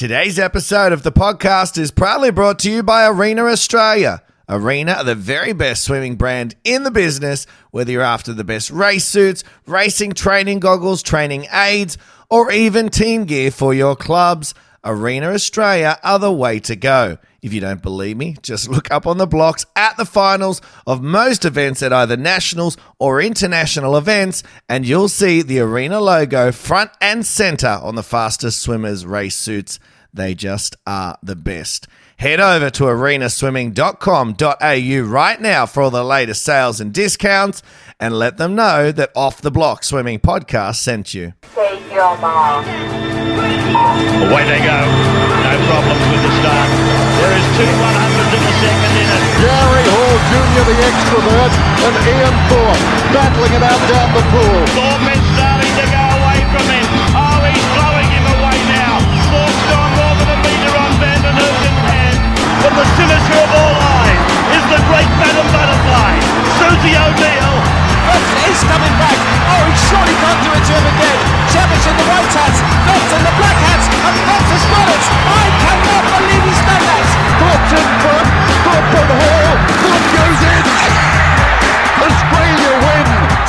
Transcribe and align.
Today's 0.00 0.38
episode 0.38 0.94
of 0.94 1.02
the 1.02 1.12
podcast 1.12 1.76
is 1.76 1.90
proudly 1.90 2.30
brought 2.30 2.58
to 2.60 2.70
you 2.70 2.82
by 2.82 3.06
Arena 3.06 3.44
Australia. 3.44 4.22
Arena 4.48 4.92
are 4.92 5.04
the 5.04 5.14
very 5.14 5.52
best 5.52 5.84
swimming 5.84 6.16
brand 6.16 6.56
in 6.64 6.84
the 6.84 6.90
business, 6.90 7.46
whether 7.70 7.92
you're 7.92 8.00
after 8.00 8.32
the 8.32 8.42
best 8.42 8.70
race 8.70 9.04
suits, 9.04 9.44
racing 9.66 10.12
training 10.12 10.58
goggles, 10.58 11.02
training 11.02 11.46
aids, 11.52 11.98
or 12.30 12.50
even 12.50 12.88
team 12.88 13.26
gear 13.26 13.50
for 13.50 13.74
your 13.74 13.94
clubs. 13.94 14.54
Arena 14.82 15.32
Australia 15.32 15.98
are 16.02 16.18
the 16.18 16.32
way 16.32 16.58
to 16.60 16.76
go. 16.76 17.18
If 17.42 17.52
you 17.52 17.60
don't 17.60 17.82
believe 17.82 18.16
me, 18.16 18.36
just 18.42 18.68
look 18.68 18.90
up 18.90 19.06
on 19.06 19.18
the 19.18 19.26
blocks 19.26 19.64
at 19.76 19.96
the 19.96 20.04
finals 20.04 20.60
of 20.86 21.02
most 21.02 21.44
events 21.44 21.82
at 21.82 21.92
either 21.92 22.16
nationals 22.16 22.76
or 22.98 23.20
international 23.22 23.96
events, 23.96 24.42
and 24.68 24.84
you'll 24.86 25.08
see 25.08 25.42
the 25.42 25.60
Arena 25.60 26.00
logo 26.00 26.50
front 26.52 26.90
and 27.00 27.24
center 27.24 27.78
on 27.82 27.94
the 27.94 28.02
fastest 28.02 28.60
swimmers' 28.60 29.06
race 29.06 29.36
suits. 29.36 29.78
They 30.12 30.34
just 30.34 30.74
are 30.86 31.16
the 31.22 31.36
best. 31.36 31.86
Head 32.16 32.40
over 32.40 32.68
to 32.70 32.84
arenaswimming.com.au 32.84 35.00
right 35.08 35.40
now 35.40 35.66
for 35.66 35.82
all 35.82 35.90
the 35.90 36.04
latest 36.04 36.42
sales 36.42 36.80
and 36.80 36.92
discounts 36.92 37.62
and 37.98 38.18
let 38.18 38.36
them 38.36 38.54
know 38.54 38.92
that 38.92 39.10
Off 39.14 39.40
the 39.40 39.50
Blocks 39.50 39.88
Swimming 39.88 40.18
Podcast 40.18 40.76
sent 40.76 41.14
you. 41.14 41.32
Take 41.54 41.90
your 41.92 42.18
mark. 42.18 42.66
Away 42.66 44.44
they 44.44 44.58
go. 44.58 44.84
No 45.40 45.56
problems 45.66 46.00
with 46.10 46.22
the 46.22 46.30
start. 46.40 46.99
There 47.20 47.36
is 47.36 47.44
two 47.52 47.68
100s 47.68 48.32
in 48.32 48.42
the 48.48 48.54
second 48.64 48.92
inning. 48.96 49.24
Gary 49.44 49.84
Hall 49.92 50.16
Jr., 50.32 50.64
the 50.72 50.76
extrovert, 50.88 51.52
and 51.84 51.94
Ian 52.16 52.36
Thorpe 52.48 52.84
battling 53.12 53.52
it 53.60 53.64
out 53.64 53.82
down 53.92 54.08
the 54.16 54.24
pool. 54.32 54.60
Thorpe 54.72 55.04
is 55.04 55.20
starting 55.36 55.68
to 55.68 55.84
go 55.84 56.04
away 56.16 56.40
from 56.48 56.64
him. 56.64 56.86
Oh, 57.12 57.44
he's 57.44 57.68
blowing 57.76 58.08
him 58.08 58.24
away 58.24 58.56
now. 58.72 59.04
Thorpe's 59.28 59.64
gone 59.68 59.92
more 60.00 60.14
than 60.16 60.28
a 60.32 60.38
metre 60.40 60.72
on 60.72 60.92
Van 60.96 61.20
den 61.20 61.36
Hoogenband's 61.36 61.84
head. 61.92 62.16
But 62.64 62.72
the 62.80 62.86
sinister 62.96 63.36
of 63.36 63.50
all 63.52 63.76
eyes 63.76 64.22
is 64.56 64.64
the 64.72 64.80
great 64.88 65.10
Madam 65.20 65.44
Butterfly, 65.52 66.12
Susie 66.56 66.96
O'Neill. 66.96 67.89
He's 68.18 68.62
coming 68.66 68.94
back. 68.98 69.18
Oh, 69.54 69.62
he 69.70 69.74
surely 69.86 70.16
can't 70.18 70.40
do 70.42 70.50
it 70.50 70.64
to 70.66 70.72
him 70.74 70.86
again. 70.90 71.18
Cavic 71.54 71.84
in 71.86 71.94
the 71.94 72.06
white 72.10 72.32
hats, 72.34 72.58
Phelps 72.86 73.10
in 73.14 73.22
the 73.22 73.34
black 73.38 73.58
hats, 73.70 73.86
and 73.86 74.16
Phelps 74.26 74.50
has 74.50 74.64
got 74.70 74.88
it. 74.90 75.02
I 75.30 75.46
cannot 75.62 76.04
believe 76.18 76.42
he's 76.50 76.62
done 76.66 76.84
that. 76.90 77.06
Thorpe's 77.38 77.72
in 77.78 77.88
front. 78.02 78.28
Thorpe 78.66 78.94
and 78.98 79.10
Hall. 79.14 79.54
Thorpe 79.82 80.08
goes 80.18 80.40
in. 80.42 81.19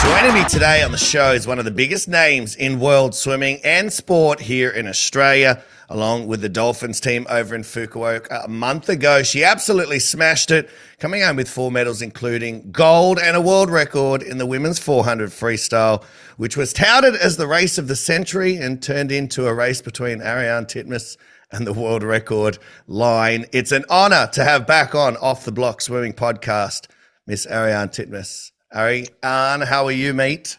Joining 0.04 0.34
me 0.34 0.44
today 0.50 0.82
on 0.82 0.92
the 0.92 0.98
show 0.98 1.32
is 1.32 1.46
one 1.46 1.60
of 1.60 1.66
the 1.66 1.70
biggest 1.70 2.08
names 2.08 2.56
in 2.56 2.80
world 2.80 3.14
swimming 3.14 3.60
and 3.64 3.94
sport 3.94 4.40
here 4.40 4.72
in 4.72 4.88
Australia, 4.88 5.64
along 5.90 6.26
with 6.26 6.42
the 6.42 6.50
Dolphins 6.50 7.00
team 7.00 7.28
over 7.30 7.54
in 7.54 7.62
Fukuoka 7.62 8.46
a 8.46 8.48
month 8.48 8.90
ago. 8.90 9.22
She 9.22 9.44
absolutely 9.44 10.00
smashed 10.00 10.50
it, 10.50 10.72
coming 10.98 11.22
home 11.22 11.36
with 11.36 11.48
four 11.48 11.72
medals, 11.72 12.02
including 12.02 12.72
gold 12.72 13.20
and 13.20 13.38
a 13.38 13.42
world 13.42 13.70
record 13.70 14.24
in 14.24 14.40
the 14.40 14.48
women's 14.48 14.80
400 14.80 15.30
freestyle, 15.30 16.04
which 16.36 16.58
was 16.58 16.74
touted 16.74 17.16
as 17.16 17.38
the 17.38 17.48
race 17.48 17.78
of 17.78 17.88
the 17.88 17.96
century 17.96 18.58
and 18.58 18.82
turned 18.82 19.12
into 19.12 19.46
a 19.46 19.54
race 19.54 19.84
between 19.84 20.20
Ariarne 20.20 20.66
Titmus 20.66 21.16
and 21.52 21.68
the 21.68 21.74
world 21.74 22.02
record 22.02 22.58
line. 22.88 23.46
It's 23.54 23.72
an 23.72 23.86
honor 23.88 24.28
to 24.34 24.44
have 24.44 24.66
back 24.66 24.96
on 24.96 25.16
Off 25.18 25.46
the 25.46 25.52
Blocks 25.52 25.86
Swimming 25.86 26.14
Podcast, 26.14 26.88
Miss 27.28 27.46
Ariarne 27.46 27.90
Titmus. 27.90 28.51
Ariarne, 28.73 29.66
how 29.66 29.86
are 29.86 29.91
you, 29.91 30.14
mate? 30.14 30.58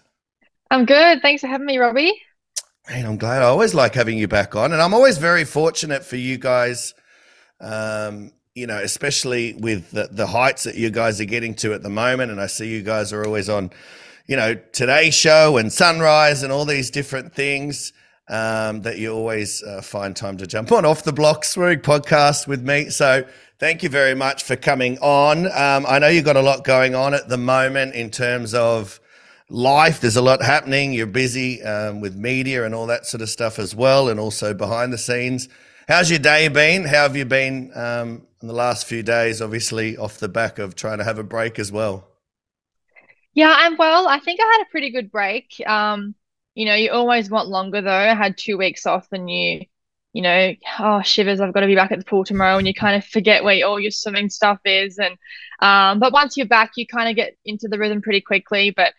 I'm 0.70 0.84
good. 0.84 1.22
Thanks 1.22 1.40
for 1.40 1.46
having 1.46 1.66
me, 1.66 1.78
Robbie. 1.78 2.12
Man, 2.88 3.06
I'm 3.06 3.16
glad. 3.16 3.42
I 3.42 3.46
always 3.46 3.74
like 3.74 3.94
having 3.94 4.18
you 4.18 4.28
back 4.28 4.54
on, 4.54 4.72
and 4.72 4.82
I'm 4.82 4.92
always 4.92 5.18
very 5.18 5.44
fortunate 5.44 6.04
for 6.04 6.16
you 6.16 6.36
guys. 6.36 6.94
Um, 7.60 8.32
you 8.54 8.66
know, 8.66 8.78
especially 8.78 9.54
with 9.54 9.90
the, 9.92 10.08
the 10.10 10.26
heights 10.26 10.64
that 10.64 10.74
you 10.74 10.90
guys 10.90 11.20
are 11.20 11.26
getting 11.26 11.54
to 11.56 11.72
at 11.72 11.82
the 11.82 11.88
moment, 11.88 12.30
and 12.30 12.40
I 12.40 12.46
see 12.46 12.68
you 12.68 12.82
guys 12.82 13.12
are 13.12 13.24
always 13.24 13.48
on, 13.48 13.70
you 14.26 14.36
know, 14.36 14.54
Today's 14.72 15.14
Show 15.14 15.56
and 15.56 15.72
Sunrise 15.72 16.42
and 16.42 16.52
all 16.52 16.64
these 16.64 16.90
different 16.90 17.32
things. 17.34 17.92
Um, 18.28 18.82
that 18.82 18.98
you 18.98 19.12
always 19.12 19.62
uh, 19.64 19.82
find 19.82 20.14
time 20.14 20.36
to 20.38 20.46
jump 20.46 20.70
on 20.70 20.84
off 20.84 21.02
the 21.02 21.12
blocks 21.12 21.50
swimming 21.50 21.80
podcast 21.80 22.46
with 22.46 22.62
me. 22.62 22.88
So 22.88 23.26
thank 23.58 23.82
you 23.82 23.88
very 23.88 24.14
much 24.14 24.44
for 24.44 24.54
coming 24.54 24.96
on. 24.98 25.46
Um, 25.46 25.84
I 25.88 25.98
know 25.98 26.06
you've 26.06 26.24
got 26.24 26.36
a 26.36 26.40
lot 26.40 26.64
going 26.64 26.94
on 26.94 27.14
at 27.14 27.28
the 27.28 27.36
moment 27.36 27.94
in 27.94 28.10
terms 28.10 28.54
of 28.54 29.00
life. 29.48 30.00
There's 30.00 30.16
a 30.16 30.22
lot 30.22 30.42
happening. 30.42 30.92
You're 30.92 31.06
busy 31.06 31.62
um, 31.62 32.00
with 32.00 32.16
media 32.16 32.64
and 32.64 32.74
all 32.74 32.86
that 32.86 33.06
sort 33.06 33.22
of 33.22 33.28
stuff 33.28 33.58
as 33.58 33.74
well, 33.74 34.08
and 34.08 34.18
also 34.18 34.54
behind 34.54 34.92
the 34.92 34.98
scenes. 34.98 35.48
How's 35.88 36.10
your 36.10 36.20
day 36.20 36.48
been? 36.48 36.84
How 36.84 37.02
have 37.02 37.16
you 37.16 37.24
been 37.24 37.70
um, 37.74 38.26
in 38.40 38.48
the 38.48 38.54
last 38.54 38.86
few 38.86 39.02
days? 39.02 39.42
Obviously, 39.42 39.96
off 39.96 40.18
the 40.18 40.28
back 40.28 40.58
of 40.58 40.74
trying 40.74 40.98
to 40.98 41.04
have 41.04 41.18
a 41.18 41.24
break 41.24 41.58
as 41.58 41.70
well. 41.70 42.08
Yeah, 43.34 43.54
I'm 43.56 43.76
well. 43.76 44.08
I 44.08 44.18
think 44.18 44.40
I 44.40 44.44
had 44.44 44.62
a 44.62 44.70
pretty 44.70 44.90
good 44.90 45.10
break. 45.10 45.60
Um, 45.66 46.14
you 46.54 46.66
know, 46.66 46.74
you 46.74 46.90
always 46.90 47.30
want 47.30 47.48
longer 47.48 47.80
though. 47.80 47.90
I 47.90 48.14
had 48.14 48.36
two 48.36 48.58
weeks 48.58 48.86
off 48.86 49.08
and 49.12 49.30
you, 49.30 49.62
you 50.12 50.22
know, 50.22 50.54
oh, 50.78 51.02
shivers, 51.02 51.40
I've 51.40 51.54
got 51.54 51.60
to 51.60 51.66
be 51.66 51.74
back 51.74 51.92
at 51.92 51.98
the 51.98 52.04
pool 52.04 52.24
tomorrow. 52.24 52.58
And 52.58 52.66
you 52.66 52.74
kind 52.74 52.96
of 52.96 53.04
forget 53.04 53.44
where 53.44 53.66
all 53.66 53.80
your 53.80 53.90
swimming 53.90 54.28
stuff 54.28 54.60
is. 54.64 54.98
And, 54.98 55.16
um, 55.60 55.98
but 55.98 56.12
once 56.12 56.36
you're 56.36 56.46
back, 56.46 56.72
you 56.76 56.86
kind 56.86 57.08
of 57.08 57.16
get 57.16 57.36
into 57.44 57.68
the 57.68 57.78
rhythm 57.78 58.02
pretty 58.02 58.20
quickly. 58.20 58.70
But 58.70 58.92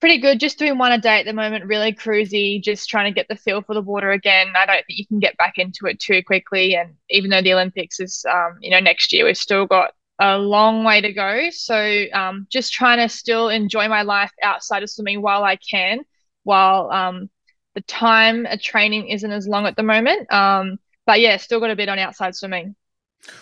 pretty 0.00 0.18
good. 0.18 0.38
Just 0.38 0.58
doing 0.58 0.76
one 0.76 0.92
a 0.92 0.98
day 0.98 1.20
at 1.20 1.26
the 1.26 1.32
moment, 1.32 1.64
really 1.64 1.92
cruisy, 1.92 2.62
just 2.62 2.88
trying 2.88 3.10
to 3.12 3.14
get 3.14 3.28
the 3.28 3.36
feel 3.36 3.62
for 3.62 3.74
the 3.74 3.80
water 3.80 4.10
again. 4.10 4.52
I 4.56 4.66
don't 4.66 4.84
think 4.86 4.98
you 4.98 5.06
can 5.06 5.18
get 5.18 5.38
back 5.38 5.54
into 5.56 5.86
it 5.86 5.98
too 5.98 6.22
quickly. 6.22 6.76
And 6.76 6.94
even 7.08 7.30
though 7.30 7.42
the 7.42 7.54
Olympics 7.54 7.98
is, 8.00 8.24
um, 8.30 8.58
you 8.60 8.70
know, 8.70 8.80
next 8.80 9.12
year, 9.12 9.24
we've 9.24 9.36
still 9.36 9.66
got 9.66 9.92
a 10.18 10.38
long 10.38 10.84
way 10.84 11.00
to 11.00 11.12
go. 11.12 11.48
So 11.50 12.04
um, 12.12 12.46
just 12.50 12.72
trying 12.72 12.98
to 12.98 13.08
still 13.08 13.48
enjoy 13.48 13.88
my 13.88 14.02
life 14.02 14.32
outside 14.42 14.82
of 14.82 14.90
swimming 14.90 15.22
while 15.22 15.44
I 15.44 15.56
can, 15.56 16.00
while 16.46 16.90
um, 16.90 17.28
the 17.74 17.80
time 17.82 18.46
of 18.46 18.62
training 18.62 19.08
isn't 19.08 19.30
as 19.30 19.46
long 19.46 19.66
at 19.66 19.76
the 19.76 19.82
moment. 19.82 20.32
Um, 20.32 20.78
but 21.04 21.20
yeah, 21.20 21.36
still 21.36 21.60
got 21.60 21.70
a 21.70 21.76
bit 21.76 21.88
on 21.88 21.98
outside 21.98 22.34
swimming. 22.34 22.74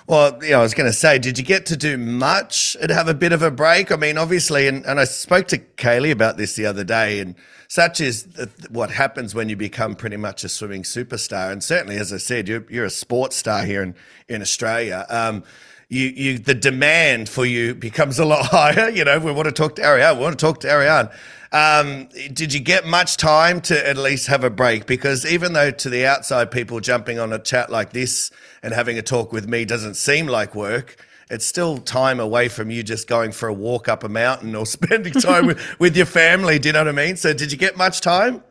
Well, 0.07 0.39
yeah, 0.43 0.59
I 0.59 0.63
was 0.63 0.73
going 0.73 0.89
to 0.89 0.93
say, 0.95 1.19
did 1.19 1.39
you 1.39 1.45
get 1.45 1.67
to 1.67 1.77
do 1.77 1.99
much 1.99 2.77
and 2.81 2.91
have 2.91 3.09
a 3.09 3.15
bit 3.15 3.33
of 3.33 3.43
a 3.43 3.51
break? 3.51 3.93
I 3.93 3.97
mean, 3.97 4.17
obviously, 4.17 4.67
and, 4.67 4.85
and 4.87 4.99
I 4.99 5.05
spoke 5.05 5.49
to 5.49 5.59
Kaylee 5.59 6.11
about 6.11 6.39
this 6.39 6.57
the 6.57 6.65
other 6.65 6.85
day, 6.85 7.21
and 7.21 7.35
such 7.69 8.01
is 8.01 8.27
what 8.71 8.91
happens 8.91 9.35
when 9.35 9.51
you 9.51 9.57
become 9.57 9.95
pretty 9.95 10.17
much 10.17 10.43
a 10.43 10.49
swimming 10.49 10.83
superstar. 10.83 11.53
And 11.53 11.63
certainly, 11.63 11.97
as 11.97 12.13
I 12.13 12.17
said, 12.17 12.49
you're, 12.49 12.65
you're 12.71 12.87
a 12.87 12.91
sports 12.91 13.37
star 13.37 13.65
here 13.65 13.83
in, 13.83 13.95
in 14.29 14.41
Australia. 14.41 15.05
Um, 15.11 15.45
you, 15.89 16.07
you, 16.09 16.39
the 16.39 16.55
demand 16.55 17.29
for 17.29 17.45
you 17.45 17.75
becomes 17.75 18.19
a 18.19 18.25
lot 18.25 18.47
higher. 18.51 18.89
You 18.89 19.05
know, 19.05 19.19
we 19.19 19.33
want 19.33 19.47
to 19.47 19.53
talk 19.53 19.77
to 19.77 19.83
Ariarne. 19.83 20.17
We 20.17 20.23
want 20.23 20.39
to 20.39 20.45
talk 20.45 20.61
to 20.61 20.69
Ariarne. 20.69 21.13
Um, 21.55 22.09
did 22.33 22.53
you 22.53 22.59
get 22.59 22.85
much 22.85 23.17
time 23.17 23.61
to 23.63 23.89
at 23.89 23.97
least 23.97 24.27
have 24.27 24.43
a 24.43 24.51
break? 24.51 24.87
Because 24.87 25.25
even 25.25 25.53
though 25.53 25.71
to 25.71 25.89
the 25.89 26.05
outside 26.05 26.51
people 26.51 26.81
jumping 26.81 27.21
on 27.21 27.33
a 27.33 27.39
chat 27.39 27.71
like 27.71 27.93
this 27.93 28.33
and 28.65 28.75
having 28.75 28.99
a 28.99 29.03
talk 29.03 29.33
with 29.33 29.49
me 29.49 29.65
doesn't 29.65 29.95
seem 29.95 30.27
like 30.27 30.57
work, 30.57 30.97
it's 31.31 31.47
still 31.47 31.79
time 31.79 32.19
away 32.19 32.49
from 32.49 32.73
you 32.73 32.83
just 32.83 33.07
going 33.07 33.31
for 33.31 33.49
a 33.49 33.55
walk 33.55 33.89
up 33.89 34.03
a 34.03 34.09
mountain 34.09 34.57
or 34.57 34.67
spending 34.67 35.13
time 35.13 35.47
with, 35.47 35.61
with 35.79 35.97
your 35.97 36.07
family. 36.07 36.59
Do 36.59 36.71
you 36.71 36.73
know 36.73 36.81
what 36.81 36.89
I 36.89 36.93
mean? 36.93 37.17
So 37.17 37.33
did 37.33 37.53
you 37.53 37.59
get 37.59 37.77
much 37.77 38.01
time? 38.01 38.43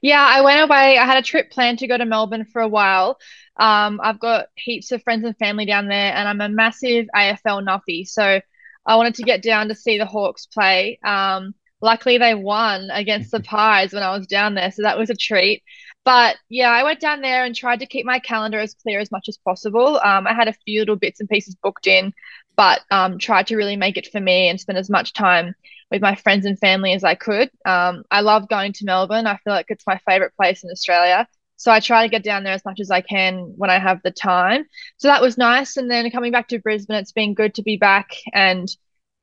Yeah, 0.00 0.24
I 0.24 0.42
went 0.42 0.60
away. 0.60 0.98
I 0.98 1.04
had 1.04 1.18
a 1.18 1.22
trip 1.22 1.50
planned 1.50 1.80
to 1.80 1.88
go 1.88 1.98
to 1.98 2.04
Melbourne 2.04 2.44
for 2.44 2.62
a 2.62 2.68
while. 2.68 3.18
Um, 3.56 4.00
I've 4.00 4.20
got 4.20 4.46
heaps 4.54 4.92
of 4.92 5.02
friends 5.02 5.24
and 5.24 5.36
family 5.38 5.66
down 5.66 5.88
there, 5.88 6.14
and 6.14 6.28
I'm 6.28 6.40
a 6.40 6.48
massive 6.48 7.06
AFL 7.16 7.66
nuffy. 7.66 8.06
So 8.06 8.40
I 8.86 8.96
wanted 8.96 9.16
to 9.16 9.24
get 9.24 9.42
down 9.42 9.68
to 9.68 9.74
see 9.74 9.98
the 9.98 10.06
Hawks 10.06 10.46
play. 10.46 11.00
Um, 11.04 11.54
luckily, 11.82 12.18
they 12.18 12.34
won 12.34 12.90
against 12.90 13.30
the 13.30 13.40
Pies 13.52 13.92
when 13.92 14.02
I 14.02 14.16
was 14.16 14.26
down 14.26 14.54
there, 14.54 14.70
so 14.70 14.82
that 14.82 14.98
was 14.98 15.10
a 15.10 15.14
treat. 15.14 15.62
But 16.04 16.36
yeah, 16.48 16.70
I 16.70 16.82
went 16.82 17.00
down 17.00 17.20
there 17.20 17.44
and 17.44 17.54
tried 17.54 17.80
to 17.80 17.86
keep 17.86 18.06
my 18.06 18.18
calendar 18.18 18.58
as 18.58 18.74
clear 18.74 18.98
as 18.98 19.12
much 19.12 19.28
as 19.28 19.38
possible. 19.38 20.00
Um, 20.02 20.26
I 20.26 20.34
had 20.34 20.48
a 20.48 20.54
few 20.64 20.80
little 20.80 20.96
bits 20.96 21.20
and 21.20 21.28
pieces 21.28 21.54
booked 21.62 21.86
in, 21.86 22.12
but 22.56 22.80
um, 22.90 23.18
tried 23.18 23.46
to 23.48 23.56
really 23.56 23.76
make 23.76 23.96
it 23.96 24.08
for 24.10 24.20
me 24.20 24.48
and 24.48 24.60
spend 24.60 24.78
as 24.78 24.90
much 24.90 25.12
time 25.12 25.54
with 25.90 26.02
my 26.02 26.14
friends 26.14 26.46
and 26.46 26.58
family 26.58 26.92
as 26.92 27.04
I 27.04 27.14
could. 27.14 27.50
Um, 27.64 28.02
I 28.10 28.22
love 28.22 28.48
going 28.48 28.72
to 28.74 28.84
Melbourne. 28.84 29.26
I 29.26 29.36
feel 29.36 29.52
like 29.52 29.66
it's 29.68 29.86
my 29.86 30.00
favorite 30.08 30.34
place 30.36 30.64
in 30.64 30.70
Australia. 30.70 31.28
So 31.56 31.70
I 31.70 31.78
try 31.78 32.04
to 32.04 32.10
get 32.10 32.24
down 32.24 32.42
there 32.42 32.54
as 32.54 32.64
much 32.64 32.80
as 32.80 32.90
I 32.90 33.02
can 33.02 33.52
when 33.56 33.70
I 33.70 33.78
have 33.78 34.00
the 34.02 34.10
time. 34.10 34.64
So 34.96 35.06
that 35.06 35.22
was 35.22 35.38
nice. 35.38 35.76
And 35.76 35.88
then 35.88 36.10
coming 36.10 36.32
back 36.32 36.48
to 36.48 36.58
Brisbane, 36.58 36.96
it's 36.96 37.12
been 37.12 37.34
good 37.34 37.54
to 37.54 37.62
be 37.62 37.76
back. 37.76 38.10
And 38.32 38.68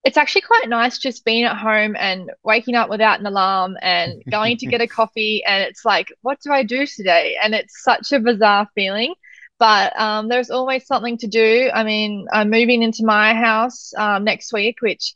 it's 0.04 0.18
actually 0.18 0.42
quite 0.42 0.70
nice 0.70 0.98
just 0.98 1.26
being 1.26 1.44
at 1.44 1.58
home 1.58 1.96
and 1.98 2.32
waking 2.44 2.76
up 2.76 2.90
without 2.90 3.20
an 3.20 3.26
alarm 3.26 3.78
and 3.82 4.24
going 4.32 4.58
to 4.58 4.68
get 4.68 4.82
a 4.82 4.88
coffee. 4.88 5.44
And 5.46 5.64
it's 5.64 5.84
like, 5.86 6.12
what 6.22 6.40
do 6.42 6.52
I 6.52 6.64
do 6.64 6.86
today? 6.88 7.38
And 7.42 7.54
it's 7.54 7.84
such 7.84 8.12
a 8.14 8.20
bizarre 8.20 8.68
feeling. 8.76 9.14
But 9.60 10.00
um, 10.00 10.30
there's 10.30 10.52
always 10.52 10.88
something 10.88 11.18
to 11.18 11.28
do. 11.28 11.70
I 11.74 11.84
mean, 11.84 12.28
I'm 12.32 12.50
moving 12.50 12.82
into 12.82 13.04
my 13.06 13.34
house 13.34 13.92
um, 13.98 14.24
next 14.24 14.54
week, 14.54 14.78
which 14.82 15.16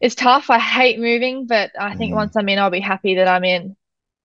is 0.00 0.14
tough. 0.14 0.50
I 0.50 0.58
hate 0.58 0.98
moving, 0.98 1.46
but 1.46 1.70
I 1.78 1.94
think 1.94 2.12
Mm. 2.12 2.16
once 2.16 2.36
I'm 2.36 2.48
in, 2.48 2.58
I'll 2.58 2.70
be 2.70 2.80
happy 2.80 3.16
that 3.16 3.28
I'm 3.28 3.44
in. 3.44 3.76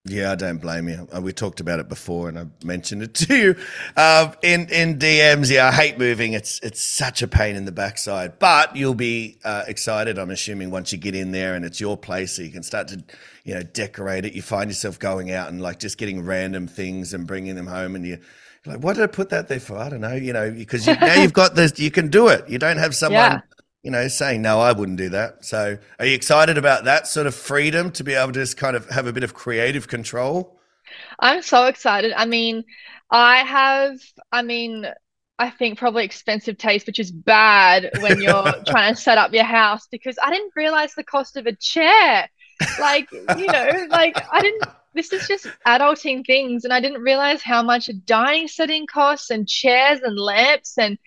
Yeah, 0.08 0.32
I 0.32 0.34
don't 0.36 0.58
blame 0.58 0.88
you. 0.88 1.08
Uh, 1.14 1.20
We 1.20 1.32
talked 1.32 1.60
about 1.60 1.80
it 1.80 1.88
before, 1.88 2.28
and 2.28 2.38
I 2.38 2.46
mentioned 2.64 3.02
it 3.02 3.14
to 3.26 3.36
you 3.36 3.56
um, 3.96 4.34
in 4.42 4.68
in 4.70 4.98
DMs. 4.98 5.50
Yeah, 5.50 5.68
I 5.68 5.72
hate 5.72 5.98
moving. 5.98 6.32
It's 6.34 6.60
it's 6.60 6.80
such 6.80 7.22
a 7.22 7.28
pain 7.28 7.56
in 7.56 7.64
the 7.64 7.72
backside. 7.72 8.38
But 8.38 8.76
you'll 8.76 8.94
be 8.94 9.38
uh, 9.44 9.64
excited, 9.66 10.18
I'm 10.18 10.30
assuming, 10.30 10.70
once 10.70 10.92
you 10.92 10.98
get 10.98 11.14
in 11.16 11.32
there 11.32 11.54
and 11.54 11.64
it's 11.64 11.80
your 11.80 11.96
place, 11.96 12.36
so 12.36 12.42
you 12.42 12.50
can 12.50 12.62
start 12.62 12.88
to, 12.88 13.02
you 13.44 13.54
know, 13.54 13.62
decorate 13.62 14.24
it. 14.24 14.34
You 14.34 14.42
find 14.42 14.70
yourself 14.70 14.98
going 14.98 15.32
out 15.32 15.48
and 15.50 15.60
like 15.60 15.80
just 15.80 15.98
getting 15.98 16.24
random 16.24 16.68
things 16.68 17.14
and 17.14 17.26
bringing 17.26 17.56
them 17.56 17.66
home, 17.66 17.96
and 17.96 18.04
you. 18.06 18.18
you're 18.64 18.74
Like, 18.74 18.84
what 18.84 18.94
did 18.96 19.02
I 19.04 19.08
put 19.08 19.30
that 19.30 19.48
there 19.48 19.60
for? 19.60 19.76
I 19.78 19.88
don't 19.88 20.02
know. 20.02 20.14
You 20.14 20.32
know, 20.32 20.50
because 20.52 20.86
you, 20.86 20.94
now 20.96 21.14
you've 21.14 21.32
got 21.32 21.54
this, 21.56 21.78
you 21.78 21.90
can 21.90 22.08
do 22.08 22.28
it. 22.28 22.48
You 22.48 22.58
don't 22.58 22.78
have 22.78 22.94
someone 22.94 23.32
Yeah. 23.32 23.40
You 23.86 23.92
know, 23.92 24.08
saying, 24.08 24.42
no, 24.42 24.58
I 24.58 24.72
wouldn't 24.72 24.98
do 24.98 25.10
that. 25.10 25.44
So 25.44 25.78
are 26.00 26.06
you 26.06 26.12
excited 26.12 26.58
about 26.58 26.86
that 26.86 27.06
sort 27.06 27.28
of 27.28 27.36
freedom 27.36 27.92
to 27.92 28.02
be 28.02 28.14
able 28.14 28.32
to 28.32 28.40
just 28.40 28.56
kind 28.56 28.74
of 28.74 28.90
have 28.90 29.06
a 29.06 29.12
bit 29.12 29.22
of 29.22 29.32
creative 29.32 29.86
control? 29.86 30.58
I'm 31.20 31.40
so 31.40 31.66
excited. 31.66 32.12
I 32.16 32.24
mean, 32.24 32.64
I 33.12 33.44
have, 33.44 34.00
I 34.32 34.42
mean, 34.42 34.88
I 35.38 35.50
think 35.50 35.78
probably 35.78 36.04
expensive 36.04 36.58
taste, 36.58 36.88
which 36.88 36.98
is 36.98 37.12
bad 37.12 37.90
when 38.00 38.20
you're 38.20 38.52
trying 38.66 38.92
to 38.92 39.00
set 39.00 39.18
up 39.18 39.32
your 39.32 39.44
house 39.44 39.86
because 39.88 40.16
I 40.20 40.30
didn't 40.30 40.56
realize 40.56 40.92
the 40.96 41.04
cost 41.04 41.36
of 41.36 41.46
a 41.46 41.54
chair. 41.54 42.28
Like, 42.80 43.08
you 43.12 43.46
know, 43.46 43.86
like 43.88 44.20
I 44.32 44.40
didn't, 44.40 44.64
this 44.94 45.12
is 45.12 45.28
just 45.28 45.46
adulting 45.64 46.26
things. 46.26 46.64
And 46.64 46.72
I 46.72 46.80
didn't 46.80 47.02
realize 47.02 47.40
how 47.40 47.62
much 47.62 47.88
a 47.88 47.92
dining 47.92 48.48
setting 48.48 48.88
costs 48.88 49.30
and 49.30 49.46
chairs 49.46 50.00
and 50.02 50.18
lamps 50.18 50.76
and 50.76 50.98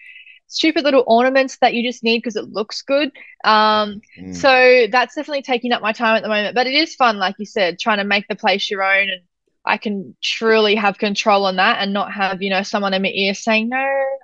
stupid 0.49 0.83
little 0.83 1.03
ornaments 1.07 1.57
that 1.61 1.73
you 1.73 1.87
just 1.87 2.03
need 2.03 2.17
because 2.17 2.35
it 2.35 2.49
looks 2.51 2.81
good. 2.81 3.11
Um, 3.43 4.01
Mm. 4.19 4.35
so 4.35 4.87
that's 4.91 5.15
definitely 5.15 5.43
taking 5.43 5.71
up 5.71 5.81
my 5.81 5.93
time 5.93 6.17
at 6.17 6.23
the 6.23 6.29
moment. 6.29 6.55
But 6.55 6.67
it 6.67 6.73
is 6.73 6.95
fun, 6.95 7.17
like 7.17 7.35
you 7.39 7.45
said, 7.45 7.79
trying 7.79 7.99
to 7.99 8.03
make 8.03 8.27
the 8.27 8.35
place 8.35 8.69
your 8.69 8.83
own 8.83 9.09
and 9.09 9.21
I 9.65 9.77
can 9.77 10.15
truly 10.23 10.75
have 10.75 10.97
control 10.97 11.45
on 11.45 11.57
that 11.57 11.77
and 11.79 11.93
not 11.93 12.11
have, 12.13 12.41
you 12.41 12.49
know, 12.49 12.63
someone 12.63 12.93
in 12.93 13.01
my 13.03 13.09
ear 13.13 13.33
saying, 13.35 13.69
No, 13.69 13.77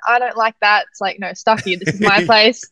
I 0.08 0.18
don't 0.18 0.36
like 0.38 0.56
that. 0.62 0.86
It's 0.90 1.00
like, 1.02 1.20
no, 1.20 1.34
stuff 1.34 1.68
you. 1.68 1.78
This 1.78 1.94
is 1.94 2.02
my 2.02 2.24
place. 2.26 2.64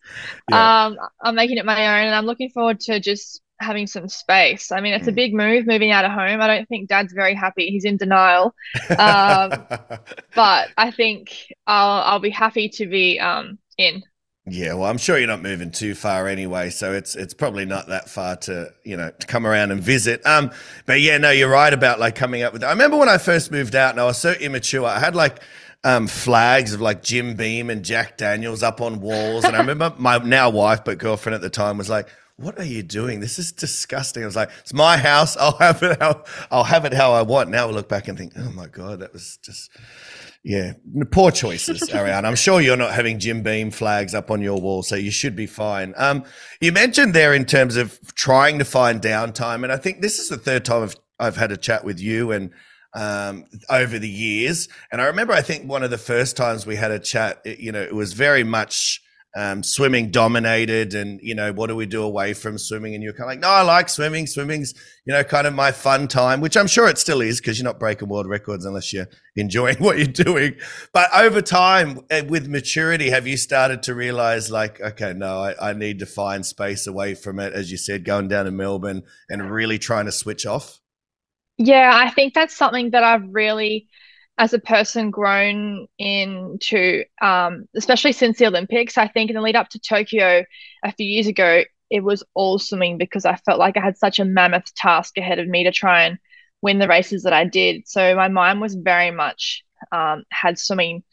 Yeah. 0.50 0.86
Um, 0.86 0.98
I'm 1.22 1.36
making 1.36 1.58
it 1.58 1.66
my 1.66 1.86
own 2.00 2.06
and 2.08 2.16
I'm 2.16 2.26
looking 2.26 2.50
forward 2.50 2.80
to 2.82 3.00
just 3.00 3.43
having 3.60 3.88
some 3.88 4.08
space. 4.10 4.72
I 4.72 4.82
mean, 4.82 4.94
it's 4.94 5.08
a 5.08 5.12
Mm. 5.12 5.14
big 5.14 5.34
move 5.34 5.68
moving 5.68 5.92
out 5.92 6.06
of 6.06 6.12
home. 6.12 6.42
I 6.42 6.48
don't 6.48 6.68
think 6.70 6.90
dad's 6.90 7.14
very 7.14 7.36
happy. 7.36 7.68
He's 7.70 7.86
in 7.86 7.98
denial. 7.98 8.54
Um, 8.98 9.68
but 10.36 10.70
I 10.78 10.92
think 10.92 11.30
I'll 11.68 12.02
I'll 12.04 12.20
be 12.20 12.30
happy 12.32 12.70
to 12.70 12.88
be 12.88 13.20
um 13.20 13.60
in. 13.78 14.04
yeah, 14.46 14.74
well, 14.74 14.90
I'm 14.90 14.98
sure 14.98 15.18
you're 15.18 15.28
not 15.28 15.42
moving 15.42 15.72
too 15.72 15.96
far 15.96 16.28
anyway, 16.28 16.70
so 16.70 16.92
it's 16.94 17.16
it's 17.16 17.34
probably 17.34 17.64
not 17.64 17.88
that 17.88 18.10
far 18.10 18.36
to 18.38 18.74
you 18.84 18.98
know 18.98 19.10
to 19.18 19.28
come 19.28 19.48
around 19.48 19.72
and 19.72 19.80
visit. 19.82 20.26
Um, 20.26 20.52
but 20.86 21.00
yeah, 21.00 21.18
no, 21.18 21.30
you're 21.32 21.50
right 21.50 21.72
about 21.74 21.98
like 22.00 22.16
coming 22.16 22.44
up 22.44 22.52
with. 22.52 22.62
I 22.64 22.72
remember 22.72 22.98
when 22.98 23.08
I 23.08 23.18
first 23.18 23.52
moved 23.52 23.74
out, 23.74 23.92
and 23.92 24.02
I 24.02 24.04
was 24.04 24.18
so 24.18 24.32
immature. 24.34 24.86
I 24.86 25.00
had 25.00 25.16
like 25.16 25.40
um, 25.86 26.08
flags 26.08 26.74
of 26.74 26.82
like 26.82 27.04
Jim 27.04 27.36
Beam 27.38 27.70
and 27.70 27.86
Jack 27.86 28.18
Daniels 28.18 28.64
up 28.64 28.82
on 28.82 29.00
walls, 29.00 29.46
and 29.46 29.56
I 29.56 29.60
remember 29.60 29.94
my 29.98 30.18
now 30.18 30.50
wife 30.50 30.84
but 30.84 30.98
girlfriend 30.98 31.36
at 31.36 31.42
the 31.42 31.50
time 31.50 31.78
was 31.78 31.90
like. 31.90 32.10
What 32.38 32.60
are 32.60 32.66
you 32.66 32.82
doing? 32.82 33.20
This 33.20 33.38
is 33.38 33.52
disgusting. 33.52 34.24
I 34.24 34.26
was 34.26 34.36
like, 34.36 34.50
"It's 34.62 34.74
my 34.74 34.98
house. 34.98 35.38
I'll 35.38 35.58
have 35.58 35.84
it 35.84 36.02
how 36.02 36.24
I'll 36.50 36.64
have 36.64 36.86
it 36.86 36.94
how 36.94 37.14
I 37.14 37.22
want." 37.22 37.50
Now 37.50 37.68
we 37.68 37.74
look 37.74 37.88
back 37.88 38.08
and 38.08 38.18
think, 38.18 38.34
"Oh 38.36 38.52
my 38.52 38.68
god, 38.68 39.00
that 39.00 39.14
was 39.14 39.38
just 39.44 39.70
yeah, 40.44 40.74
poor 41.12 41.32
choices, 41.32 41.90
Ariarne. 41.90 42.26
I'm 42.26 42.36
sure 42.36 42.60
you're 42.60 42.76
not 42.76 42.94
having 42.94 43.18
Jim 43.18 43.44
Beam 43.44 43.72
flags 43.72 44.14
up 44.14 44.30
on 44.30 44.42
your 44.42 44.60
wall, 44.60 44.84
so 44.84 44.96
you 44.96 45.12
should 45.12 45.36
be 45.36 45.46
fine. 45.46 45.94
Um, 45.96 46.26
you 46.60 46.72
mentioned 46.72 47.14
there 47.14 47.34
in 47.34 47.46
terms 47.46 47.78
of 47.78 48.00
trying 48.16 48.60
to 48.60 48.66
find 48.66 49.02
downtime, 49.02 49.64
and 49.64 49.72
I 49.72 49.78
think 49.78 50.02
this 50.02 50.20
is 50.20 50.28
the 50.28 50.38
third 50.38 50.66
time 50.66 50.84
I've, 50.84 50.96
I've 51.20 51.38
had 51.38 51.52
a 51.52 51.58
chat 51.58 51.86
with 51.86 52.00
you 52.00 52.32
and 52.32 52.52
um, 52.94 53.46
over 53.70 54.00
the 54.00 54.10
years. 54.10 54.68
And 54.92 55.02
I 55.02 55.06
remember, 55.06 55.34
I 55.34 55.42
think 55.42 55.70
one 55.70 55.84
of 55.84 55.92
the 55.92 55.98
first 55.98 56.36
times 56.36 56.66
we 56.66 56.76
had 56.76 56.92
a 56.92 57.00
chat, 57.00 57.42
it, 57.46 57.60
you 57.60 57.72
know, 57.72 57.82
it 57.82 57.96
was 57.96 58.14
very 58.14 58.44
much 58.44 59.02
um, 59.36 59.64
swimming 59.64 60.12
dominated, 60.12 60.94
and 60.94 61.20
you 61.22 61.34
know, 61.34 61.52
what 61.52 61.68
do 61.68 61.76
we 61.76 61.86
do 61.86 62.04
away 62.04 62.34
from 62.34 62.58
swimming? 62.58 62.94
And 62.94 63.04
you're 63.04 63.14
kind 63.14 63.24
of 63.24 63.30
like, 63.30 63.40
no, 63.40 63.50
I 63.50 63.62
like 63.62 63.90
swimming. 63.90 64.28
Swimming's 64.28 64.74
you 65.06 65.14
know 65.14 65.24
kind 65.24 65.48
of 65.48 65.54
my 65.54 65.72
fun 65.72 66.08
time, 66.08 66.42
which 66.42 66.56
I'm 66.56 66.68
sure 66.68 66.88
it 66.88 66.98
still 66.98 67.22
is 67.22 67.40
because 67.40 67.58
you're 67.58 67.66
not 67.66 67.80
breaking 67.80 68.10
world 68.10 68.28
records 68.28 68.66
unless 68.66 68.94
you're 68.94 69.10
enjoying 69.36 69.78
what 69.80 69.98
you're 69.98 70.08
doing. 70.08 70.56
But 70.94 71.10
over 71.16 71.42
time, 71.42 72.02
eh, 72.10 72.22
with 72.22 72.48
maturity, 72.48 73.10
have 73.10 73.28
you 73.28 73.38
started 73.38 73.84
to 73.84 73.96
realize, 73.96 74.52
like, 74.52 74.80
okay, 74.80 75.14
no, 75.14 75.40
I, 75.40 75.70
I 75.70 75.74
need 75.74 76.00
to 76.00 76.06
find 76.06 76.46
space 76.46 76.88
away 76.88 77.16
from 77.16 77.40
it, 77.40 77.54
as 77.54 77.72
you 77.72 77.78
said, 77.78 78.06
going 78.06 78.28
down 78.28 78.46
to 78.46 78.52
Melbourne 78.52 79.04
and 79.30 79.52
really 79.52 79.80
trying 79.80 80.06
to 80.06 80.12
switch 80.12 80.46
off? 80.46 80.80
Yeah, 81.58 81.92
I 81.94 82.10
think 82.10 82.34
that's 82.34 82.56
something 82.56 82.92
that 82.92 83.04
I've 83.04 83.28
really, 83.30 83.88
as 84.38 84.54
a 84.54 84.60
person, 84.60 85.12
grown 85.12 85.88
into, 86.00 87.04
um, 87.22 87.68
especially 87.76 88.14
since 88.14 88.40
the 88.40 88.48
Olympics. 88.48 88.98
I 88.98 89.08
think 89.08 89.30
in 89.30 89.36
the 89.36 89.42
lead 89.42 89.56
up 89.56 89.70
to 89.70 89.80
Tokyo 89.80 90.44
a 90.84 90.92
few 90.92 91.06
years 91.06 91.28
ago, 91.28 91.64
it 91.90 92.04
was 92.04 92.24
all 92.34 92.58
swimming 92.58 92.98
because 92.98 93.26
I 93.26 93.36
felt 93.36 93.60
like 93.60 93.78
I 93.78 93.82
had 93.82 93.98
such 93.98 94.20
a 94.20 94.26
mammoth 94.26 94.74
task 94.74 95.18
ahead 95.18 95.38
of 95.38 95.48
me 95.48 95.66
to 95.66 95.72
try 95.72 96.06
and 96.06 96.18
win 96.62 96.80
the 96.80 96.88
races 96.88 97.24
that 97.24 97.34
I 97.34 97.46
did. 97.46 97.88
So 97.88 98.16
my 98.16 98.30
mind 98.30 98.62
was 98.62 98.74
very 98.74 99.12
much 99.12 99.64
um, 99.92 100.24
had 100.32 100.58
swimming 100.58 101.04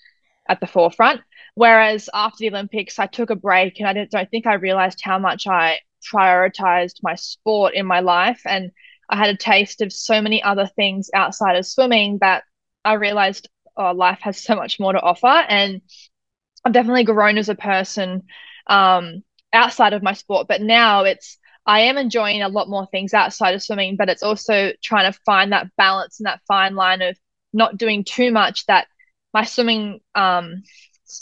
at 0.48 0.60
the 0.60 0.66
forefront. 0.66 1.20
Whereas 1.54 2.08
after 2.14 2.38
the 2.38 2.48
Olympics, 2.48 2.98
I 2.98 3.06
took 3.06 3.28
a 3.28 3.36
break 3.36 3.78
and 3.80 3.88
I 3.88 4.06
don't 4.06 4.30
think 4.30 4.46
I 4.46 4.54
realized 4.54 5.00
how 5.02 5.18
much 5.18 5.46
I 5.46 5.80
prioritized 6.10 7.02
my 7.02 7.16
sport 7.16 7.74
in 7.74 7.84
my 7.84 8.00
life. 8.00 8.40
And 8.46 8.70
I 9.10 9.16
had 9.16 9.28
a 9.28 9.36
taste 9.36 9.82
of 9.82 9.92
so 9.92 10.22
many 10.22 10.42
other 10.42 10.66
things 10.66 11.10
outside 11.14 11.56
of 11.56 11.66
swimming 11.66 12.18
that 12.20 12.44
I 12.84 12.94
realized 12.94 13.48
oh, 13.76 13.92
life 13.92 14.20
has 14.22 14.42
so 14.42 14.54
much 14.54 14.78
more 14.78 14.92
to 14.92 15.00
offer. 15.00 15.26
And 15.26 15.80
I've 16.64 16.72
definitely 16.72 17.04
grown 17.04 17.38
as 17.38 17.48
a 17.48 17.54
person 17.54 18.22
um, 18.66 19.22
outside 19.52 19.92
of 19.92 20.02
my 20.02 20.12
sport. 20.12 20.48
But 20.48 20.60
now 20.60 21.04
it's, 21.04 21.38
I 21.66 21.80
am 21.80 21.96
enjoying 21.96 22.42
a 22.42 22.48
lot 22.48 22.68
more 22.68 22.86
things 22.86 23.14
outside 23.14 23.54
of 23.54 23.62
swimming, 23.62 23.96
but 23.96 24.08
it's 24.08 24.22
also 24.22 24.72
trying 24.82 25.10
to 25.10 25.18
find 25.24 25.52
that 25.52 25.68
balance 25.76 26.20
and 26.20 26.26
that 26.26 26.40
fine 26.46 26.74
line 26.74 27.02
of 27.02 27.16
not 27.52 27.76
doing 27.76 28.04
too 28.04 28.30
much 28.30 28.66
that 28.66 28.86
my 29.32 29.44
swimming, 29.44 30.00
um, 30.14 30.62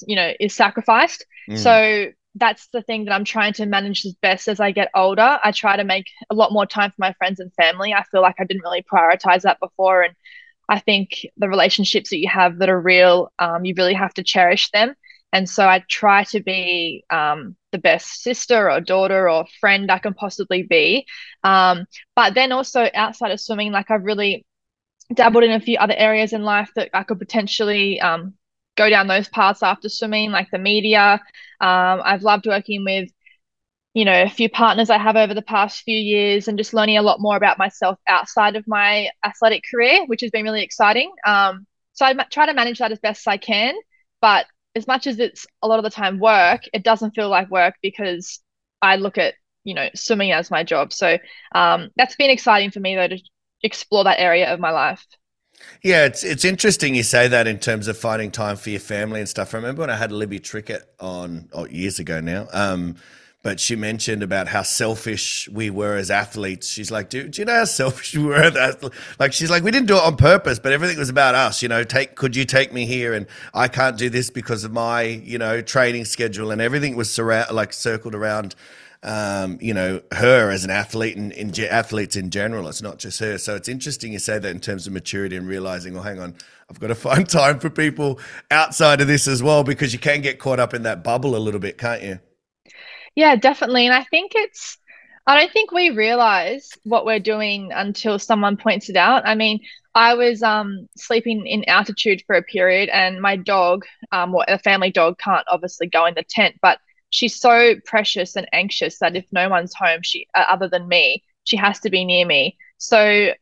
you 0.07 0.17
know, 0.17 0.33
is 0.41 0.55
sacrificed. 0.55 1.25
Mm. 1.49 1.59
So 1.59 2.07
that's 2.35 2.69
the 2.73 2.83
thing 2.83 3.05
that 3.05 3.13
I'm 3.13 3.25
trying 3.25 3.53
to 3.55 3.67
manage 3.67 4.05
as 4.07 4.15
best 4.21 4.49
as 4.49 4.61
I 4.61 4.71
get 4.71 4.91
older. 4.95 5.39
I 5.43 5.53
try 5.53 5.77
to 5.77 5.85
make 5.85 6.07
a 6.31 6.35
lot 6.35 6.53
more 6.53 6.67
time 6.67 6.91
for 6.91 6.97
my 6.99 7.13
friends 7.15 7.41
and 7.41 7.53
family. 7.55 7.93
I 7.93 8.05
feel 8.05 8.23
like 8.23 8.37
I 8.39 8.45
didn't 8.45 8.63
really 8.63 8.85
prioritize 8.91 9.43
that 9.43 9.59
before. 9.61 10.03
And 10.03 10.15
I 10.69 10.81
think 10.81 11.27
the 11.37 11.49
relationships 11.49 12.11
that 12.11 12.19
you 12.19 12.29
have 12.29 12.59
that 12.59 12.69
are 12.69 12.81
real, 12.81 13.33
um, 13.39 13.65
you 13.65 13.75
really 13.77 13.95
have 13.95 14.15
to 14.15 14.23
cherish 14.23 14.71
them. 14.71 14.95
And 15.33 15.49
so 15.49 15.67
I 15.67 15.85
try 15.89 16.25
to 16.25 16.41
be 16.41 17.05
um, 17.11 17.57
the 17.73 17.79
best 17.79 18.23
sister 18.23 18.71
or 18.71 18.81
daughter 18.81 19.29
or 19.29 19.47
friend 19.61 19.91
I 19.91 19.99
can 19.99 20.15
possibly 20.15 20.63
be. 20.63 21.07
Um, 21.45 21.87
but 22.17 22.35
then 22.35 22.53
also 22.53 22.89
outside 22.95 23.31
of 23.31 23.41
swimming, 23.41 23.73
like 23.73 23.91
I've 23.91 24.05
really 24.05 24.47
dabbled 25.13 25.45
in 25.45 25.53
a 25.53 25.61
few 25.61 25.79
other 25.79 25.95
areas 25.97 26.33
in 26.33 26.43
life 26.43 26.71
that 26.77 26.91
I 26.95 27.03
could 27.03 27.19
potentially 27.19 28.01
um, 28.01 28.35
go 28.77 28.89
down 28.89 29.07
those 29.07 29.29
paths 29.29 29.63
after 29.63 29.89
swimming, 29.89 30.31
like 30.31 30.51
the 30.51 30.59
media. 30.59 31.21
Um, 31.61 32.01
I've 32.05 32.23
loved 32.23 32.47
working 32.47 32.85
with, 32.85 33.11
you 33.99 34.05
know, 34.05 34.23
a 34.23 34.29
few 34.29 34.49
partners 34.49 34.91
I 34.91 34.99
have 34.99 35.17
over 35.17 35.35
the 35.35 35.43
past 35.43 35.83
few 35.83 35.99
years 35.99 36.47
and 36.47 36.57
just 36.57 36.73
learning 36.73 36.99
a 36.99 37.03
lot 37.03 37.21
more 37.21 37.37
about 37.37 37.59
myself 37.59 37.99
outside 38.07 38.55
of 38.55 38.65
my 38.69 39.11
athletic 39.25 39.65
career, 39.69 40.07
which 40.07 40.21
has 40.21 40.31
been 40.31 40.45
really 40.45 40.63
exciting. 40.63 41.11
Um, 41.27 41.67
so 41.95 42.07
I 42.07 42.15
try 42.31 42.47
to 42.47 42.55
manage 42.55 42.79
that 42.79 42.93
as 42.93 43.01
best 43.01 43.27
I 43.27 43.39
can. 43.39 43.75
But 44.21 44.47
as 44.77 44.87
much 44.87 45.09
as 45.09 45.19
it's 45.19 45.49
a 45.63 45.67
lot 45.67 45.81
of 45.81 45.83
the 45.83 45.91
time 45.91 46.21
work, 46.21 46.61
it 46.73 46.85
doesn't 46.85 47.17
feel 47.17 47.29
like 47.29 47.51
work 47.51 47.75
because 47.83 48.39
I 48.81 48.95
look 48.95 49.19
at, 49.19 49.35
you 49.65 49.75
know, 49.75 49.89
swimming 49.97 50.31
as 50.31 50.49
my 50.49 50.63
job. 50.63 50.93
So 50.93 51.19
um, 51.53 51.89
that's 51.97 52.15
been 52.15 52.31
exciting 52.31 52.71
for 52.71 52.79
me, 52.79 52.95
though, 52.95 53.09
to 53.09 53.19
explore 53.65 54.05
that 54.05 54.21
area 54.21 54.55
of 54.55 54.61
my 54.61 54.71
life. 54.71 55.05
Yeah, 55.83 56.05
it's 56.05 56.23
it's 56.23 56.45
interesting 56.45 56.95
you 56.95 57.03
say 57.03 57.27
that 57.27 57.49
in 57.49 57.59
terms 57.59 57.89
of 57.89 57.99
finding 57.99 58.31
time 58.31 58.55
for 58.55 58.71
your 58.71 58.79
family 58.79 59.19
and 59.19 59.29
stuff. 59.29 59.55
I 59.55 59.57
remember 59.57 59.81
when 59.81 59.91
I 59.91 59.97
had 59.97 60.13
Libby 60.13 60.39
Trickett 60.39 60.83
on 61.01 61.49
oh, 61.53 61.67
years 61.67 61.99
ago 61.99 62.21
now. 62.21 62.47
Um, 62.53 62.95
but 63.43 63.61
she 63.61 63.77
mentioned 63.77 64.23
about 64.23 64.49
how 64.49 64.63
selfish 64.63 65.49
we 65.49 65.71
were 65.71 65.97
as 65.97 66.11
athletes. 66.11 66.69
She's 66.69 66.91
like, 66.91 67.09
do, 67.09 67.29
do 67.29 67.41
you 67.41 67.47
know 67.47 67.55
how 67.55 67.65
selfish 67.65 68.15
we 68.17 68.25
were? 68.25 68.51
Like, 69.19 69.33
she's 69.33 69.51
like, 69.51 69.63
we 69.63 69.71
didn't 69.71 69.87
do 69.87 69.97
it 69.97 70.03
on 70.03 70.17
purpose, 70.17 70.59
but 70.59 70.73
everything 70.73 70.99
was 70.99 71.09
about 71.09 71.35
us. 71.35 71.63
You 71.63 71.69
know, 71.69 71.85
take, 71.85 72.17
could 72.17 72.35
you 72.35 72.45
take 72.45 72.73
me 72.73 72.85
here? 72.85 73.15
And 73.15 73.27
I 73.55 73.69
can't 73.69 73.97
do 73.97 74.11
this 74.11 74.31
because 74.31 74.65
of 74.65 74.73
my, 74.73 75.03
you 75.03 75.39
know, 75.39 75.61
training 75.63 76.05
schedule, 76.05 76.51
and 76.51 76.61
everything 76.61 76.97
was 76.97 77.13
surround, 77.13 77.53
like 77.53 77.73
circled 77.73 78.15
around 78.15 78.55
um, 79.03 79.59
you 79.61 79.75
know, 79.75 80.03
her 80.13 80.51
as 80.51 80.65
an 80.65 80.71
athlete 80.71 81.17
and 81.17 81.33
in, 81.33 81.53
athletes 81.67 82.17
in 82.17 82.31
general. 82.31 82.69
It's 82.69 82.83
not 82.83 82.99
just 82.99 83.21
her. 83.21 83.39
So 83.39 83.55
it's 83.55 83.69
interesting 83.69 84.13
you 84.13 84.19
say 84.19 84.39
that 84.39 84.51
in 84.51 84.61
terms 84.61 84.87
of 84.87 84.93
maturity 84.93 85.37
and 85.37 85.47
realizing, 85.47 85.95
well, 85.95 86.03
hang 86.03 86.19
on, 86.19 86.35
I've 86.69 86.81
got 86.81 86.89
to 86.89 86.95
find 86.97 87.29
time 87.29 87.61
for 87.61 87.71
people 87.71 88.19
outside 88.51 89.01
of 89.01 89.07
this 89.07 89.29
as 89.29 89.43
well 89.43 89.63
because 89.63 89.93
you 89.93 89.99
can 89.99 90.21
get 90.21 90.39
caught 90.39 90.59
up 90.59 90.75
in 90.75 90.83
that 90.83 91.05
bubble 91.05 91.37
a 91.37 91.39
little 91.39 91.61
bit, 91.61 91.79
can't 91.79 92.03
you? 92.03 92.19
Yeah, 93.19 93.35
definitely. 93.35 93.85
And 93.85 93.95
I 93.95 94.05
think 94.05 94.33
it's 94.37 94.79
I 95.27 95.39
don't 95.41 95.53
think 95.53 95.73
we 95.73 95.91
realize 95.91 96.71
what 96.85 97.05
we're 97.05 97.19
doing 97.19 97.73
until 97.75 98.17
someone 98.21 98.57
points 98.57 98.89
it 98.91 98.97
out. 98.97 99.27
I 99.27 99.35
mean, 99.35 99.59
I 99.93 100.15
was 100.15 100.41
um, 100.41 100.89
sleeping 100.97 101.45
in 101.45 101.69
altitude 101.69 102.23
for 102.29 102.37
a 102.37 102.43
period, 102.45 102.89
and 102.91 103.21
my 103.21 103.35
dog, 103.35 103.85
um, 104.13 104.33
well, 104.33 104.45
a 104.47 104.57
family 104.61 104.93
dog, 104.93 105.19
can't 105.19 105.45
obviously 105.51 105.89
go 105.89 106.07
in 106.07 106.15
the 106.15 106.23
tent, 106.23 106.55
but 106.63 106.79
she's 107.11 107.35
so 107.41 107.75
precious 107.87 108.37
and 108.37 108.49
anxious 108.53 109.01
that 109.01 109.17
if 109.17 109.27
no 109.33 109.49
one's 109.49 109.75
home, 109.75 110.01
she 110.03 110.29
uh, 110.37 110.45
other 110.49 110.69
than 110.69 110.87
me, 110.87 111.25
she 111.45 111.57
has 111.57 111.81
to 111.81 111.91
be 111.91 112.05
near 112.05 112.25
me. 112.25 112.57
So 112.79 113.33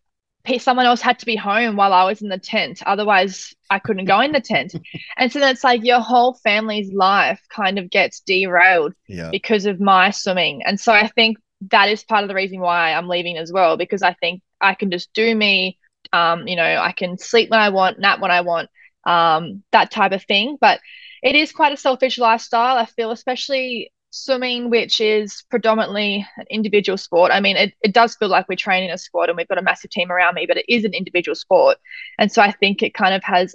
someone 0.58 0.86
else 0.86 1.00
had 1.00 1.18
to 1.20 1.26
be 1.26 1.36
home 1.36 1.76
while 1.76 1.92
I 1.92 2.04
was 2.04 2.22
in 2.22 2.28
the 2.28 2.38
tent. 2.38 2.82
Otherwise, 2.86 3.54
I 3.70 3.78
couldn't 3.78 4.04
go 4.06 4.20
in 4.20 4.32
the 4.32 4.40
tent. 4.40 4.74
and 5.16 5.32
so 5.32 5.40
that's 5.40 5.64
like 5.64 5.84
your 5.84 6.00
whole 6.00 6.34
family's 6.34 6.92
life 6.92 7.40
kind 7.50 7.78
of 7.78 7.90
gets 7.90 8.20
derailed 8.20 8.94
Yeah. 9.08 9.30
because 9.30 9.66
of 9.66 9.80
my 9.80 10.10
swimming. 10.10 10.62
And 10.64 10.78
so 10.78 10.92
I 10.92 11.08
think 11.08 11.38
that 11.70 11.88
is 11.88 12.04
part 12.04 12.22
of 12.22 12.28
the 12.28 12.34
reason 12.34 12.60
why 12.60 12.92
I'm 12.92 13.08
leaving 13.08 13.36
as 13.36 13.52
well, 13.52 13.76
because 13.76 14.02
I 14.02 14.12
think 14.14 14.42
I 14.60 14.74
can 14.74 14.90
just 14.90 15.12
do 15.14 15.34
me. 15.34 15.78
Um, 16.12 16.46
you 16.46 16.56
know, 16.56 16.64
I 16.64 16.92
can 16.92 17.18
sleep 17.18 17.50
when 17.50 17.60
I 17.60 17.70
want, 17.70 17.98
nap 17.98 18.20
when 18.20 18.30
I 18.30 18.42
want, 18.42 18.70
um, 19.04 19.62
that 19.72 19.90
type 19.90 20.12
of 20.12 20.24
thing. 20.24 20.56
But 20.60 20.80
it 21.22 21.34
is 21.34 21.50
quite 21.52 21.72
a 21.72 21.76
selfish 21.76 22.18
lifestyle, 22.18 22.76
I 22.76 22.84
feel, 22.86 23.10
especially 23.10 23.90
swimming, 24.10 24.70
which 24.70 25.00
is 25.00 25.44
predominantly 25.50 26.26
an 26.36 26.46
individual 26.50 26.96
sport. 26.96 27.30
I 27.32 27.40
mean, 27.40 27.56
it, 27.56 27.74
it 27.82 27.92
does 27.92 28.16
feel 28.16 28.28
like 28.28 28.48
we're 28.48 28.56
training 28.56 28.90
a 28.90 28.98
squad 28.98 29.28
and 29.28 29.36
we've 29.36 29.48
got 29.48 29.58
a 29.58 29.62
massive 29.62 29.90
team 29.90 30.10
around 30.10 30.34
me, 30.34 30.46
but 30.46 30.56
it 30.56 30.64
is 30.68 30.84
an 30.84 30.94
individual 30.94 31.34
sport. 31.34 31.78
And 32.18 32.30
so 32.32 32.40
I 32.42 32.52
think 32.52 32.82
it 32.82 32.94
kind 32.94 33.14
of 33.14 33.22
has 33.24 33.54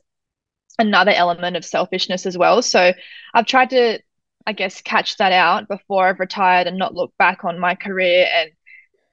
another 0.79 1.12
element 1.12 1.58
of 1.58 1.65
selfishness 1.65 2.25
as 2.25 2.38
well. 2.38 2.62
So 2.62 2.93
I've 3.34 3.46
tried 3.46 3.72
to, 3.72 4.00
I 4.48 4.53
guess, 4.53 4.81
catch 4.81 5.17
that 5.17 5.31
out 5.31 5.67
before 5.67 6.08
I've 6.08 6.20
retired 6.20 6.67
and 6.67 6.77
not 6.77 6.96
look 6.96 7.13
back 7.17 7.43
on 7.46 7.60
my 7.60 7.75
career 7.75 8.27
and 8.34 8.51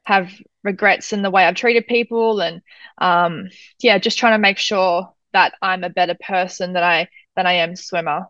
have 0.04 0.33
regrets 0.64 1.12
in 1.12 1.23
the 1.23 1.30
way 1.30 1.45
I've 1.45 1.54
treated 1.54 1.87
people 1.87 2.40
and 2.40 2.62
um 2.99 3.49
yeah, 3.80 3.99
just 3.99 4.18
trying 4.18 4.35
to 4.35 4.38
make 4.38 4.59
sure 4.59 5.12
that 5.33 5.54
I'm 5.62 5.85
a 5.85 5.90
better 5.90 6.16
person 6.21 6.73
than 6.73 6.83
I 6.83 7.09
than 7.37 7.47
I 7.47 7.54
am 7.54 7.76
swimmer. 7.76 8.26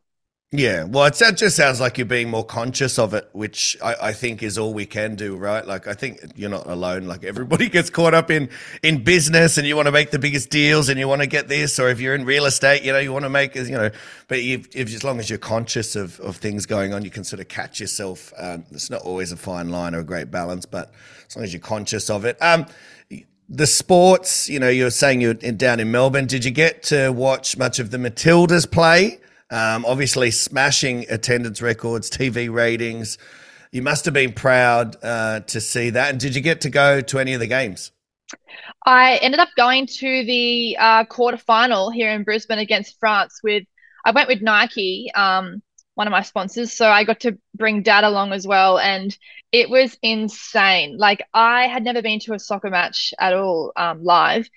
Yeah, 0.50 0.85
well, 0.85 1.05
it 1.05 1.14
that 1.17 1.37
just 1.37 1.57
sounds 1.57 1.78
like 1.78 1.99
you're 1.99 2.07
being 2.07 2.31
more 2.31 2.45
conscious 2.45 2.99
of 2.99 3.12
it, 3.12 3.28
which 3.33 3.76
I, 3.85 3.97
I, 4.00 4.12
think 4.14 4.43
is 4.43 4.57
all 4.57 4.73
we 4.73 4.87
can 4.87 5.14
do, 5.14 5.37
right? 5.37 5.67
Like, 5.67 5.87
I 5.87 5.93
think 5.93 6.21
you're 6.37 6.49
not 6.49 6.67
alone. 6.67 7.05
Like, 7.05 7.23
everybody 7.23 7.69
gets 7.69 7.90
caught 7.90 8.14
up 8.14 8.31
in 8.31 8.49
in 8.83 9.05
business, 9.05 9.59
and 9.59 9.67
you 9.67 9.76
want 9.76 9.88
to 9.88 9.93
make 9.93 10.11
the 10.11 10.19
biggest 10.19 10.49
deals, 10.49 10.88
and 10.88 10.99
you 10.99 11.07
want 11.07 11.21
to 11.21 11.26
get 11.26 11.49
this, 11.49 11.78
or 11.78 11.90
if 11.90 12.00
you're 12.00 12.14
in 12.14 12.25
real 12.25 12.47
estate, 12.47 12.83
you 12.83 12.93
know, 12.93 12.99
you 12.99 13.12
want 13.12 13.26
to 13.26 13.28
make, 13.28 13.57
you 13.57 13.71
know, 13.73 13.90
but 14.28 14.38
if, 14.38 14.75
if 14.75 14.95
as 14.95 15.05
long 15.05 15.19
as 15.19 15.28
you're 15.28 15.38
conscious 15.38 15.95
of 15.95 16.19
of 16.21 16.38
things 16.38 16.64
going 16.64 16.95
on, 16.95 17.05
you 17.05 17.11
can 17.11 17.25
sort 17.25 17.40
of 17.40 17.49
catch 17.49 17.78
yourself. 17.78 18.33
Um, 18.38 18.64
it's 18.71 18.88
not 18.88 19.02
always 19.02 19.33
a 19.33 19.37
fine 19.37 19.69
line 19.69 19.95
or 19.95 19.99
a 19.99 20.05
great 20.05 20.31
balance, 20.31 20.64
but 20.64 20.93
as 21.28 21.37
long 21.37 21.45
as 21.45 21.52
you're 21.52 21.61
conscious 21.61 22.09
of 22.09 22.25
it. 22.25 22.40
Um, 22.40 22.64
the 23.50 23.67
sports, 23.67 24.49
you 24.49 24.61
know, 24.61 24.71
you're 24.71 24.90
saying 24.90 25.21
you're 25.21 25.35
down 25.35 25.78
in 25.78 25.90
Melbourne. 25.90 26.26
Did 26.26 26.47
you 26.47 26.50
get 26.50 26.85
to 26.85 27.11
watch 27.11 27.59
much 27.59 27.78
of 27.78 27.90
the 27.90 27.99
Matildas 27.99 28.71
play? 28.71 29.21
Um, 29.50 29.85
obviously, 29.87 30.31
smashing 30.31 31.07
attendance 31.09 31.62
records, 31.62 32.11
TV 32.11 32.52
ratings. 32.52 33.19
You 33.73 33.83
must 33.83 34.05
have 34.05 34.14
been 34.14 34.33
proud 34.33 34.97
uh, 35.02 35.40
to 35.40 35.61
see 35.61 35.90
that. 35.90 36.11
And 36.11 36.21
did 36.21 36.35
you 36.35 36.40
get 36.40 36.62
to 36.62 36.71
go 36.71 37.00
to 37.00 37.19
any 37.19 37.35
of 37.35 37.40
the 37.40 37.47
games? 37.47 37.93
I 38.85 39.17
ended 39.17 39.40
up 39.40 39.49
going 39.57 39.87
to 39.87 40.25
the 40.25 40.76
uh, 40.78 41.05
quarterfinal 41.05 41.93
here 41.93 42.11
in 42.11 42.25
Brisbane 42.25 42.59
against 42.59 42.99
France 42.99 43.40
with. 43.43 43.64
I 44.05 44.12
went 44.12 44.28
with 44.28 44.40
Nike, 44.40 45.11
um, 45.14 45.61
one 45.97 46.07
of 46.07 46.12
my 46.12 46.23
sponsors, 46.23 46.73
so 46.73 46.88
I 46.88 47.05
got 47.05 47.21
to 47.21 47.37
bring 47.55 47.83
Dad 47.83 48.05
along 48.05 48.33
as 48.33 48.47
well, 48.47 48.78
and 48.78 49.14
it 49.50 49.69
was 49.69 49.99
insane. 50.02 50.97
Like 50.97 51.23
I 51.35 51.67
had 51.67 51.83
never 51.83 52.00
been 52.00 52.21
to 52.21 52.35
a 52.35 52.38
soccer 52.38 52.71
match 52.71 53.12
at 53.19 53.35
all 53.35 53.73
um, 53.76 54.05
live, 54.05 54.49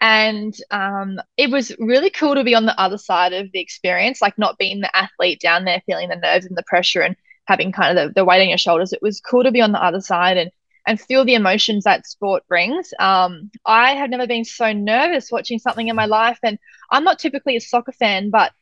and 0.00 0.54
um, 0.70 1.20
it 1.36 1.50
was 1.50 1.72
really 1.78 2.10
cool 2.10 2.34
to 2.34 2.44
be 2.44 2.54
on 2.54 2.66
the 2.66 2.80
other 2.80 2.98
side 2.98 3.32
of 3.32 3.52
the 3.52 3.60
experience, 3.60 4.22
like 4.22 4.38
not 4.38 4.58
being 4.58 4.80
the 4.80 4.96
athlete 4.96 5.40
down 5.40 5.64
there, 5.64 5.82
feeling 5.86 6.08
the 6.08 6.16
nerves 6.16 6.46
and 6.46 6.56
the 6.56 6.64
pressure 6.66 7.02
and 7.02 7.16
having 7.46 7.72
kind 7.72 7.98
of 7.98 8.08
the, 8.08 8.14
the 8.14 8.24
weight 8.24 8.40
on 8.40 8.48
your 8.48 8.58
shoulders. 8.58 8.92
It 8.92 9.02
was 9.02 9.20
cool 9.20 9.44
to 9.44 9.50
be 9.50 9.60
on 9.60 9.72
the 9.72 9.82
other 9.82 10.00
side 10.00 10.36
and 10.36 10.50
and 10.86 10.98
feel 10.98 11.26
the 11.26 11.34
emotions 11.34 11.84
that 11.84 12.06
sport 12.06 12.42
brings. 12.48 12.92
Um, 12.98 13.50
I 13.66 13.94
have 13.94 14.08
never 14.08 14.26
been 14.26 14.46
so 14.46 14.72
nervous 14.72 15.30
watching 15.30 15.58
something 15.58 15.88
in 15.88 15.96
my 15.96 16.06
life, 16.06 16.38
and 16.42 16.58
I'm 16.90 17.04
not 17.04 17.18
typically 17.18 17.56
a 17.56 17.60
soccer 17.60 17.92
fan, 17.92 18.30
but 18.30 18.52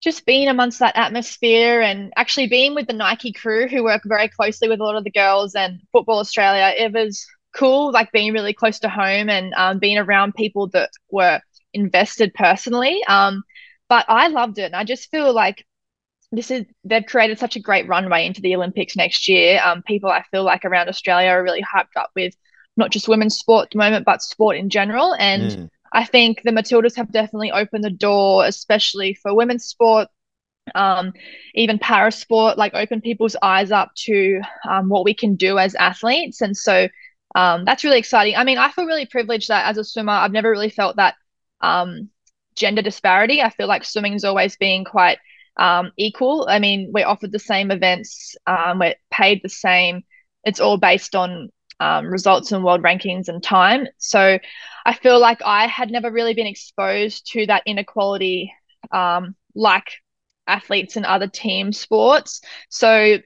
just 0.00 0.24
being 0.24 0.48
amongst 0.48 0.78
that 0.78 0.96
atmosphere 0.96 1.80
and 1.80 2.12
actually 2.16 2.46
being 2.46 2.74
with 2.74 2.86
the 2.86 2.92
Nike 2.92 3.32
crew 3.32 3.66
who 3.66 3.82
work 3.82 4.02
very 4.04 4.28
closely 4.28 4.68
with 4.68 4.80
a 4.80 4.84
lot 4.84 4.94
of 4.94 5.02
the 5.02 5.10
girls 5.10 5.56
and 5.56 5.80
Football 5.92 6.20
Australia, 6.20 6.72
it 6.76 6.92
was 6.92 7.26
cool, 7.58 7.92
like 7.92 8.12
being 8.12 8.32
really 8.32 8.52
close 8.52 8.78
to 8.80 8.88
home 8.88 9.28
and 9.28 9.52
um, 9.54 9.78
being 9.78 9.98
around 9.98 10.34
people 10.34 10.68
that 10.68 10.90
were 11.10 11.40
invested 11.74 12.32
personally. 12.34 13.02
Um, 13.08 13.42
but 13.88 14.04
I 14.08 14.28
loved 14.28 14.58
it. 14.58 14.64
And 14.64 14.76
I 14.76 14.84
just 14.84 15.10
feel 15.10 15.32
like 15.32 15.64
this 16.30 16.50
is 16.50 16.66
they've 16.84 17.06
created 17.06 17.38
such 17.38 17.56
a 17.56 17.60
great 17.60 17.88
runway 17.88 18.26
into 18.26 18.40
the 18.40 18.54
Olympics 18.54 18.96
next 18.96 19.28
year. 19.28 19.60
Um, 19.64 19.82
people 19.82 20.10
I 20.10 20.22
feel 20.30 20.44
like 20.44 20.64
around 20.64 20.88
Australia 20.88 21.30
are 21.30 21.42
really 21.42 21.62
hyped 21.62 21.96
up 21.96 22.10
with 22.14 22.34
not 22.76 22.90
just 22.90 23.08
women's 23.08 23.36
sport 23.36 23.64
at 23.64 23.70
the 23.72 23.78
moment, 23.78 24.04
but 24.04 24.22
sport 24.22 24.56
in 24.56 24.70
general. 24.70 25.14
And 25.18 25.42
mm. 25.50 25.70
I 25.92 26.04
think 26.04 26.42
the 26.42 26.50
Matildas 26.50 26.96
have 26.96 27.10
definitely 27.10 27.50
opened 27.50 27.82
the 27.82 27.90
door, 27.90 28.44
especially 28.44 29.14
for 29.14 29.34
women's 29.34 29.64
sport, 29.64 30.08
um, 30.74 31.12
even 31.54 31.78
para 31.78 32.12
sport, 32.12 32.58
like 32.58 32.74
open 32.74 33.00
people's 33.00 33.36
eyes 33.42 33.72
up 33.72 33.90
to 34.04 34.40
um, 34.68 34.90
what 34.90 35.04
we 35.04 35.14
can 35.14 35.34
do 35.34 35.58
as 35.58 35.74
athletes. 35.74 36.42
And 36.42 36.56
so 36.56 36.88
um, 37.34 37.64
that's 37.64 37.84
really 37.84 37.98
exciting. 37.98 38.36
I 38.36 38.44
mean, 38.44 38.58
I 38.58 38.70
feel 38.70 38.86
really 38.86 39.06
privileged 39.06 39.48
that 39.48 39.66
as 39.66 39.78
a 39.78 39.84
swimmer, 39.84 40.12
I've 40.12 40.32
never 40.32 40.50
really 40.50 40.70
felt 40.70 40.96
that 40.96 41.14
um, 41.60 42.10
gender 42.54 42.82
disparity. 42.82 43.42
I 43.42 43.50
feel 43.50 43.68
like 43.68 43.84
swimming 43.84 44.12
has 44.12 44.24
always 44.24 44.56
been 44.56 44.84
quite 44.84 45.18
um, 45.56 45.92
equal. 45.96 46.46
I 46.48 46.58
mean, 46.58 46.90
we're 46.92 47.06
offered 47.06 47.32
the 47.32 47.38
same 47.38 47.70
events, 47.70 48.36
um, 48.46 48.78
we're 48.78 48.94
paid 49.10 49.40
the 49.42 49.48
same. 49.48 50.04
It's 50.44 50.60
all 50.60 50.78
based 50.78 51.14
on 51.14 51.50
um, 51.80 52.06
results 52.06 52.52
and 52.52 52.64
world 52.64 52.82
rankings 52.82 53.28
and 53.28 53.42
time. 53.42 53.86
So 53.98 54.38
I 54.86 54.94
feel 54.94 55.20
like 55.20 55.40
I 55.44 55.66
had 55.66 55.90
never 55.90 56.10
really 56.10 56.34
been 56.34 56.46
exposed 56.46 57.30
to 57.32 57.46
that 57.46 57.62
inequality 57.66 58.52
um, 58.90 59.36
like 59.54 59.92
athletes 60.46 60.96
in 60.96 61.04
other 61.04 61.26
team 61.28 61.72
sports. 61.72 62.40
So 62.68 63.18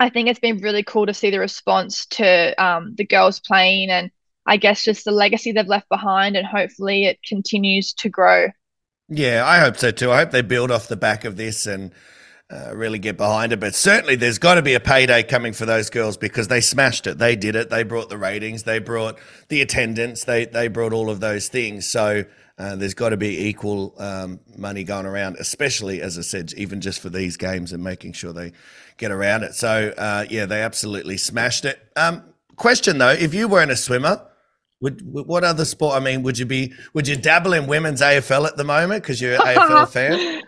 I 0.00 0.10
think 0.10 0.28
it's 0.28 0.38
been 0.38 0.58
really 0.58 0.82
cool 0.82 1.06
to 1.06 1.14
see 1.14 1.30
the 1.30 1.40
response 1.40 2.06
to 2.06 2.54
um, 2.62 2.94
the 2.96 3.06
girls 3.06 3.40
playing 3.40 3.90
and 3.90 4.10
I 4.46 4.56
guess 4.56 4.84
just 4.84 5.04
the 5.04 5.10
legacy 5.10 5.52
they've 5.52 5.66
left 5.66 5.88
behind 5.88 6.36
and 6.36 6.46
hopefully 6.46 7.04
it 7.04 7.18
continues 7.22 7.92
to 7.94 8.08
grow. 8.08 8.48
Yeah, 9.08 9.44
I 9.44 9.58
hope 9.58 9.76
so 9.76 9.90
too. 9.90 10.10
I 10.10 10.18
hope 10.18 10.30
they 10.30 10.42
build 10.42 10.70
off 10.70 10.88
the 10.88 10.96
back 10.96 11.24
of 11.24 11.36
this 11.36 11.66
and 11.66 11.92
uh, 12.50 12.74
really 12.74 12.98
get 12.98 13.16
behind 13.16 13.52
it. 13.52 13.60
But 13.60 13.74
certainly 13.74 14.16
there's 14.16 14.38
got 14.38 14.54
to 14.54 14.62
be 14.62 14.74
a 14.74 14.80
payday 14.80 15.22
coming 15.22 15.52
for 15.52 15.66
those 15.66 15.90
girls 15.90 16.16
because 16.16 16.48
they 16.48 16.60
smashed 16.60 17.06
it. 17.06 17.18
They 17.18 17.36
did 17.36 17.56
it. 17.56 17.68
They 17.70 17.82
brought 17.82 18.08
the 18.08 18.18
ratings. 18.18 18.62
They 18.62 18.78
brought 18.78 19.18
the 19.48 19.60
attendance. 19.60 20.24
They 20.24 20.46
they 20.46 20.68
brought 20.68 20.92
all 20.92 21.10
of 21.10 21.20
those 21.20 21.48
things. 21.48 21.86
So 21.86 22.24
uh, 22.58 22.74
there's 22.74 22.94
got 22.94 23.10
to 23.10 23.16
be 23.16 23.46
equal 23.46 23.94
um, 23.98 24.40
money 24.56 24.82
going 24.82 25.06
around, 25.06 25.36
especially 25.38 26.02
as 26.02 26.18
I 26.18 26.22
said, 26.22 26.52
even 26.56 26.80
just 26.80 27.00
for 27.00 27.08
these 27.08 27.36
games 27.36 27.72
and 27.72 27.82
making 27.82 28.14
sure 28.14 28.32
they 28.32 28.52
get 28.96 29.12
around 29.12 29.44
it. 29.44 29.54
So 29.54 29.94
uh, 29.96 30.24
yeah, 30.28 30.46
they 30.46 30.62
absolutely 30.62 31.18
smashed 31.18 31.64
it. 31.64 31.80
Um, 31.94 32.24
question 32.56 32.98
though, 32.98 33.10
if 33.10 33.32
you 33.32 33.46
weren't 33.46 33.70
a 33.70 33.76
swimmer, 33.76 34.26
would 34.80 35.00
what 35.02 35.44
other 35.44 35.64
sport? 35.64 35.96
I 35.96 36.00
mean, 36.00 36.22
would 36.22 36.38
you 36.38 36.46
be 36.46 36.72
would 36.94 37.06
you 37.06 37.16
dabble 37.16 37.52
in 37.52 37.66
women's 37.66 38.00
AFL 38.00 38.46
at 38.46 38.56
the 38.56 38.64
moment 38.64 39.02
because 39.02 39.20
you're 39.20 39.34
an 39.34 39.40
AFL 39.40 39.88
fan? 39.92 40.42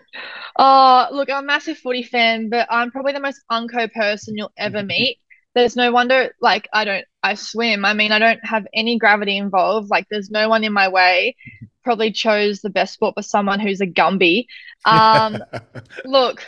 Oh, 0.56 1.08
look, 1.12 1.30
I'm 1.30 1.44
a 1.44 1.46
massive 1.46 1.78
footy 1.78 2.02
fan, 2.02 2.48
but 2.48 2.66
I'm 2.70 2.90
probably 2.90 3.12
the 3.12 3.20
most 3.20 3.40
unco 3.48 3.88
person 3.88 4.36
you'll 4.36 4.52
ever 4.56 4.82
meet. 4.84 5.18
There's 5.54 5.74
no 5.74 5.90
wonder, 5.90 6.32
like, 6.40 6.68
I 6.72 6.84
don't, 6.84 7.04
I 7.24 7.34
swim. 7.34 7.84
I 7.84 7.92
mean, 7.92 8.12
I 8.12 8.20
don't 8.20 8.44
have 8.44 8.66
any 8.72 8.98
gravity 8.98 9.36
involved. 9.36 9.90
Like, 9.90 10.06
there's 10.08 10.30
no 10.30 10.48
one 10.48 10.62
in 10.62 10.72
my 10.72 10.88
way 10.88 11.34
probably 11.82 12.12
chose 12.12 12.60
the 12.60 12.70
best 12.70 12.94
sport 12.94 13.14
for 13.14 13.22
someone 13.22 13.60
who's 13.60 13.80
a 13.80 13.86
Gumby. 13.86 14.46
Um, 14.84 15.38
look, 16.04 16.44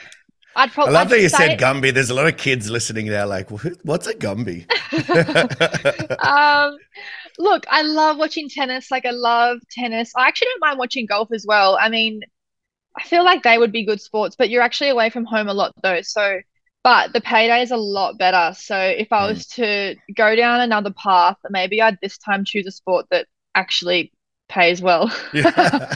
I'd 0.54 0.72
probably. 0.72 0.94
I 0.94 0.98
love 0.98 1.06
I'd 1.08 1.12
that 1.12 1.20
you 1.20 1.28
said 1.28 1.58
Gumby. 1.58 1.92
There's 1.92 2.10
a 2.10 2.14
lot 2.14 2.26
of 2.26 2.36
kids 2.36 2.70
listening 2.70 3.06
now, 3.06 3.26
like, 3.26 3.50
what's 3.82 4.06
a 4.06 4.14
Gumby? 4.14 4.66
um, 6.24 6.76
look, 7.38 7.64
I 7.70 7.82
love 7.82 8.18
watching 8.18 8.48
tennis. 8.48 8.90
Like, 8.90 9.06
I 9.06 9.10
love 9.10 9.58
tennis. 9.70 10.12
I 10.16 10.28
actually 10.28 10.48
don't 10.48 10.60
mind 10.60 10.78
watching 10.78 11.06
golf 11.06 11.28
as 11.32 11.46
well. 11.46 11.78
I 11.80 11.88
mean, 11.88 12.20
I 12.96 13.02
feel 13.04 13.24
like 13.24 13.42
they 13.42 13.58
would 13.58 13.72
be 13.72 13.84
good 13.84 14.00
sports, 14.00 14.36
but 14.36 14.50
you're 14.50 14.62
actually 14.62 14.90
away 14.90 15.10
from 15.10 15.24
home 15.24 15.48
a 15.48 15.54
lot 15.54 15.72
though. 15.82 16.02
So, 16.02 16.40
but 16.84 17.12
the 17.12 17.20
payday 17.20 17.62
is 17.62 17.70
a 17.70 17.76
lot 17.76 18.18
better. 18.18 18.54
So, 18.54 18.78
if 18.78 19.12
I 19.12 19.26
was 19.26 19.46
mm. 19.46 19.54
to 19.54 19.96
go 20.14 20.36
down 20.36 20.60
another 20.60 20.92
path, 20.92 21.38
maybe 21.48 21.80
I'd 21.80 21.98
this 22.02 22.18
time 22.18 22.44
choose 22.44 22.66
a 22.66 22.72
sport 22.72 23.06
that 23.10 23.26
actually 23.54 24.12
pays 24.52 24.82
well. 24.82 25.10
yeah. 25.32 25.48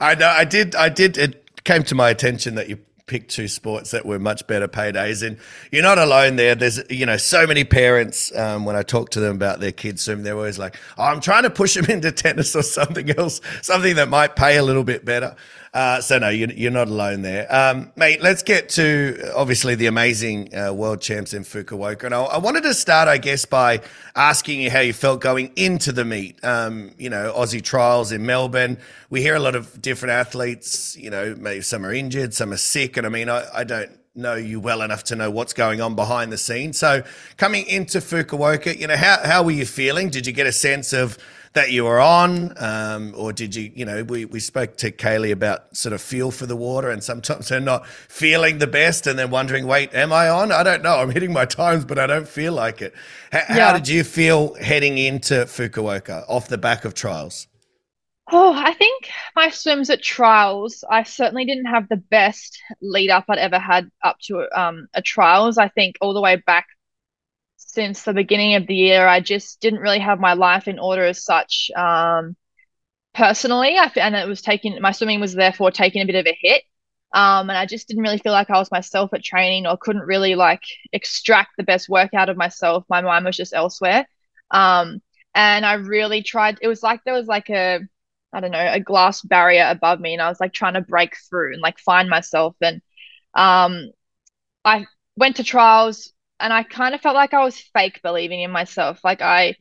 I 0.00 0.16
know. 0.18 0.28
I 0.28 0.44
did. 0.44 0.74
I 0.74 0.88
did. 0.88 1.16
It 1.16 1.64
came 1.64 1.84
to 1.84 1.94
my 1.94 2.10
attention 2.10 2.56
that 2.56 2.68
you 2.68 2.78
picked 3.06 3.30
two 3.30 3.46
sports 3.46 3.90
that 3.92 4.04
were 4.04 4.18
much 4.18 4.46
better 4.46 4.66
paydays. 4.66 5.24
And 5.24 5.38
you're 5.70 5.82
not 5.82 5.98
alone 5.98 6.36
there. 6.36 6.54
There's, 6.54 6.80
you 6.90 7.06
know, 7.06 7.16
so 7.16 7.46
many 7.46 7.62
parents, 7.62 8.34
um, 8.36 8.64
when 8.64 8.76
I 8.76 8.82
talk 8.82 9.10
to 9.10 9.20
them 9.20 9.36
about 9.36 9.60
their 9.60 9.72
kids 9.72 10.06
they're 10.06 10.34
always 10.34 10.58
like, 10.58 10.76
oh, 10.96 11.04
I'm 11.04 11.20
trying 11.20 11.42
to 11.44 11.50
push 11.50 11.74
them 11.74 11.84
into 11.88 12.10
tennis 12.10 12.56
or 12.56 12.62
something 12.62 13.10
else, 13.10 13.40
something 13.62 13.96
that 13.96 14.08
might 14.08 14.36
pay 14.36 14.56
a 14.56 14.62
little 14.62 14.84
bit 14.84 15.04
better. 15.04 15.36
Uh, 15.74 16.00
so 16.00 16.20
no, 16.20 16.28
you're, 16.28 16.52
you're 16.52 16.70
not 16.70 16.86
alone 16.86 17.22
there, 17.22 17.52
um, 17.52 17.90
mate. 17.96 18.22
Let's 18.22 18.44
get 18.44 18.68
to 18.70 19.32
obviously 19.34 19.74
the 19.74 19.86
amazing 19.86 20.56
uh, 20.56 20.72
world 20.72 21.00
champs 21.00 21.34
in 21.34 21.42
Fukuoka, 21.42 22.04
and 22.04 22.14
I, 22.14 22.22
I, 22.22 22.38
wanted 22.38 22.62
to 22.62 22.74
start, 22.74 23.08
I 23.08 23.18
guess, 23.18 23.44
by 23.44 23.80
asking 24.14 24.60
you 24.60 24.70
how 24.70 24.78
you 24.78 24.92
felt 24.92 25.20
going 25.20 25.50
into 25.56 25.90
the 25.90 26.04
meet. 26.04 26.38
Um, 26.44 26.92
you 26.96 27.10
know, 27.10 27.34
Aussie 27.36 27.60
trials 27.60 28.12
in 28.12 28.24
Melbourne. 28.24 28.78
We 29.10 29.20
hear 29.20 29.34
a 29.34 29.40
lot 29.40 29.56
of 29.56 29.82
different 29.82 30.12
athletes. 30.12 30.96
You 30.96 31.10
know, 31.10 31.34
maybe 31.36 31.60
some 31.62 31.84
are 31.84 31.92
injured, 31.92 32.34
some 32.34 32.52
are 32.52 32.56
sick, 32.56 32.96
and 32.96 33.04
I 33.04 33.10
mean, 33.10 33.28
I, 33.28 33.44
I 33.52 33.64
don't 33.64 33.90
know 34.14 34.36
you 34.36 34.60
well 34.60 34.80
enough 34.80 35.02
to 35.02 35.16
know 35.16 35.28
what's 35.28 35.52
going 35.52 35.80
on 35.80 35.96
behind 35.96 36.30
the 36.30 36.38
scenes. 36.38 36.78
So 36.78 37.02
coming 37.36 37.66
into 37.66 37.98
Fukuoka, 37.98 38.78
you 38.78 38.86
know, 38.86 38.96
how 38.96 39.18
how 39.24 39.42
were 39.42 39.50
you 39.50 39.66
feeling? 39.66 40.08
Did 40.08 40.24
you 40.24 40.32
get 40.32 40.46
a 40.46 40.52
sense 40.52 40.92
of 40.92 41.18
that 41.54 41.70
you 41.70 41.84
were 41.84 42.00
on, 42.00 42.52
um, 42.58 43.14
or 43.16 43.32
did 43.32 43.54
you, 43.54 43.70
you 43.74 43.84
know, 43.84 44.02
we, 44.02 44.24
we 44.24 44.40
spoke 44.40 44.76
to 44.78 44.90
Kaylee 44.90 45.32
about 45.32 45.76
sort 45.76 45.92
of 45.92 46.02
feel 46.02 46.30
for 46.30 46.46
the 46.46 46.56
water, 46.56 46.90
and 46.90 47.02
sometimes 47.02 47.48
they're 47.48 47.60
not 47.60 47.86
feeling 47.86 48.58
the 48.58 48.66
best, 48.66 49.06
and 49.06 49.18
then 49.18 49.30
wondering, 49.30 49.66
wait, 49.66 49.94
am 49.94 50.12
I 50.12 50.28
on? 50.28 50.50
I 50.50 50.62
don't 50.64 50.82
know. 50.82 50.98
I'm 50.98 51.10
hitting 51.10 51.32
my 51.32 51.44
times, 51.44 51.84
but 51.84 51.98
I 51.98 52.06
don't 52.06 52.28
feel 52.28 52.52
like 52.52 52.82
it. 52.82 52.92
H- 53.32 53.44
yeah. 53.48 53.68
How 53.68 53.72
did 53.72 53.88
you 53.88 54.04
feel 54.04 54.54
heading 54.54 54.98
into 54.98 55.34
Fukuoka 55.46 56.24
off 56.28 56.48
the 56.48 56.58
back 56.58 56.84
of 56.84 56.94
trials? 56.94 57.46
Oh, 58.32 58.54
I 58.54 58.72
think 58.72 59.10
my 59.36 59.50
swims 59.50 59.90
at 59.90 60.02
trials, 60.02 60.82
I 60.90 61.02
certainly 61.02 61.44
didn't 61.44 61.66
have 61.66 61.88
the 61.88 61.98
best 61.98 62.58
lead 62.80 63.10
up 63.10 63.26
I'd 63.28 63.38
ever 63.38 63.58
had 63.58 63.90
up 64.02 64.16
to 64.24 64.48
um, 64.58 64.88
a 64.94 65.02
trials. 65.02 65.58
I 65.58 65.68
think 65.68 65.96
all 66.00 66.14
the 66.14 66.22
way 66.22 66.36
back 66.36 66.66
since 67.74 68.02
the 68.02 68.12
beginning 68.12 68.54
of 68.54 68.66
the 68.66 68.74
year. 68.74 69.06
I 69.06 69.20
just 69.20 69.60
didn't 69.60 69.80
really 69.80 69.98
have 69.98 70.20
my 70.20 70.34
life 70.34 70.68
in 70.68 70.78
order 70.78 71.04
as 71.04 71.24
such. 71.24 71.70
Um, 71.76 72.36
personally, 73.14 73.76
I, 73.78 73.90
and 73.96 74.14
it 74.14 74.28
was 74.28 74.42
taking 74.42 74.80
my 74.80 74.92
swimming 74.92 75.20
was 75.20 75.34
therefore 75.34 75.70
taking 75.70 76.02
a 76.02 76.06
bit 76.06 76.14
of 76.16 76.26
a 76.26 76.38
hit. 76.40 76.62
Um, 77.12 77.48
and 77.48 77.56
I 77.56 77.66
just 77.66 77.86
didn't 77.86 78.02
really 78.02 78.18
feel 78.18 78.32
like 78.32 78.50
I 78.50 78.58
was 78.58 78.72
myself 78.72 79.14
at 79.14 79.22
training 79.22 79.66
or 79.66 79.76
couldn't 79.76 80.02
really 80.02 80.34
like 80.34 80.62
extract 80.92 81.50
the 81.56 81.62
best 81.62 81.88
work 81.88 82.12
out 82.14 82.28
of 82.28 82.36
myself. 82.36 82.84
My 82.88 83.00
mind 83.02 83.24
was 83.24 83.36
just 83.36 83.54
elsewhere. 83.54 84.06
Um, 84.50 85.00
and 85.34 85.64
I 85.66 85.74
really 85.74 86.22
tried. 86.22 86.58
It 86.60 86.68
was 86.68 86.82
like 86.82 87.00
there 87.04 87.14
was 87.14 87.26
like 87.26 87.50
a, 87.50 87.80
I 88.32 88.40
don't 88.40 88.50
know, 88.50 88.68
a 88.72 88.80
glass 88.80 89.22
barrier 89.22 89.66
above 89.68 90.00
me, 90.00 90.14
and 90.14 90.22
I 90.22 90.28
was 90.28 90.40
like 90.40 90.52
trying 90.52 90.74
to 90.74 90.80
break 90.80 91.16
through 91.28 91.52
and 91.52 91.62
like 91.62 91.78
find 91.78 92.08
myself. 92.08 92.56
And 92.60 92.82
um, 93.34 93.90
I 94.64 94.86
went 95.16 95.36
to 95.36 95.44
trials, 95.44 96.12
and 96.40 96.52
I 96.52 96.62
kind 96.62 96.94
of 96.94 97.00
felt 97.00 97.14
like 97.14 97.34
I 97.34 97.44
was 97.44 97.58
fake 97.58 98.00
believing 98.02 98.42
in 98.42 98.50
myself. 98.50 99.00
Like 99.04 99.22
I 99.22 99.56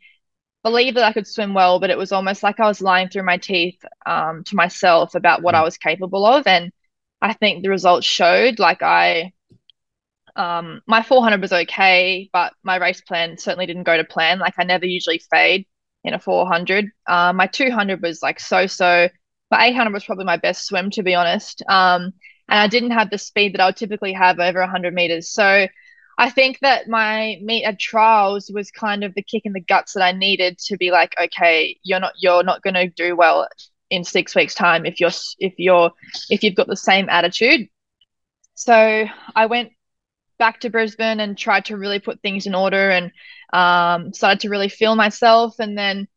believed 0.64 0.98
that 0.98 1.06
I 1.06 1.14
could 1.14 1.28
swim 1.28 1.54
well, 1.54 1.80
but 1.80 1.90
it 1.90 1.98
was 1.98 2.12
almost 2.12 2.42
like 2.42 2.60
I 2.60 2.68
was 2.68 2.82
lying 2.82 3.10
through 3.10 3.24
my 3.24 3.38
teeth 3.38 3.80
um, 4.06 4.44
to 4.46 4.56
myself 4.56 5.14
about 5.14 5.42
what 5.44 5.56
I 5.56 5.62
mm. 5.62 5.66
was 5.66 5.78
capable 5.78 6.26
of. 6.26 6.48
And 6.48 6.72
I 7.22 7.34
think 7.34 7.64
the 7.64 7.70
results 7.70 8.08
showed. 8.08 8.60
Like 8.60 8.82
I, 8.82 9.34
um, 10.36 10.82
my 10.88 11.04
400 11.04 11.42
was 11.42 11.54
okay, 11.54 12.30
but 12.34 12.54
my 12.64 12.78
race 12.78 13.02
plan 13.02 13.38
certainly 13.38 13.66
didn't 13.66 13.84
go 13.84 13.98
to 13.98 14.04
plan. 14.04 14.40
Like 14.40 14.56
I 14.58 14.64
never 14.64 14.86
usually 14.86 15.22
fade 15.32 15.68
in 16.04 16.14
a 16.14 16.20
400. 16.20 16.90
Uh, 17.08 17.34
my 17.34 17.48
200 17.48 18.02
was 18.02 18.24
like 18.24 18.40
so 18.40 18.66
so. 18.68 19.10
My 19.52 19.68
800 19.68 19.94
was 19.94 20.06
probably 20.06 20.26
my 20.26 20.38
best 20.38 20.66
swim, 20.66 20.90
to 20.92 21.04
be 21.04 21.14
honest. 21.14 21.62
Um, 21.70 22.14
and 22.50 22.60
I 22.60 22.68
didn't 22.68 22.92
have 22.92 23.10
the 23.10 23.18
speed 23.18 23.54
that 23.54 23.62
I 23.62 23.68
would 23.68 23.78
typically 23.78 24.14
have 24.14 24.40
over 24.40 24.60
100 24.60 24.94
meters. 24.94 25.30
So 25.30 25.68
I 26.18 26.30
think 26.30 26.60
that 26.60 26.88
my 26.88 27.38
meet 27.42 27.64
at 27.64 27.80
trials 27.80 28.52
was 28.54 28.72
kind 28.72 29.04
of 29.04 29.16
the 29.16 29.24
kick 29.24 29.44
in 29.46 29.54
the 29.54 29.60
guts 29.60 29.94
that 29.94 30.04
I 30.04 30.12
needed 30.12 30.60
to 30.66 30.78
be 30.78 30.92
like, 30.92 31.16
okay, 31.20 31.78
you're 31.84 32.00
not 32.00 32.14
you're 32.20 32.44
not 32.44 32.62
going 32.62 32.76
to 32.76 32.88
do 32.88 33.16
well 33.16 33.48
in 33.90 34.04
six 34.04 34.36
weeks 34.36 34.56
time 34.56 34.86
if 34.86 35.00
you're 35.00 35.12
if 35.40 35.54
you're 35.58 35.92
if 36.30 36.44
you've 36.44 36.56
got 36.56 36.68
the 36.68 36.76
same 36.76 37.10
attitude. 37.10 37.68
So 38.56 39.06
I 39.36 39.46
went 39.48 39.72
back 40.38 40.60
to 40.62 40.70
Brisbane 40.70 41.20
and 41.20 41.38
tried 41.38 41.66
to 41.66 41.78
really 41.78 42.00
put 42.00 42.22
things 42.22 42.46
in 42.46 42.56
order 42.56 42.92
and 42.92 43.12
um, 43.54 44.14
started 44.14 44.42
to 44.42 44.50
really 44.50 44.70
feel 44.70 44.96
myself 44.96 45.60
and 45.60 45.78
then 45.78 46.08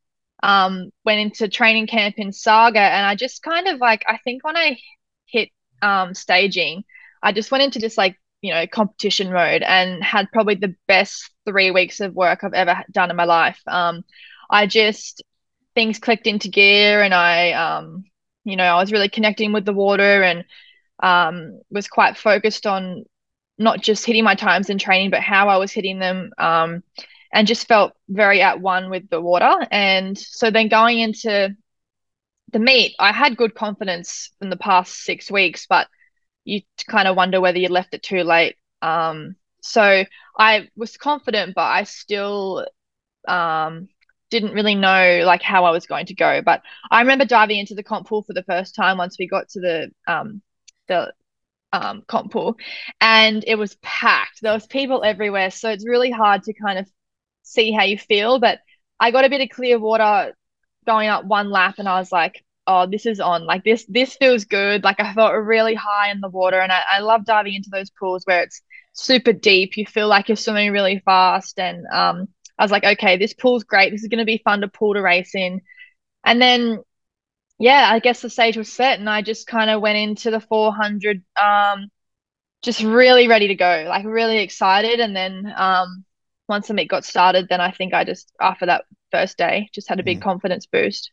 um, 0.42 0.90
went 1.05 1.20
into 1.20 1.49
training 1.49 1.87
camp 1.87 2.16
in 2.18 2.33
Saga 2.33 2.81
and 2.81 3.07
I 3.07 3.14
just 3.14 3.42
kind 3.42 3.68
of 3.68 3.81
like 3.81 4.05
I 4.07 4.18
think 4.18 4.44
when 4.44 4.57
I 4.57 4.79
hit 5.27 5.51
um, 5.81 6.14
staging, 6.14 6.85
I 7.23 7.33
just 7.33 7.51
went 7.51 7.64
into 7.64 7.79
this 7.79 7.97
like 7.97 8.18
you 8.42 8.53
know 8.53 8.66
competition 8.66 9.33
mode 9.33 9.62
and 9.62 10.03
had 10.03 10.31
probably 10.33 10.55
the 10.55 10.75
best 10.87 11.31
three 11.46 11.70
weeks 11.70 12.01
of 12.01 12.14
work 12.14 12.44
I've 12.44 12.53
ever 12.53 12.85
done 12.90 13.11
in 13.11 13.16
my 13.16 13.25
life. 13.25 13.61
Um, 13.66 14.05
I 14.51 14.66
just 14.66 15.22
things 15.75 15.99
clicked 15.99 16.27
into 16.27 16.49
gear 16.49 17.03
and 17.03 17.14
I 17.14 17.53
um, 17.53 18.05
you 18.44 18.57
know 18.57 18.64
I 18.64 18.81
was 18.81 18.92
really 18.92 19.09
connecting 19.09 19.53
with 19.53 19.64
the 19.64 19.72
water 19.72 20.22
and 20.22 20.44
um, 21.03 21.61
was 21.70 21.88
quite 21.88 22.16
focused 22.16 22.66
on 22.66 23.05
not 23.59 23.83
just 23.83 24.05
hitting 24.05 24.25
my 24.25 24.35
times 24.35 24.70
in 24.70 24.79
training 24.79 25.11
but 25.11 25.20
how 25.20 25.49
I 25.49 25.59
was 25.59 25.72
hitting 25.72 25.99
them 25.99 26.33
um, 26.38 26.83
and 27.33 27.46
just 27.46 27.68
felt 27.68 27.92
very 28.09 28.42
at 28.42 28.61
one 28.61 28.90
with 28.90 29.09
the 29.11 29.20
water 29.20 29.55
and 29.70 30.16
so 30.16 30.51
then 30.51 30.68
going 30.68 30.99
into 30.99 31.55
the 32.53 32.59
meet 32.59 32.94
I 32.99 33.12
had 33.12 33.37
good 33.37 33.55
confidence 33.55 34.31
in 34.40 34.51
the 34.51 34.57
past 34.57 35.03
six 35.03 35.31
weeks 35.31 35.66
but 35.68 35.88
you 36.46 36.62
kind 36.88 37.09
of 37.09 37.16
wonder 37.16 37.40
whether 37.40 37.59
you 37.59 37.68
left 37.68 37.92
it 37.92 38.02
too 38.02 38.22
late. 38.22 38.56
Um, 38.80 39.37
so 39.62 40.04
I 40.38 40.68
was 40.76 40.96
confident, 40.96 41.54
but 41.54 41.64
I 41.64 41.82
still 41.82 42.66
um, 43.26 43.88
didn't 44.30 44.52
really 44.52 44.76
know 44.76 45.22
like 45.26 45.42
how 45.42 45.64
I 45.64 45.72
was 45.72 45.87
going 45.87 46.06
to 46.06 46.14
go. 46.14 46.40
But 46.42 46.62
I 46.90 47.00
remember 47.00 47.24
diving 47.24 47.59
into 47.59 47.74
the 47.74 47.82
comp 47.82 48.06
pool 48.06 48.22
for 48.22 48.32
the 48.32 48.44
first 48.44 48.74
time 48.76 48.96
once 48.96 49.16
we 49.18 49.26
got 49.26 49.48
to 49.50 49.61
the 49.61 49.90
um, 50.06 50.40
the 50.88 51.12
um, 51.72 52.04
comp 52.06 52.30
pool, 52.32 52.56
and 53.00 53.42
it 53.46 53.56
was 53.56 53.76
packed. 53.82 54.40
There 54.40 54.54
was 54.54 54.66
people 54.66 55.02
everywhere, 55.04 55.50
so 55.50 55.70
it's 55.70 55.87
really 55.87 56.12
hard 56.12 56.44
to 56.44 56.52
kind 56.52 56.78
of 56.78 56.88
see 57.42 57.72
how 57.72 57.82
you 57.82 57.98
feel. 57.98 58.38
But 58.38 58.61
I 59.00 59.11
got 59.11 59.24
a 59.24 59.30
bit 59.30 59.40
of 59.40 59.48
clear 59.50 59.80
water 59.80 60.32
going 60.87 61.09
up 61.09 61.24
one 61.24 61.50
lap, 61.50 61.74
and 61.78 61.88
I 61.88 61.98
was 61.98 62.12
like, 62.12 62.44
oh, 62.66 62.87
this 62.87 63.07
is 63.07 63.20
on. 63.20 63.46
Like 63.46 63.64
this, 63.64 63.85
this 63.88 64.16
feels 64.16 64.44
good. 64.44 64.85
Like 64.85 65.00
I 65.00 65.12
felt 65.14 65.35
really 65.35 65.74
high 65.74 66.11
in 66.11 66.20
the 66.20 66.29
water, 66.29 66.61
and 66.61 66.72
I, 66.72 66.83
I 66.90 67.00
love 67.00 67.24
diving 67.24 67.55
into 67.55 67.70
those 67.70 67.90
pools 67.90 68.24
where 68.24 68.42
it's 68.42 68.62
super 68.92 69.33
deep. 69.33 69.76
You 69.76 69.87
feel 69.87 70.09
like 70.09 70.29
you're 70.29 70.37
swimming 70.37 70.72
really 70.72 71.00
fast, 71.05 71.59
and 71.59 71.87
um, 71.92 72.29
I 72.59 72.64
was 72.64 72.70
like, 72.70 72.85
okay, 72.85 73.16
this 73.16 73.35
pool's 73.35 73.64
great. 73.64 73.90
This 73.90 74.02
is 74.02 74.09
going 74.09 74.18
to 74.18 74.24
be 74.24 74.42
fun 74.44 74.61
to 74.62 74.68
pool 74.68 74.94
to 74.94 75.02
race 75.02 75.35
in. 75.35 75.61
And 76.24 76.40
then, 76.40 76.83
yeah, 77.59 77.88
I 77.90 78.00
guess 78.00 78.22
the 78.22 78.31
stage 78.31 78.57
was 78.57 78.72
set, 78.72 78.98
and 78.98 79.09
I 79.09 79.22
just 79.22 79.46
kind 79.46 79.70
of 79.70 79.81
went 79.81 79.98
into 79.98 80.31
the 80.31 80.40
400, 80.40 81.22
um, 81.40 81.88
just 82.62 82.83
really 82.83 83.29
ready 83.29 83.48
to 83.48 83.55
go, 83.55 83.85
like 83.88 84.05
really 84.05 84.38
excited. 84.38 85.00
And 85.00 85.14
then, 85.14 85.52
um, 85.57 86.05
once 86.48 86.68
the 86.68 86.74
meet 86.74 86.88
got 86.88 87.05
started, 87.05 87.48
then 87.48 87.61
I 87.61 87.70
think 87.70 87.94
I 87.94 88.05
just 88.05 88.33
after 88.40 88.66
that 88.66 88.85
first 89.11 89.38
day 89.38 89.68
just 89.72 89.88
had 89.88 90.00
a 90.00 90.05
big 90.05 90.18
mm. 90.18 90.22
confidence 90.22 90.66
boost. 90.66 91.11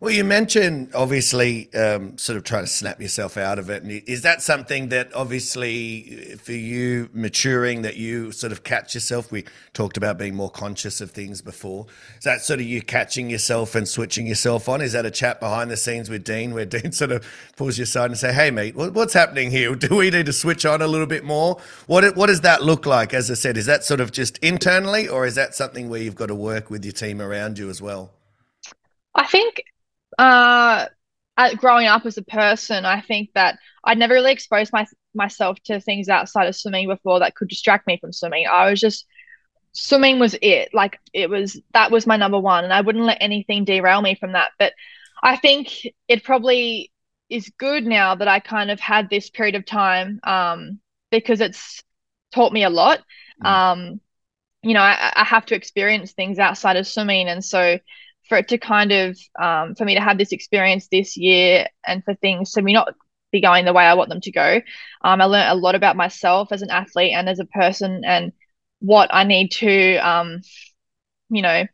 Well, 0.00 0.10
you 0.10 0.24
mentioned 0.24 0.90
obviously 0.92 1.72
um, 1.72 2.18
sort 2.18 2.36
of 2.36 2.42
trying 2.42 2.64
to 2.64 2.70
snap 2.70 3.00
yourself 3.00 3.36
out 3.36 3.60
of 3.60 3.70
it. 3.70 3.84
And 3.84 3.92
is 3.92 4.22
that 4.22 4.42
something 4.42 4.88
that 4.88 5.14
obviously 5.14 6.36
for 6.42 6.52
you 6.52 7.08
maturing 7.12 7.82
that 7.82 7.96
you 7.96 8.32
sort 8.32 8.50
of 8.50 8.64
catch 8.64 8.94
yourself? 8.94 9.30
We 9.30 9.44
talked 9.72 9.96
about 9.96 10.18
being 10.18 10.34
more 10.34 10.50
conscious 10.50 11.00
of 11.00 11.12
things 11.12 11.40
before. 11.42 11.86
Is 12.18 12.24
that 12.24 12.40
sort 12.40 12.58
of 12.58 12.66
you 12.66 12.82
catching 12.82 13.30
yourself 13.30 13.76
and 13.76 13.88
switching 13.88 14.26
yourself 14.26 14.68
on? 14.68 14.80
Is 14.80 14.94
that 14.94 15.06
a 15.06 15.12
chat 15.12 15.38
behind 15.38 15.70
the 15.70 15.76
scenes 15.76 16.10
with 16.10 16.24
Dean 16.24 16.54
where 16.54 16.66
Dean 16.66 16.90
sort 16.90 17.12
of 17.12 17.24
pulls 17.56 17.78
you 17.78 17.84
aside 17.84 18.10
and 18.10 18.18
say, 18.18 18.32
"Hey, 18.32 18.50
mate, 18.50 18.74
what's 18.74 19.14
happening 19.14 19.52
here? 19.52 19.74
Do 19.76 19.94
we 19.94 20.10
need 20.10 20.26
to 20.26 20.32
switch 20.32 20.66
on 20.66 20.82
a 20.82 20.88
little 20.88 21.06
bit 21.06 21.24
more? 21.24 21.60
What 21.86 22.16
what 22.16 22.26
does 22.26 22.40
that 22.40 22.64
look 22.64 22.84
like?" 22.84 23.14
As 23.14 23.30
I 23.30 23.34
said, 23.34 23.56
is 23.56 23.66
that 23.66 23.84
sort 23.84 24.00
of 24.00 24.10
just 24.10 24.38
internally, 24.38 25.06
or 25.06 25.24
is 25.24 25.36
that 25.36 25.54
something 25.54 25.88
where 25.88 26.00
you've 26.00 26.16
got 26.16 26.26
to 26.26 26.34
work 26.34 26.68
with 26.68 26.84
your 26.84 26.92
team 26.92 27.22
around 27.22 27.58
you 27.60 27.70
as 27.70 27.80
well? 27.80 28.10
I 29.14 29.26
think 29.28 29.62
uh, 30.18 30.86
growing 31.56 31.86
up 31.86 32.06
as 32.06 32.18
a 32.18 32.22
person, 32.22 32.84
I 32.84 33.00
think 33.00 33.30
that 33.34 33.58
I'd 33.82 33.98
never 33.98 34.14
really 34.14 34.32
exposed 34.32 34.72
my, 34.72 34.86
myself 35.14 35.58
to 35.64 35.80
things 35.80 36.08
outside 36.08 36.46
of 36.46 36.56
swimming 36.56 36.88
before 36.88 37.20
that 37.20 37.34
could 37.34 37.48
distract 37.48 37.86
me 37.86 37.98
from 38.00 38.12
swimming. 38.12 38.46
I 38.46 38.70
was 38.70 38.80
just 38.80 39.06
swimming 39.72 40.18
was 40.18 40.36
it. 40.40 40.70
Like 40.72 40.98
it 41.12 41.28
was 41.28 41.60
that 41.72 41.90
was 41.90 42.06
my 42.06 42.16
number 42.16 42.38
one, 42.38 42.64
and 42.64 42.72
I 42.72 42.80
wouldn't 42.80 43.04
let 43.04 43.18
anything 43.20 43.64
derail 43.64 44.00
me 44.00 44.14
from 44.14 44.32
that. 44.32 44.50
But 44.58 44.72
I 45.22 45.36
think 45.36 45.86
it 46.08 46.24
probably 46.24 46.90
is 47.28 47.50
good 47.58 47.86
now 47.86 48.14
that 48.14 48.28
I 48.28 48.40
kind 48.40 48.70
of 48.70 48.80
had 48.80 49.10
this 49.10 49.30
period 49.30 49.54
of 49.54 49.66
time 49.66 50.20
um, 50.24 50.80
because 51.10 51.40
it's 51.40 51.82
taught 52.32 52.52
me 52.52 52.64
a 52.64 52.70
lot. 52.70 53.00
Mm. 53.42 53.48
Um, 53.48 54.00
you 54.62 54.74
know, 54.74 54.82
I, 54.82 55.12
I 55.14 55.24
have 55.24 55.46
to 55.46 55.54
experience 55.54 56.12
things 56.12 56.38
outside 56.38 56.76
of 56.76 56.86
swimming, 56.86 57.28
and 57.28 57.44
so 57.44 57.78
for 58.28 58.38
it 58.38 58.48
to 58.48 58.58
kind 58.58 58.92
of 58.92 59.18
um, 59.40 59.74
for 59.74 59.84
me 59.84 59.94
to 59.94 60.00
have 60.00 60.18
this 60.18 60.32
experience 60.32 60.88
this 60.88 61.16
year 61.16 61.66
and 61.86 62.04
for 62.04 62.14
things 62.14 62.52
to 62.52 62.62
me 62.62 62.72
not 62.72 62.94
be 63.34 63.40
going 63.40 63.64
the 63.64 63.72
way 63.72 63.84
I 63.84 63.94
want 63.94 64.08
them 64.08 64.20
to 64.22 64.32
go. 64.32 64.60
Um, 65.02 65.20
I 65.20 65.24
learned 65.24 65.50
a 65.50 65.60
lot 65.60 65.74
about 65.74 65.96
myself 65.96 66.52
as 66.52 66.62
an 66.62 66.70
athlete 66.70 67.12
and 67.12 67.28
as 67.28 67.40
a 67.40 67.44
person 67.44 68.02
and 68.04 68.32
what 68.80 69.10
I 69.12 69.24
need 69.24 69.50
to, 69.52 69.96
um, 69.96 70.40
you 71.30 71.42
know, 71.42 71.64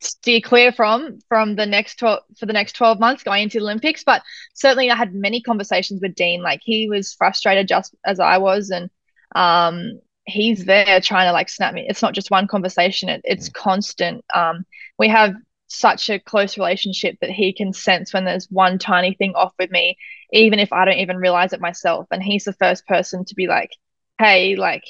steer 0.00 0.40
clear 0.40 0.72
from 0.72 1.18
from 1.28 1.56
the 1.56 1.66
next 1.66 1.98
12 1.98 2.20
for 2.38 2.46
the 2.46 2.52
next 2.52 2.74
12 2.74 3.00
months 3.00 3.22
going 3.22 3.44
into 3.44 3.58
the 3.58 3.64
olympics. 3.64 4.04
But 4.04 4.22
certainly 4.54 4.90
i 4.90 4.96
had 4.96 5.14
many 5.14 5.40
conversations 5.40 6.00
with 6.02 6.14
dean. 6.14 6.42
Like 6.42 6.60
he 6.62 6.88
was 6.88 7.14
frustrated 7.14 7.68
just 7.68 7.94
as 8.04 8.20
i 8.20 8.36
was 8.38 8.70
and 8.70 8.90
um 9.34 10.00
he's 10.26 10.66
there 10.66 11.00
trying 11.00 11.26
to 11.26 11.32
like 11.32 11.48
snap 11.48 11.72
me. 11.72 11.86
It's 11.88 12.02
not 12.02 12.12
just 12.12 12.30
one 12.30 12.46
conversation. 12.46 13.08
It, 13.08 13.22
it's 13.24 13.48
mm. 13.48 13.54
constant. 13.54 14.24
Um 14.34 14.66
we 14.98 15.08
have 15.08 15.34
such 15.68 16.10
a 16.10 16.18
close 16.18 16.56
relationship 16.56 17.16
that 17.20 17.30
he 17.30 17.52
can 17.52 17.72
sense 17.72 18.12
when 18.12 18.24
there's 18.24 18.48
one 18.50 18.78
tiny 18.78 19.14
thing 19.14 19.34
off 19.34 19.52
with 19.58 19.70
me 19.70 19.96
even 20.32 20.58
if 20.58 20.72
i 20.72 20.84
don't 20.84 20.98
even 20.98 21.16
realize 21.16 21.52
it 21.52 21.60
myself. 21.60 22.06
And 22.10 22.22
he's 22.22 22.44
the 22.44 22.52
first 22.54 22.86
person 22.86 23.24
to 23.26 23.34
be 23.34 23.46
like 23.46 23.70
hey 24.18 24.56
like 24.56 24.84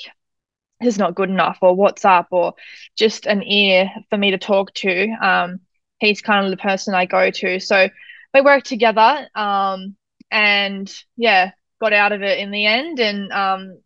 this 0.81 0.95
is 0.95 0.99
not 0.99 1.15
good 1.15 1.29
enough 1.29 1.59
or 1.61 1.75
what's 1.75 2.05
up? 2.05 2.29
or 2.31 2.55
just 2.97 3.27
an 3.27 3.43
ear 3.43 3.91
for 4.11 4.17
me 4.17 4.31
to 4.31 4.39
talk 4.39 4.73
to. 4.75 5.09
Um, 5.21 5.61
he's 5.99 6.21
kind 6.21 6.45
of 6.45 6.53
the 6.53 6.57
person 6.57 6.95
i 6.95 7.05
go 7.05 7.31
to. 7.31 7.59
So 7.59 7.89
we 8.33 8.41
work 8.41 8.63
together 8.63 9.29
um, 9.35 9.97
and 10.31 10.93
yeah 11.17 11.51
got 11.81 11.93
out 11.93 12.13
of 12.13 12.23
it 12.23 12.39
in 12.39 12.51
the 12.51 12.67
end. 12.67 13.01
And 13.01 13.33
um, 13.33 13.79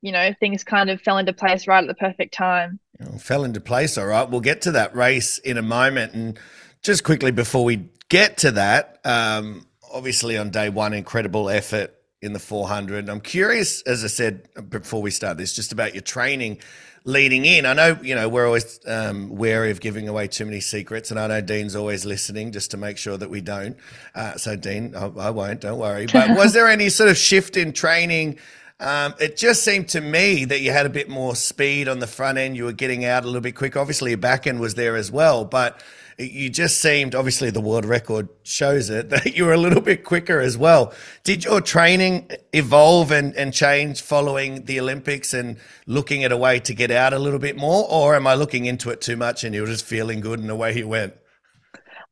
you 0.00 0.12
know 0.12 0.32
things 0.38 0.64
kind 0.64 0.90
of 0.90 1.00
fell 1.00 1.18
into 1.18 1.32
place 1.32 1.66
right 1.66 1.82
at 1.82 1.88
the 1.88 1.94
perfect 1.94 2.34
time 2.34 2.80
fell 3.18 3.44
into 3.44 3.60
place 3.60 3.96
all 3.96 4.06
right 4.06 4.30
we'll 4.30 4.40
get 4.40 4.62
to 4.62 4.72
that 4.72 4.94
race 4.94 5.38
in 5.38 5.56
a 5.56 5.62
moment 5.62 6.14
and 6.14 6.38
just 6.82 7.04
quickly 7.04 7.30
before 7.30 7.64
we 7.64 7.88
get 8.08 8.38
to 8.38 8.50
that 8.50 8.98
um, 9.04 9.66
obviously 9.92 10.36
on 10.36 10.50
day 10.50 10.68
one 10.68 10.92
incredible 10.92 11.48
effort 11.48 11.94
in 12.20 12.32
the 12.32 12.38
400. 12.38 13.08
I'm 13.08 13.20
curious, 13.20 13.82
as 13.82 14.04
I 14.04 14.08
said 14.08 14.48
before 14.70 15.00
we 15.00 15.10
start 15.10 15.38
this, 15.38 15.52
just 15.52 15.72
about 15.72 15.94
your 15.94 16.02
training 16.02 16.58
leading 17.04 17.44
in. 17.44 17.64
I 17.64 17.74
know, 17.74 17.98
you 18.02 18.14
know, 18.14 18.28
we're 18.28 18.46
always 18.46 18.80
um, 18.86 19.30
wary 19.30 19.70
of 19.70 19.80
giving 19.80 20.08
away 20.08 20.26
too 20.26 20.44
many 20.44 20.60
secrets, 20.60 21.10
and 21.10 21.20
I 21.20 21.28
know 21.28 21.40
Dean's 21.40 21.76
always 21.76 22.04
listening 22.04 22.52
just 22.52 22.72
to 22.72 22.76
make 22.76 22.98
sure 22.98 23.16
that 23.16 23.30
we 23.30 23.40
don't. 23.40 23.76
Uh, 24.14 24.36
so, 24.36 24.56
Dean, 24.56 24.94
I, 24.96 25.06
I, 25.06 25.30
won't, 25.30 25.60
don't 25.60 25.78
worry. 25.78 26.06
But 26.06 26.30
was 26.36 26.52
there 26.54 26.68
any 26.68 26.88
sort 26.88 27.08
of 27.08 27.16
shift 27.16 27.56
in 27.56 27.72
training? 27.72 28.38
Um, 28.80 29.14
it 29.20 29.36
just 29.36 29.64
seemed 29.64 29.88
to 29.88 30.00
me 30.00 30.44
that 30.44 30.60
you 30.60 30.70
had 30.70 30.86
a 30.86 30.90
bit 30.90 31.08
more 31.08 31.34
speed 31.34 31.88
on 31.88 31.98
the 31.98 32.06
front 32.06 32.38
end. 32.38 32.56
You 32.56 32.64
were 32.64 32.72
getting 32.72 33.04
out 33.04 33.24
a 33.24 33.26
little 33.26 33.40
bit 33.40 33.56
quick. 33.56 33.76
Obviously, 33.76 34.12
your 34.12 34.18
back 34.18 34.46
end 34.46 34.60
was 34.60 34.74
there 34.74 34.94
as 34.94 35.10
well, 35.10 35.44
but 35.44 35.82
you 36.18 36.50
just 36.50 36.80
seemed 36.80 37.14
obviously 37.14 37.48
the 37.50 37.60
world 37.60 37.84
record 37.84 38.28
shows 38.42 38.90
it 38.90 39.08
that 39.10 39.36
you 39.36 39.44
were 39.44 39.52
a 39.52 39.58
little 39.58 39.80
bit 39.80 40.04
quicker 40.04 40.40
as 40.40 40.58
well 40.58 40.92
did 41.24 41.44
your 41.44 41.60
training 41.60 42.28
evolve 42.52 43.12
and, 43.12 43.34
and 43.36 43.54
change 43.54 44.02
following 44.02 44.64
the 44.64 44.80
olympics 44.80 45.32
and 45.32 45.56
looking 45.86 46.24
at 46.24 46.32
a 46.32 46.36
way 46.36 46.58
to 46.58 46.74
get 46.74 46.90
out 46.90 47.12
a 47.12 47.18
little 47.18 47.38
bit 47.38 47.56
more 47.56 47.86
or 47.88 48.14
am 48.14 48.26
i 48.26 48.34
looking 48.34 48.66
into 48.66 48.90
it 48.90 49.00
too 49.00 49.16
much 49.16 49.44
and 49.44 49.54
you 49.54 49.60
were 49.60 49.66
just 49.66 49.84
feeling 49.84 50.20
good 50.20 50.40
and 50.40 50.50
away 50.50 50.76
you 50.76 50.88
went 50.88 51.14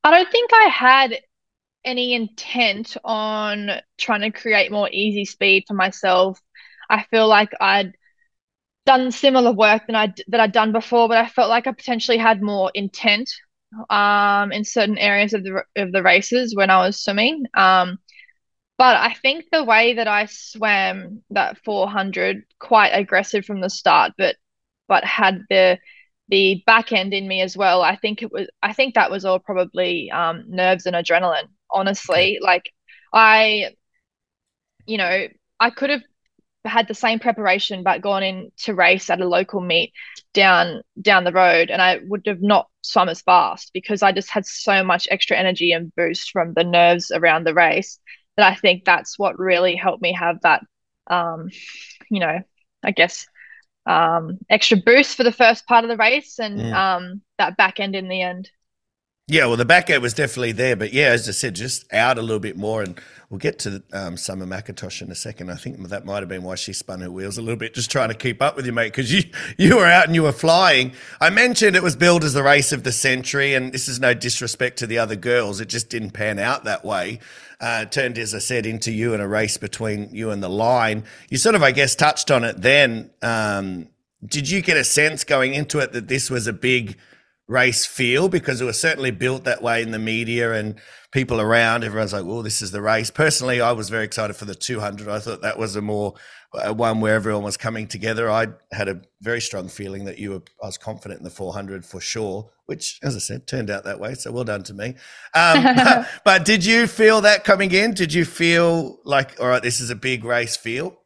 i 0.05 0.11
don't 0.11 0.31
think 0.31 0.51
i 0.53 0.69
had 0.69 1.19
any 1.85 2.15
intent 2.15 2.97
on 3.05 3.71
trying 3.99 4.21
to 4.21 4.31
create 4.31 4.73
more 4.73 4.89
easy 4.93 5.25
speed 5.25 5.65
for 5.67 5.75
myself 5.75 6.41
i 6.91 7.03
feel 7.11 7.29
like 7.29 7.53
i'd 7.61 7.95
done 8.87 9.11
similar 9.11 9.53
work 9.53 9.87
than 9.87 9.97
I 9.97 10.15
that 10.29 10.41
I'd 10.41 10.53
done 10.53 10.73
before, 10.73 11.09
but 11.09 11.19
I 11.19 11.29
felt 11.29 11.51
like 11.51 11.67
I 11.67 11.73
potentially 11.73 12.19
had 12.19 12.41
more 12.43 12.71
intent 12.75 13.31
um, 13.91 14.53
in 14.53 14.65
certain 14.65 14.97
areas 14.97 15.35
of 15.35 15.43
the 15.45 15.65
of 15.77 15.93
the 15.93 16.03
races 16.03 16.55
when 16.55 16.71
I 16.71 16.79
was 16.87 17.03
swimming. 17.03 17.45
Um, 17.55 17.99
but 18.79 18.97
I 18.97 19.15
think 19.15 19.47
the 19.53 19.65
way 19.65 19.95
that 19.95 20.09
I 20.09 20.27
swam 20.27 21.23
that 21.31 21.59
400 21.65 22.45
quite 22.61 22.91
aggressive 22.91 23.45
from 23.45 23.61
the 23.61 23.71
start, 23.71 24.13
but 24.19 24.37
but 24.89 25.05
had 25.05 25.43
the 25.51 25.79
the 26.29 26.63
back 26.67 26.93
end 26.93 27.15
in 27.15 27.29
me 27.29 27.41
as 27.43 27.57
well. 27.57 27.83
I 27.83 27.97
think 27.97 28.23
it 28.23 28.33
was 28.33 28.49
I 28.63 28.73
think 28.73 28.95
that 28.95 29.11
was 29.11 29.25
all 29.25 29.39
probably 29.41 30.11
um, 30.11 30.45
nerves 30.49 30.87
and 30.87 30.97
adrenaline. 30.97 31.49
Honestly, 31.71 32.39
like 32.43 32.71
I, 33.13 33.71
you 34.87 34.99
know, 34.99 35.27
I 35.61 35.71
could 35.71 35.91
have 35.91 36.03
had 36.67 36.89
the 36.89 36.95
same 36.95 37.19
preparation 37.19 37.83
but 37.83 38.01
gone 38.01 38.23
in 38.23 38.51
to 38.59 38.75
race 38.75 39.11
at 39.11 39.21
a 39.21 39.29
local 39.29 39.61
meet 39.61 39.93
down 40.35 40.83
down 41.01 41.25
the 41.25 41.33
road 41.33 41.71
and 41.71 41.81
I 41.81 42.01
would 42.07 42.23
have 42.27 42.43
not 42.43 42.69
swum 42.83 43.09
as 43.09 43.23
fast 43.23 43.71
because 43.73 44.03
I 44.03 44.13
just 44.13 44.31
had 44.31 44.47
so 44.47 44.83
much 44.85 45.09
extra 45.11 45.37
energy 45.37 45.73
and 45.73 45.95
boost 45.95 46.31
from 46.31 46.53
the 46.55 46.65
nerves 46.65 47.11
around 47.11 47.45
the 47.45 47.55
race 47.55 47.99
that 48.37 48.51
I 48.51 48.55
think 48.55 48.85
that's 48.85 49.19
what 49.19 49.39
really 49.39 49.77
helped 49.77 50.03
me 50.03 50.13
have 50.13 50.41
that 50.43 50.63
um 51.09 51.49
you 52.11 52.21
know 52.21 52.41
I 52.83 52.91
guess 52.91 53.27
um 53.87 54.39
extra 54.51 54.77
boost 54.77 55.17
for 55.17 55.23
the 55.23 55.33
first 55.33 55.67
part 55.67 55.85
of 55.85 55.91
the 55.91 55.97
race 55.97 56.39
and 56.39 56.59
mm. 56.59 56.73
um 56.75 57.23
that 57.39 57.57
back 57.57 57.81
end 57.81 57.95
in 57.95 58.09
the 58.09 58.23
end 58.23 58.51
yeah, 59.29 59.47
well, 59.47 59.57
the 59.57 59.65
back 59.65 59.91
end 59.91 60.03
was 60.03 60.15
definitely 60.15 60.53
there, 60.53 60.77
but 60.77 60.93
yeah, 60.93 61.09
as 61.09 61.29
I 61.29 61.33
said, 61.33 61.57
just 61.57 61.93
out 61.93 62.17
a 62.17 62.23
little 62.23 62.39
bit 62.39 62.57
more, 62.57 62.81
and 62.83 62.97
we'll 63.29 63.41
get 63.41 63.59
to 63.61 63.83
um, 63.93 64.17
Summer 64.17 64.47
McIntosh 64.47 65.03
in 65.03 65.11
a 65.11 65.17
second. 65.17 65.51
I 65.51 65.57
think 65.57 65.83
that 65.89 66.05
might 66.05 66.21
have 66.21 66.29
been 66.29 66.45
why 66.45 66.55
she 66.55 66.73
spun 66.73 67.01
her 67.01 67.11
wheels 67.11 67.37
a 67.37 67.43
little 67.43 67.57
bit, 67.57 67.75
just 67.75 67.91
trying 67.91 68.11
to 68.11 68.15
keep 68.15 68.41
up 68.41 68.55
with 68.55 68.67
you, 68.67 68.73
mate, 68.73 68.93
because 68.93 69.13
you 69.13 69.25
you 69.59 69.75
were 69.75 69.87
out 69.87 70.07
and 70.07 70.15
you 70.15 70.23
were 70.23 70.31
flying. 70.31 70.93
I 71.21 71.31
mentioned 71.31 71.75
it 71.75 71.83
was 71.83 71.97
billed 71.97 72.23
as 72.23 72.35
the 72.35 72.45
race 72.45 72.71
of 72.71 72.85
the 72.85 72.93
century, 72.93 73.55
and 73.55 73.73
this 73.73 73.89
is 73.89 73.99
no 73.99 74.15
disrespect 74.15 74.79
to 74.79 74.87
the 74.87 74.99
other 74.99 75.17
girls; 75.17 75.61
it 75.61 75.69
just 75.69 75.91
didn't 75.91 76.13
pan 76.13 76.39
out 76.39 76.63
that 76.63 76.85
way. 76.85 77.19
Uh, 77.61 77.85
turned, 77.85 78.19
as 78.19 78.33
I 78.33 78.39
said, 78.39 78.65
into 78.65 78.93
you 78.93 79.13
and 79.13 79.21
a 79.21 79.27
race 79.27 79.57
between 79.57 80.09
you 80.15 80.31
and 80.31 80.41
the 80.41 80.49
line. 80.49 81.03
You 81.31 81.39
sort 81.39 81.57
of, 81.57 81.65
I 81.65 81.73
guess, 81.73 81.97
touched 81.97 82.31
on 82.31 82.45
it 82.45 82.63
then. 82.63 83.11
Um, 83.23 83.89
did 84.25 84.49
you 84.49 84.63
get 84.63 84.77
a 84.77 84.85
sense 84.85 85.25
going 85.25 85.53
into 85.55 85.81
it 85.81 85.93
that 85.95 86.07
this 86.07 86.31
was 86.31 86.47
a 86.47 86.53
big 86.53 86.97
race 87.49 87.87
feel 87.87 88.29
because 88.29 88.61
it 88.61 88.65
was 88.65 88.81
certainly 88.81 89.11
built 89.11 89.45
that 89.45 89.63
way 89.63 89.83
in 89.83 89.93
the 89.93 89.99
media 89.99 90.53
and 90.53 90.81
people 91.13 91.41
around. 91.41 91.85
Everyone's 91.85 92.13
like, 92.13 92.25
"Oh, 92.25 92.43
this 92.43 92.61
is 92.61 92.71
the 92.73 92.83
race." 92.83 93.11
Personally, 93.11 93.61
I 93.61 93.73
was 93.73 93.89
very 93.89 94.05
excited 94.05 94.35
for 94.35 94.45
the 94.45 94.55
200. 94.55 95.09
I 95.09 95.19
thought 95.19 95.43
that 95.43 95.59
was 95.59 95.77
a 95.77 95.83
more 95.83 96.15
uh, 96.53 96.73
one 96.73 97.01
where 97.01 97.15
everyone 97.15 97.43
was 97.43 97.57
coming 97.57 97.87
together. 97.87 98.31
I 98.31 98.49
had 98.73 98.89
a 98.89 99.01
very 99.21 99.41
strong 99.41 99.69
feeling 99.69 100.05
that 100.07 100.19
you 100.19 100.31
were. 100.31 100.43
I 100.63 100.67
was 100.67 100.79
confident 100.79 101.21
in 101.21 101.25
the 101.25 101.31
400 101.31 101.85
for 101.85 102.01
sure, 102.01 102.51
which, 102.67 102.99
as 103.03 103.15
I 103.15 103.21
said, 103.21 103.47
turned 103.47 103.71
out 103.71 103.85
that 103.85 104.01
way. 104.01 104.15
So 104.15 104.33
well 104.33 104.45
done 104.45 104.63
to 104.65 104.75
me. 104.75 104.95
Um, 105.35 105.63
but, 105.77 106.09
but 106.25 106.45
did 106.45 106.65
you 106.65 106.87
feel 106.87 107.21
that 107.23 107.45
coming 107.45 107.73
in? 107.73 107.95
Did 107.95 108.13
you 108.13 108.25
feel 108.25 108.99
like, 109.05 109.39
all 109.41 109.49
right, 109.49 109.63
this 109.63 109.81
is 109.81 109.91
a 109.91 109.97
big 109.97 110.25
race 110.25 110.57
feel? 110.57 110.99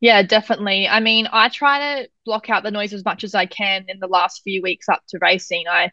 Yeah, 0.00 0.22
definitely. 0.22 0.88
I 0.88 1.00
mean, 1.00 1.28
I 1.30 1.48
try 1.48 2.02
to 2.02 2.08
block 2.24 2.48
out 2.48 2.62
the 2.62 2.70
noise 2.70 2.92
as 2.94 3.04
much 3.04 3.22
as 3.24 3.34
I 3.34 3.46
can 3.46 3.84
in 3.88 3.98
the 4.00 4.06
last 4.06 4.42
few 4.42 4.62
weeks 4.62 4.88
up 4.88 5.02
to 5.08 5.18
racing. 5.20 5.64
I 5.70 5.92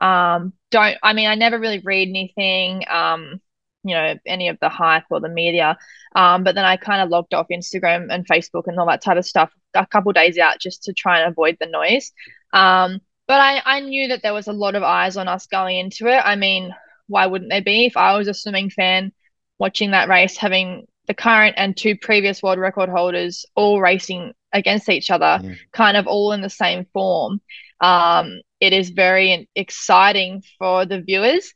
um 0.00 0.52
don't 0.70 0.98
I 1.02 1.12
mean 1.14 1.28
I 1.28 1.36
never 1.36 1.58
really 1.58 1.80
read 1.80 2.08
anything 2.08 2.84
um 2.90 3.40
you 3.84 3.94
know 3.94 4.16
any 4.26 4.48
of 4.48 4.58
the 4.60 4.68
hype 4.68 5.04
or 5.10 5.20
the 5.20 5.28
media 5.28 5.78
um 6.16 6.44
but 6.44 6.54
then 6.54 6.64
I 6.64 6.78
kind 6.78 7.02
of 7.02 7.10
logged 7.10 7.34
off 7.34 7.48
Instagram 7.52 8.08
and 8.10 8.26
Facebook 8.26 8.64
and 8.66 8.78
all 8.80 8.86
that 8.88 9.02
type 9.02 9.18
of 9.18 9.26
stuff 9.26 9.52
a 9.74 9.86
couple 9.86 10.12
days 10.12 10.38
out 10.38 10.60
just 10.60 10.84
to 10.84 10.94
try 10.94 11.20
and 11.20 11.30
avoid 11.32 11.58
the 11.60 11.66
noise. 11.66 12.12
Um 12.52 13.00
but 13.28 13.40
I 13.40 13.62
I 13.64 13.80
knew 13.80 14.08
that 14.08 14.22
there 14.22 14.34
was 14.34 14.48
a 14.48 14.52
lot 14.54 14.74
of 14.76 14.82
eyes 14.82 15.16
on 15.16 15.28
us 15.28 15.46
going 15.46 15.78
into 15.78 16.08
it. 16.08 16.20
I 16.24 16.36
mean, 16.36 16.74
why 17.08 17.26
wouldn't 17.26 17.50
there 17.50 17.62
be 17.62 17.86
if 17.86 17.96
I 17.96 18.16
was 18.18 18.28
a 18.28 18.34
swimming 18.34 18.70
fan 18.70 19.12
watching 19.58 19.92
that 19.92 20.08
race 20.08 20.36
having 20.36 20.86
the 21.06 21.14
current 21.14 21.54
and 21.58 21.76
two 21.76 21.96
previous 21.96 22.42
world 22.42 22.58
record 22.58 22.88
holders 22.88 23.44
all 23.54 23.80
racing 23.80 24.32
against 24.52 24.88
each 24.88 25.10
other, 25.10 25.40
mm. 25.42 25.56
kind 25.72 25.96
of 25.96 26.06
all 26.06 26.32
in 26.32 26.40
the 26.40 26.50
same 26.50 26.86
form. 26.92 27.40
Um, 27.80 28.40
it 28.60 28.72
is 28.72 28.90
very 28.90 29.48
exciting 29.54 30.42
for 30.58 30.86
the 30.86 31.00
viewers. 31.00 31.52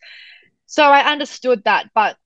So 0.66 0.82
I 0.82 1.10
understood 1.10 1.64
that, 1.64 1.90
but 1.94 2.16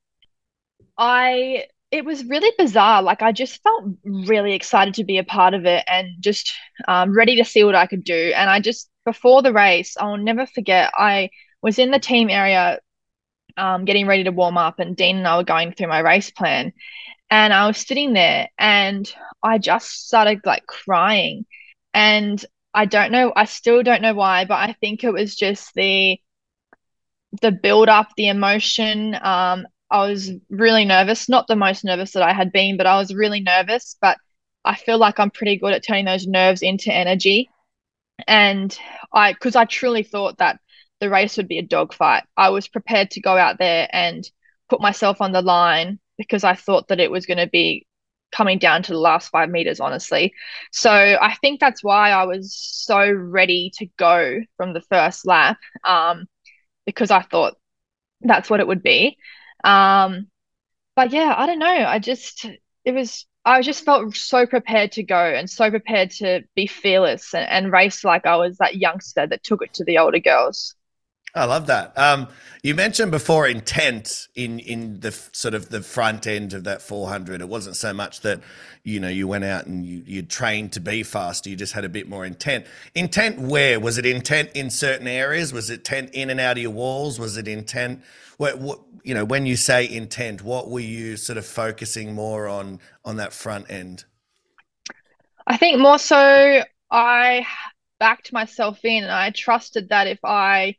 I 0.98 1.66
it 1.92 2.06
was 2.06 2.24
really 2.24 2.50
bizarre. 2.56 3.02
Like 3.02 3.20
I 3.22 3.32
just 3.32 3.62
felt 3.62 3.84
really 4.02 4.54
excited 4.54 4.94
to 4.94 5.04
be 5.04 5.18
a 5.18 5.24
part 5.24 5.52
of 5.52 5.66
it 5.66 5.84
and 5.86 6.08
just 6.20 6.52
um, 6.88 7.14
ready 7.14 7.36
to 7.36 7.44
see 7.44 7.64
what 7.64 7.74
I 7.74 7.86
could 7.86 8.02
do. 8.02 8.32
And 8.34 8.48
I 8.48 8.60
just 8.60 8.88
before 9.04 9.42
the 9.42 9.52
race, 9.52 9.96
I'll 9.98 10.16
never 10.16 10.46
forget. 10.46 10.90
I 10.96 11.30
was 11.62 11.78
in 11.78 11.90
the 11.90 11.98
team 11.98 12.30
area, 12.30 12.80
um, 13.56 13.84
getting 13.84 14.06
ready 14.06 14.24
to 14.24 14.32
warm 14.32 14.58
up, 14.58 14.78
and 14.78 14.96
Dean 14.96 15.18
and 15.18 15.26
I 15.26 15.36
were 15.36 15.44
going 15.44 15.72
through 15.72 15.88
my 15.88 16.00
race 16.00 16.30
plan, 16.30 16.72
and 17.30 17.52
I 17.52 17.66
was 17.66 17.78
sitting 17.78 18.12
there 18.12 18.48
and 18.58 19.10
I 19.42 19.56
just 19.56 20.06
started 20.06 20.40
like 20.44 20.66
crying. 20.66 21.46
And 21.94 22.44
I 22.74 22.84
don't 22.84 23.10
know, 23.10 23.32
I 23.34 23.46
still 23.46 23.82
don't 23.82 24.02
know 24.02 24.14
why, 24.14 24.44
but 24.44 24.56
I 24.56 24.74
think 24.80 25.02
it 25.02 25.12
was 25.12 25.34
just 25.34 25.72
the 25.74 26.18
the 27.40 27.50
build 27.50 27.88
up, 27.88 28.10
the 28.16 28.28
emotion. 28.28 29.14
Um, 29.14 29.66
I 29.90 30.06
was 30.06 30.30
really 30.50 30.84
nervous, 30.84 31.28
not 31.28 31.46
the 31.46 31.56
most 31.56 31.84
nervous 31.84 32.12
that 32.12 32.22
I 32.22 32.34
had 32.34 32.52
been, 32.52 32.76
but 32.76 32.86
I 32.86 32.98
was 32.98 33.14
really 33.14 33.40
nervous. 33.40 33.96
But 34.00 34.18
I 34.64 34.74
feel 34.74 34.98
like 34.98 35.18
I'm 35.18 35.30
pretty 35.30 35.56
good 35.56 35.72
at 35.72 35.84
turning 35.84 36.04
those 36.04 36.26
nerves 36.26 36.60
into 36.60 36.92
energy. 36.92 37.48
And 38.26 38.76
I, 39.12 39.32
because 39.32 39.56
I 39.56 39.64
truly 39.64 40.02
thought 40.02 40.38
that 40.38 40.60
the 41.02 41.10
race 41.10 41.36
would 41.36 41.48
be 41.48 41.58
a 41.58 41.62
dogfight, 41.62 42.22
I 42.36 42.50
was 42.50 42.68
prepared 42.68 43.10
to 43.10 43.20
go 43.20 43.36
out 43.36 43.58
there 43.58 43.88
and 43.92 44.24
put 44.70 44.80
myself 44.80 45.20
on 45.20 45.32
the 45.32 45.42
line 45.42 45.98
because 46.16 46.44
I 46.44 46.54
thought 46.54 46.86
that 46.88 47.00
it 47.00 47.10
was 47.10 47.26
going 47.26 47.38
to 47.38 47.48
be 47.48 47.88
coming 48.30 48.60
down 48.60 48.84
to 48.84 48.92
the 48.92 49.00
last 49.00 49.30
five 49.30 49.50
meters, 49.50 49.80
honestly. 49.80 50.32
So 50.70 50.92
I 50.92 51.34
think 51.40 51.58
that's 51.58 51.82
why 51.82 52.12
I 52.12 52.26
was 52.26 52.54
so 52.54 53.10
ready 53.10 53.72
to 53.78 53.86
go 53.98 54.42
from 54.56 54.74
the 54.74 54.80
first 54.80 55.26
lap 55.26 55.58
um, 55.82 56.26
because 56.86 57.10
I 57.10 57.22
thought 57.22 57.56
that's 58.20 58.48
what 58.48 58.60
it 58.60 58.68
would 58.68 58.84
be. 58.84 59.16
Um, 59.64 60.28
but 60.94 61.10
yeah, 61.10 61.34
I 61.36 61.46
don't 61.46 61.58
know. 61.58 61.66
I 61.66 61.98
just, 61.98 62.46
it 62.84 62.92
was, 62.94 63.26
I 63.44 63.60
just 63.62 63.84
felt 63.84 64.14
so 64.14 64.46
prepared 64.46 64.92
to 64.92 65.02
go 65.02 65.18
and 65.18 65.50
so 65.50 65.68
prepared 65.68 66.12
to 66.12 66.42
be 66.54 66.68
fearless 66.68 67.34
and, 67.34 67.48
and 67.50 67.72
race 67.72 68.04
like 68.04 68.24
I 68.24 68.36
was 68.36 68.58
that 68.58 68.76
youngster 68.76 69.26
that 69.26 69.42
took 69.42 69.62
it 69.62 69.74
to 69.74 69.84
the 69.84 69.98
older 69.98 70.20
girls. 70.20 70.76
I 71.34 71.46
love 71.46 71.66
that. 71.68 71.96
Um, 71.96 72.28
you 72.62 72.74
mentioned 72.74 73.10
before 73.10 73.48
intent 73.48 74.28
in 74.34 74.58
in 74.58 75.00
the 75.00 75.08
f- 75.08 75.30
sort 75.32 75.54
of 75.54 75.70
the 75.70 75.80
front 75.80 76.26
end 76.26 76.52
of 76.52 76.64
that 76.64 76.82
400. 76.82 77.40
It 77.40 77.48
wasn't 77.48 77.76
so 77.76 77.94
much 77.94 78.20
that 78.20 78.40
you 78.84 79.00
know 79.00 79.08
you 79.08 79.26
went 79.26 79.44
out 79.44 79.66
and 79.66 79.84
you 79.84 80.02
you 80.06 80.22
trained 80.22 80.72
to 80.72 80.80
be 80.80 81.02
faster. 81.02 81.48
You 81.48 81.56
just 81.56 81.72
had 81.72 81.84
a 81.86 81.88
bit 81.88 82.06
more 82.06 82.26
intent. 82.26 82.66
Intent 82.94 83.38
where 83.40 83.80
was 83.80 83.96
it? 83.96 84.04
Intent 84.04 84.50
in 84.54 84.68
certain 84.68 85.06
areas? 85.06 85.54
Was 85.54 85.70
it 85.70 85.80
intent 85.80 86.10
in 86.12 86.28
and 86.28 86.38
out 86.38 86.58
of 86.58 86.62
your 86.62 86.70
walls? 86.70 87.18
Was 87.18 87.38
it 87.38 87.48
intent? 87.48 88.02
What, 88.36 88.58
what 88.58 88.80
you 89.02 89.14
know 89.14 89.24
when 89.24 89.46
you 89.46 89.56
say 89.56 89.88
intent, 89.88 90.42
what 90.42 90.68
were 90.68 90.80
you 90.80 91.16
sort 91.16 91.38
of 91.38 91.46
focusing 91.46 92.14
more 92.14 92.46
on 92.46 92.78
on 93.06 93.16
that 93.16 93.32
front 93.32 93.70
end? 93.70 94.04
I 95.46 95.56
think 95.56 95.80
more 95.80 95.98
so 95.98 96.62
I 96.90 97.46
backed 97.98 98.32
myself 98.32 98.84
in 98.84 99.04
I 99.04 99.30
trusted 99.30 99.88
that 99.88 100.06
if 100.08 100.18
I 100.24 100.76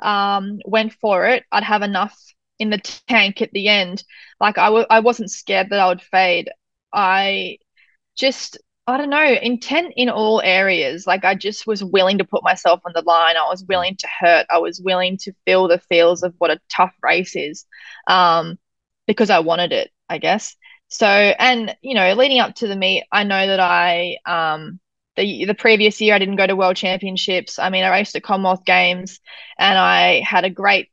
um, 0.00 0.58
went 0.66 0.92
for 0.94 1.26
it, 1.26 1.44
I'd 1.52 1.64
have 1.64 1.82
enough 1.82 2.16
in 2.58 2.70
the 2.70 2.78
tank 3.08 3.42
at 3.42 3.52
the 3.52 3.68
end. 3.68 4.04
Like 4.40 4.58
I 4.58 4.66
w- 4.66 4.86
I 4.90 5.00
wasn't 5.00 5.30
scared 5.30 5.70
that 5.70 5.80
I 5.80 5.88
would 5.88 6.02
fade. 6.02 6.50
I 6.92 7.58
just, 8.16 8.58
I 8.86 8.96
don't 8.98 9.10
know, 9.10 9.24
intent 9.42 9.94
in 9.96 10.08
all 10.10 10.40
areas. 10.42 11.06
Like 11.06 11.24
I 11.24 11.34
just 11.34 11.66
was 11.66 11.82
willing 11.84 12.18
to 12.18 12.24
put 12.24 12.44
myself 12.44 12.80
on 12.86 12.92
the 12.94 13.02
line. 13.02 13.36
I 13.36 13.48
was 13.48 13.64
willing 13.68 13.96
to 13.96 14.08
hurt. 14.20 14.46
I 14.50 14.58
was 14.58 14.80
willing 14.80 15.16
to 15.18 15.32
feel 15.46 15.68
the 15.68 15.78
feels 15.78 16.22
of 16.22 16.34
what 16.38 16.50
a 16.50 16.60
tough 16.70 16.94
race 17.02 17.36
is 17.36 17.66
um, 18.08 18.58
because 19.06 19.30
I 19.30 19.40
wanted 19.40 19.72
it, 19.72 19.90
I 20.08 20.18
guess. 20.18 20.56
So, 20.88 21.06
and, 21.08 21.76
you 21.82 21.94
know, 21.94 22.12
leading 22.14 22.40
up 22.40 22.54
to 22.56 22.68
the 22.68 22.76
meet, 22.76 23.04
I 23.10 23.24
know 23.24 23.46
that 23.46 23.60
I, 23.60 24.18
um, 24.26 24.78
the 25.16 25.44
the 25.46 25.54
previous 25.54 26.00
year 26.00 26.14
I 26.14 26.18
didn't 26.18 26.36
go 26.36 26.46
to 26.46 26.56
World 26.56 26.76
Championships. 26.76 27.58
I 27.58 27.70
mean, 27.70 27.84
I 27.84 27.90
raced 27.90 28.16
at 28.16 28.22
Commonwealth 28.22 28.64
Games, 28.64 29.20
and 29.58 29.78
I 29.78 30.20
had 30.20 30.44
a 30.44 30.50
great 30.50 30.90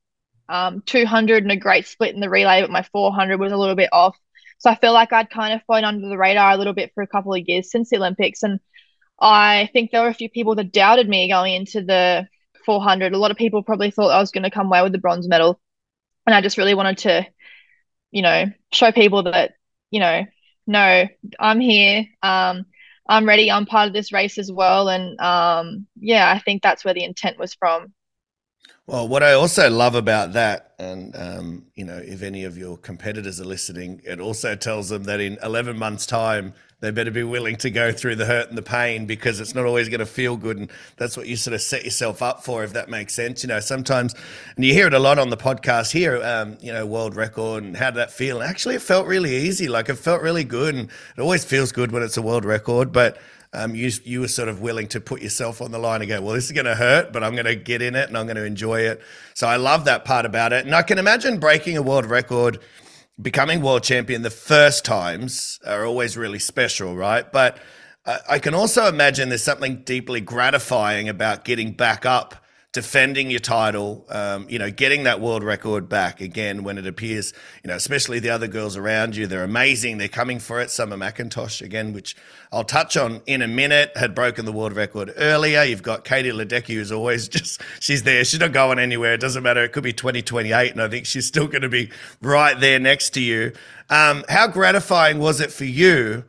um, 0.50 0.82
200 0.86 1.44
and 1.44 1.52
a 1.52 1.56
great 1.58 1.88
split 1.88 2.14
in 2.14 2.22
the 2.22 2.30
relay, 2.30 2.62
but 2.62 2.72
my 2.72 2.84
400 2.84 3.40
was 3.40 3.52
a 3.52 3.58
little 3.58 3.76
bit 3.76 3.90
off. 3.92 4.18
So 4.60 4.70
I 4.70 4.76
feel 4.76 4.94
like 4.94 5.12
I'd 5.14 5.30
kind 5.30 5.54
of 5.54 5.64
flown 5.66 5.86
under 5.86 6.08
the 6.08 6.18
radar 6.18 6.52
a 6.52 6.58
little 6.58 6.74
bit 6.74 6.92
for 6.94 7.02
a 7.04 7.08
couple 7.08 7.34
of 7.34 7.44
years 7.48 7.72
since 7.72 7.90
the 7.90 7.98
Olympics, 7.98 8.44
and 8.44 8.60
I 9.20 9.70
think 9.74 9.92
there 9.92 10.02
were 10.02 10.10
a 10.10 10.14
few 10.14 10.30
people 10.30 10.56
that 10.56 10.72
doubted 10.74 11.08
me 11.10 11.30
going 11.30 11.54
into 11.56 11.82
the 11.84 12.28
400. 12.66 13.14
A 13.14 13.18
lot 13.18 13.32
of 13.32 13.38
people 13.38 13.64
probably 13.64 13.92
thought 13.92 14.12
I 14.12 14.20
was 14.20 14.32
going 14.32 14.44
to 14.44 14.52
come 14.52 14.68
away 14.68 14.82
with 14.84 14.92
the 14.92 14.98
bronze 15.00 15.28
medal, 15.28 15.60
and 16.28 16.36
I 16.36 16.42
just 16.42 16.58
really 16.58 16.76
wanted 16.76 17.00
to, 17.00 17.28
you 18.12 18.22
know, 18.22 18.46
show 18.72 18.92
people 18.92 19.24
that 19.24 19.54
you 19.92 20.00
know, 20.00 20.26
no, 20.68 21.08
I'm 21.40 21.60
here. 21.60 22.06
Um, 22.24 22.66
I'm 23.08 23.28
ready. 23.28 23.52
I'm 23.52 23.66
part 23.66 23.88
of 23.88 23.94
this 23.94 24.14
race 24.14 24.38
as 24.38 24.52
well. 24.52 24.90
And 24.90 25.20
um, 25.20 25.88
yeah, 26.00 26.32
I 26.32 26.40
think 26.40 26.62
that's 26.62 26.86
where 26.86 26.94
the 26.94 27.04
intent 27.04 27.38
was 27.40 27.54
from. 27.54 27.94
Well, 28.88 29.08
what 29.08 29.24
I 29.24 29.34
also 29.34 29.70
love 29.70 29.96
about 29.96 30.34
that, 30.34 30.74
and 30.80 31.16
um, 31.16 31.66
you 31.76 31.86
know, 31.86 31.98
if 31.98 32.24
any 32.24 32.44
of 32.44 32.58
your 32.58 32.78
competitors 32.78 33.40
are 33.40 33.46
listening, 33.46 34.02
it 34.04 34.20
also 34.20 34.56
tells 34.56 34.90
them 34.90 35.04
that 35.04 35.20
in 35.20 35.38
11 35.44 35.78
months' 35.78 36.06
time, 36.06 36.54
they 36.82 36.90
better 36.90 37.12
be 37.12 37.22
willing 37.24 37.56
to 37.58 37.70
go 37.70 37.92
through 37.92 38.16
the 38.16 38.26
hurt 38.26 38.50
and 38.50 38.58
the 38.58 38.64
pain 38.64 39.06
because 39.06 39.40
it's 39.40 39.54
not 39.54 39.66
always 39.66 39.88
going 39.88 40.00
to 40.00 40.06
feel 40.08 40.36
good, 40.36 40.58
and 40.58 40.72
that's 40.98 41.16
what 41.16 41.28
you 41.28 41.36
sort 41.36 41.54
of 41.54 41.62
set 41.62 41.86
yourself 41.86 42.24
up 42.24 42.44
for, 42.44 42.64
if 42.64 42.74
that 42.74 42.90
makes 42.90 43.14
sense. 43.14 43.44
You 43.44 43.50
know, 43.50 43.60
sometimes, 43.60 44.16
and 44.56 44.66
you 44.66 44.74
hear 44.74 44.88
it 44.88 44.96
a 44.96 45.00
lot 45.00 45.20
on 45.20 45.30
the 45.30 45.38
podcast 45.38 45.92
here. 45.92 46.22
Um, 46.22 46.58
you 46.60 46.74
know, 46.74 46.86
world 46.86 47.16
record, 47.16 47.64
and 47.64 47.78
how 47.78 47.92
did 47.92 47.98
that 47.98 48.12
feel? 48.12 48.42
Actually, 48.42 48.76
it 48.76 48.82
felt 48.82 49.06
really 49.06 49.36
easy. 49.36 49.68
Like 49.68 49.90
it 49.90 49.96
felt 49.96 50.24
really 50.24 50.44
good, 50.44 50.74
and 50.74 50.90
it 51.16 51.22
always 51.22 51.46
feels 51.46 51.72
good 51.72 51.92
when 51.92 52.02
it's 52.02 52.18
a 52.18 52.22
world 52.22 52.44
record, 52.46 52.92
but 52.92 53.20
um, 53.54 53.76
you 53.76 53.92
you 54.04 54.22
were 54.22 54.28
sort 54.28 54.50
of 54.50 54.62
willing 54.62 54.88
to 54.88 55.02
put 55.02 55.22
yourself 55.22 55.62
on 55.62 55.72
the 55.72 55.80
line 55.80 56.02
and 56.02 56.10
go, 56.10 56.22
well, 56.22 56.36
this 56.36 56.46
is 56.46 56.52
going 56.52 56.66
to 56.66 56.76
hurt, 56.76 57.12
but 57.12 57.24
I'm 57.24 57.34
going 57.34 57.46
to 57.46 57.56
get 57.56 57.82
in 57.82 57.96
it 57.96 58.08
and 58.08 58.18
I'm 58.18 58.26
going 58.26 58.38
to 58.38 58.46
enjoy 58.46 58.82
it. 58.82 59.02
So 59.34 59.48
I 59.48 59.58
love 59.58 59.86
that 59.86 60.06
part 60.06 60.26
about 60.26 60.54
it, 60.54 60.66
and 60.66 60.76
I 60.76 60.84
can 60.84 60.98
imagine 60.98 61.40
breaking 61.40 61.78
a 61.78 61.82
world 61.82 62.06
record, 62.06 62.60
becoming 63.22 63.62
world 63.62 63.84
champion 63.84 64.22
the 64.22 64.30
first 64.30 64.86
times 64.86 65.60
are 65.66 65.86
always 65.86 66.18
really 66.18 66.40
special, 66.40 66.96
right? 66.96 67.30
But 67.32 67.58
I 68.06 68.40
can 68.40 68.56
also 68.56 68.88
imagine 68.88 69.30
there's 69.30 69.44
something 69.44 69.84
deeply 69.84 70.22
gratifying 70.22 71.08
about 71.08 71.46
getting 71.46 71.74
back 71.74 72.04
up 72.04 72.36
defending 72.74 73.30
your 73.30 73.40
title, 73.42 74.06
um, 74.10 74.46
you 74.50 74.58
know, 74.58 74.72
getting 74.72 75.04
that 75.04 75.20
world 75.20 75.44
record 75.44 75.90
back 75.90 76.22
again 76.22 76.64
when 76.64 76.78
it 76.78 76.88
appears, 76.88 77.34
you 77.64 77.68
know, 77.68 77.76
especially 77.76 78.20
the 78.20 78.30
other 78.30 78.48
girls 78.48 78.78
around 78.78 79.14
you, 79.16 79.28
they're 79.28 79.44
amazing. 79.44 79.98
They're 79.98 80.08
coming 80.08 80.40
for 80.40 80.62
it. 80.62 80.72
Summer 80.72 80.96
McIntosh 80.96 81.62
again, 81.62 81.92
which 81.92 82.16
I'll 82.50 82.64
touch 82.64 82.96
on 82.96 83.22
in 83.26 83.42
a 83.42 83.48
minute, 83.48 83.92
had 83.98 84.16
broken 84.16 84.46
the 84.46 84.54
world 84.54 84.72
record 84.72 85.12
earlier. 85.18 85.64
You've 85.64 85.84
got 85.84 86.06
Katie 86.06 86.32
Ledecky, 86.32 86.76
who's 86.76 86.94
always 86.94 87.28
just, 87.30 87.62
she's 87.82 88.04
there. 88.04 88.24
She's 88.24 88.40
not 88.40 88.54
going 88.54 88.80
anywhere. 88.80 89.14
It 89.16 89.22
doesn't 89.22 89.44
matter. 89.44 89.64
It 89.64 89.74
could 89.74 89.84
be 89.84 89.94
2028, 89.94 90.72
and 90.72 90.82
I 90.82 90.88
think 90.88 91.06
she's 91.06 91.26
still 91.26 91.48
going 91.48 91.64
to 91.64 91.70
be 91.70 91.92
right 92.22 92.58
there 92.58 92.80
next 92.80 93.10
to 93.12 93.22
you. 93.22 93.52
Um, 93.90 94.24
how 94.30 94.48
gratifying 94.48 95.20
was 95.20 95.42
it 95.42 95.52
for 95.52 95.66
you? 95.66 96.24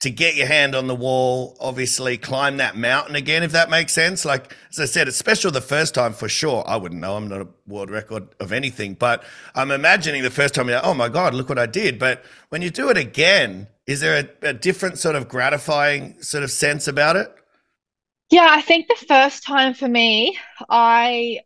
To 0.00 0.10
get 0.10 0.36
your 0.36 0.46
hand 0.46 0.76
on 0.76 0.86
the 0.86 0.94
wall, 0.94 1.56
obviously 1.58 2.16
climb 2.16 2.58
that 2.58 2.76
mountain 2.76 3.16
again, 3.16 3.42
if 3.42 3.50
that 3.50 3.68
makes 3.68 3.92
sense. 3.92 4.24
Like, 4.24 4.54
as 4.70 4.78
I 4.78 4.84
said, 4.84 5.08
it's 5.08 5.16
special 5.16 5.50
the 5.50 5.60
first 5.60 5.92
time 5.92 6.12
for 6.12 6.28
sure. 6.28 6.62
I 6.68 6.76
wouldn't 6.76 7.00
know. 7.00 7.16
I'm 7.16 7.28
not 7.28 7.40
a 7.40 7.48
world 7.66 7.90
record 7.90 8.28
of 8.38 8.52
anything, 8.52 8.94
but 8.94 9.24
I'm 9.56 9.72
imagining 9.72 10.22
the 10.22 10.30
first 10.30 10.54
time 10.54 10.68
you're 10.68 10.76
like, 10.76 10.86
oh 10.86 10.94
my 10.94 11.08
God, 11.08 11.34
look 11.34 11.48
what 11.48 11.58
I 11.58 11.66
did. 11.66 11.98
But 11.98 12.24
when 12.50 12.62
you 12.62 12.70
do 12.70 12.90
it 12.90 12.96
again, 12.96 13.66
is 13.88 14.00
there 14.00 14.28
a, 14.42 14.48
a 14.50 14.52
different 14.52 14.98
sort 14.98 15.16
of 15.16 15.28
gratifying 15.28 16.22
sort 16.22 16.44
of 16.44 16.52
sense 16.52 16.86
about 16.86 17.16
it? 17.16 17.34
Yeah, 18.30 18.46
I 18.50 18.60
think 18.60 18.86
the 18.86 19.06
first 19.06 19.42
time 19.42 19.74
for 19.74 19.88
me, 19.88 20.38
I 20.68 21.40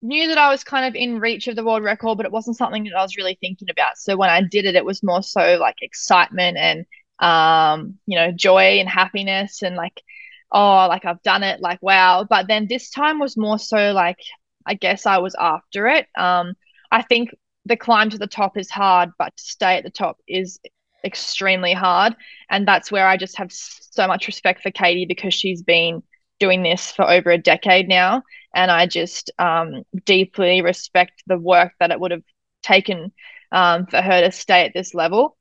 knew 0.00 0.26
that 0.26 0.38
I 0.38 0.50
was 0.50 0.64
kind 0.64 0.86
of 0.86 0.96
in 0.96 1.20
reach 1.20 1.46
of 1.46 1.54
the 1.54 1.64
world 1.64 1.84
record, 1.84 2.16
but 2.16 2.26
it 2.26 2.32
wasn't 2.32 2.56
something 2.56 2.82
that 2.84 2.96
I 2.96 3.02
was 3.02 3.16
really 3.16 3.38
thinking 3.40 3.68
about. 3.70 3.96
So 3.98 4.16
when 4.16 4.30
I 4.30 4.42
did 4.42 4.64
it, 4.64 4.74
it 4.74 4.84
was 4.84 5.04
more 5.04 5.22
so 5.22 5.58
like 5.60 5.76
excitement 5.82 6.56
and 6.56 6.84
um, 7.22 7.98
you 8.06 8.16
know, 8.16 8.32
joy 8.32 8.80
and 8.80 8.88
happiness 8.88 9.62
and 9.62 9.76
like, 9.76 10.02
oh, 10.50 10.86
like 10.88 11.04
I've 11.04 11.22
done 11.22 11.44
it, 11.44 11.60
like 11.60 11.82
wow. 11.82 12.26
But 12.28 12.48
then 12.48 12.66
this 12.68 12.90
time 12.90 13.18
was 13.20 13.36
more 13.36 13.58
so 13.58 13.92
like, 13.92 14.18
I 14.66 14.74
guess 14.74 15.06
I 15.06 15.18
was 15.18 15.34
after 15.38 15.86
it. 15.88 16.06
Um, 16.18 16.54
I 16.90 17.02
think 17.02 17.30
the 17.64 17.76
climb 17.76 18.10
to 18.10 18.18
the 18.18 18.26
top 18.26 18.58
is 18.58 18.70
hard, 18.70 19.10
but 19.18 19.36
to 19.36 19.42
stay 19.42 19.76
at 19.78 19.84
the 19.84 19.90
top 19.90 20.18
is 20.26 20.58
extremely 21.04 21.72
hard. 21.72 22.14
And 22.50 22.66
that's 22.66 22.90
where 22.90 23.06
I 23.06 23.16
just 23.16 23.38
have 23.38 23.52
so 23.52 24.06
much 24.06 24.26
respect 24.26 24.62
for 24.62 24.70
Katie 24.70 25.06
because 25.06 25.32
she's 25.32 25.62
been 25.62 26.02
doing 26.40 26.62
this 26.62 26.90
for 26.90 27.08
over 27.08 27.30
a 27.30 27.38
decade 27.38 27.88
now. 27.88 28.22
And 28.54 28.70
I 28.70 28.86
just 28.86 29.30
um, 29.38 29.84
deeply 30.04 30.60
respect 30.60 31.22
the 31.26 31.38
work 31.38 31.72
that 31.78 31.92
it 31.92 32.00
would 32.00 32.10
have 32.10 32.24
taken 32.62 33.12
um, 33.52 33.86
for 33.86 34.02
her 34.02 34.22
to 34.22 34.32
stay 34.32 34.64
at 34.64 34.74
this 34.74 34.92
level. 34.92 35.36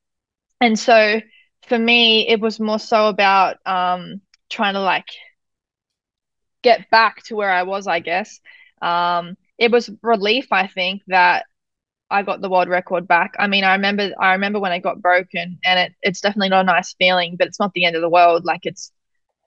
And 0.59 0.77
so 0.77 1.21
for 1.67 1.77
me, 1.77 2.27
it 2.27 2.39
was 2.39 2.59
more 2.59 2.79
so 2.79 3.07
about 3.07 3.57
um, 3.65 4.21
trying 4.49 4.73
to 4.73 4.81
like 4.81 5.07
get 6.61 6.89
back 6.89 7.23
to 7.23 7.35
where 7.35 7.51
I 7.51 7.63
was, 7.63 7.87
I 7.87 7.99
guess. 7.99 8.39
Um, 8.81 9.37
it 9.57 9.71
was 9.71 9.89
relief, 10.01 10.47
I 10.51 10.67
think, 10.67 11.03
that 11.07 11.45
I 12.09 12.23
got 12.23 12.41
the 12.41 12.49
world 12.49 12.67
record 12.67 13.07
back. 13.07 13.35
I 13.39 13.47
mean, 13.47 13.63
I 13.63 13.73
remember, 13.73 14.11
I 14.19 14.33
remember 14.33 14.59
when 14.59 14.71
it 14.71 14.79
got 14.81 15.01
broken, 15.01 15.59
and 15.63 15.79
it, 15.79 15.93
it's 16.01 16.21
definitely 16.21 16.49
not 16.49 16.61
a 16.61 16.65
nice 16.65 16.93
feeling, 16.93 17.35
but 17.37 17.47
it's 17.47 17.59
not 17.59 17.73
the 17.73 17.85
end 17.85 17.95
of 17.95 18.01
the 18.01 18.09
world. 18.09 18.43
Like 18.43 18.65
it's 18.65 18.91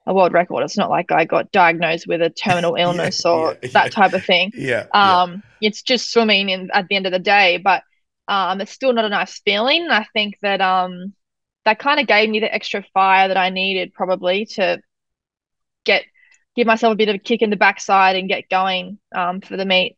a 0.07 0.13
world 0.13 0.33
record. 0.33 0.63
It's 0.63 0.77
not 0.77 0.89
like 0.89 1.11
I 1.11 1.25
got 1.25 1.51
diagnosed 1.51 2.07
with 2.07 2.21
a 2.21 2.29
terminal 2.29 2.75
illness 2.79 3.23
yeah, 3.25 3.31
or 3.31 3.57
yeah, 3.61 3.69
that 3.73 3.85
yeah. 3.85 3.89
type 3.89 4.13
of 4.13 4.25
thing. 4.25 4.51
Yeah. 4.55 4.85
Um, 4.93 5.43
it's 5.61 5.81
just 5.81 6.11
swimming 6.11 6.49
in 6.49 6.69
at 6.73 6.87
the 6.87 6.95
end 6.95 7.05
of 7.05 7.11
the 7.11 7.19
day, 7.19 7.57
but 7.57 7.83
um, 8.27 8.61
it's 8.61 8.71
still 8.71 8.93
not 8.93 9.05
a 9.05 9.09
nice 9.09 9.39
feeling. 9.39 9.87
I 9.89 10.05
think 10.13 10.37
that 10.41 10.61
um, 10.61 11.13
that 11.65 11.79
kind 11.79 11.99
of 11.99 12.07
gave 12.07 12.29
me 12.29 12.39
the 12.39 12.53
extra 12.53 12.83
fire 12.93 13.27
that 13.27 13.37
I 13.37 13.49
needed 13.49 13.93
probably 13.93 14.45
to 14.45 14.79
get 15.83 16.03
give 16.55 16.67
myself 16.67 16.93
a 16.93 16.95
bit 16.95 17.09
of 17.09 17.15
a 17.15 17.19
kick 17.19 17.41
in 17.41 17.49
the 17.49 17.57
backside 17.57 18.15
and 18.15 18.29
get 18.29 18.49
going 18.49 18.97
um, 19.13 19.41
for 19.41 19.57
the 19.57 19.65
meet. 19.65 19.97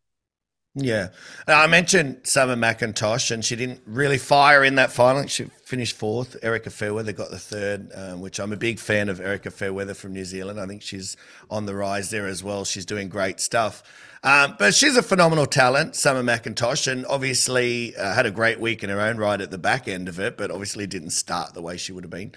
Yeah. 0.80 1.10
I 1.48 1.66
mentioned 1.66 2.22
Summer 2.24 2.56
McIntosh, 2.56 3.32
and 3.32 3.44
she 3.44 3.56
didn't 3.56 3.82
really 3.88 4.20
fire 4.20 4.64
in 4.64 4.76
that 4.76 4.92
final. 4.92 5.26
She 5.26 5.46
finished 5.64 5.96
fourth. 5.96 6.38
Erika 6.44 6.70
Fairweather 6.70 7.14
got 7.14 7.32
the 7.32 7.40
third, 7.40 7.90
um, 7.96 8.22
which 8.22 8.40
I'm 8.40 8.54
a 8.54 8.58
big 8.58 8.78
fan 8.78 9.10
of 9.10 9.20
Erika 9.20 9.50
Fairweather 9.50 9.96
from 9.96 10.14
New 10.14 10.24
Zealand. 10.24 10.60
I 10.60 10.68
think 10.68 10.84
she's 10.84 11.18
on 11.50 11.66
the 11.66 11.74
rise 11.74 12.12
there 12.12 12.28
as 12.28 12.44
well. 12.44 12.64
She's 12.64 12.86
doing 12.86 13.10
great 13.10 13.40
stuff. 13.40 13.82
Um, 14.24 14.56
but 14.60 14.76
she's 14.76 14.96
a 14.96 15.04
phenomenal 15.04 15.48
talent, 15.48 15.96
Summer 15.96 16.22
McIntosh, 16.22 16.92
and 16.92 17.08
obviously 17.08 17.96
uh, 17.96 18.14
had 18.14 18.28
a 18.28 18.32
great 18.32 18.60
week 18.60 18.84
in 18.84 18.92
her 18.92 19.02
own 19.02 19.18
right 19.18 19.42
at 19.42 19.50
the 19.50 19.58
back 19.58 19.88
end 19.88 20.08
of 20.08 20.20
it, 20.20 20.38
but 20.38 20.52
obviously 20.52 20.86
didn't 20.86 21.12
start 21.12 21.56
the 21.56 21.62
way 21.62 21.78
she 21.78 21.92
would 21.92 22.04
have 22.04 22.12
been 22.12 22.34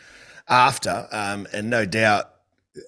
after. 0.48 1.08
Um, 1.12 1.46
and 1.52 1.68
no 1.68 1.84
doubt 1.84 2.30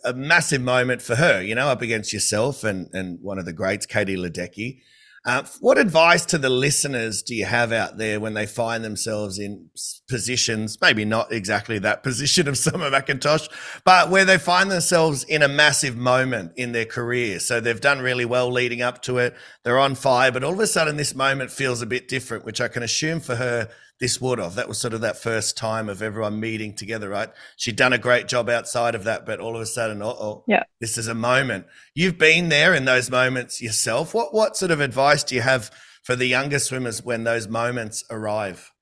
a 0.05 0.15
massive 0.15 0.63
moment 0.63 1.03
for 1.03 1.17
her, 1.17 1.43
you 1.43 1.55
know, 1.55 1.69
up 1.69 1.83
against 1.83 2.13
yourself 2.13 2.65
and, 2.65 2.89
and 2.95 3.21
one 3.21 3.39
of 3.39 3.45
the 3.45 3.53
greats, 3.53 3.85
Katie 3.85 4.17
Ledecky. 4.17 4.81
Uh, 5.25 5.45
what 5.61 5.79
advice 5.79 6.27
to 6.27 6.37
the 6.37 6.51
listeners 6.51 7.23
do 7.23 7.33
you 7.33 7.45
have 7.45 7.71
out 7.71 7.97
there 7.97 8.19
when 8.19 8.35
they 8.35 8.45
find 8.45 8.85
themselves 8.85 9.39
in 9.39 9.71
positions, 10.09 10.77
maybe 10.83 11.05
not 11.05 11.33
exactly 11.33 11.79
that 11.79 12.03
position 12.03 12.49
of 12.49 12.59
Summer 12.59 12.91
McIntosh, 12.91 13.49
but 13.85 14.11
where 14.11 14.25
they 14.25 14.39
find 14.39 14.69
themselves 14.69 15.23
in 15.25 15.43
a 15.43 15.49
massive 15.49 15.97
moment 15.97 16.53
in 16.57 16.73
their 16.73 16.87
career? 16.87 17.39
So 17.39 17.61
they've 17.61 17.81
done 17.81 18.01
really 18.01 18.25
well 18.25 18.51
leading 18.51 18.83
up 18.83 19.01
to 19.03 19.19
it. 19.19 19.37
They're 19.63 19.79
on 19.79 19.95
fire, 19.95 20.33
but 20.33 20.43
all 20.43 20.55
of 20.55 20.61
a 20.61 20.67
sudden 20.67 20.97
this 20.97 21.15
moment 21.15 21.53
feels 21.53 21.83
a 21.83 21.87
bit 21.87 22.09
different, 22.09 22.45
which 22.45 22.61
I 22.61 22.67
can 22.67 22.83
assume 22.83 23.21
for 23.21 23.37
her 23.37 23.69
this 24.03 24.21
would 24.21 24.41
have. 24.41 24.57
That 24.57 24.67
was 24.67 24.79
sort 24.79 24.95
of 24.95 25.01
that 25.03 25.17
first 25.17 25.57
time 25.57 25.89
of 25.89 26.03
everyone 26.03 26.41
meeting 26.41 26.75
together, 26.75 27.09
right? 27.09 27.31
She'd 27.57 27.77
done 27.77 27.93
a 27.93 27.99
great 27.99 28.27
job 28.27 28.49
outside 28.49 28.97
of 28.97 29.05
that, 29.05 29.25
but 29.25 29.39
all 29.39 29.55
of 29.55 29.63
a 29.63 29.67
sudden, 29.67 30.03
oh, 30.03 30.43
yeah, 30.49 30.65
this 30.81 30.99
is 30.99 31.07
a 31.07 31.15
moment. 31.15 31.67
You've 31.95 32.19
been 32.19 32.49
there 32.49 32.75
in 32.75 32.85
those 32.85 33.13
moments 33.13 33.63
yourself. 33.63 34.13
What 34.13 34.35
what 34.35 34.57
sort 34.57 34.73
of 34.73 34.81
advice 34.81 35.23
do 35.23 35.37
you 35.37 35.41
have 35.43 35.71
for 36.03 36.17
the 36.17 36.27
younger 36.27 36.59
swimmers 36.59 37.05
when 37.05 37.23
those 37.23 37.47
moments 37.47 38.03
arrive? 38.11 38.73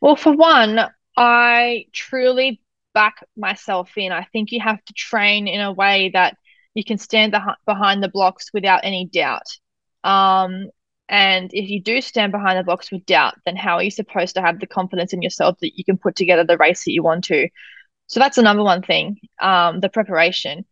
Well, 0.00 0.16
for 0.16 0.32
one, 0.32 0.80
I 1.16 1.86
truly 1.92 2.60
back 2.92 3.24
myself 3.36 3.96
in. 3.96 4.10
I 4.10 4.24
think 4.32 4.50
you 4.50 4.58
have 4.58 4.84
to 4.84 4.92
train 4.94 5.46
in 5.46 5.60
a 5.60 5.70
way 5.70 6.10
that 6.12 6.36
you 6.74 6.82
can 6.82 6.98
stand 6.98 7.34
the, 7.34 7.56
behind 7.66 8.02
the 8.02 8.08
blocks 8.08 8.50
without 8.52 8.80
any 8.82 9.04
doubt. 9.04 9.46
Um, 10.02 10.70
and 11.10 11.50
if 11.52 11.68
you 11.68 11.82
do 11.82 12.00
stand 12.00 12.30
behind 12.30 12.56
the 12.56 12.62
blocks 12.62 12.92
with 12.92 13.04
doubt, 13.04 13.34
then 13.44 13.56
how 13.56 13.74
are 13.74 13.82
you 13.82 13.90
supposed 13.90 14.36
to 14.36 14.40
have 14.40 14.60
the 14.60 14.66
confidence 14.66 15.12
in 15.12 15.22
yourself 15.22 15.58
that 15.60 15.76
you 15.76 15.84
can 15.84 15.98
put 15.98 16.14
together 16.14 16.44
the 16.44 16.56
race 16.56 16.84
that 16.84 16.92
you 16.92 17.02
want 17.02 17.24
to? 17.24 17.48
So 18.06 18.20
that's 18.20 18.36
the 18.36 18.42
number 18.42 18.62
one 18.62 18.80
thing. 18.80 19.18
Um, 19.42 19.80
the 19.80 19.88
preparation 19.88 20.64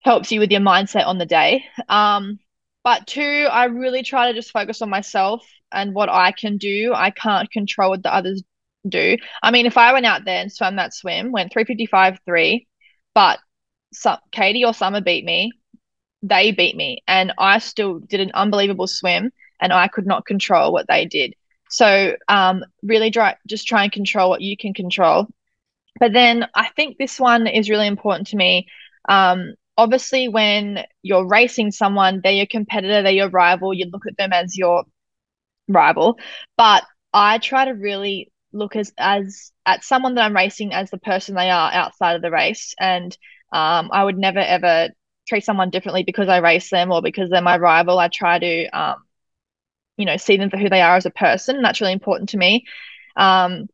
helps 0.00 0.32
you 0.32 0.40
with 0.40 0.50
your 0.50 0.60
mindset 0.60 1.06
on 1.06 1.18
the 1.18 1.26
day. 1.26 1.64
Um, 1.88 2.40
but 2.82 3.06
two, 3.06 3.46
I 3.48 3.66
really 3.66 4.02
try 4.02 4.26
to 4.26 4.34
just 4.34 4.50
focus 4.50 4.82
on 4.82 4.90
myself 4.90 5.46
and 5.70 5.94
what 5.94 6.08
I 6.08 6.32
can 6.32 6.56
do. 6.56 6.92
I 6.92 7.10
can't 7.10 7.48
control 7.48 7.90
what 7.90 8.02
the 8.02 8.12
others 8.12 8.42
do. 8.88 9.18
I 9.40 9.52
mean, 9.52 9.66
if 9.66 9.78
I 9.78 9.92
went 9.92 10.06
out 10.06 10.24
there 10.24 10.40
and 10.40 10.50
swam 10.50 10.76
that 10.76 10.94
swim, 10.94 11.30
went 11.30 11.52
355 11.52 12.18
3, 12.26 12.66
but 13.14 13.38
some, 13.92 14.18
Katie 14.32 14.64
or 14.64 14.74
Summer 14.74 15.00
beat 15.00 15.24
me, 15.24 15.52
they 16.22 16.50
beat 16.50 16.74
me, 16.74 17.04
and 17.06 17.32
I 17.38 17.58
still 17.58 18.00
did 18.00 18.18
an 18.18 18.32
unbelievable 18.34 18.88
swim 18.88 19.30
and 19.60 19.72
I 19.72 19.88
could 19.88 20.06
not 20.06 20.26
control 20.26 20.72
what 20.72 20.86
they 20.88 21.06
did. 21.06 21.34
So 21.68 22.16
um, 22.28 22.64
really 22.82 23.10
try, 23.10 23.36
just 23.46 23.66
try 23.66 23.84
and 23.84 23.92
control 23.92 24.30
what 24.30 24.40
you 24.40 24.56
can 24.56 24.74
control. 24.74 25.28
But 25.98 26.12
then 26.12 26.46
I 26.54 26.68
think 26.76 26.98
this 26.98 27.20
one 27.20 27.46
is 27.46 27.70
really 27.70 27.86
important 27.86 28.28
to 28.28 28.36
me. 28.36 28.66
Um, 29.08 29.54
obviously, 29.76 30.28
when 30.28 30.84
you're 31.02 31.26
racing 31.26 31.72
someone, 31.72 32.20
they're 32.22 32.32
your 32.32 32.46
competitor, 32.46 33.02
they're 33.02 33.12
your 33.12 33.28
rival. 33.28 33.74
You 33.74 33.86
look 33.92 34.06
at 34.06 34.16
them 34.16 34.32
as 34.32 34.56
your 34.56 34.84
rival. 35.68 36.18
But 36.56 36.84
I 37.12 37.38
try 37.38 37.64
to 37.66 37.72
really 37.72 38.32
look 38.52 38.76
as 38.76 38.92
as 38.98 39.52
at 39.64 39.84
someone 39.84 40.14
that 40.16 40.24
I'm 40.24 40.34
racing 40.34 40.72
as 40.72 40.90
the 40.90 40.98
person 40.98 41.34
they 41.34 41.50
are 41.50 41.72
outside 41.72 42.16
of 42.16 42.22
the 42.22 42.30
race, 42.30 42.74
and 42.78 43.16
um, 43.52 43.90
I 43.92 44.04
would 44.04 44.18
never 44.18 44.38
ever 44.40 44.90
treat 45.28 45.44
someone 45.44 45.70
differently 45.70 46.02
because 46.04 46.28
I 46.28 46.38
race 46.38 46.70
them 46.70 46.90
or 46.92 47.02
because 47.02 47.30
they're 47.30 47.42
my 47.42 47.58
rival. 47.58 47.98
I 47.98 48.08
try 48.08 48.38
to 48.38 48.66
um, 48.68 48.96
you 50.00 50.06
know 50.06 50.16
see 50.16 50.36
them 50.36 50.50
for 50.50 50.58
who 50.58 50.68
they 50.68 50.82
are 50.82 50.96
as 50.96 51.06
a 51.06 51.10
person 51.10 51.56
and 51.56 51.64
that's 51.64 51.80
really 51.80 51.92
important 51.92 52.30
to 52.30 52.38
me. 52.38 52.66
Um 53.16 53.68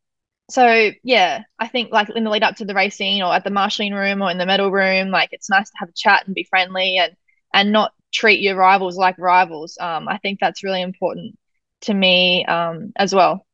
so 0.51 0.91
yeah 1.03 1.43
i 1.59 1.67
think 1.69 1.93
like 1.93 2.09
in 2.11 2.25
the 2.25 2.31
lead 2.31 2.43
up 2.43 2.57
to 2.57 2.65
the 2.65 2.75
racing 2.75 3.23
or 3.23 3.33
at 3.35 3.45
the 3.45 3.51
marshalling 3.51 3.95
room 3.95 4.23
or 4.23 4.31
in 4.31 4.39
the 4.39 4.47
medal 4.47 4.71
room 4.71 5.11
like 5.11 5.31
it's 5.33 5.51
nice 5.51 5.69
to 5.71 5.77
have 5.79 5.89
a 5.89 5.93
chat 5.95 6.25
and 6.27 6.35
be 6.35 6.45
friendly 6.45 6.99
and 6.99 7.17
and 7.55 7.73
not 7.73 7.93
treat 8.13 8.41
your 8.41 8.57
rivals 8.57 8.97
like 8.97 9.19
rivals. 9.19 9.79
Um 9.81 10.09
i 10.09 10.19
think 10.19 10.41
that's 10.41 10.65
really 10.65 10.83
important 10.83 11.39
to 11.83 11.95
me 11.95 12.45
um 12.47 12.93
as 12.97 13.15
well 13.15 13.46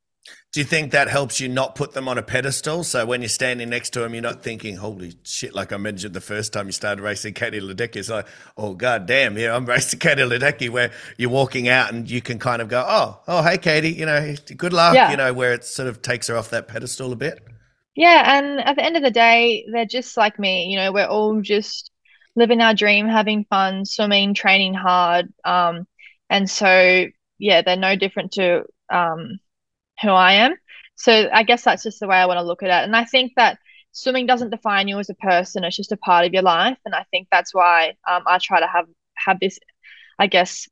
do 0.53 0.61
you 0.61 0.67
think 0.67 0.93
that 0.93 1.09
helps 1.09 1.41
you 1.41 1.49
not 1.49 1.75
put 1.75 1.93
them 1.93 2.07
on 2.09 2.19
a 2.19 2.23
pedestal? 2.23 2.85
So 2.85 3.07
when 3.07 3.23
you're 3.23 3.31
standing 3.31 3.71
next 3.71 3.91
to 3.95 4.01
them, 4.01 4.13
you're 4.13 4.23
not 4.23 4.43
thinking, 4.43 4.77
holy 4.77 5.15
shit, 5.23 5.55
like 5.55 5.73
I 5.73 5.79
mentioned 5.79 6.13
the 6.13 6.21
first 6.21 6.53
time 6.53 6.67
you 6.67 6.73
started 6.73 7.01
racing 7.01 7.33
Katie 7.33 7.59
Ledecky. 7.59 7.97
It's 7.97 8.11
like, 8.11 8.27
oh, 8.59 8.75
god 8.75 9.07
damn, 9.07 9.39
yeah, 9.39 9.57
I'm 9.57 9.65
racing 9.67 9.99
Katie 9.99 10.21
Ledecky, 10.21 10.69
where 10.69 10.91
you're 11.17 11.31
walking 11.31 11.69
out 11.71 11.91
and 11.91 12.09
you 12.09 12.21
can 12.21 12.39
kind 12.39 12.61
of 12.61 12.69
go, 12.69 12.85
oh, 12.87 13.21
oh, 13.27 13.43
hey, 13.43 13.57
Katie, 13.57 13.93
you 13.93 14.05
know, 14.05 14.35
good 14.55 14.75
luck, 14.75 14.95
yeah. 14.95 15.11
you 15.11 15.17
know, 15.17 15.33
where 15.33 15.55
it 15.55 15.65
sort 15.65 15.89
of 15.89 16.03
takes 16.03 16.27
her 16.27 16.37
off 16.37 16.51
that 16.51 16.69
pedestal 16.69 17.13
a 17.13 17.17
bit. 17.17 17.43
Yeah. 17.97 18.39
And 18.39 18.61
at 18.61 18.77
the 18.77 18.85
end 18.85 18.99
of 18.99 19.03
the 19.03 19.11
day, 19.11 19.67
they're 19.73 19.87
just 19.87 20.19
like 20.19 20.39
me. 20.39 20.67
You 20.67 20.77
know, 20.77 20.93
we're 20.93 21.07
all 21.07 21.41
just 21.41 21.91
living 22.37 22.61
our 22.61 22.75
dream, 22.75 23.09
having 23.09 23.47
fun, 23.49 23.87
swimming, 23.87 24.35
training 24.35 24.75
hard. 24.75 25.33
Um, 25.47 25.87
and 26.29 26.49
so, 26.49 27.07
yeah, 27.39 27.63
they're 27.63 27.77
no 27.77 27.97
different 27.97 28.33
to, 28.33 28.65
um, 28.91 29.39
who 30.03 30.11
I 30.11 30.33
am. 30.35 30.55
So 30.97 31.29
I 31.33 31.43
guess 31.43 31.65
that's 31.65 31.83
just 31.83 32.01
the 32.01 32.09
way 32.09 32.17
I 32.17 32.27
want 32.27 32.39
to 32.39 32.45
look 32.45 32.63
at 32.63 32.69
it. 32.69 32.85
And 32.85 32.95
I 32.95 33.05
think 33.05 33.33
that 33.37 33.59
swimming 33.93 34.27
doesn't 34.27 34.51
define 34.51 34.89
you 34.89 34.99
as 34.99 35.11
a 35.11 35.15
person; 35.15 35.65
it's 35.65 35.77
just 35.77 35.93
a 35.93 35.97
part 35.97 36.27
of 36.27 36.33
your 36.33 36.43
life. 36.43 36.79
And 36.85 36.95
I 36.95 37.05
think 37.11 37.29
that's 37.31 37.55
why 37.55 37.95
um, 38.09 38.23
I 38.27 38.39
try 38.39 38.61
to 38.61 38.67
have 38.67 38.87
have 39.15 39.41
this, 39.41 39.59
I 40.19 40.27
guess, 40.27 40.69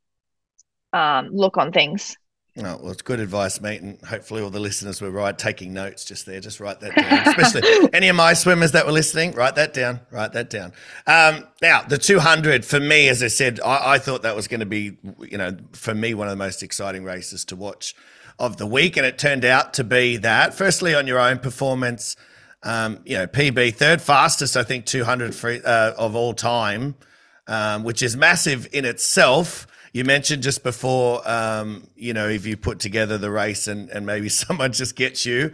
um, 0.92 1.30
look 1.32 1.56
on 1.56 1.72
things. 1.72 2.16
Oh, 2.58 2.78
well, 2.82 2.90
it's 2.90 3.02
good 3.02 3.20
advice, 3.20 3.60
mate. 3.60 3.80
And 3.80 4.00
hopefully, 4.02 4.42
all 4.42 4.50
the 4.50 4.60
listeners 4.60 5.00
were 5.00 5.10
right 5.10 5.36
taking 5.36 5.72
notes 5.72 6.04
just 6.04 6.26
there. 6.26 6.40
Just 6.40 6.58
write 6.58 6.80
that 6.80 6.94
down. 6.96 7.28
Especially 7.28 7.88
any 7.92 8.08
of 8.08 8.16
my 8.16 8.34
swimmers 8.34 8.72
that 8.72 8.86
were 8.86 8.92
listening, 8.92 9.32
write 9.32 9.54
that 9.54 9.72
down. 9.72 10.00
Write 10.10 10.32
that 10.32 10.50
down. 10.50 10.72
Um, 11.06 11.46
now, 11.62 11.82
the 11.82 11.96
200 11.96 12.64
for 12.64 12.80
me, 12.80 13.08
as 13.08 13.22
I 13.22 13.28
said, 13.28 13.60
I, 13.60 13.94
I 13.94 13.98
thought 13.98 14.22
that 14.22 14.34
was 14.34 14.48
going 14.48 14.60
to 14.60 14.66
be, 14.66 14.98
you 15.20 15.38
know, 15.38 15.56
for 15.72 15.94
me, 15.94 16.12
one 16.14 16.26
of 16.26 16.32
the 16.32 16.44
most 16.44 16.62
exciting 16.62 17.04
races 17.04 17.44
to 17.46 17.56
watch 17.56 17.94
of 18.40 18.57
the 18.57 18.66
week, 18.66 18.96
and 18.96 19.07
it 19.07 19.18
turned 19.18 19.44
out 19.44 19.74
to 19.74 19.85
be 19.85 20.16
that. 20.16 20.55
Firstly, 20.55 20.94
on 20.94 21.07
your 21.07 21.20
own 21.20 21.38
performance, 21.38 22.16
um, 22.62 23.00
you 23.05 23.16
know, 23.16 23.26
PB 23.26 23.74
third 23.74 24.03
fastest, 24.03 24.57
I 24.57 24.64
think, 24.64 24.87
200 24.87 25.35
free, 25.35 25.61
uh, 25.64 25.92
of 25.92 26.16
all 26.16 26.35
time, 26.35 26.96
um, 27.46 27.85
which 27.85 28.03
is 28.03 28.16
massive 28.16 28.68
in 28.72 28.85
itself. 28.85 29.66
You 29.92 30.05
mentioned 30.05 30.42
just 30.42 30.62
before, 30.62 31.29
um, 31.29 31.88
you 31.96 32.14
know, 32.14 32.29
if 32.29 32.46
you 32.46 32.57
put 32.57 32.79
together 32.79 33.18
the 33.18 33.31
race 33.31 33.66
and, 33.66 33.88
and 33.90 34.07
maybe 34.07 34.29
someone 34.42 34.72
just 34.72 34.94
gets 34.96 35.26
you, 35.26 35.53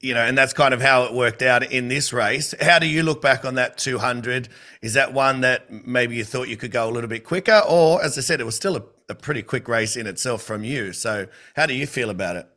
you 0.00 0.14
know, 0.14 0.20
and 0.20 0.36
that's 0.36 0.52
kind 0.52 0.74
of 0.74 0.80
how 0.80 1.04
it 1.04 1.14
worked 1.14 1.42
out 1.42 1.62
in 1.70 1.88
this 1.88 2.12
race. 2.12 2.54
How 2.60 2.78
do 2.78 2.86
you 2.86 3.02
look 3.02 3.22
back 3.22 3.44
on 3.44 3.54
that 3.54 3.78
200? 3.78 4.48
Is 4.82 4.94
that 4.94 5.12
one 5.12 5.40
that 5.42 5.70
maybe 5.86 6.16
you 6.16 6.24
thought 6.24 6.48
you 6.48 6.56
could 6.56 6.72
go 6.72 6.88
a 6.88 6.92
little 6.92 7.08
bit 7.08 7.24
quicker? 7.24 7.62
Or, 7.68 8.02
as 8.02 8.18
I 8.18 8.22
said, 8.22 8.40
it 8.40 8.44
was 8.44 8.56
still 8.56 8.76
a, 8.76 8.82
a 9.08 9.14
pretty 9.14 9.42
quick 9.42 9.68
race 9.68 9.96
in 9.96 10.06
itself 10.06 10.42
from 10.42 10.64
you. 10.64 10.92
So, 10.92 11.26
how 11.54 11.66
do 11.66 11.74
you 11.74 11.86
feel 11.86 12.10
about 12.10 12.36
it? 12.36 12.48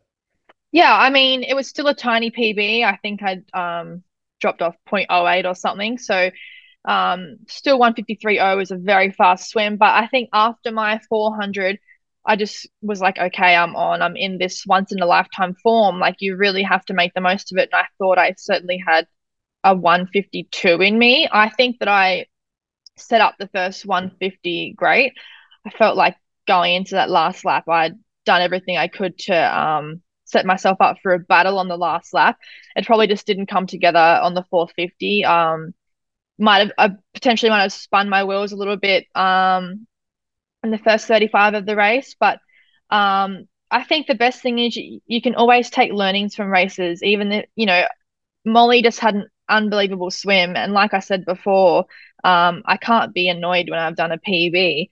Yeah, 0.72 0.96
I 0.96 1.10
mean, 1.10 1.44
it 1.44 1.56
was 1.56 1.68
still 1.68 1.88
a 1.88 1.96
tiny 1.96 2.32
PB. 2.32 2.84
I 2.84 2.98
think 2.98 3.22
I'd 3.24 3.44
um, 3.54 4.04
dropped 4.40 4.62
off 4.62 4.76
0.08 4.92 5.46
or 5.46 5.56
something. 5.56 5.98
So, 5.98 6.30
um, 6.86 7.38
still 7.48 7.80
153.0 7.80 8.62
is 8.62 8.72
a 8.72 8.78
very 8.78 9.12
fast 9.12 9.50
swim, 9.50 9.78
but 9.78 9.94
I 9.94 10.08
think 10.08 10.30
after 10.34 10.72
my 10.72 11.00
400, 11.10 11.80
I 12.26 12.36
just 12.36 12.68
was 12.82 13.02
like, 13.02 13.18
okay, 13.18 13.56
I'm 13.56 13.76
on. 13.76 14.02
I'm 14.02 14.16
in 14.16 14.38
this 14.38 14.66
once 14.66 14.92
in 14.92 15.02
a 15.02 15.06
lifetime 15.06 15.56
form. 15.64 16.00
Like 16.00 16.18
you 16.20 16.36
really 16.36 16.64
have 16.64 16.86
to 16.86 16.94
make 16.94 17.14
the 17.14 17.22
most 17.22 17.52
of 17.52 17.58
it. 17.58 17.70
And 17.72 17.82
I 17.82 17.88
thought 17.98 18.18
I 18.18 18.36
certainly 18.38 18.82
had 18.86 19.08
a 19.64 19.76
152 19.76 20.82
in 20.82 21.00
me. 21.00 21.28
I 21.32 21.50
think 21.50 21.80
that 21.80 21.88
I 21.88 22.28
set 22.98 23.22
up 23.22 23.36
the 23.40 23.48
first 23.48 23.86
150 23.86 24.74
great. 24.78 25.14
I 25.66 25.72
felt 25.72 25.98
like 25.98 26.18
going 26.50 26.76
into 26.76 26.96
that 26.96 27.12
last 27.12 27.46
lap, 27.46 27.70
I'd 27.70 27.96
done 28.26 28.42
everything 28.42 28.78
I 28.78 28.90
could 28.90 29.18
to 29.20 29.36
um, 29.36 30.02
set 30.26 30.46
myself 30.46 30.80
up 30.82 30.98
for 31.04 31.14
a 31.14 31.20
battle 31.20 31.60
on 31.60 31.70
the 31.70 31.78
last 31.78 32.14
lap. 32.14 32.38
It 32.76 32.88
probably 32.88 33.08
just 33.08 33.28
didn't 33.28 33.48
come 33.54 33.68
together 33.68 34.00
on 34.00 34.34
the 34.34 34.44
450. 34.52 35.26
Um, 35.26 35.74
might 36.40 36.60
have 36.60 36.72
I 36.78 36.96
potentially 37.14 37.50
might 37.50 37.64
have 37.64 37.74
spun 37.74 38.10
my 38.10 38.24
wheels 38.24 38.52
a 38.52 38.56
little 38.56 38.78
bit 38.78 39.06
um 39.16 39.88
in 40.64 40.72
the 40.72 40.78
first 40.78 41.08
35 41.08 41.54
of 41.54 41.66
the 41.66 41.76
race 41.76 42.16
but 42.20 42.40
um 42.90 43.48
I 43.72 43.84
think 43.84 44.08
the 44.08 44.16
best 44.16 44.42
thing 44.42 44.60
is 44.60 44.76
you, 44.76 45.02
you 45.06 45.22
can 45.22 45.36
always 45.36 45.70
take 45.70 45.92
learnings 45.92 46.36
from 46.36 46.50
races 46.50 47.04
even 47.04 47.32
if 47.32 47.46
you 47.56 47.66
know 47.66 47.84
Mollie 48.46 48.84
just 48.84 49.00
had 49.00 49.16
an 49.16 49.28
unbelievable 49.50 50.12
swim 50.12 50.56
and 50.56 50.74
like 50.74 50.94
I 50.94 51.00
said 51.00 51.26
before 51.26 51.86
um 52.24 52.64
I 52.66 52.78
can't 52.78 53.14
be 53.14 53.30
annoyed 53.30 53.70
when 53.70 53.80
I've 53.80 53.96
done 53.98 54.12
a 54.12 54.18
PB 54.18 54.90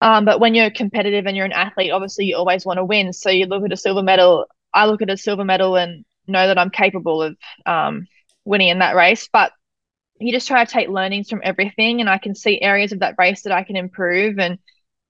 Um, 0.00 0.24
but 0.24 0.40
when 0.40 0.54
you're 0.54 0.70
competitive 0.70 1.26
and 1.26 1.36
you're 1.36 1.46
an 1.46 1.52
athlete, 1.52 1.92
obviously 1.92 2.26
you 2.26 2.36
always 2.36 2.64
want 2.64 2.78
to 2.78 2.84
win. 2.84 3.12
So 3.12 3.30
you 3.30 3.46
look 3.46 3.64
at 3.64 3.72
a 3.72 3.76
silver 3.76 4.02
medal. 4.02 4.46
I 4.72 4.86
look 4.86 5.02
at 5.02 5.10
a 5.10 5.16
silver 5.16 5.44
medal 5.44 5.76
and 5.76 6.04
know 6.26 6.46
that 6.46 6.58
I'm 6.58 6.70
capable 6.70 7.22
of 7.22 7.36
um, 7.66 8.06
winning 8.44 8.68
in 8.68 8.78
that 8.78 8.96
race. 8.96 9.28
But 9.32 9.52
you 10.18 10.32
just 10.32 10.48
try 10.48 10.64
to 10.64 10.70
take 10.70 10.88
learnings 10.88 11.28
from 11.28 11.40
everything, 11.42 12.00
and 12.00 12.08
I 12.08 12.18
can 12.18 12.34
see 12.34 12.60
areas 12.60 12.92
of 12.92 13.00
that 13.00 13.16
race 13.18 13.42
that 13.42 13.52
I 13.52 13.64
can 13.64 13.76
improve. 13.76 14.38
And 14.38 14.58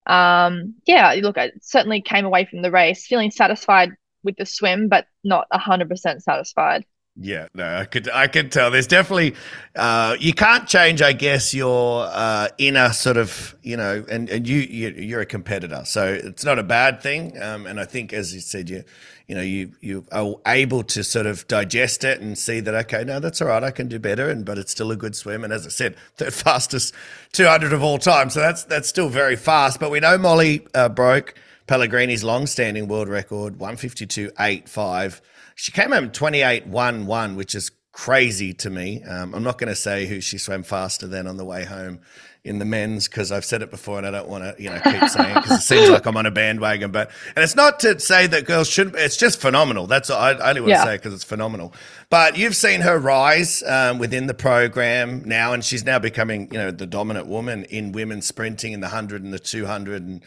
um, 0.06 0.74
yeah, 0.86 1.14
look, 1.20 1.36
I 1.36 1.52
certainly 1.62 2.00
came 2.00 2.24
away 2.24 2.44
from 2.46 2.62
the 2.62 2.70
race 2.70 3.06
feeling 3.06 3.30
satisfied 3.30 3.90
with 4.22 4.36
the 4.36 4.46
swim, 4.46 4.88
but 4.88 5.06
not 5.24 5.46
hundred 5.52 5.88
percent 5.88 6.22
satisfied. 6.22 6.84
Yeah, 7.16 7.48
no, 7.54 7.64
I 7.76 7.84
could 7.84 8.08
I 8.08 8.28
could 8.28 8.52
tell. 8.52 8.70
There's 8.70 8.86
definitely 8.86 9.34
uh, 9.74 10.16
you 10.18 10.32
can't 10.32 10.66
change, 10.66 11.02
I 11.02 11.12
guess, 11.12 11.52
your 11.52 12.08
uh, 12.10 12.48
inner 12.56 12.92
sort 12.92 13.16
of 13.16 13.56
you 13.62 13.76
know, 13.76 14.04
and 14.08 14.30
and 14.30 14.46
you, 14.46 14.58
you 14.60 15.16
are 15.18 15.20
a 15.20 15.26
competitor, 15.26 15.82
so 15.84 16.06
it's 16.06 16.44
not 16.44 16.58
a 16.58 16.62
bad 16.62 17.02
thing. 17.02 17.40
Um, 17.42 17.66
and 17.66 17.80
I 17.80 17.84
think, 17.84 18.12
as 18.12 18.32
you 18.32 18.40
said, 18.40 18.70
you 18.70 18.84
you 19.26 19.34
know 19.34 19.42
you 19.42 19.72
you 19.80 20.06
are 20.12 20.36
able 20.46 20.82
to 20.84 21.02
sort 21.02 21.26
of 21.26 21.46
digest 21.48 22.04
it 22.04 22.20
and 22.20 22.38
see 22.38 22.60
that 22.60 22.74
okay, 22.86 23.02
no, 23.04 23.18
that's 23.18 23.42
all 23.42 23.48
right, 23.48 23.64
I 23.64 23.72
can 23.72 23.88
do 23.88 23.98
better, 23.98 24.30
and 24.30 24.44
but 24.44 24.56
it's 24.56 24.70
still 24.70 24.92
a 24.92 24.96
good 24.96 25.16
swim. 25.16 25.42
And 25.42 25.52
as 25.52 25.66
I 25.66 25.70
said, 25.70 25.96
the 26.16 26.30
fastest 26.30 26.94
200 27.32 27.72
of 27.72 27.82
all 27.82 27.98
time, 27.98 28.30
so 28.30 28.40
that's 28.40 28.62
that's 28.62 28.88
still 28.88 29.08
very 29.08 29.36
fast. 29.36 29.80
But 29.80 29.90
we 29.90 29.98
know 29.98 30.16
Mollie 30.16 30.66
uh, 30.74 30.88
broke 30.88 31.34
Pellegrini's 31.66 32.24
long-standing 32.24 32.88
world 32.88 33.08
record, 33.08 33.58
152.85 33.58 35.20
she 35.60 35.72
came 35.72 35.92
home 35.92 36.10
28 36.10 36.68
1 36.68 37.06
1, 37.06 37.36
which 37.36 37.54
is 37.54 37.70
crazy 37.92 38.54
to 38.54 38.70
me. 38.70 39.02
Um, 39.02 39.34
I'm 39.34 39.42
not 39.42 39.58
going 39.58 39.68
to 39.68 39.74
say 39.74 40.06
who 40.06 40.22
she 40.22 40.38
swam 40.38 40.62
faster 40.62 41.06
than 41.06 41.26
on 41.26 41.36
the 41.36 41.44
way 41.44 41.66
home 41.66 42.00
in 42.44 42.58
the 42.58 42.64
men's 42.64 43.06
because 43.06 43.30
I've 43.30 43.44
said 43.44 43.60
it 43.60 43.70
before 43.70 43.98
and 43.98 44.06
I 44.06 44.10
don't 44.10 44.26
want 44.26 44.42
to, 44.42 44.62
you 44.62 44.70
know, 44.70 44.80
keep 44.80 45.06
saying 45.10 45.36
it 45.36 45.42
because 45.42 45.58
it 45.58 45.62
seems 45.62 45.90
like 45.90 46.06
I'm 46.06 46.16
on 46.16 46.24
a 46.24 46.30
bandwagon. 46.30 46.92
But 46.92 47.10
and 47.36 47.42
it's 47.42 47.56
not 47.56 47.78
to 47.80 48.00
say 48.00 48.26
that 48.28 48.46
girls 48.46 48.70
shouldn't. 48.70 48.96
It's 48.96 49.18
just 49.18 49.38
phenomenal. 49.38 49.86
That's 49.86 50.08
all 50.08 50.18
I, 50.18 50.30
I 50.30 50.48
only 50.48 50.62
want 50.62 50.70
yeah. 50.70 50.84
to 50.84 50.90
say 50.92 50.96
because 50.96 51.12
it's 51.12 51.24
phenomenal. 51.24 51.74
But 52.08 52.38
you've 52.38 52.56
seen 52.56 52.80
her 52.80 52.98
rise 52.98 53.62
um, 53.64 53.98
within 53.98 54.28
the 54.28 54.34
program 54.34 55.24
now, 55.26 55.52
and 55.52 55.62
she's 55.62 55.84
now 55.84 55.98
becoming, 55.98 56.48
you 56.50 56.58
know, 56.58 56.70
the 56.70 56.86
dominant 56.86 57.26
woman 57.26 57.64
in 57.64 57.92
women's 57.92 58.26
sprinting 58.26 58.72
in 58.72 58.80
the 58.80 58.88
hundred 58.88 59.24
and 59.24 59.34
the 59.34 59.38
two 59.38 59.66
hundred 59.66 60.04
and. 60.04 60.22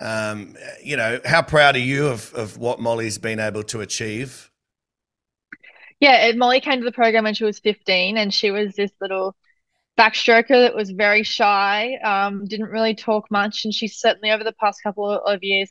Um, 0.00 0.56
you 0.82 0.98
know, 0.98 1.20
how 1.24 1.40
proud 1.40 1.76
are 1.76 1.78
you 1.78 2.08
of, 2.08 2.34
of 2.34 2.58
what 2.58 2.80
Mollie's 2.80 3.16
been 3.16 3.38
able 3.40 3.62
to 3.62 3.80
achieve? 3.80 4.50
Yeah, 6.04 6.32
Mollie 6.36 6.60
came 6.60 6.80
to 6.80 6.84
the 6.84 6.92
program 6.92 7.24
when 7.24 7.32
she 7.32 7.44
was 7.44 7.60
15 7.60 8.18
and 8.18 8.32
she 8.32 8.50
was 8.50 8.74
this 8.74 8.90
little 9.00 9.34
backstroker 9.98 10.48
that 10.48 10.74
was 10.74 10.90
very 10.90 11.22
shy, 11.22 11.94
um, 12.04 12.44
didn't 12.44 12.68
really 12.68 12.94
talk 12.94 13.30
much. 13.30 13.64
And 13.64 13.72
she's 13.72 13.96
certainly 13.96 14.30
over 14.30 14.44
the 14.44 14.52
past 14.52 14.82
couple 14.82 15.10
of 15.10 15.42
years 15.42 15.70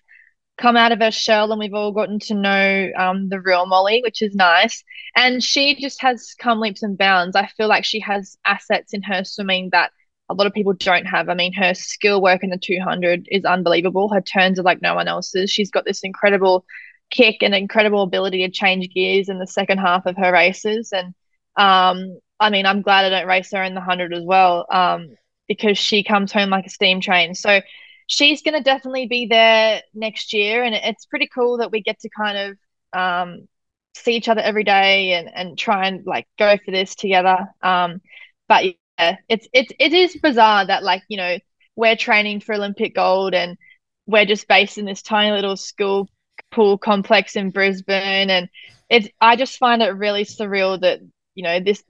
come 0.57 0.75
out 0.75 0.91
of 0.91 1.01
her 1.01 1.11
shell 1.11 1.51
and 1.51 1.59
we've 1.59 1.75
all 1.75 1.91
gotten 1.91 2.17
to 2.17 2.33
know 2.33 2.89
um, 2.97 3.29
the 3.29 3.39
real 3.39 3.67
Mollie, 3.67 4.01
which 4.01 4.23
is 4.23 4.33
nice. 4.33 4.83
And 5.15 5.43
she 5.43 5.79
just 5.79 6.01
has 6.01 6.33
come 6.39 6.59
leaps 6.59 6.81
and 6.81 6.97
bounds. 6.97 7.35
I 7.35 7.45
feel 7.55 7.67
like 7.67 7.85
she 7.85 7.99
has 7.99 8.35
assets 8.43 8.91
in 8.91 9.03
her 9.03 9.23
swimming 9.23 9.69
that 9.71 9.91
a 10.29 10.33
lot 10.33 10.47
of 10.47 10.53
people 10.53 10.73
don't 10.73 11.05
have. 11.05 11.29
I 11.29 11.35
mean, 11.35 11.53
her 11.53 11.75
skill 11.75 12.23
work 12.23 12.43
in 12.43 12.49
the 12.49 12.57
200 12.57 13.27
is 13.29 13.45
unbelievable. 13.45 14.09
Her 14.11 14.21
turns 14.21 14.57
are 14.57 14.63
like 14.63 14.81
no 14.81 14.95
one 14.95 15.07
else's. 15.07 15.51
She's 15.51 15.69
got 15.69 15.85
this 15.85 16.01
incredible 16.01 16.65
kick 17.09 17.37
and 17.41 17.53
incredible 17.53 18.01
ability 18.03 18.45
to 18.45 18.51
change 18.51 18.89
gears 18.93 19.29
in 19.29 19.39
the 19.39 19.47
second 19.47 19.79
half 19.79 20.05
of 20.05 20.17
her 20.17 20.31
races. 20.31 20.91
And 20.93 21.13
um, 21.55 22.19
I 22.39 22.49
mean, 22.49 22.65
I'm 22.65 22.81
glad 22.81 23.05
I 23.05 23.09
don't 23.09 23.27
race 23.27 23.51
her 23.51 23.63
in 23.63 23.73
the 23.73 23.79
100 23.81 24.13
as 24.13 24.23
well 24.23 24.65
um, 24.71 25.15
because 25.47 25.77
she 25.77 26.03
comes 26.03 26.31
home 26.31 26.49
like 26.49 26.65
a 26.65 26.69
steam 26.69 27.01
train. 27.01 27.35
So 27.35 27.61
she's 28.07 28.41
going 28.41 28.55
to 28.55 28.63
definitely 28.63 29.07
be 29.07 29.27
there 29.27 29.81
next 29.93 30.33
year. 30.33 30.63
And 30.63 30.75
it's 30.75 31.05
pretty 31.05 31.29
cool 31.33 31.57
that 31.57 31.71
we 31.71 31.81
get 31.81 31.99
to 32.01 32.09
kind 32.09 32.37
of 32.37 32.99
um, 32.99 33.47
see 33.95 34.15
each 34.15 34.29
other 34.29 34.41
every 34.41 34.63
day 34.63 35.13
and, 35.13 35.29
and 35.33 35.57
try 35.57 35.87
and 35.87 36.05
like 36.05 36.27
go 36.37 36.57
for 36.63 36.71
this 36.71 36.95
together. 36.95 37.37
Um, 37.61 38.01
but 38.47 38.65
yeah, 38.65 39.17
it's, 39.29 39.47
it's, 39.53 39.71
it 39.79 39.93
is 39.93 40.17
bizarre 40.21 40.65
that 40.65 40.83
like, 40.83 41.03
you 41.07 41.17
know, 41.17 41.37
we're 41.75 41.95
training 41.95 42.41
for 42.41 42.53
Olympic 42.55 42.95
gold 42.95 43.33
and 43.33 43.57
we're 44.05 44.25
just 44.25 44.47
based 44.47 44.77
in 44.77 44.85
this 44.85 45.01
tiny 45.01 45.31
little 45.31 45.55
school 45.55 46.09
pool 46.53 46.77
complex 46.77 47.35
in 47.35 47.49
Brisbane, 47.49 48.29
and 48.29 48.49
it's 48.89 49.07
I 49.19 49.35
just 49.35 49.57
find 49.57 49.81
it 49.81 49.89
really 49.89 50.25
surreal 50.25 50.79
that 50.81 50.99
you 51.35 51.43
know 51.43 51.59
this 51.59 51.83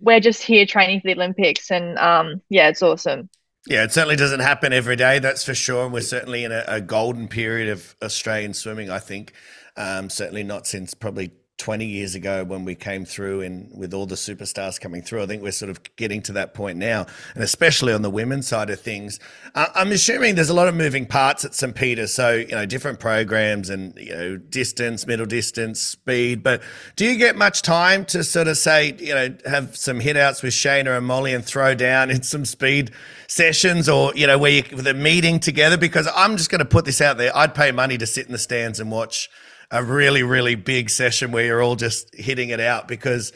we're 0.00 0.20
just 0.20 0.42
here 0.42 0.66
training 0.66 1.00
for 1.00 1.08
the 1.08 1.14
Olympics, 1.14 1.70
and 1.70 1.98
um, 1.98 2.40
yeah, 2.48 2.68
it's 2.68 2.82
awesome. 2.82 3.28
Yeah, 3.66 3.84
it 3.84 3.92
certainly 3.92 4.16
doesn't 4.16 4.40
happen 4.40 4.72
every 4.72 4.96
day, 4.96 5.18
that's 5.18 5.44
for 5.44 5.54
sure. 5.54 5.84
And 5.84 5.92
we're 5.92 6.00
certainly 6.00 6.44
in 6.44 6.52
a, 6.52 6.64
a 6.66 6.80
golden 6.80 7.28
period 7.28 7.68
of 7.68 7.94
Australian 8.02 8.54
swimming, 8.54 8.88
I 8.88 8.98
think. 8.98 9.34
Um, 9.76 10.08
certainly 10.08 10.42
not 10.42 10.66
since 10.66 10.94
probably 10.94 11.32
20 11.58 11.84
years 11.84 12.14
ago 12.14 12.44
when 12.44 12.64
we 12.64 12.74
came 12.74 13.04
through 13.04 13.40
and 13.40 13.68
with 13.76 13.92
all 13.92 14.06
the 14.06 14.14
superstars 14.14 14.80
coming 14.80 15.02
through. 15.02 15.22
I 15.22 15.26
think 15.26 15.42
we're 15.42 15.50
sort 15.50 15.70
of 15.70 15.80
getting 15.96 16.22
to 16.22 16.32
that 16.32 16.54
point 16.54 16.78
now, 16.78 17.06
and 17.34 17.42
especially 17.42 17.92
on 17.92 18.02
the 18.02 18.10
women's 18.10 18.46
side 18.46 18.70
of 18.70 18.80
things. 18.80 19.18
I'm 19.54 19.90
assuming 19.90 20.36
there's 20.36 20.50
a 20.50 20.54
lot 20.54 20.68
of 20.68 20.76
moving 20.76 21.04
parts 21.04 21.44
at 21.44 21.54
St. 21.54 21.74
Peter's, 21.74 22.14
so 22.14 22.32
you 22.32 22.52
know 22.52 22.64
different 22.64 23.00
programs 23.00 23.70
and 23.70 23.96
you 23.98 24.14
know 24.14 24.36
distance, 24.36 25.06
middle 25.06 25.26
distance, 25.26 25.80
speed. 25.80 26.44
But 26.44 26.62
do 26.94 27.04
you 27.04 27.18
get 27.18 27.36
much 27.36 27.62
time 27.62 28.04
to 28.06 28.22
sort 28.22 28.46
of 28.46 28.56
say 28.56 28.94
you 28.98 29.14
know 29.14 29.36
have 29.44 29.76
some 29.76 30.00
hitouts 30.00 30.42
with 30.42 30.54
Shayna 30.54 30.96
and 30.96 31.06
Mollie 31.06 31.34
and 31.34 31.44
throw 31.44 31.74
down 31.74 32.10
in 32.10 32.22
some 32.22 32.44
speed 32.44 32.92
sessions, 33.26 33.88
or 33.88 34.12
you 34.14 34.28
know 34.28 34.38
where 34.38 34.52
you 34.52 34.62
the 34.62 34.94
meeting 34.94 35.40
together? 35.40 35.76
Because 35.76 36.08
I'm 36.14 36.36
just 36.36 36.50
going 36.50 36.60
to 36.60 36.64
put 36.64 36.84
this 36.84 37.00
out 37.00 37.18
there. 37.18 37.36
I'd 37.36 37.54
pay 37.54 37.72
money 37.72 37.98
to 37.98 38.06
sit 38.06 38.26
in 38.26 38.32
the 38.32 38.38
stands 38.38 38.78
and 38.78 38.92
watch 38.92 39.28
a 39.70 39.82
really, 39.82 40.22
really 40.22 40.54
big 40.54 40.90
session 40.90 41.32
where 41.32 41.44
you're 41.44 41.62
all 41.62 41.76
just 41.76 42.14
hitting 42.14 42.48
it 42.50 42.60
out 42.60 42.88
because, 42.88 43.32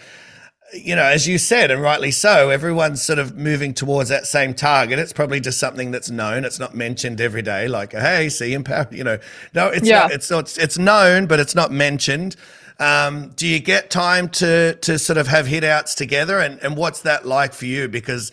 you 0.72 0.96
know, 0.96 1.02
as 1.02 1.28
you 1.28 1.36
said, 1.36 1.70
and 1.70 1.82
rightly 1.82 2.10
so, 2.10 2.48
everyone's 2.48 3.02
sort 3.02 3.18
of 3.18 3.36
moving 3.36 3.74
towards 3.74 4.08
that 4.08 4.26
same 4.26 4.54
target. 4.54 4.98
It's 4.98 5.12
probably 5.12 5.40
just 5.40 5.58
something 5.58 5.90
that's 5.90 6.10
known. 6.10 6.44
It's 6.44 6.58
not 6.58 6.74
mentioned 6.74 7.20
every 7.20 7.42
day, 7.42 7.68
like, 7.68 7.92
hey, 7.92 8.30
see 8.30 8.54
empower, 8.54 8.88
you 8.92 9.04
know. 9.04 9.18
No, 9.54 9.68
it's 9.68 9.86
yeah. 9.86 10.00
not, 10.00 10.12
it's 10.12 10.30
not, 10.30 10.58
it's 10.58 10.78
known, 10.78 11.26
but 11.26 11.38
it's 11.38 11.54
not 11.54 11.70
mentioned. 11.70 12.36
Um, 12.78 13.28
do 13.36 13.46
you 13.46 13.60
get 13.60 13.90
time 13.90 14.28
to 14.30 14.74
to 14.74 14.98
sort 14.98 15.16
of 15.16 15.28
have 15.28 15.46
hit 15.46 15.62
outs 15.62 15.94
together 15.94 16.40
and, 16.40 16.58
and 16.64 16.76
what's 16.76 17.02
that 17.02 17.26
like 17.26 17.52
for 17.52 17.66
you? 17.66 17.86
Because 17.86 18.32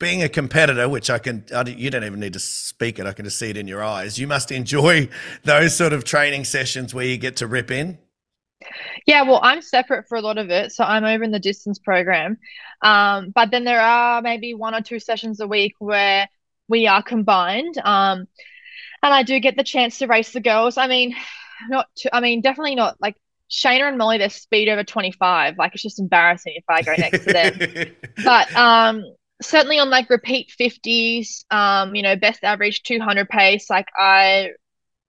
being 0.00 0.22
a 0.24 0.28
competitor, 0.28 0.88
which 0.88 1.10
I 1.10 1.18
can, 1.18 1.44
I, 1.54 1.62
you 1.62 1.90
don't 1.90 2.02
even 2.02 2.18
need 2.18 2.32
to 2.32 2.40
speak 2.40 2.98
it, 2.98 3.06
I 3.06 3.12
can 3.12 3.26
just 3.26 3.38
see 3.38 3.50
it 3.50 3.56
in 3.56 3.68
your 3.68 3.84
eyes. 3.84 4.18
You 4.18 4.26
must 4.26 4.50
enjoy 4.50 5.08
those 5.44 5.76
sort 5.76 5.92
of 5.92 6.02
training 6.02 6.44
sessions 6.44 6.92
where 6.92 7.04
you 7.04 7.16
get 7.18 7.36
to 7.36 7.46
rip 7.46 7.70
in. 7.70 7.98
Yeah, 9.06 9.22
well, 9.22 9.40
I'm 9.42 9.62
separate 9.62 10.08
for 10.08 10.16
a 10.16 10.20
lot 10.20 10.38
of 10.38 10.50
it. 10.50 10.72
So 10.72 10.84
I'm 10.84 11.04
over 11.04 11.22
in 11.22 11.30
the 11.30 11.38
distance 11.38 11.78
program. 11.78 12.38
Um, 12.82 13.30
but 13.30 13.50
then 13.50 13.64
there 13.64 13.80
are 13.80 14.20
maybe 14.22 14.54
one 14.54 14.74
or 14.74 14.80
two 14.80 14.98
sessions 14.98 15.40
a 15.40 15.46
week 15.46 15.74
where 15.78 16.28
we 16.68 16.86
are 16.86 17.02
combined. 17.02 17.76
Um, 17.78 18.26
and 19.02 19.14
I 19.14 19.22
do 19.22 19.38
get 19.38 19.56
the 19.56 19.64
chance 19.64 19.98
to 19.98 20.06
race 20.06 20.32
the 20.32 20.40
girls. 20.40 20.76
I 20.76 20.88
mean, 20.88 21.14
not 21.68 21.86
to, 21.96 22.14
I 22.14 22.20
mean, 22.20 22.40
definitely 22.40 22.74
not 22.74 22.96
like 23.00 23.16
Shayna 23.50 23.88
and 23.88 23.98
Mollie, 23.98 24.18
they're 24.18 24.30
speed 24.30 24.68
over 24.68 24.84
25. 24.84 25.58
Like 25.58 25.74
it's 25.74 25.82
just 25.82 25.98
embarrassing 25.98 26.54
if 26.56 26.64
I 26.68 26.82
go 26.82 26.94
next 26.96 27.24
to 27.24 27.32
them. 27.32 27.96
but 28.24 28.54
um, 28.54 29.04
certainly 29.42 29.78
on 29.78 29.90
like 29.90 30.10
repeat 30.10 30.52
50s 30.58 31.44
um 31.50 31.94
you 31.94 32.02
know 32.02 32.16
best 32.16 32.44
average 32.44 32.82
200 32.82 33.28
pace 33.28 33.70
like 33.70 33.88
i 33.98 34.50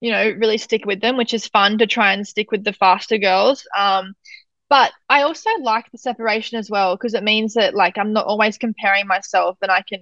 you 0.00 0.10
know 0.10 0.30
really 0.30 0.58
stick 0.58 0.84
with 0.86 1.00
them 1.00 1.16
which 1.16 1.34
is 1.34 1.46
fun 1.46 1.78
to 1.78 1.86
try 1.86 2.12
and 2.12 2.26
stick 2.26 2.50
with 2.50 2.64
the 2.64 2.72
faster 2.72 3.18
girls 3.18 3.66
um 3.76 4.14
but 4.68 4.92
i 5.08 5.22
also 5.22 5.50
like 5.60 5.90
the 5.92 5.98
separation 5.98 6.58
as 6.58 6.70
well 6.70 6.96
because 6.96 7.14
it 7.14 7.22
means 7.22 7.54
that 7.54 7.74
like 7.74 7.98
i'm 7.98 8.12
not 8.12 8.26
always 8.26 8.58
comparing 8.58 9.06
myself 9.06 9.56
and 9.62 9.70
i 9.70 9.82
can 9.88 10.00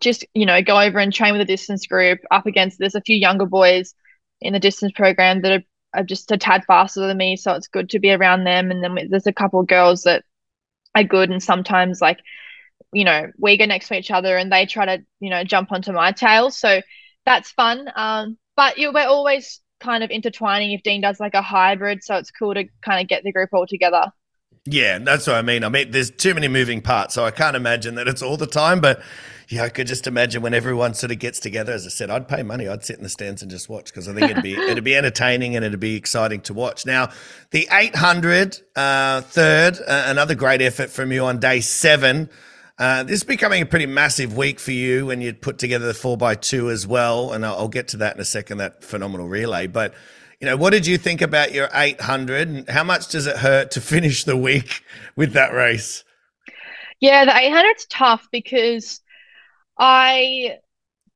just 0.00 0.24
you 0.34 0.46
know 0.46 0.62
go 0.62 0.80
over 0.80 0.98
and 0.98 1.12
train 1.12 1.32
with 1.32 1.42
a 1.42 1.46
distance 1.46 1.86
group 1.86 2.20
up 2.30 2.46
against 2.46 2.78
there's 2.78 2.94
a 2.94 3.02
few 3.02 3.16
younger 3.16 3.46
boys 3.46 3.94
in 4.40 4.52
the 4.52 4.60
distance 4.60 4.92
program 4.92 5.42
that 5.42 5.52
are, 5.52 6.00
are 6.00 6.04
just 6.04 6.30
a 6.30 6.38
tad 6.38 6.64
faster 6.66 7.06
than 7.06 7.16
me 7.16 7.36
so 7.36 7.52
it's 7.52 7.68
good 7.68 7.90
to 7.90 7.98
be 7.98 8.10
around 8.10 8.44
them 8.44 8.70
and 8.70 8.82
then 8.82 8.96
there's 9.10 9.26
a 9.26 9.32
couple 9.32 9.62
girls 9.62 10.04
that 10.04 10.24
are 10.94 11.04
good 11.04 11.30
and 11.30 11.42
sometimes 11.42 12.00
like 12.00 12.20
you 12.92 13.04
know, 13.04 13.30
we 13.38 13.56
go 13.56 13.66
next 13.66 13.88
to 13.88 13.94
each 13.94 14.10
other 14.10 14.36
and 14.36 14.50
they 14.50 14.66
try 14.66 14.86
to, 14.86 15.04
you 15.20 15.30
know, 15.30 15.44
jump 15.44 15.72
onto 15.72 15.92
my 15.92 16.12
tail. 16.12 16.50
So 16.50 16.80
that's 17.24 17.50
fun. 17.52 17.90
Um, 17.94 18.38
but 18.56 18.78
you 18.78 18.86
know, 18.86 18.92
we're 18.92 19.06
always 19.06 19.60
kind 19.80 20.04
of 20.04 20.10
intertwining 20.10 20.72
if 20.72 20.82
Dean 20.82 21.00
does 21.00 21.20
like 21.20 21.34
a 21.34 21.42
hybrid. 21.42 22.02
So 22.02 22.16
it's 22.16 22.30
cool 22.30 22.54
to 22.54 22.64
kind 22.82 23.00
of 23.00 23.08
get 23.08 23.22
the 23.22 23.32
group 23.32 23.50
all 23.52 23.66
together. 23.66 24.12
Yeah, 24.66 24.98
that's 24.98 25.26
what 25.26 25.36
I 25.36 25.42
mean. 25.42 25.64
I 25.64 25.70
mean, 25.70 25.90
there's 25.90 26.10
too 26.10 26.34
many 26.34 26.46
moving 26.46 26.82
parts, 26.82 27.14
so 27.14 27.24
I 27.24 27.30
can't 27.30 27.56
imagine 27.56 27.94
that 27.94 28.06
it's 28.06 28.20
all 28.20 28.36
the 28.36 28.46
time. 28.46 28.80
But 28.80 29.00
yeah, 29.48 29.62
I 29.64 29.70
could 29.70 29.86
just 29.86 30.06
imagine 30.06 30.42
when 30.42 30.52
everyone 30.52 30.92
sort 30.92 31.12
of 31.12 31.18
gets 31.18 31.40
together. 31.40 31.72
As 31.72 31.86
I 31.86 31.88
said, 31.88 32.10
I'd 32.10 32.28
pay 32.28 32.42
money. 32.42 32.68
I'd 32.68 32.84
sit 32.84 32.98
in 32.98 33.02
the 33.02 33.08
stands 33.08 33.40
and 33.40 33.50
just 33.50 33.70
watch 33.70 33.86
because 33.86 34.06
I 34.06 34.12
think 34.12 34.30
it'd 34.30 34.42
be 34.42 34.54
it'd 34.70 34.84
be 34.84 34.94
entertaining 34.94 35.56
and 35.56 35.64
it'd 35.64 35.80
be 35.80 35.96
exciting 35.96 36.42
to 36.42 36.54
watch. 36.54 36.84
Now, 36.84 37.08
the 37.52 37.68
800 37.72 38.58
uh, 38.76 39.22
third, 39.22 39.78
uh, 39.78 40.04
another 40.06 40.34
great 40.34 40.60
effort 40.60 40.90
from 40.90 41.10
you 41.10 41.24
on 41.24 41.40
day 41.40 41.60
seven. 41.60 42.28
Uh, 42.80 43.02
this 43.02 43.16
is 43.16 43.24
becoming 43.24 43.60
a 43.60 43.66
pretty 43.66 43.84
massive 43.84 44.34
week 44.34 44.58
for 44.58 44.70
you 44.70 45.04
when 45.04 45.20
you 45.20 45.34
put 45.34 45.58
together 45.58 45.86
the 45.86 45.92
four 45.92 46.16
by 46.16 46.34
two 46.34 46.70
as 46.70 46.86
well, 46.86 47.30
and 47.34 47.44
I'll, 47.44 47.54
I'll 47.56 47.68
get 47.68 47.88
to 47.88 47.98
that 47.98 48.14
in 48.14 48.22
a 48.22 48.24
second. 48.24 48.56
That 48.56 48.82
phenomenal 48.82 49.28
relay, 49.28 49.66
but 49.66 49.92
you 50.40 50.46
know, 50.46 50.56
what 50.56 50.70
did 50.70 50.86
you 50.86 50.96
think 50.96 51.20
about 51.20 51.52
your 51.52 51.68
800 51.74 52.48
and 52.48 52.68
how 52.70 52.82
much 52.82 53.08
does 53.08 53.26
it 53.26 53.36
hurt 53.36 53.70
to 53.72 53.80
finish 53.82 54.24
the 54.24 54.34
week 54.36 54.82
with 55.14 55.34
that 55.34 55.52
race? 55.52 56.04
Yeah, 57.00 57.26
the 57.26 57.32
800's 57.32 57.84
tough 57.84 58.26
because 58.32 59.02
I 59.78 60.56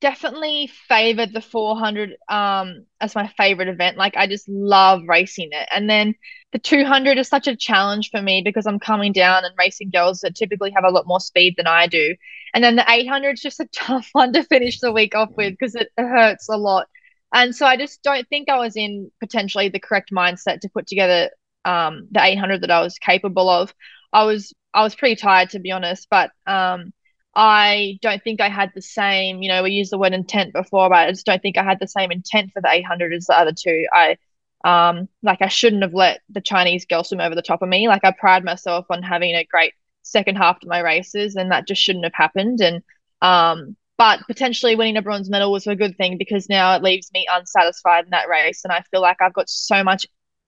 definitely 0.02 0.70
favored 0.86 1.32
the 1.32 1.40
400 1.40 2.16
um 2.28 2.84
as 3.00 3.14
my 3.14 3.26
favorite 3.38 3.68
event. 3.68 3.96
Like 3.96 4.18
I 4.18 4.26
just 4.26 4.46
love 4.50 5.00
racing 5.08 5.48
it. 5.52 5.66
And 5.74 5.88
then 5.88 6.14
the 6.54 6.60
200 6.60 7.18
is 7.18 7.26
such 7.26 7.48
a 7.48 7.56
challenge 7.56 8.10
for 8.12 8.22
me 8.22 8.40
because 8.40 8.64
I'm 8.64 8.78
coming 8.78 9.12
down 9.12 9.44
and 9.44 9.52
racing 9.58 9.90
girls 9.90 10.20
that 10.20 10.36
typically 10.36 10.70
have 10.70 10.84
a 10.84 10.90
lot 10.90 11.04
more 11.04 11.18
speed 11.18 11.54
than 11.56 11.66
I 11.66 11.88
do. 11.88 12.14
And 12.54 12.62
then 12.62 12.76
the 12.76 12.84
800 12.88 13.32
is 13.32 13.40
just 13.40 13.58
a 13.58 13.66
tough 13.74 14.08
one 14.12 14.32
to 14.34 14.44
finish 14.44 14.78
the 14.78 14.92
week 14.92 15.16
off 15.16 15.30
with 15.36 15.54
because 15.54 15.74
it, 15.74 15.88
it 15.98 16.02
hurts 16.06 16.48
a 16.48 16.56
lot. 16.56 16.86
And 17.32 17.56
so 17.56 17.66
I 17.66 17.76
just 17.76 18.04
don't 18.04 18.28
think 18.28 18.48
I 18.48 18.58
was 18.58 18.76
in 18.76 19.10
potentially 19.18 19.68
the 19.68 19.80
correct 19.80 20.12
mindset 20.12 20.60
to 20.60 20.68
put 20.68 20.86
together 20.86 21.30
um, 21.64 22.06
the 22.12 22.24
800 22.24 22.60
that 22.60 22.70
I 22.70 22.82
was 22.82 22.98
capable 23.00 23.48
of. 23.48 23.74
I 24.12 24.22
was 24.22 24.54
I 24.72 24.84
was 24.84 24.94
pretty 24.94 25.16
tired 25.16 25.50
to 25.50 25.58
be 25.58 25.72
honest, 25.72 26.06
but 26.08 26.30
um, 26.46 26.92
I 27.34 27.98
don't 28.00 28.22
think 28.22 28.40
I 28.40 28.48
had 28.48 28.70
the 28.76 28.82
same. 28.82 29.42
You 29.42 29.48
know, 29.48 29.64
we 29.64 29.72
used 29.72 29.90
the 29.90 29.98
word 29.98 30.12
intent 30.12 30.52
before, 30.52 30.88
but 30.88 30.98
I 30.98 31.10
just 31.10 31.26
don't 31.26 31.42
think 31.42 31.58
I 31.58 31.64
had 31.64 31.80
the 31.80 31.88
same 31.88 32.12
intent 32.12 32.52
for 32.52 32.62
the 32.62 32.70
800 32.70 33.12
as 33.12 33.26
the 33.26 33.36
other 33.36 33.52
two. 33.52 33.86
I 33.92 34.18
um, 34.64 35.08
like 35.22 35.42
I 35.42 35.48
shouldn't 35.48 35.82
have 35.82 35.94
let 35.94 36.20
the 36.30 36.40
Chinese 36.40 36.86
girl 36.86 37.04
swim 37.04 37.20
over 37.20 37.34
the 37.34 37.42
top 37.42 37.62
of 37.62 37.68
me. 37.68 37.86
Like 37.88 38.04
I 38.04 38.12
pride 38.12 38.44
myself 38.44 38.86
on 38.90 39.02
having 39.02 39.34
a 39.34 39.44
great 39.44 39.74
second 40.02 40.36
half 40.36 40.60
to 40.60 40.68
my 40.68 40.80
races, 40.80 41.36
and 41.36 41.52
that 41.52 41.68
just 41.68 41.82
shouldn't 41.82 42.04
have 42.04 42.14
happened. 42.14 42.60
And 42.60 42.82
um, 43.22 43.76
but 43.96 44.20
potentially 44.26 44.76
winning 44.76 44.96
a 44.96 45.02
bronze 45.02 45.30
medal 45.30 45.52
was 45.52 45.66
a 45.66 45.76
good 45.76 45.96
thing 45.96 46.18
because 46.18 46.48
now 46.48 46.74
it 46.74 46.82
leaves 46.82 47.10
me 47.12 47.26
unsatisfied 47.30 48.04
in 48.04 48.10
that 48.10 48.28
race 48.28 48.62
and 48.64 48.72
i 48.72 48.82
feel 48.90 49.00
like 49.00 49.20
i've 49.20 49.32
got 49.32 49.48
so 49.48 49.84
much 49.84 50.06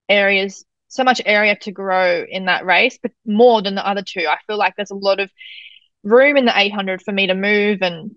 areas 0.08 0.64
so 0.88 1.04
much 1.04 1.20
area 1.24 1.56
to 1.56 1.72
grow 1.72 2.24
in 2.28 2.46
that 2.46 2.64
race 2.64 2.98
but 3.02 3.12
more 3.24 3.62
than 3.62 3.74
the 3.74 3.86
other 3.86 4.02
two 4.02 4.26
i 4.28 4.36
feel 4.46 4.58
like 4.58 4.74
there's 4.76 4.90
a 4.90 4.94
lot 4.96 5.20
of 5.20 5.30
room 6.02 6.36
in 6.36 6.44
the 6.44 6.58
800 6.58 7.02
for 7.02 7.12
me 7.12 7.26
to 7.26 7.34
move 7.34 7.82
and 7.82 8.16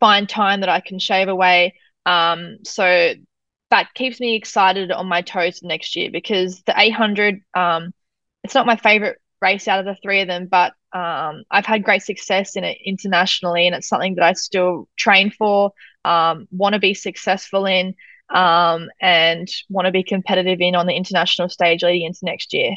find 0.00 0.28
time 0.28 0.60
that 0.60 0.68
i 0.68 0.80
can 0.80 0.98
shave 0.98 1.28
away 1.28 1.74
um, 2.04 2.58
so 2.64 3.14
that 3.72 3.92
keeps 3.94 4.20
me 4.20 4.36
excited 4.36 4.92
on 4.92 5.06
my 5.08 5.22
toes 5.22 5.62
next 5.62 5.96
year 5.96 6.10
because 6.10 6.62
the 6.62 6.74
800 6.76 7.40
um, 7.54 7.92
it's 8.44 8.54
not 8.54 8.66
my 8.66 8.76
favorite 8.76 9.18
race 9.40 9.66
out 9.66 9.80
of 9.80 9.86
the 9.86 9.96
three 10.02 10.20
of 10.20 10.28
them 10.28 10.46
but 10.46 10.74
um, 10.92 11.44
I've 11.50 11.66
had 11.66 11.84
great 11.84 12.02
success 12.02 12.54
in 12.54 12.64
it 12.64 12.78
internationally, 12.84 13.66
and 13.66 13.74
it's 13.74 13.88
something 13.88 14.16
that 14.16 14.24
I 14.24 14.34
still 14.34 14.88
train 14.96 15.30
for, 15.30 15.72
um, 16.04 16.46
want 16.50 16.74
to 16.74 16.78
be 16.78 16.94
successful 16.94 17.64
in, 17.66 17.94
um, 18.28 18.90
and 19.00 19.48
want 19.70 19.86
to 19.86 19.92
be 19.92 20.02
competitive 20.02 20.60
in 20.60 20.74
on 20.74 20.86
the 20.86 20.94
international 20.94 21.48
stage 21.48 21.82
leading 21.82 22.06
into 22.06 22.24
next 22.24 22.52
year. 22.52 22.76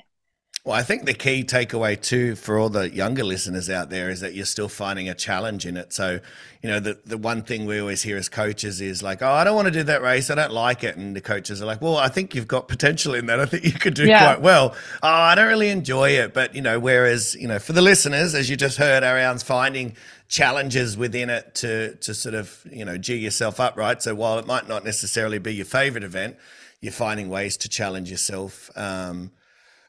Well, 0.66 0.76
I 0.76 0.82
think 0.82 1.05
the 1.05 1.13
key 1.13 1.43
takeaway 1.43 2.01
too 2.01 2.36
for 2.36 2.57
all 2.57 2.70
the 2.70 2.89
younger 2.89 3.24
listeners 3.24 3.70
out 3.70 3.91
there 3.91 4.09
is 4.09 4.22
that 4.22 4.34
you're 4.34 4.47
still 4.47 4.68
finding 4.68 5.07
a 5.07 5.13
challenge 5.13 5.63
in 5.68 5.78
it. 5.78 5.93
So, 5.93 6.20
you 6.63 6.70
know, 6.72 6.80
the 6.80 6.97
the 7.05 7.20
one 7.20 7.43
thing 7.43 7.68
we 7.68 7.80
always 7.80 8.01
hear 8.01 8.18
as 8.18 8.30
coaches 8.30 8.82
is 8.82 9.03
like, 9.03 9.22
"Oh, 9.22 9.30
I 9.30 9.43
don't 9.43 9.55
want 9.55 9.68
to 9.68 9.72
do 9.72 9.84
that 9.84 10.01
race. 10.01 10.32
I 10.32 10.36
don't 10.36 10.51
like 10.51 10.84
it." 10.84 10.97
And 10.97 11.16
the 11.16 11.22
coaches 11.22 11.61
are 11.61 11.68
like, 11.68 11.84
"Well, 11.84 11.97
I 11.97 12.07
think 12.07 12.34
you've 12.34 12.47
got 12.47 12.68
potential 12.68 13.13
in 13.13 13.28
that. 13.28 13.39
I 13.39 13.45
think 13.45 13.63
you 13.63 13.74
could 13.74 13.93
do 13.93 14.07
yeah. 14.07 14.26
quite 14.26 14.41
well." 14.41 14.74
Oh, 15.03 15.07
I 15.07 15.36
don't 15.36 15.47
really 15.47 15.70
enjoy 15.70 16.09
it, 16.09 16.34
but 16.34 16.55
you 16.55 16.63
know, 16.63 16.80
whereas 16.80 17.36
you 17.36 17.47
know, 17.47 17.59
for 17.59 17.74
the 17.74 17.84
listeners, 17.84 18.34
as 18.34 18.49
you 18.49 18.57
just 18.57 18.78
heard, 18.80 19.03
Ariarne's 19.03 19.43
finding 19.43 19.95
challenges 20.30 20.97
within 20.97 21.30
it 21.30 21.53
to 21.55 21.93
to 21.97 22.16
sort 22.16 22.34
of 22.34 22.66
you 22.72 22.86
know 22.86 22.97
g 22.97 23.16
yourself 23.18 23.59
up, 23.59 23.78
right? 23.78 24.01
So 24.01 24.16
while 24.16 24.39
it 24.39 24.47
might 24.47 24.68
not 24.68 24.84
necessarily 24.84 25.38
be 25.38 25.53
your 25.53 25.66
favorite 25.66 26.03
event, 26.03 26.38
you're 26.82 26.91
finding 26.91 27.30
ways 27.30 27.55
to 27.57 27.70
challenge 27.70 28.09
yourself. 28.09 28.72
Um, 28.76 29.30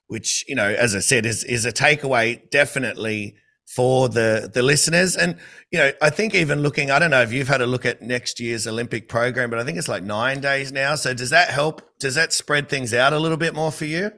which 0.08 0.44
you 0.48 0.54
know, 0.54 0.68
as 0.68 0.94
I 0.94 1.00
said, 1.00 1.26
is 1.26 1.44
is 1.44 1.64
a 1.64 1.72
takeaway 1.72 2.48
definitely 2.50 3.36
for 3.66 4.08
the 4.08 4.50
the 4.52 4.62
listeners. 4.62 5.16
And 5.16 5.36
you 5.70 5.78
know, 5.78 5.92
I 6.00 6.10
think 6.10 6.34
even 6.34 6.62
looking, 6.62 6.90
I 6.90 6.98
don't 6.98 7.10
know 7.10 7.22
if 7.22 7.32
you've 7.32 7.48
had 7.48 7.60
a 7.60 7.66
look 7.66 7.84
at 7.84 8.02
next 8.02 8.40
year's 8.40 8.66
Olympic 8.66 9.08
program, 9.08 9.50
but 9.50 9.58
I 9.58 9.64
think 9.64 9.78
it's 9.78 9.88
like 9.88 10.02
nine 10.02 10.40
days 10.40 10.72
now. 10.72 10.94
So 10.94 11.14
does 11.14 11.30
that 11.30 11.48
help? 11.48 11.82
Does 11.98 12.14
that 12.14 12.32
spread 12.32 12.68
things 12.68 12.94
out 12.94 13.12
a 13.12 13.18
little 13.18 13.36
bit 13.36 13.54
more 13.54 13.72
for 13.72 13.84
you? 13.84 14.12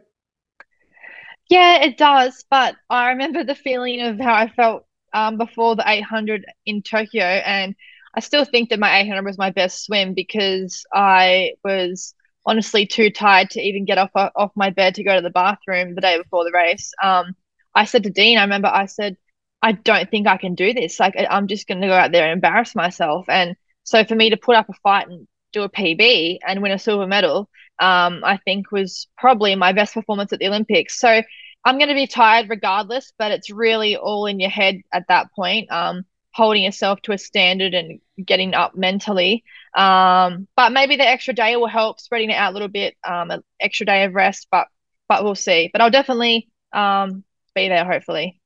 Yeah, 1.48 1.82
it 1.82 1.96
does. 1.96 2.44
But 2.50 2.76
I 2.90 3.10
remember 3.10 3.42
the 3.42 3.54
feeling 3.54 4.02
of 4.02 4.20
how 4.20 4.34
I 4.34 4.48
felt 4.48 4.84
um, 5.14 5.38
before 5.38 5.76
the 5.76 5.84
800 5.88 6.44
in 6.66 6.82
Tokyo, 6.82 7.24
and 7.24 7.74
I 8.14 8.20
still 8.20 8.44
think 8.44 8.68
that 8.68 8.78
my 8.78 9.00
800 9.00 9.24
was 9.24 9.38
my 9.38 9.50
best 9.50 9.84
swim 9.84 10.12
because 10.12 10.84
I 10.92 11.52
was 11.64 12.14
honestly 12.48 12.86
too 12.86 13.10
tired 13.10 13.50
to 13.50 13.60
even 13.60 13.84
get 13.84 13.98
off 13.98 14.10
off 14.14 14.52
my 14.56 14.70
bed 14.70 14.94
to 14.94 15.04
go 15.04 15.14
to 15.14 15.20
the 15.20 15.30
bathroom 15.30 15.94
the 15.94 16.00
day 16.00 16.16
before 16.16 16.44
the 16.44 16.52
race. 16.52 16.92
Um, 17.02 17.36
I 17.74 17.84
said 17.84 18.04
to 18.04 18.10
Dean, 18.10 18.38
I 18.38 18.42
remember 18.42 18.68
I 18.68 18.86
said, 18.86 19.16
I 19.62 19.72
don't 19.72 20.10
think 20.10 20.26
I 20.26 20.38
can 20.38 20.54
do 20.54 20.72
this. 20.72 20.98
Like 20.98 21.14
I'm 21.30 21.46
just 21.46 21.68
going 21.68 21.82
to 21.82 21.86
go 21.86 21.92
out 21.92 22.10
there 22.10 22.24
and 22.24 22.32
embarrass 22.32 22.74
myself. 22.74 23.26
And 23.28 23.54
so 23.84 24.02
for 24.04 24.14
me 24.14 24.30
to 24.30 24.38
put 24.38 24.56
up 24.56 24.68
a 24.70 24.72
fight 24.82 25.08
and 25.08 25.28
do 25.52 25.62
a 25.62 25.68
PB 25.68 26.38
and 26.46 26.62
win 26.62 26.72
a 26.72 26.78
silver 26.78 27.06
medal, 27.06 27.50
um, 27.78 28.22
I 28.24 28.38
think 28.44 28.72
was 28.72 29.08
probably 29.18 29.54
my 29.54 29.72
best 29.72 29.94
performance 29.94 30.32
at 30.32 30.38
the 30.38 30.48
Olympics. 30.48 30.98
So 30.98 31.22
I'm 31.64 31.76
going 31.78 31.88
to 31.88 31.94
be 31.94 32.06
tired 32.06 32.48
regardless, 32.48 33.12
but 33.18 33.30
it's 33.30 33.50
really 33.50 33.96
all 33.96 34.26
in 34.26 34.40
your 34.40 34.50
head 34.50 34.80
at 34.92 35.08
that 35.08 35.32
point. 35.34 35.70
Um, 35.70 36.04
holding 36.32 36.62
yourself 36.62 37.02
to 37.02 37.12
a 37.12 37.18
standard 37.18 37.74
and 37.74 38.00
getting 38.24 38.54
up 38.54 38.76
mentally. 38.76 39.44
Um, 39.74 40.48
but 40.56 40.72
maybe 40.72 40.96
the 40.96 41.08
extra 41.08 41.34
day 41.34 41.56
will 41.56 41.68
help 41.68 42.00
spreading 42.00 42.30
it 42.30 42.34
out 42.34 42.52
a 42.52 42.54
little 42.54 42.68
bit, 42.68 42.96
um, 43.06 43.30
an 43.30 43.42
extra 43.60 43.86
day 43.86 44.04
of 44.04 44.14
rest, 44.14 44.48
but 44.50 44.68
but 45.08 45.24
we'll 45.24 45.34
see. 45.34 45.70
But 45.72 45.80
I'll 45.80 45.90
definitely 45.90 46.48
um, 46.72 47.24
be 47.54 47.68
there 47.68 47.84
hopefully. 47.84 48.40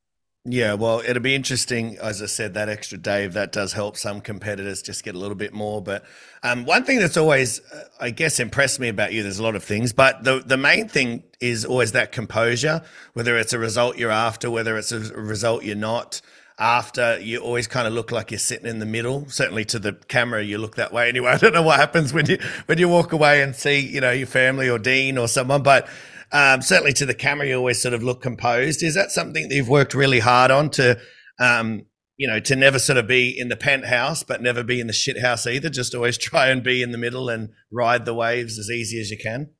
Yeah, 0.44 0.74
well, 0.74 1.00
it'll 1.06 1.22
be 1.22 1.36
interesting. 1.36 1.98
As 1.98 2.20
I 2.20 2.26
said, 2.26 2.54
that 2.54 2.68
extra 2.68 2.98
day, 2.98 3.28
that 3.28 3.52
does 3.52 3.74
help 3.74 3.96
some 3.96 4.20
competitors 4.20 4.82
just 4.82 5.04
get 5.04 5.14
a 5.14 5.18
little 5.18 5.36
bit 5.36 5.52
more. 5.52 5.80
But 5.80 6.04
um, 6.42 6.64
one 6.64 6.82
thing 6.82 6.98
that's 6.98 7.16
always, 7.16 7.60
uh, 7.72 7.84
I 8.00 8.10
guess, 8.10 8.40
impressed 8.40 8.80
me 8.80 8.88
about 8.88 9.12
you, 9.12 9.22
there's 9.22 9.38
a 9.38 9.42
lot 9.44 9.54
of 9.54 9.62
things, 9.62 9.92
but 9.92 10.24
the, 10.24 10.42
the 10.44 10.56
main 10.56 10.88
thing 10.88 11.22
is 11.40 11.64
always 11.64 11.92
that 11.92 12.10
composure, 12.10 12.82
whether 13.12 13.36
it's 13.36 13.52
a 13.52 13.58
result 13.58 13.98
you're 13.98 14.10
after, 14.10 14.50
whether 14.50 14.76
it's 14.76 14.90
a 14.90 14.98
result 15.14 15.62
you're 15.62 15.76
not 15.76 16.20
after 16.62 17.18
you 17.18 17.40
always 17.40 17.66
kind 17.66 17.88
of 17.88 17.92
look 17.92 18.12
like 18.12 18.30
you're 18.30 18.38
sitting 18.38 18.68
in 18.68 18.78
the 18.78 18.86
middle. 18.86 19.28
Certainly 19.28 19.64
to 19.66 19.80
the 19.80 19.94
camera 20.06 20.44
you 20.44 20.58
look 20.58 20.76
that 20.76 20.92
way 20.92 21.08
anyway. 21.08 21.30
I 21.32 21.36
don't 21.36 21.52
know 21.52 21.62
what 21.62 21.80
happens 21.80 22.14
when 22.14 22.26
you 22.26 22.38
when 22.66 22.78
you 22.78 22.88
walk 22.88 23.12
away 23.12 23.42
and 23.42 23.54
see 23.54 23.80
you 23.80 24.00
know 24.00 24.12
your 24.12 24.28
family 24.28 24.70
or 24.70 24.78
dean 24.78 25.18
or 25.18 25.26
someone 25.26 25.64
but 25.64 25.88
um, 26.30 26.62
certainly 26.62 26.92
to 26.94 27.04
the 27.04 27.14
camera 27.14 27.48
you 27.48 27.56
always 27.56 27.82
sort 27.82 27.94
of 27.94 28.02
look 28.04 28.22
composed. 28.22 28.82
Is 28.82 28.94
that 28.94 29.10
something 29.10 29.48
that 29.48 29.54
you've 29.54 29.68
worked 29.68 29.92
really 29.92 30.20
hard 30.20 30.52
on 30.52 30.70
to 30.70 31.00
um, 31.40 31.84
you 32.16 32.28
know 32.28 32.38
to 32.38 32.54
never 32.54 32.78
sort 32.78 32.96
of 32.96 33.08
be 33.08 33.36
in 33.36 33.48
the 33.48 33.56
penthouse 33.56 34.22
but 34.22 34.40
never 34.40 34.62
be 34.62 34.80
in 34.80 34.86
the 34.86 34.92
shit 34.92 35.20
house 35.20 35.48
either? 35.48 35.68
Just 35.68 35.96
always 35.96 36.16
try 36.30 36.46
and 36.46 36.62
be 36.62 36.80
in 36.80 36.92
the 36.92 36.98
middle 36.98 37.28
and 37.28 37.50
ride 37.72 38.04
the 38.04 38.14
waves 38.14 38.56
as 38.56 38.70
easy 38.70 39.00
as 39.00 39.10
you 39.10 39.18
can 39.18 39.50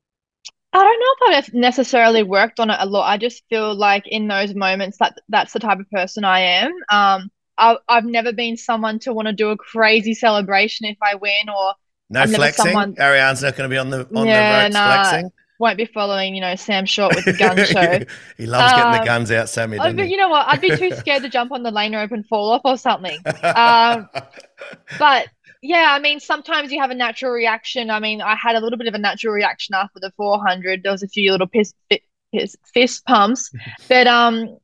I 0.73 0.83
don't 0.83 0.99
know 0.99 1.29
if 1.29 1.37
I've 1.37 1.53
necessarily 1.53 2.23
worked 2.23 2.59
on 2.59 2.69
it 2.69 2.77
a 2.79 2.85
lot. 2.85 3.07
I 3.07 3.17
just 3.17 3.43
feel 3.49 3.75
like 3.75 4.07
in 4.07 4.27
those 4.27 4.55
moments 4.55 4.97
that 4.97 5.15
that's 5.29 5.53
the 5.53 5.59
type 5.59 5.79
of 5.79 5.89
person 5.91 6.23
I 6.23 6.39
am. 6.39 6.71
Um, 6.89 7.31
I, 7.57 7.77
I've 7.87 8.05
never 8.05 8.33
been 8.33 8.57
someone 8.57 8.97
to 8.99 9.13
want 9.13 9.27
to 9.27 9.33
do 9.33 9.49
a 9.49 9.57
crazy 9.57 10.15
celebration 10.15 10.87
if 10.87 10.97
I 11.01 11.15
win 11.15 11.49
or 11.49 11.73
no 12.09 12.21
I'm 12.21 12.29
flexing. 12.29 12.65
Someone... 12.65 12.95
Ariarne's 12.95 13.43
not 13.43 13.55
going 13.55 13.69
to 13.69 13.73
be 13.73 13.77
on 13.77 13.91
the 13.91 14.07
on 14.15 14.25
yeah, 14.25 14.67
the 14.67 14.73
nah, 14.73 15.03
flexing. 15.03 15.31
Won't 15.59 15.77
be 15.77 15.85
following, 15.85 16.33
you 16.33 16.41
know, 16.41 16.55
Sam 16.55 16.85
Short 16.85 17.15
with 17.15 17.25
the 17.25 17.33
gun 17.39 17.57
show. 17.65 18.03
he 18.37 18.47
loves 18.47 18.73
um, 18.73 18.79
getting 18.79 18.91
the 18.93 18.99
um, 18.99 19.05
guns 19.05 19.31
out, 19.31 19.49
Sammy. 19.49 19.77
Oh, 19.79 19.93
but 19.93 20.09
you 20.09 20.17
know 20.17 20.27
what? 20.27 20.47
I'd 20.47 20.59
be 20.59 20.75
too 20.75 20.91
scared 20.95 21.21
to 21.21 21.29
jump 21.29 21.51
on 21.51 21.61
the 21.61 21.71
lane 21.71 21.95
rope 21.95 22.11
and 22.11 22.25
fall 22.25 22.51
off 22.51 22.61
or 22.65 22.77
something. 22.77 23.19
Um, 23.43 24.09
but 24.97 25.27
yeah, 25.63 25.87
I 25.91 25.99
mean, 25.99 26.19
sometimes 26.19 26.73
you 26.73 26.81
have 26.81 26.91
a 26.91 26.95
natural 26.95 27.31
reaction. 27.31 27.89
I 27.89 28.01
mean, 28.01 28.19
I 28.19 28.35
had 28.35 28.57
a 28.57 28.59
little 28.59 28.77
bit 28.77 28.87
of 28.87 28.93
a 28.95 28.99
natural 28.99 29.33
reaction 29.33 29.73
after 29.73 29.97
the 30.01 30.11
400. 30.17 30.83
There 30.83 30.91
was 30.91 31.03
a 31.03 31.07
few 31.07 31.31
little 31.31 31.47
piss, 31.47 31.73
piss, 32.33 32.57
fist 32.73 33.05
pumps, 33.05 33.49
but 33.87 34.05
um, 34.05 34.57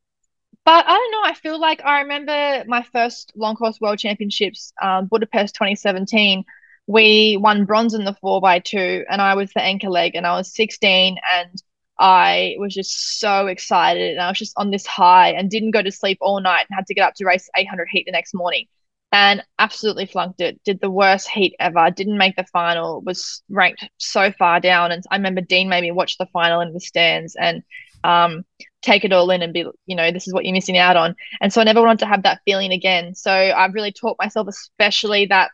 but 0.65 0.85
I 0.85 0.91
don't 0.91 1.11
know. 1.11 1.21
I 1.23 1.33
feel 1.35 1.57
like 1.57 1.81
I 1.85 2.01
remember 2.01 2.65
my 2.67 2.83
first 2.91 3.31
long 3.37 3.55
course 3.55 3.79
world 3.79 3.97
championships, 3.97 4.73
um, 4.81 5.07
Budapest 5.07 5.55
2017. 5.55 6.43
We 6.85 7.37
won 7.39 7.63
bronze 7.63 7.93
in 7.93 8.03
the 8.03 8.17
four 8.19 8.41
by 8.41 8.59
two, 8.59 9.05
and 9.09 9.21
I 9.21 9.35
was 9.35 9.53
the 9.53 9.61
anchor 9.61 9.89
leg, 9.89 10.15
and 10.15 10.27
I 10.27 10.35
was 10.35 10.53
16, 10.53 11.17
and 11.33 11.63
I 11.97 12.55
was 12.57 12.73
just 12.73 13.19
so 13.21 13.47
excited, 13.47 14.11
and 14.11 14.21
I 14.21 14.27
was 14.27 14.37
just 14.37 14.53
on 14.57 14.69
this 14.69 14.85
high, 14.85 15.29
and 15.29 15.49
didn't 15.49 15.71
go 15.71 15.81
to 15.81 15.93
sleep 15.93 16.17
all 16.19 16.41
night, 16.41 16.65
and 16.69 16.75
had 16.75 16.87
to 16.87 16.93
get 16.93 17.07
up 17.07 17.13
to 17.15 17.25
race 17.25 17.49
800 17.55 17.87
heat 17.89 18.03
the 18.05 18.11
next 18.11 18.33
morning 18.33 18.65
and 19.11 19.43
absolutely 19.57 20.05
flunked 20.05 20.41
it. 20.41 20.61
Did 20.63 20.79
the 20.81 20.91
worst 20.91 21.27
heat 21.27 21.55
ever. 21.59 21.89
Didn't 21.89 22.17
make 22.17 22.35
the 22.35 22.43
final. 22.43 23.01
Was 23.01 23.43
ranked 23.49 23.87
so 23.97 24.31
far 24.31 24.59
down. 24.59 24.91
And 24.91 25.03
I 25.09 25.15
remember 25.15 25.41
Dean 25.41 25.69
made 25.69 25.81
me 25.81 25.91
watch 25.91 26.17
the 26.17 26.27
final 26.27 26.61
in 26.61 26.73
the 26.73 26.79
stands. 26.79 27.35
And 27.35 27.63
um, 28.03 28.45
take 28.81 29.03
it 29.03 29.11
all 29.11 29.29
in 29.31 29.41
and 29.41 29.53
be, 29.53 29.65
you 29.85 29.95
know, 29.95 30.11
this 30.11 30.27
is 30.27 30.33
what 30.33 30.45
you're 30.45 30.53
missing 30.53 30.77
out 30.77 30.95
on. 30.95 31.15
And 31.41 31.51
so 31.51 31.59
I 31.59 31.63
never 31.63 31.81
wanted 31.81 31.99
to 31.99 32.05
have 32.05 32.23
that 32.23 32.41
feeling 32.45 32.71
again. 32.71 33.15
So 33.15 33.31
I've 33.31 33.73
really 33.73 33.91
taught 33.91 34.17
myself, 34.19 34.47
especially 34.47 35.25
that 35.27 35.51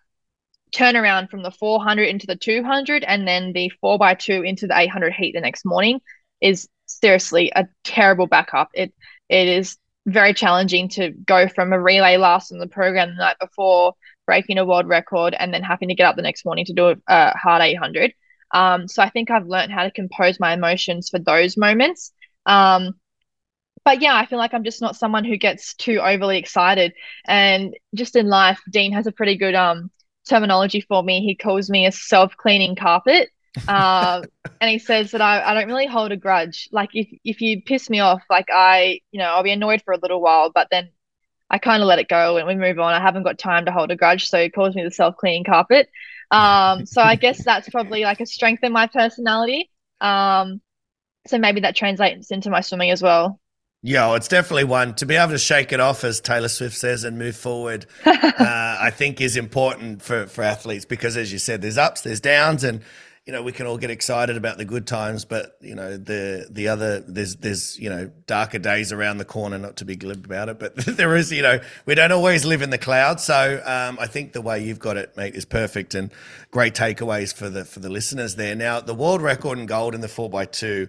turnaround 0.73 1.29
from 1.29 1.43
the 1.43 1.51
400 1.51 2.03
into 2.03 2.27
the 2.27 2.35
200 2.35 3.03
and 3.03 3.27
then 3.27 3.53
the 3.53 3.71
4x2 3.83 4.47
into 4.47 4.67
the 4.67 4.77
800 4.77 5.13
heat 5.13 5.33
the 5.33 5.41
next 5.41 5.63
morning 5.63 6.01
is 6.41 6.67
seriously 6.85 7.51
a 7.55 7.65
terrible 7.83 8.27
backup. 8.27 8.69
It 8.73 8.93
it 9.29 9.47
is 9.47 9.77
very 10.05 10.33
challenging 10.33 10.89
to 10.89 11.11
go 11.11 11.47
from 11.47 11.73
a 11.73 11.79
relay 11.81 12.17
last 12.17 12.51
in 12.51 12.59
the 12.59 12.67
program 12.67 13.09
the 13.09 13.15
night 13.15 13.37
before 13.39 13.93
breaking 14.25 14.57
a 14.57 14.65
world 14.65 14.87
record 14.87 15.35
and 15.37 15.53
then 15.53 15.63
having 15.63 15.89
to 15.89 15.95
get 15.95 16.05
up 16.05 16.15
the 16.15 16.21
next 16.21 16.45
morning 16.45 16.65
to 16.65 16.73
do 16.73 16.89
a, 16.89 16.95
a 17.07 17.37
hard 17.37 17.61
800. 17.61 18.13
Um, 18.51 18.87
so 18.87 19.01
I 19.01 19.09
think 19.09 19.31
I've 19.31 19.47
learned 19.47 19.71
how 19.71 19.83
to 19.83 19.91
compose 19.91 20.39
my 20.39 20.53
emotions 20.53 21.09
for 21.09 21.19
those 21.19 21.57
moments. 21.57 22.11
Um, 22.45 22.93
but 23.83 24.01
yeah, 24.01 24.15
I 24.15 24.25
feel 24.25 24.39
like 24.39 24.53
I'm 24.53 24.63
just 24.63 24.81
not 24.81 24.95
someone 24.95 25.25
who 25.25 25.37
gets 25.37 25.75
too 25.75 25.99
overly 25.99 26.37
excited. 26.37 26.93
And 27.25 27.75
just 27.93 28.15
in 28.15 28.27
life, 28.27 28.59
Dean 28.69 28.91
has 28.93 29.07
a 29.07 29.11
pretty 29.11 29.37
good 29.37 29.55
um 29.55 29.91
terminology 30.27 30.81
for 30.81 31.03
me. 31.03 31.21
He 31.21 31.35
calls 31.35 31.69
me 31.69 31.85
a 31.85 31.91
self 31.91 32.35
cleaning 32.35 32.75
carpet. 32.75 33.29
Um, 33.67 34.23
and 34.61 34.69
he 34.69 34.79
says 34.79 35.11
that 35.11 35.21
I, 35.21 35.41
I 35.41 35.53
don't 35.53 35.67
really 35.67 35.87
hold 35.87 36.11
a 36.11 36.17
grudge. 36.17 36.69
Like 36.71 36.89
if 36.93 37.07
if 37.23 37.41
you 37.41 37.61
piss 37.61 37.89
me 37.89 37.99
off, 37.99 38.23
like 38.29 38.47
I, 38.51 38.99
you 39.11 39.19
know, 39.19 39.25
I'll 39.25 39.43
be 39.43 39.51
annoyed 39.51 39.81
for 39.83 39.93
a 39.93 39.99
little 39.99 40.21
while, 40.21 40.51
but 40.53 40.67
then 40.71 40.89
I 41.49 41.57
kind 41.57 41.81
of 41.81 41.87
let 41.87 41.99
it 41.99 42.09
go 42.09 42.37
and 42.37 42.47
we 42.47 42.55
move 42.55 42.79
on. 42.79 42.93
I 42.93 42.99
haven't 42.99 43.23
got 43.23 43.37
time 43.37 43.65
to 43.65 43.71
hold 43.71 43.91
a 43.91 43.95
grudge, 43.95 44.29
so 44.29 44.41
he 44.41 44.49
calls 44.49 44.75
me 44.75 44.83
the 44.83 44.91
self 44.91 45.17
cleaning 45.17 45.43
carpet. 45.43 45.89
Um, 46.31 46.85
so 46.85 47.01
I 47.01 47.15
guess 47.15 47.43
that's 47.43 47.69
probably 47.69 48.01
like 48.03 48.19
a 48.19 48.25
strength 48.25 48.63
in 48.63 48.71
my 48.71 48.87
personality. 48.87 49.69
Um, 50.01 50.61
so 51.27 51.37
maybe 51.37 51.61
that 51.61 51.75
translates 51.75 52.31
into 52.31 52.49
my 52.49 52.61
swimming 52.61 52.91
as 52.91 53.01
well. 53.01 53.39
Yeah, 53.87 54.15
it's 54.15 54.27
definitely 54.27 54.63
one 54.63 54.95
to 54.95 55.05
be 55.05 55.15
able 55.15 55.33
to 55.33 55.37
shake 55.37 55.71
it 55.71 55.79
off, 55.79 56.03
as 56.03 56.19
Taylor 56.19 56.47
Swift 56.47 56.75
says, 56.75 57.03
and 57.03 57.19
move 57.19 57.35
forward. 57.35 57.85
uh, 58.05 58.17
I 58.39 58.89
think 58.89 59.21
is 59.21 59.37
important 59.37 60.01
for 60.01 60.25
for 60.25 60.43
athletes 60.43 60.85
because, 60.85 61.15
as 61.15 61.31
you 61.31 61.37
said, 61.37 61.61
there's 61.61 61.77
ups, 61.77 62.01
there's 62.01 62.19
downs, 62.19 62.63
and 62.63 62.81
you 63.25 63.33
know 63.33 63.41
we 63.41 63.51
can 63.51 63.65
all 63.65 63.77
get 63.77 63.89
excited 63.89 64.37
about 64.37 64.59
the 64.59 64.65
good 64.65 64.85
times, 64.85 65.25
but 65.25 65.57
you 65.59 65.73
know 65.73 65.97
the 65.97 66.47
the 66.51 66.67
other 66.67 66.99
there's 66.99 67.37
there's 67.37 67.77
you 67.79 67.89
know 67.89 68.11
darker 68.27 68.59
days 68.59 68.91
around 68.91 69.17
the 69.17 69.25
corner. 69.25 69.57
Not 69.57 69.77
to 69.77 69.85
be 69.85 69.95
glib 69.95 70.25
about 70.25 70.49
it, 70.49 70.59
but 70.59 70.75
there 70.85 71.15
is 71.15 71.31
you 71.31 71.41
know 71.41 71.59
we 71.87 71.95
don't 71.95 72.11
always 72.11 72.45
live 72.45 72.61
in 72.61 72.69
the 72.69 72.77
clouds. 72.77 73.23
So 73.23 73.61
um, 73.65 73.97
I 73.99 74.05
think 74.05 74.33
the 74.33 74.41
way 74.41 74.63
you've 74.63 74.79
got 74.79 74.97
it, 74.97 75.17
mate, 75.17 75.33
is 75.33 75.43
perfect 75.43 75.95
and 75.95 76.11
great 76.51 76.75
takeaways 76.75 77.33
for 77.33 77.49
the 77.49 77.65
for 77.65 77.79
the 77.79 77.89
listeners 77.89 78.35
there. 78.35 78.55
Now 78.55 78.79
the 78.79 78.95
world 78.95 79.23
record 79.23 79.57
in 79.57 79.65
gold 79.65 79.95
in 79.95 80.01
the 80.01 80.07
four 80.07 80.29
x 80.39 80.59
two. 80.59 80.87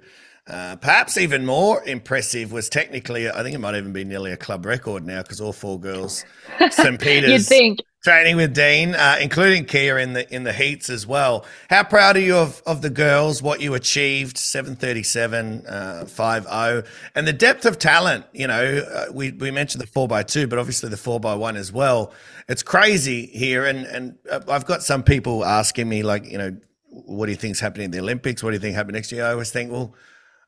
Uh, 0.49 0.77
perhaps 0.77 1.19
even 1.19 1.45
more 1.45 1.83
impressive 1.83 2.53
was 2.53 2.69
technically, 2.69 3.29
I 3.29 3.43
think 3.43 3.57
it 3.57 3.59
might 3.59 3.75
even 3.75 3.93
be 3.93 4.05
nearly 4.05 4.31
a 4.31 4.37
club 4.37 4.65
record 4.65 5.05
now 5.05 5.21
because 5.23 5.41
all 5.41 5.53
four 5.53 5.81
girls, 5.81 6.25
St. 6.71 7.01
Peter's, 7.01 7.33
You'd 7.33 7.47
think. 7.47 7.81
Training 8.07 8.37
with 8.37 8.55
Dean, 8.55 8.95
uh, 8.95 9.17
including 9.21 9.65
Kiah 9.65 10.01
in 10.01 10.13
the 10.13 10.33
in 10.33 10.45
the 10.45 10.53
heats 10.53 10.89
as 10.91 11.09
well. 11.09 11.45
How 11.69 11.83
proud 11.83 12.17
are 12.17 12.21
you 12.21 12.37
of, 12.37 12.63
of 12.65 12.81
the 12.81 12.89
girls? 12.89 13.43
What 13.43 13.61
you 13.61 13.75
achieved, 13.75 14.39
seven 14.39 14.77
thirty 14.77 15.03
seven, 15.03 15.67
uh, 15.67 16.07
zero, 16.07 16.85
and 17.17 17.27
the 17.27 17.33
depth 17.33 17.67
of 17.67 17.81
talent. 17.81 18.25
You 18.33 18.47
know, 18.47 18.63
uh, 18.79 19.07
we 19.13 19.33
we 19.33 19.51
mentioned 19.51 19.83
the 19.83 19.89
four 19.89 20.07
x 20.17 20.33
two, 20.33 20.47
but 20.47 20.57
obviously 20.57 20.89
the 20.89 20.97
four 20.97 21.17
x 21.17 21.37
one 21.37 21.57
as 21.57 21.73
well. 21.73 22.13
It's 22.49 22.63
crazy 22.63 23.27
here, 23.27 23.65
and 23.65 23.85
and 23.87 24.15
uh, 24.31 24.39
I've 24.47 24.67
got 24.67 24.85
some 24.85 25.03
people 25.03 25.45
asking 25.45 25.89
me 25.89 26.05
like, 26.05 26.31
you 26.31 26.39
know, 26.39 26.57
what 26.91 27.27
do 27.27 27.33
you 27.33 27.37
think's 27.37 27.59
happening 27.59 27.87
in 27.87 27.91
the 27.91 27.99
Olympics? 27.99 28.41
What 28.41 28.51
do 28.51 28.55
you 28.55 28.61
think 28.61 28.77
happened 28.77 28.95
next 28.95 29.11
year? 29.11 29.25
I 29.25 29.33
always 29.33 29.51
think, 29.51 29.73
well 29.73 29.97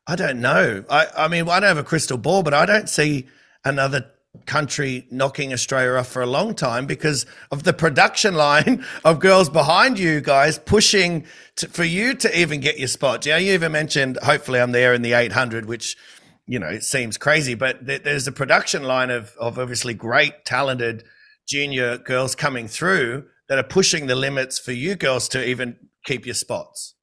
I 0.07 0.15
don't 0.15 0.39
know. 0.39 0.85
I, 0.89 1.07
I 1.17 1.27
mean, 1.27 1.49
I 1.49 1.59
don't 1.59 1.67
have 1.67 1.77
a 1.77 1.83
crystal 1.83 2.17
ball, 2.17 2.41
but 2.41 2.53
I 2.53 2.65
don't 2.65 2.87
see 2.87 3.27
another 3.65 4.09
country 4.45 5.07
knocking 5.11 5.53
Australia 5.53 5.93
off 5.93 6.07
for 6.07 6.21
a 6.21 6.27
long 6.27 6.55
time 6.55 6.85
because 6.85 7.25
of 7.51 7.63
the 7.63 7.73
production 7.73 8.33
line 8.47 8.85
of 9.03 9.19
girls 9.19 9.49
behind 9.49 9.99
you 9.99 10.21
guys 10.21 10.59
pushing 10.59 11.25
to, 11.57 11.67
for 11.67 11.83
you 11.83 12.13
to 12.15 12.39
even 12.39 12.59
get 12.59 12.79
your 12.79 12.87
spot. 12.87 13.25
Know, 13.25 13.37
you 13.37 13.53
even 13.53 13.71
mentioned, 13.71 14.17
hopefully 14.23 14.59
I'm 14.59 14.71
there 14.71 14.93
in 14.93 15.01
the 15.01 15.13
800, 15.13 15.65
which, 15.65 15.97
you 16.47 16.59
know, 16.59 16.67
it 16.67 16.83
seems 16.83 17.17
crazy, 17.17 17.55
but 17.55 17.85
th- 17.85 18.03
there's 18.03 18.27
a 18.27 18.31
production 18.31 18.83
line 18.83 19.09
of, 19.09 19.35
of 19.39 19.59
obviously 19.59 19.93
great, 19.93 20.45
talented 20.45 21.03
junior 21.47 21.97
girls 21.97 22.35
coming 22.35 22.67
through 22.67 23.25
that 23.49 23.57
are 23.57 23.63
pushing 23.63 24.07
the 24.07 24.15
limits 24.15 24.59
for 24.59 24.71
you 24.71 24.95
girls 24.95 25.27
to 25.29 25.45
even 25.47 25.75
keep 26.05 26.25
your 26.25 26.35
spots. 26.35 26.95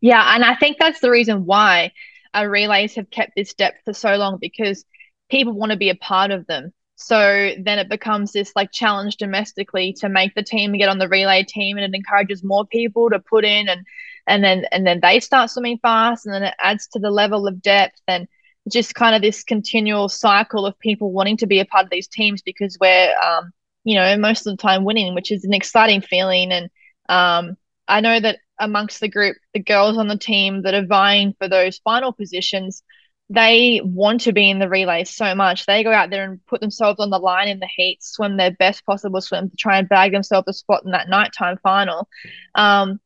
Yeah, 0.00 0.34
and 0.34 0.44
I 0.44 0.56
think 0.56 0.78
that's 0.78 1.00
the 1.00 1.10
reason 1.10 1.46
why 1.46 1.92
uh, 2.34 2.44
relays 2.46 2.94
have 2.96 3.10
kept 3.10 3.32
this 3.36 3.54
depth 3.54 3.78
for 3.84 3.92
so 3.92 4.16
long 4.16 4.38
because 4.40 4.84
people 5.32 5.54
want 5.54 5.72
to 5.72 5.78
be 5.78 5.88
a 5.88 5.96
part 5.96 6.30
of 6.30 6.46
them. 6.46 6.72
So 6.94 7.52
then 7.58 7.78
it 7.78 7.88
becomes 7.88 8.30
this 8.30 8.52
like 8.54 8.70
challenge 8.70 9.16
domestically 9.16 9.94
to 9.94 10.08
make 10.08 10.34
the 10.34 10.42
team 10.42 10.76
get 10.76 10.90
on 10.90 10.98
the 10.98 11.08
relay 11.08 11.42
team, 11.42 11.78
and 11.78 11.84
it 11.84 11.96
encourages 11.96 12.44
more 12.44 12.66
people 12.66 13.10
to 13.10 13.18
put 13.18 13.44
in, 13.44 13.68
and 13.68 13.84
and 14.28 14.44
then 14.44 14.66
and 14.70 14.86
then 14.86 15.00
they 15.02 15.18
start 15.18 15.50
swimming 15.50 15.78
fast, 15.78 16.26
and 16.26 16.34
then 16.34 16.44
it 16.44 16.54
adds 16.60 16.86
to 16.88 17.00
the 17.00 17.10
level 17.10 17.48
of 17.48 17.62
depth, 17.62 18.00
and 18.06 18.28
just 18.70 18.94
kind 18.94 19.16
of 19.16 19.22
this 19.22 19.42
continual 19.42 20.08
cycle 20.08 20.64
of 20.64 20.78
people 20.78 21.10
wanting 21.10 21.38
to 21.38 21.46
be 21.46 21.58
a 21.58 21.64
part 21.64 21.84
of 21.84 21.90
these 21.90 22.06
teams 22.06 22.42
because 22.42 22.76
we're 22.80 23.12
um, 23.18 23.50
you 23.82 23.96
know 23.96 24.16
most 24.18 24.46
of 24.46 24.52
the 24.52 24.62
time 24.62 24.84
winning, 24.84 25.14
which 25.14 25.32
is 25.32 25.44
an 25.44 25.54
exciting 25.54 26.02
feeling, 26.02 26.52
and 26.52 26.70
um, 27.08 27.56
I 27.88 28.00
know 28.00 28.20
that 28.20 28.38
amongst 28.60 29.00
the 29.00 29.08
group, 29.08 29.36
the 29.54 29.60
girls 29.60 29.96
on 29.98 30.06
the 30.06 30.18
team 30.18 30.62
that 30.62 30.74
are 30.74 30.86
vying 30.86 31.34
for 31.38 31.48
those 31.48 31.78
final 31.78 32.12
positions, 32.12 32.84
they 33.32 33.80
want 33.82 34.22
to 34.22 34.32
be 34.32 34.50
in 34.50 34.58
the 34.58 34.68
relay 34.68 35.04
so 35.04 35.34
much. 35.34 35.64
They 35.64 35.82
go 35.82 35.92
out 35.92 36.10
there 36.10 36.24
and 36.24 36.44
put 36.46 36.60
themselves 36.60 37.00
on 37.00 37.08
the 37.08 37.18
line 37.18 37.48
in 37.48 37.60
the 37.60 37.68
heat, 37.74 38.02
swim 38.02 38.36
their 38.36 38.50
best 38.50 38.84
possible 38.84 39.22
swim 39.22 39.48
to 39.48 39.56
try 39.56 39.78
and 39.78 39.88
bag 39.88 40.12
themselves 40.12 40.48
a 40.48 40.52
spot 40.52 40.84
in 40.84 40.90
that 40.90 41.08
nighttime 41.08 41.56
final. 41.62 42.08
Um, 42.54 43.00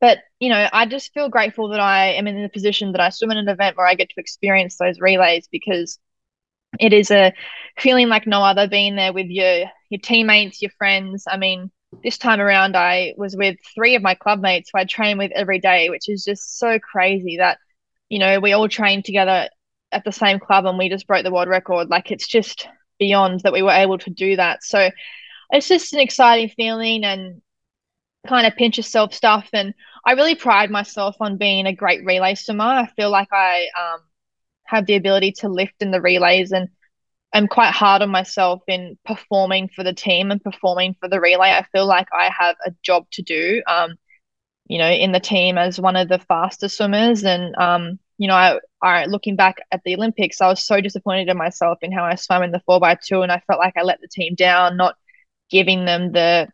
but 0.00 0.18
you 0.38 0.50
know, 0.50 0.68
I 0.72 0.86
just 0.86 1.12
feel 1.12 1.28
grateful 1.28 1.70
that 1.70 1.80
I 1.80 2.12
am 2.12 2.28
in 2.28 2.40
the 2.40 2.48
position 2.48 2.92
that 2.92 3.00
I 3.00 3.08
swim 3.08 3.32
in 3.32 3.38
an 3.38 3.48
event 3.48 3.76
where 3.76 3.86
I 3.86 3.96
get 3.96 4.08
to 4.10 4.20
experience 4.20 4.76
those 4.76 5.00
relays 5.00 5.48
because 5.50 5.98
it 6.78 6.92
is 6.92 7.10
a 7.10 7.32
feeling 7.76 8.08
like 8.08 8.26
no 8.26 8.42
other. 8.42 8.68
Being 8.68 8.94
there 8.94 9.12
with 9.12 9.26
your 9.26 9.64
your 9.90 10.00
teammates, 10.00 10.62
your 10.62 10.70
friends. 10.78 11.24
I 11.26 11.38
mean, 11.38 11.72
this 12.04 12.18
time 12.18 12.40
around 12.40 12.76
I 12.76 13.14
was 13.16 13.34
with 13.34 13.56
three 13.74 13.96
of 13.96 14.02
my 14.02 14.14
club 14.14 14.40
mates 14.40 14.70
who 14.72 14.78
I 14.78 14.84
train 14.84 15.18
with 15.18 15.32
every 15.32 15.58
day, 15.58 15.90
which 15.90 16.08
is 16.08 16.24
just 16.24 16.56
so 16.58 16.78
crazy 16.78 17.38
that, 17.38 17.58
you 18.08 18.20
know, 18.20 18.38
we 18.38 18.52
all 18.52 18.68
trained 18.68 19.04
together 19.04 19.48
at 19.96 20.04
the 20.04 20.12
same 20.12 20.38
club 20.38 20.66
and 20.66 20.78
we 20.78 20.88
just 20.88 21.06
broke 21.06 21.24
the 21.24 21.32
world 21.32 21.48
record. 21.48 21.88
Like 21.88 22.10
it's 22.10 22.28
just 22.28 22.68
beyond 22.98 23.40
that 23.40 23.52
we 23.52 23.62
were 23.62 23.70
able 23.70 23.98
to 23.98 24.10
do 24.10 24.36
that. 24.36 24.62
So 24.62 24.90
it's 25.50 25.68
just 25.68 25.92
an 25.94 26.00
exciting 26.00 26.50
feeling 26.50 27.04
and 27.04 27.40
kind 28.26 28.46
of 28.46 28.56
pinch 28.56 28.76
yourself 28.76 29.14
stuff. 29.14 29.48
And 29.52 29.74
I 30.04 30.12
really 30.12 30.34
pride 30.34 30.70
myself 30.70 31.16
on 31.20 31.38
being 31.38 31.66
a 31.66 31.74
great 31.74 32.04
relay 32.04 32.34
swimmer. 32.34 32.64
I 32.64 32.86
feel 32.96 33.10
like 33.10 33.28
I 33.32 33.68
um, 33.78 34.00
have 34.64 34.86
the 34.86 34.96
ability 34.96 35.32
to 35.38 35.48
lift 35.48 35.80
in 35.80 35.90
the 35.90 36.00
relays 36.00 36.52
and 36.52 36.68
I'm 37.32 37.48
quite 37.48 37.72
hard 37.72 38.02
on 38.02 38.10
myself 38.10 38.62
in 38.66 38.98
performing 39.04 39.68
for 39.68 39.84
the 39.84 39.92
team 39.92 40.30
and 40.30 40.42
performing 40.42 40.96
for 41.00 41.08
the 41.08 41.20
relay. 41.20 41.50
I 41.50 41.66
feel 41.72 41.86
like 41.86 42.08
I 42.12 42.30
have 42.36 42.56
a 42.64 42.72
job 42.82 43.06
to 43.12 43.22
do, 43.22 43.62
um, 43.66 43.94
you 44.66 44.78
know, 44.78 44.90
in 44.90 45.12
the 45.12 45.20
team 45.20 45.58
as 45.58 45.80
one 45.80 45.96
of 45.96 46.08
the 46.08 46.18
fastest 46.18 46.76
swimmers. 46.76 47.24
And, 47.24 47.54
um, 47.56 47.98
you 48.18 48.28
know, 48.28 48.34
I, 48.34 48.60
I, 48.82 49.06
looking 49.06 49.36
back 49.36 49.56
at 49.70 49.82
the 49.84 49.94
Olympics, 49.94 50.40
I 50.40 50.48
was 50.48 50.64
so 50.64 50.80
disappointed 50.80 51.28
in 51.28 51.36
myself 51.36 51.78
in 51.82 51.92
how 51.92 52.04
I 52.04 52.14
swam 52.14 52.42
in 52.42 52.52
the 52.52 52.60
four 52.60 52.80
by 52.80 52.94
two, 52.94 53.22
and 53.22 53.32
I 53.32 53.42
felt 53.46 53.60
like 53.60 53.76
I 53.76 53.82
let 53.82 54.00
the 54.00 54.08
team 54.08 54.34
down, 54.34 54.76
not 54.76 54.96
giving 55.50 55.84
them 55.84 56.12
the 56.12 56.48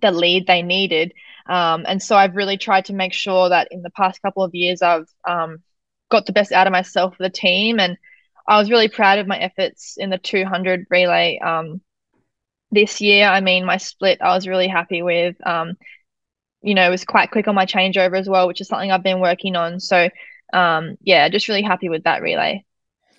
the 0.00 0.10
lead 0.10 0.46
they 0.46 0.62
needed. 0.62 1.12
Um, 1.46 1.84
and 1.86 2.02
so 2.02 2.16
I've 2.16 2.36
really 2.36 2.56
tried 2.56 2.86
to 2.86 2.94
make 2.94 3.12
sure 3.12 3.48
that 3.50 3.68
in 3.70 3.82
the 3.82 3.90
past 3.90 4.22
couple 4.22 4.42
of 4.42 4.54
years, 4.54 4.80
I've 4.80 5.08
um, 5.28 5.58
got 6.10 6.24
the 6.24 6.32
best 6.32 6.52
out 6.52 6.66
of 6.66 6.72
myself 6.72 7.16
for 7.16 7.22
the 7.22 7.30
team 7.30 7.78
and 7.78 7.98
I 8.46 8.58
was 8.58 8.70
really 8.70 8.88
proud 8.88 9.18
of 9.18 9.26
my 9.26 9.38
efforts 9.38 9.96
in 9.96 10.10
the 10.10 10.18
200 10.18 10.86
relay 10.90 11.38
um, 11.38 11.80
this 12.70 13.00
year. 13.00 13.26
I 13.26 13.40
mean, 13.40 13.64
my 13.64 13.76
split 13.76 14.18
I 14.20 14.34
was 14.34 14.48
really 14.48 14.68
happy 14.68 15.02
with. 15.02 15.36
Um, 15.46 15.76
you 16.62 16.74
know, 16.74 16.86
it 16.86 16.90
was 16.90 17.04
quite 17.04 17.30
quick 17.30 17.48
on 17.48 17.54
my 17.54 17.66
changeover 17.66 18.18
as 18.18 18.28
well, 18.28 18.46
which 18.46 18.60
is 18.60 18.68
something 18.68 18.90
I've 18.90 19.02
been 19.02 19.20
working 19.20 19.56
on. 19.56 19.80
So, 19.80 20.08
um, 20.52 20.96
yeah, 21.02 21.28
just 21.28 21.48
really 21.48 21.62
happy 21.62 21.88
with 21.88 22.04
that 22.04 22.22
relay. 22.22 22.64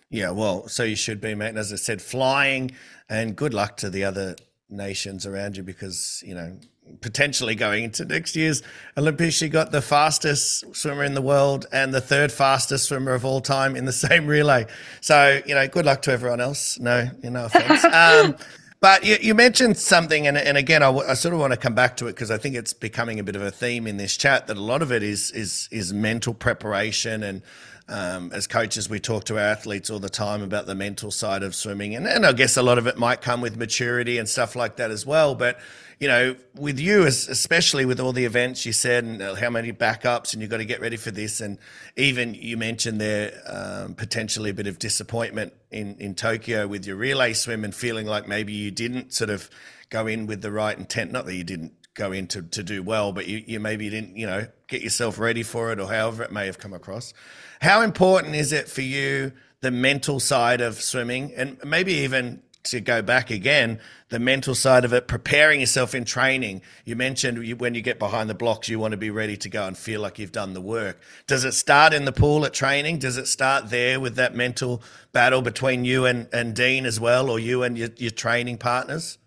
Yeah, 0.09 0.29
well, 0.29 0.67
so 0.67 0.83
you 0.83 0.95
should 0.95 1.19
be, 1.19 1.33
mate. 1.33 1.49
And 1.49 1.57
as 1.57 1.73
I 1.73 1.77
said, 1.77 2.01
flying 2.01 2.71
and 3.09 3.35
good 3.35 3.53
luck 3.53 3.77
to 3.77 3.89
the 3.89 4.03
other 4.03 4.35
nations 4.69 5.25
around 5.25 5.57
you 5.57 5.63
because, 5.63 6.23
you 6.25 6.35
know, 6.35 6.57
potentially 7.01 7.55
going 7.55 7.85
into 7.85 8.05
next 8.05 8.35
year's 8.35 8.61
Olympics. 8.97 9.35
She 9.35 9.49
got 9.49 9.71
the 9.71 9.81
fastest 9.81 10.75
swimmer 10.75 11.03
in 11.03 11.13
the 11.13 11.21
world 11.21 11.65
and 11.71 11.93
the 11.93 12.01
third 12.01 12.31
fastest 12.31 12.85
swimmer 12.85 13.13
of 13.13 13.25
all 13.25 13.41
time 13.41 13.75
in 13.75 13.85
the 13.85 13.91
same 13.91 14.27
relay. 14.27 14.67
So, 15.01 15.41
you 15.45 15.55
know, 15.55 15.67
good 15.67 15.85
luck 15.85 16.01
to 16.03 16.11
everyone 16.11 16.41
else. 16.41 16.79
No, 16.79 17.09
no 17.23 17.45
offense. 17.45 17.83
um, 17.85 18.35
but 18.83 19.05
you, 19.05 19.17
you, 19.21 19.33
mentioned 19.33 19.77
something, 19.77 20.27
and, 20.27 20.37
and 20.37 20.57
again, 20.57 20.83
I, 20.83 20.87
w- 20.87 21.07
I 21.07 21.13
sort 21.13 21.33
of 21.33 21.39
want 21.39 21.53
to 21.53 21.57
come 21.57 21.73
back 21.73 21.95
to 21.97 22.07
it 22.07 22.15
because 22.15 22.29
I 22.29 22.37
think 22.37 22.55
it's 22.55 22.73
becoming 22.73 23.17
a 23.17 23.23
bit 23.23 23.37
of 23.37 23.41
a 23.41 23.49
theme 23.49 23.87
in 23.87 23.95
this 23.95 24.17
chat 24.17 24.47
that 24.47 24.57
a 24.57 24.61
lot 24.61 24.81
of 24.81 24.91
it 24.91 25.01
is 25.01 25.31
is 25.31 25.69
is 25.71 25.93
mental 25.93 26.33
preparation 26.33 27.23
and 27.23 27.41
um, 27.87 28.31
as 28.33 28.45
coaches, 28.45 28.89
we 28.89 28.99
talk 28.99 29.23
to 29.25 29.35
our 29.35 29.43
athletes 29.43 29.89
all 29.89 29.99
the 29.99 30.09
time 30.09 30.41
about 30.41 30.65
the 30.65 30.75
mental 30.75 31.11
side 31.11 31.43
of 31.43 31.55
swimming, 31.55 31.95
and, 31.95 32.05
and 32.05 32.25
I 32.25 32.33
guess 32.33 32.57
a 32.57 32.61
lot 32.61 32.77
of 32.77 32.85
it 32.85 32.97
might 32.97 33.21
come 33.21 33.39
with 33.39 33.55
maturity 33.55 34.17
and 34.17 34.27
stuff 34.27 34.53
like 34.53 34.75
that 34.75 34.91
as 34.91 35.05
well. 35.05 35.33
But 35.33 35.59
you 35.99 36.07
know, 36.07 36.35
with 36.55 36.79
you, 36.79 37.03
especially 37.05 37.85
with 37.85 37.99
all 37.99 38.13
the 38.13 38.25
events 38.25 38.65
you 38.65 38.73
said 38.73 39.03
and 39.03 39.21
how 39.37 39.49
many 39.49 39.71
backups, 39.71 40.33
and 40.33 40.41
you've 40.41 40.51
got 40.51 40.57
to 40.57 40.65
get 40.65 40.81
ready 40.81 40.97
for 40.97 41.11
this, 41.11 41.41
and 41.41 41.57
even 41.95 42.33
you 42.33 42.57
mentioned 42.57 42.99
there 42.99 43.33
um, 43.47 43.95
potentially 43.95 44.49
a 44.49 44.53
bit 44.53 44.67
of 44.67 44.79
disappointment 44.79 45.53
in 45.71 45.95
in 45.99 46.15
Tokyo 46.15 46.67
with 46.67 46.85
your 46.85 46.95
relay 46.95 47.33
swim 47.33 47.63
and 47.63 47.73
feeling 47.73 48.05
like 48.05 48.27
maybe 48.27 48.53
you 48.53 48.71
didn't 48.71 49.13
sort 49.13 49.29
of 49.29 49.49
go 49.89 50.07
in 50.07 50.27
with 50.27 50.41
the 50.41 50.51
right 50.51 50.77
intent. 50.77 51.11
Not 51.11 51.25
that 51.25 51.35
you 51.35 51.43
didn't 51.43 51.73
go 51.93 52.11
in 52.11 52.27
to, 52.27 52.41
to 52.41 52.63
do 52.63 52.81
well, 52.81 53.11
but 53.11 53.27
you, 53.27 53.43
you 53.45 53.59
maybe 53.59 53.89
didn't, 53.89 54.17
you 54.17 54.25
know, 54.25 54.47
get 54.67 54.81
yourself 54.81 55.19
ready 55.19 55.43
for 55.43 55.71
it 55.71 55.79
or 55.79 55.87
however 55.87 56.23
it 56.23 56.31
may 56.31 56.45
have 56.45 56.57
come 56.57 56.73
across. 56.73 57.13
How 57.61 57.81
important 57.81 58.35
is 58.35 58.51
it 58.51 58.67
for 58.67 58.81
you, 58.81 59.31
the 59.61 59.71
mental 59.71 60.19
side 60.19 60.59
of 60.59 60.81
swimming, 60.81 61.33
and 61.35 61.57
maybe 61.63 61.93
even 61.93 62.41
to 62.63 62.79
go 62.79 63.01
back 63.01 63.29
again, 63.29 63.79
the 64.09 64.19
mental 64.19 64.55
side 64.55 64.85
of 64.85 64.93
it, 64.93 65.07
preparing 65.07 65.59
yourself 65.59 65.93
in 65.93 66.05
training. 66.05 66.61
You 66.85 66.95
mentioned 66.95 67.45
you, 67.45 67.55
when 67.55 67.75
you 67.75 67.81
get 67.81 67.99
behind 67.99 68.29
the 68.29 68.33
blocks, 68.33 68.69
you 68.69 68.79
want 68.79 68.91
to 68.91 68.97
be 68.97 69.09
ready 69.09 69.35
to 69.37 69.49
go 69.49 69.67
and 69.67 69.77
feel 69.77 70.01
like 70.01 70.17
you've 70.17 70.31
done 70.31 70.53
the 70.53 70.61
work. 70.61 71.01
Does 71.27 71.43
it 71.43 71.53
start 71.53 71.93
in 71.93 72.05
the 72.05 72.11
pool 72.11 72.45
at 72.45 72.53
training? 72.53 72.99
Does 72.99 73.17
it 73.17 73.27
start 73.27 73.69
there 73.69 73.99
with 73.99 74.15
that 74.15 74.35
mental 74.35 74.81
battle 75.11 75.41
between 75.41 75.83
you 75.83 76.05
and, 76.05 76.27
and 76.31 76.55
Dean 76.55 76.85
as 76.85 76.99
well, 76.99 77.29
or 77.29 77.39
you 77.39 77.63
and 77.63 77.77
your, 77.77 77.89
your 77.97 78.11
training 78.11 78.57
partners? 78.57 79.17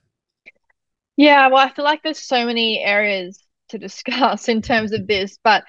Yeah, 1.17 1.49
well, 1.49 1.67
I 1.67 1.73
feel 1.73 1.85
like 1.85 2.03
there's 2.03 2.19
so 2.19 2.47
many 2.47 2.83
areas 2.83 3.43
to 3.69 3.79
discuss 3.79 4.49
in 4.49 4.63
terms 4.63 4.93
of 4.93 5.07
this, 5.07 5.39
but 5.43 5.65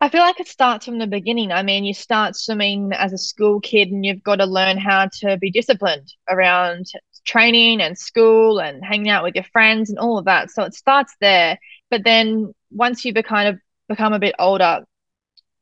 I 0.00 0.10
feel 0.10 0.20
like 0.20 0.40
it 0.40 0.48
starts 0.48 0.84
from 0.84 0.98
the 0.98 1.06
beginning. 1.06 1.52
I 1.52 1.62
mean, 1.62 1.84
you 1.84 1.94
start 1.94 2.36
swimming 2.36 2.92
as 2.92 3.12
a 3.14 3.18
school 3.18 3.60
kid 3.60 3.88
and 3.88 4.04
you've 4.04 4.22
got 4.22 4.36
to 4.36 4.46
learn 4.46 4.76
how 4.76 5.08
to 5.20 5.38
be 5.38 5.50
disciplined 5.50 6.12
around 6.28 6.86
training 7.24 7.80
and 7.80 7.96
school 7.96 8.60
and 8.60 8.84
hanging 8.84 9.08
out 9.08 9.24
with 9.24 9.34
your 9.34 9.44
friends 9.44 9.88
and 9.88 9.98
all 9.98 10.18
of 10.18 10.26
that. 10.26 10.50
So 10.50 10.64
it 10.64 10.74
starts 10.74 11.14
there. 11.20 11.58
But 11.90 12.04
then 12.04 12.52
once 12.70 13.04
you 13.04 13.14
kind 13.14 13.48
of 13.48 13.58
become 13.88 14.12
a 14.12 14.18
bit 14.18 14.34
older, 14.38 14.84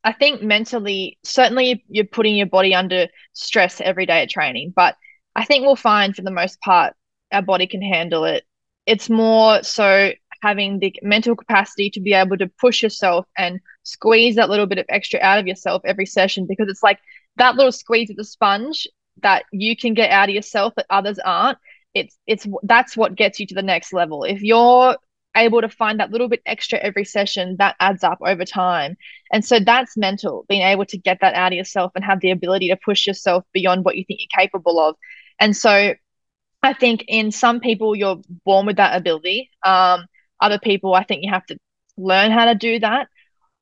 I 0.02 0.12
think 0.12 0.42
mentally, 0.42 1.16
certainly 1.22 1.84
you're 1.88 2.04
putting 2.04 2.34
your 2.34 2.48
body 2.48 2.74
under 2.74 3.06
stress 3.34 3.80
every 3.80 4.04
day 4.04 4.22
at 4.22 4.30
training. 4.30 4.72
But 4.74 4.96
I 5.36 5.44
think 5.44 5.64
we'll 5.64 5.76
find 5.76 6.14
for 6.14 6.22
the 6.22 6.32
most 6.32 6.60
part, 6.60 6.94
our 7.32 7.42
body 7.42 7.68
can 7.68 7.82
handle 7.82 8.24
it. 8.24 8.44
It's 8.84 9.08
more 9.08 9.62
so 9.62 10.10
having 10.42 10.80
the 10.80 10.94
mental 11.02 11.36
capacity 11.36 11.88
to 11.90 12.00
be 12.00 12.12
able 12.12 12.36
to 12.36 12.50
push 12.60 12.82
yourself 12.82 13.26
and 13.38 13.60
squeeze 13.84 14.36
that 14.36 14.50
little 14.50 14.66
bit 14.66 14.78
of 14.78 14.86
extra 14.88 15.20
out 15.20 15.38
of 15.38 15.46
yourself 15.46 15.82
every 15.84 16.06
session 16.06 16.46
because 16.48 16.68
it's 16.68 16.82
like 16.82 16.98
that 17.36 17.54
little 17.54 17.72
squeeze 17.72 18.10
of 18.10 18.16
the 18.16 18.24
sponge 18.24 18.86
that 19.22 19.44
you 19.52 19.76
can 19.76 19.94
get 19.94 20.10
out 20.10 20.28
of 20.28 20.34
yourself 20.34 20.74
that 20.74 20.86
others 20.90 21.18
aren't 21.24 21.58
it's 21.94 22.18
it's 22.26 22.46
that's 22.64 22.96
what 22.96 23.14
gets 23.14 23.40
you 23.40 23.46
to 23.46 23.54
the 23.54 23.62
next 23.62 23.92
level. 23.92 24.24
If 24.24 24.42
you're 24.42 24.96
able 25.36 25.60
to 25.60 25.68
find 25.68 25.98
that 25.98 26.10
little 26.10 26.28
bit 26.28 26.42
extra 26.46 26.78
every 26.78 27.04
session 27.04 27.56
that 27.58 27.76
adds 27.80 28.04
up 28.04 28.18
over 28.20 28.44
time. 28.44 28.96
And 29.32 29.44
so 29.44 29.58
that's 29.58 29.96
mental 29.96 30.44
being 30.48 30.62
able 30.62 30.84
to 30.86 30.98
get 30.98 31.18
that 31.22 31.34
out 31.34 31.52
of 31.52 31.56
yourself 31.56 31.92
and 31.96 32.04
have 32.04 32.20
the 32.20 32.30
ability 32.30 32.68
to 32.68 32.76
push 32.76 33.06
yourself 33.06 33.44
beyond 33.52 33.84
what 33.84 33.96
you 33.96 34.04
think 34.04 34.20
you're 34.20 34.44
capable 34.44 34.78
of. 34.78 34.96
And 35.40 35.56
so 35.56 35.94
i 36.62 36.72
think 36.72 37.04
in 37.08 37.30
some 37.30 37.60
people 37.60 37.94
you're 37.94 38.22
born 38.44 38.66
with 38.66 38.76
that 38.76 38.96
ability. 38.96 39.50
Um, 39.64 40.06
other 40.40 40.58
people, 40.58 40.94
I 40.94 41.04
think 41.04 41.22
you 41.22 41.32
have 41.32 41.46
to 41.46 41.56
learn 41.96 42.30
how 42.30 42.46
to 42.46 42.54
do 42.54 42.78
that. 42.80 43.08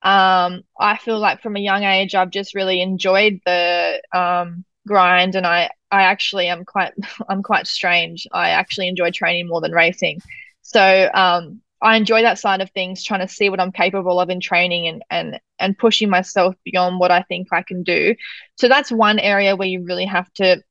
Um, 0.03 0.63
I 0.79 0.97
feel 0.97 1.19
like 1.19 1.43
from 1.43 1.57
a 1.57 1.61
young 1.61 1.85
age, 1.85 2.15
I've 2.15 2.31
just 2.31 2.55
really 2.55 2.83
enjoyed 2.83 3.41
the 3.47 4.03
um, 4.13 4.65
grind, 4.87 5.35
and 5.37 5.47
I 5.47 5.71
I 5.91 6.03
actually 6.03 6.49
am 6.49 6.65
quite 6.65 6.93
I'm 7.29 7.43
quite 7.43 7.67
strange. 7.67 8.27
I 8.33 8.51
actually 8.51 8.89
enjoy 8.89 9.11
training 9.11 9.49
more 9.49 9.61
than 9.61 9.73
racing, 9.73 10.21
so 10.63 11.09
um, 11.15 11.61
I 11.81 11.97
enjoy 11.97 12.23
that 12.23 12.39
side 12.39 12.61
of 12.61 12.71
things, 12.71 13.05
trying 13.05 13.27
to 13.27 13.33
see 13.33 13.49
what 13.49 13.61
I'm 13.61 13.73
capable 13.73 14.21
of 14.21 14.31
in 14.31 14.41
training 14.41 14.89
and 14.89 15.03
and 15.11 15.41
and 15.59 15.79
pushing 15.79 16.11
myself 16.11 16.57
beyond 16.65 16.99
what 16.99 17.11
I 17.13 17.23
think 17.23 17.49
I 17.53 17.63
can 17.63 17.83
do. 17.85 18.15
So 18.57 18.69
that's 18.69 18.91
one 18.91 19.19
area 19.19 19.57
where 19.57 19.69
you 19.69 19.85
really 19.85 20.07
have 20.07 20.33
to 20.35 20.63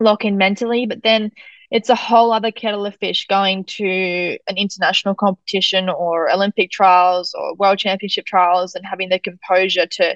lock 0.00 0.24
in 0.24 0.36
mentally, 0.36 0.86
but 0.86 1.02
then 1.02 1.30
it's 1.72 1.88
a 1.88 1.94
whole 1.94 2.32
other 2.32 2.50
kettle 2.50 2.84
of 2.84 2.94
fish 2.96 3.26
going 3.26 3.64
to 3.64 4.38
an 4.46 4.58
international 4.58 5.14
competition 5.14 5.88
or 5.88 6.30
Olympic 6.30 6.70
trials 6.70 7.32
or 7.32 7.54
world 7.54 7.78
championship 7.78 8.26
trials 8.26 8.74
and 8.74 8.84
having 8.84 9.08
the 9.08 9.18
composure 9.18 9.86
to 9.86 10.14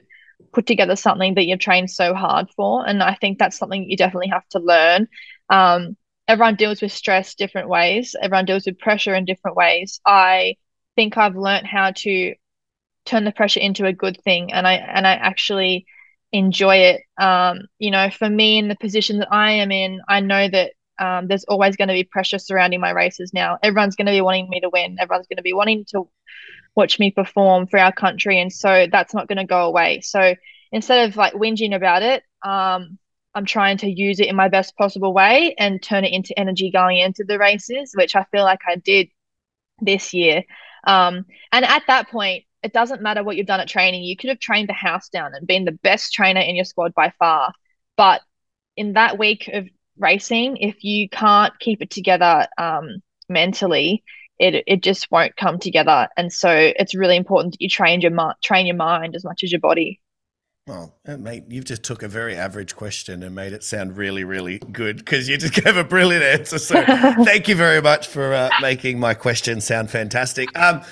put 0.52 0.66
together 0.66 0.94
something 0.94 1.34
that 1.34 1.46
you've 1.46 1.58
trained 1.58 1.90
so 1.90 2.12
hard 2.12 2.50
for. 2.54 2.86
And 2.86 3.02
I 3.02 3.14
think 3.14 3.38
that's 3.38 3.56
something 3.56 3.88
you 3.88 3.96
definitely 3.96 4.28
have 4.28 4.46
to 4.50 4.58
learn. 4.58 5.08
Um, 5.48 5.96
everyone 6.28 6.56
deals 6.56 6.82
with 6.82 6.92
stress 6.92 7.34
different 7.34 7.70
ways. 7.70 8.14
Everyone 8.20 8.44
deals 8.44 8.66
with 8.66 8.78
pressure 8.78 9.14
in 9.14 9.24
different 9.24 9.56
ways. 9.56 9.98
I 10.04 10.56
think 10.94 11.16
I've 11.16 11.36
learned 11.36 11.66
how 11.66 11.92
to 11.92 12.34
turn 13.06 13.24
the 13.24 13.32
pressure 13.32 13.60
into 13.60 13.86
a 13.86 13.94
good 13.94 14.20
thing, 14.24 14.52
and 14.52 14.66
I 14.66 14.74
and 14.74 15.06
I 15.06 15.12
actually 15.12 15.86
enjoy 16.32 16.76
it. 16.76 17.02
Um, 17.18 17.60
you 17.78 17.90
know, 17.90 18.10
for 18.10 18.28
me 18.28 18.58
in 18.58 18.68
the 18.68 18.76
position 18.76 19.20
that 19.20 19.32
I 19.32 19.52
am 19.52 19.72
in, 19.72 20.00
I 20.06 20.20
know 20.20 20.48
that 20.48 20.72
um, 20.98 21.28
there's 21.28 21.44
always 21.44 21.76
going 21.76 21.88
to 21.88 21.94
be 21.94 22.04
pressure 22.04 22.38
surrounding 22.38 22.80
my 22.80 22.90
races 22.90 23.32
now. 23.34 23.58
Everyone's 23.62 23.96
going 23.96 24.06
to 24.06 24.12
be 24.12 24.20
wanting 24.20 24.48
me 24.48 24.60
to 24.60 24.70
win. 24.70 24.96
Everyone's 25.00 25.26
going 25.26 25.36
to 25.36 25.42
be 25.42 25.52
wanting 25.52 25.84
to 25.90 26.08
watch 26.74 26.98
me 26.98 27.10
perform 27.10 27.66
for 27.66 27.78
our 27.78 27.92
country, 27.92 28.40
and 28.40 28.52
so 28.52 28.86
that's 28.90 29.14
not 29.14 29.28
going 29.28 29.38
to 29.38 29.44
go 29.44 29.66
away. 29.66 30.00
So 30.02 30.34
instead 30.72 31.08
of 31.08 31.16
like 31.16 31.34
whinging 31.34 31.74
about 31.74 32.02
it, 32.02 32.22
um, 32.42 32.98
I'm 33.34 33.44
trying 33.44 33.76
to 33.78 33.90
use 33.90 34.20
it 34.20 34.28
in 34.28 34.36
my 34.36 34.48
best 34.48 34.76
possible 34.76 35.12
way 35.12 35.54
and 35.58 35.82
turn 35.82 36.04
it 36.04 36.12
into 36.12 36.38
energy 36.38 36.70
going 36.70 36.98
into 36.98 37.24
the 37.24 37.38
races, 37.38 37.92
which 37.94 38.16
I 38.16 38.24
feel 38.32 38.44
like 38.44 38.60
I 38.66 38.76
did 38.76 39.08
this 39.80 40.14
year. 40.14 40.42
Um, 40.86 41.26
and 41.52 41.64
at 41.64 41.82
that 41.88 42.08
point, 42.08 42.44
it 42.62 42.72
doesn't 42.72 43.02
matter 43.02 43.22
what 43.22 43.36
you've 43.36 43.46
done 43.46 43.60
at 43.60 43.68
training. 43.68 44.04
You 44.04 44.16
could 44.16 44.30
have 44.30 44.38
trained 44.38 44.68
the 44.68 44.74
house 44.74 45.08
down 45.10 45.34
and 45.34 45.46
been 45.46 45.66
the 45.66 45.72
best 45.72 46.12
trainer 46.14 46.40
in 46.40 46.56
your 46.56 46.64
squad 46.64 46.94
by 46.94 47.12
far, 47.18 47.52
but 47.96 48.22
in 48.76 48.94
that 48.94 49.18
week 49.18 49.48
of 49.52 49.68
racing, 49.98 50.58
if 50.58 50.84
you 50.84 51.08
can't 51.08 51.58
keep 51.58 51.82
it 51.82 51.90
together 51.90 52.46
um, 52.58 53.02
mentally, 53.28 54.02
it 54.38 54.64
it 54.66 54.82
just 54.82 55.10
won't 55.10 55.36
come 55.36 55.58
together. 55.58 56.08
And 56.16 56.32
so 56.32 56.50
it's 56.50 56.94
really 56.94 57.16
important 57.16 57.54
that 57.54 57.60
you 57.60 57.68
train 57.68 58.00
your 58.00 58.34
train 58.42 58.66
your 58.66 58.76
mind 58.76 59.14
as 59.16 59.24
much 59.24 59.42
as 59.42 59.52
your 59.52 59.60
body. 59.60 60.00
Well, 60.66 60.96
uh, 61.06 61.16
mate, 61.16 61.44
you've 61.48 61.64
just 61.64 61.84
took 61.84 62.02
a 62.02 62.08
very 62.08 62.34
average 62.34 62.74
question 62.74 63.22
and 63.22 63.36
made 63.36 63.52
it 63.52 63.62
sound 63.62 63.96
really, 63.96 64.24
really 64.24 64.58
good 64.58 64.96
because 64.96 65.28
you 65.28 65.38
just 65.38 65.54
gave 65.64 65.76
a 65.76 65.84
brilliant 65.84 66.24
answer. 66.24 66.58
So 66.58 66.84
thank 67.24 67.46
you 67.46 67.54
very 67.54 67.80
much 67.80 68.08
for 68.08 68.34
uh, 68.34 68.50
making 68.60 68.98
my 68.98 69.14
question 69.14 69.60
sound 69.60 69.90
fantastic. 69.90 70.48
Um, 70.58 70.82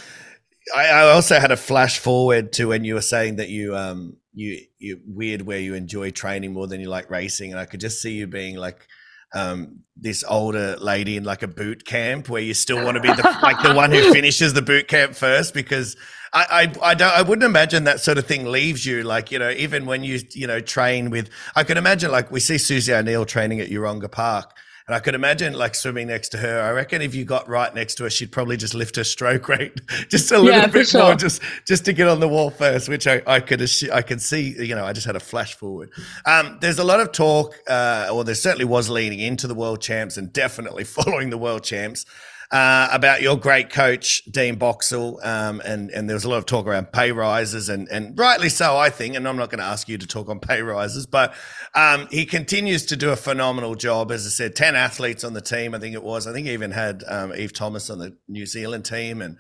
I, 0.75 0.87
I, 0.87 1.11
also 1.11 1.39
had 1.39 1.53
a 1.53 1.57
flash 1.57 1.99
forward 1.99 2.53
to 2.55 2.67
when 2.67 2.85
you 2.85 2.95
were 2.95 3.03
saying 3.03 3.37
that 3.37 3.49
you 3.49 3.77
um, 3.77 4.17
you 4.33 4.61
you 4.79 5.01
weird 5.07 5.43
where 5.43 5.59
you 5.59 5.75
enjoy 5.75 6.11
training 6.11 6.53
more 6.53 6.67
than 6.67 6.81
you 6.81 6.89
like 6.89 7.11
racing, 7.11 7.51
and 7.51 7.61
I 7.61 7.67
could 7.67 7.81
just 7.81 8.01
see 8.01 8.13
you 8.13 8.27
being 8.27 8.57
like 8.57 8.87
um, 9.35 9.81
this 9.97 10.25
older 10.27 10.77
lady 10.77 11.17
in 11.17 11.25
like 11.25 11.43
a 11.43 11.49
boot 11.49 11.85
camp 11.85 12.29
where 12.29 12.41
you 12.41 12.55
still 12.55 12.83
want 12.85 12.97
to 12.97 13.01
be 13.01 13.09
the, 13.09 13.39
like 13.43 13.63
the 13.63 13.75
one 13.75 13.91
who 13.91 14.13
finishes 14.13 14.55
the 14.55 14.63
boot 14.63 14.89
camp 14.89 15.15
first 15.15 15.53
because 15.55 15.97
I, 16.33 16.73
I, 16.83 16.91
I 16.91 16.95
don't 16.95 17.13
I 17.13 17.23
wouldn't 17.23 17.45
imagine 17.45 17.85
that 17.85 18.01
sort 18.01 18.17
of 18.17 18.27
thing 18.27 18.47
leaves 18.47 18.87
you 18.87 19.03
like 19.03 19.31
you 19.33 19.39
know 19.39 19.51
even 19.51 19.87
when 19.87 20.05
you 20.05 20.21
you 20.33 20.47
know 20.47 20.61
train 20.61 21.11
with 21.11 21.31
I 21.55 21.65
can 21.65 21.77
imagine 21.77 22.11
like 22.11 22.31
we 22.31 22.41
see 22.41 22.59
Susie 22.59 22.95
O'Neill 22.95 23.27
training 23.27 23.61
at 23.61 23.69
Yeronga 23.71 24.11
Park 24.11 24.57
and 24.87 24.95
I 24.95 25.01
could 25.01 25.15
imagine 25.15 25.55
like 25.55 25.75
swimming 25.75 26.09
next 26.09 26.29
to 26.31 26.39
her. 26.39 26.61
I 26.61 26.71
reckon 26.71 27.01
if 27.01 27.15
you 27.15 27.25
got 27.25 27.49
right 27.49 27.75
next 27.75 27.95
to 27.97 28.05
her, 28.05 28.11
she'd 28.11 28.31
probably 28.31 28.57
just 28.57 28.75
lift 28.75 28.97
her 28.97 29.05
stroke 29.05 29.49
rate 29.49 29.81
just 30.09 30.31
a 30.31 30.39
little 30.39 30.61
yeah, 30.61 30.67
bit 30.67 30.89
sure. 30.89 31.03
more, 31.03 31.15
just 31.15 31.41
just 31.67 31.85
to 31.87 31.93
get 31.93 32.09
on 32.09 32.21
the 32.21 32.29
wall 32.29 32.51
first. 32.51 32.89
Which 32.89 33.07
I, 33.07 33.23
I 33.27 33.41
could 33.41 33.67
I 33.93 34.03
could 34.03 34.21
see. 34.21 34.55
You 34.63 34.75
know, 34.75 34.85
I 34.85 34.93
just 34.93 35.07
had 35.07 35.17
a 35.17 35.21
flash 35.21 35.55
forward. 35.55 35.91
Um, 36.27 36.59
there's 36.61 36.79
a 36.79 36.85
lot 36.85 37.01
of 37.01 37.13
talk, 37.13 37.59
uh, 37.69 38.09
or 38.13 38.25
there 38.25 38.35
certainly 38.35 38.67
was 38.67 38.91
leaning 38.91 39.21
into 39.21 39.47
the 39.47 39.55
world 39.55 39.81
champs 39.81 40.17
and 40.17 40.33
definitely 40.33 40.85
following 40.85 41.31
the 41.31 41.39
world 41.39 41.65
champs 41.65 42.05
uh, 42.55 42.89
about 42.93 43.21
your 43.21 43.37
great 43.37 43.69
coach 43.69 44.23
Dean 44.27 44.55
Boxall, 44.55 45.19
um, 45.25 45.61
and 45.65 45.91
and 45.91 46.09
there 46.09 46.15
was 46.15 46.23
a 46.23 46.31
lot 46.31 46.37
of 46.37 46.47
talk 46.47 46.69
around 46.69 46.93
pay 46.93 47.11
rises, 47.11 47.69
and 47.69 47.89
and 47.89 48.17
rightly 48.17 48.49
so, 48.49 48.77
I 48.77 48.91
think. 48.91 49.17
And 49.17 49.27
I'm 49.27 49.37
not 49.37 49.51
going 49.51 49.59
to 49.59 49.65
ask 49.65 49.89
you 49.89 49.99
to 49.99 50.07
talk 50.07 50.29
on 50.29 50.39
pay 50.39 50.63
rises, 50.63 51.05
but 51.05 51.35
um, 51.75 52.07
he 52.13 52.25
continues 52.25 52.87
to 52.87 52.97
do 52.97 53.11
a 53.11 53.17
phenomenal 53.17 53.75
job. 53.75 54.13
As 54.13 54.25
I 54.25 54.29
said, 54.29 54.55
ten 54.55 54.77
athletes 54.77 55.25
on 55.25 55.33
the 55.33 55.41
team, 55.41 55.75
I 55.75 55.81
think 55.81 55.97
it 55.97 56.05
was. 56.05 56.29
I 56.29 56.33
think 56.33 56.47
he 56.47 56.53
even 56.53 56.71
had 56.71 57.03
um, 57.09 57.35
Eve 57.35 57.53
Thomas 57.53 57.91
on 57.91 57.99
the 57.99 58.17
New 58.29 58.47
Zealand 58.47 58.85
team, 58.85 59.21
and 59.21 59.37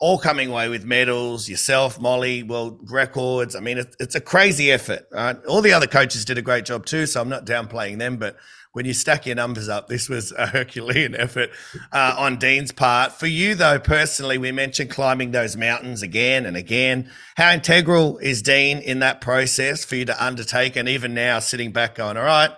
all 0.00 0.18
coming 0.18 0.50
away 0.50 0.68
with 0.68 0.84
medals. 0.84 1.48
Yourself, 1.48 2.00
Mollie, 2.00 2.42
world 2.42 2.90
records. 2.90 3.54
I 3.54 3.60
mean, 3.60 3.78
it, 3.78 3.94
it's 4.00 4.16
a 4.16 4.20
crazy 4.20 4.72
effort. 4.72 5.06
Right? 5.12 5.36
All 5.44 5.62
the 5.62 5.72
other 5.72 5.86
coaches 5.86 6.24
did 6.24 6.36
a 6.36 6.42
great 6.42 6.64
job 6.64 6.84
too, 6.84 7.06
so 7.06 7.20
I'm 7.20 7.28
not 7.28 7.46
downplaying 7.46 7.98
them. 7.98 8.16
But 8.16 8.36
when 8.76 8.84
you 8.84 8.92
stack 8.92 9.24
your 9.24 9.34
numbers 9.34 9.70
up, 9.70 9.88
this 9.88 10.06
was 10.06 10.32
a 10.32 10.48
Herculean 10.48 11.14
effort 11.18 11.48
uh, 11.92 12.14
on 12.18 12.36
Dean's 12.36 12.72
part. 12.72 13.10
For 13.10 13.26
you, 13.26 13.54
though, 13.54 13.78
personally, 13.78 14.36
we 14.36 14.52
mentioned 14.52 14.90
climbing 14.90 15.30
those 15.30 15.56
mountains 15.56 16.02
again 16.02 16.44
and 16.44 16.58
again. 16.58 17.10
How 17.38 17.52
integral 17.52 18.18
is 18.18 18.42
Dean 18.42 18.80
in 18.80 18.98
that 18.98 19.22
process 19.22 19.82
for 19.82 19.96
you 19.96 20.04
to 20.04 20.22
undertake? 20.22 20.76
And 20.76 20.90
even 20.90 21.14
now, 21.14 21.38
sitting 21.38 21.72
back, 21.72 21.94
going, 21.94 22.18
all 22.18 22.24
right, 22.24 22.50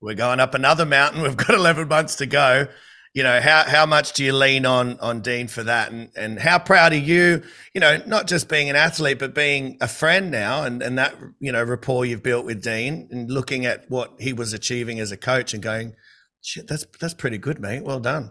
we're 0.00 0.14
going 0.14 0.40
up 0.40 0.54
another 0.54 0.86
mountain. 0.86 1.20
We've 1.20 1.36
got 1.36 1.50
11 1.54 1.88
months 1.88 2.16
to 2.16 2.26
go 2.26 2.66
you 3.12 3.24
know 3.24 3.40
how 3.40 3.64
how 3.64 3.86
much 3.86 4.12
do 4.12 4.24
you 4.24 4.32
lean 4.32 4.64
on 4.64 4.98
on 5.00 5.20
Dean 5.20 5.48
for 5.48 5.64
that? 5.64 5.90
And 5.90 6.10
and 6.16 6.38
how 6.38 6.58
proud 6.58 6.92
are 6.92 6.96
you 6.96 7.42
you 7.74 7.80
know 7.80 8.00
not 8.06 8.28
just 8.28 8.48
being 8.48 8.70
an 8.70 8.76
athlete 8.76 9.18
but 9.18 9.34
being 9.34 9.78
a 9.80 9.88
friend 9.88 10.30
now 10.30 10.62
and 10.62 10.82
and 10.82 10.98
that 10.98 11.14
you 11.40 11.50
know 11.50 11.62
rapport 11.62 12.04
you've 12.04 12.22
built 12.22 12.44
with 12.44 12.62
Dean 12.62 13.08
and 13.10 13.30
looking 13.30 13.66
at 13.66 13.90
what 13.90 14.14
he 14.20 14.32
was 14.32 14.52
achieving 14.52 15.00
as 15.00 15.10
a 15.10 15.16
coach 15.16 15.52
and 15.54 15.62
going 15.62 15.94
shit 16.40 16.68
that's 16.68 16.86
that's 17.00 17.14
pretty 17.14 17.38
good 17.38 17.60
mate. 17.60 17.82
Well 17.82 18.00
done. 18.00 18.30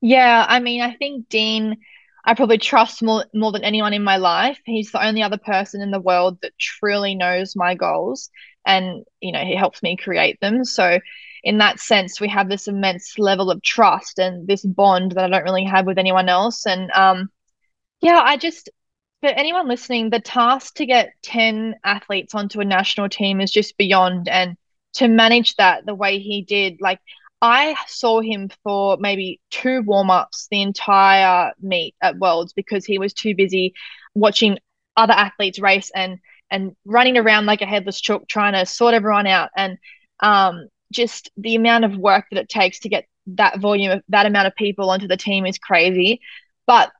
Yeah 0.00 0.46
I 0.48 0.60
mean 0.60 0.80
I 0.80 0.94
think 0.94 1.28
Dean 1.28 1.76
I 2.24 2.32
probably 2.32 2.56
trust 2.56 3.02
more 3.02 3.26
more 3.34 3.52
than 3.52 3.64
anyone 3.64 3.92
in 3.92 4.02
my 4.02 4.16
life. 4.16 4.58
He's 4.64 4.92
the 4.92 5.04
only 5.04 5.22
other 5.22 5.36
person 5.38 5.82
in 5.82 5.90
the 5.90 6.00
world 6.00 6.38
that 6.40 6.58
truly 6.58 7.14
knows 7.14 7.54
my 7.54 7.74
goals 7.74 8.30
and 8.66 9.04
you 9.20 9.30
know 9.30 9.44
he 9.44 9.54
helps 9.54 9.82
me 9.82 9.98
create 9.98 10.40
them. 10.40 10.64
So 10.64 11.00
in 11.44 11.58
that 11.58 11.78
sense, 11.78 12.20
we 12.20 12.28
have 12.28 12.48
this 12.48 12.66
immense 12.66 13.18
level 13.18 13.50
of 13.50 13.62
trust 13.62 14.18
and 14.18 14.48
this 14.48 14.64
bond 14.64 15.12
that 15.12 15.24
I 15.24 15.28
don't 15.28 15.44
really 15.44 15.64
have 15.64 15.86
with 15.86 15.98
anyone 15.98 16.28
else. 16.30 16.66
And 16.66 16.90
um, 16.92 17.30
yeah, 18.00 18.18
I 18.18 18.38
just, 18.38 18.70
for 19.20 19.28
anyone 19.28 19.68
listening, 19.68 20.08
the 20.08 20.20
task 20.20 20.76
to 20.76 20.86
get 20.86 21.12
10 21.22 21.76
athletes 21.84 22.34
onto 22.34 22.60
a 22.60 22.64
national 22.64 23.10
team 23.10 23.42
is 23.42 23.50
just 23.50 23.76
beyond. 23.76 24.26
And 24.26 24.56
to 24.94 25.06
manage 25.06 25.54
that 25.56 25.84
the 25.84 25.94
way 25.94 26.18
he 26.18 26.40
did, 26.42 26.78
like, 26.80 27.00
I 27.42 27.76
saw 27.88 28.22
him 28.22 28.48
for 28.62 28.96
maybe 28.98 29.38
two 29.50 29.82
warm 29.82 30.10
ups 30.10 30.48
the 30.50 30.62
entire 30.62 31.52
meet 31.60 31.94
at 32.00 32.18
Worlds 32.18 32.54
because 32.54 32.86
he 32.86 32.98
was 32.98 33.12
too 33.12 33.34
busy 33.34 33.74
watching 34.14 34.58
other 34.96 35.12
athletes 35.12 35.58
race 35.58 35.90
and 35.94 36.20
and 36.50 36.74
running 36.86 37.18
around 37.18 37.44
like 37.44 37.60
a 37.60 37.66
headless 37.66 38.00
chook 38.00 38.26
trying 38.28 38.54
to 38.54 38.64
sort 38.64 38.94
everyone 38.94 39.26
out. 39.26 39.50
And 39.56 39.76
um, 40.20 40.68
just 40.94 41.30
the 41.36 41.56
amount 41.56 41.84
of 41.84 41.96
work 41.96 42.26
that 42.30 42.40
it 42.40 42.48
takes 42.48 42.80
to 42.80 42.88
get 42.88 43.06
that 43.26 43.58
volume 43.60 43.92
of 43.92 44.02
that 44.08 44.26
amount 44.26 44.46
of 44.46 44.54
people 44.54 44.90
onto 44.90 45.08
the 45.08 45.16
team 45.16 45.46
is 45.46 45.58
crazy. 45.58 46.20
But 46.66 46.90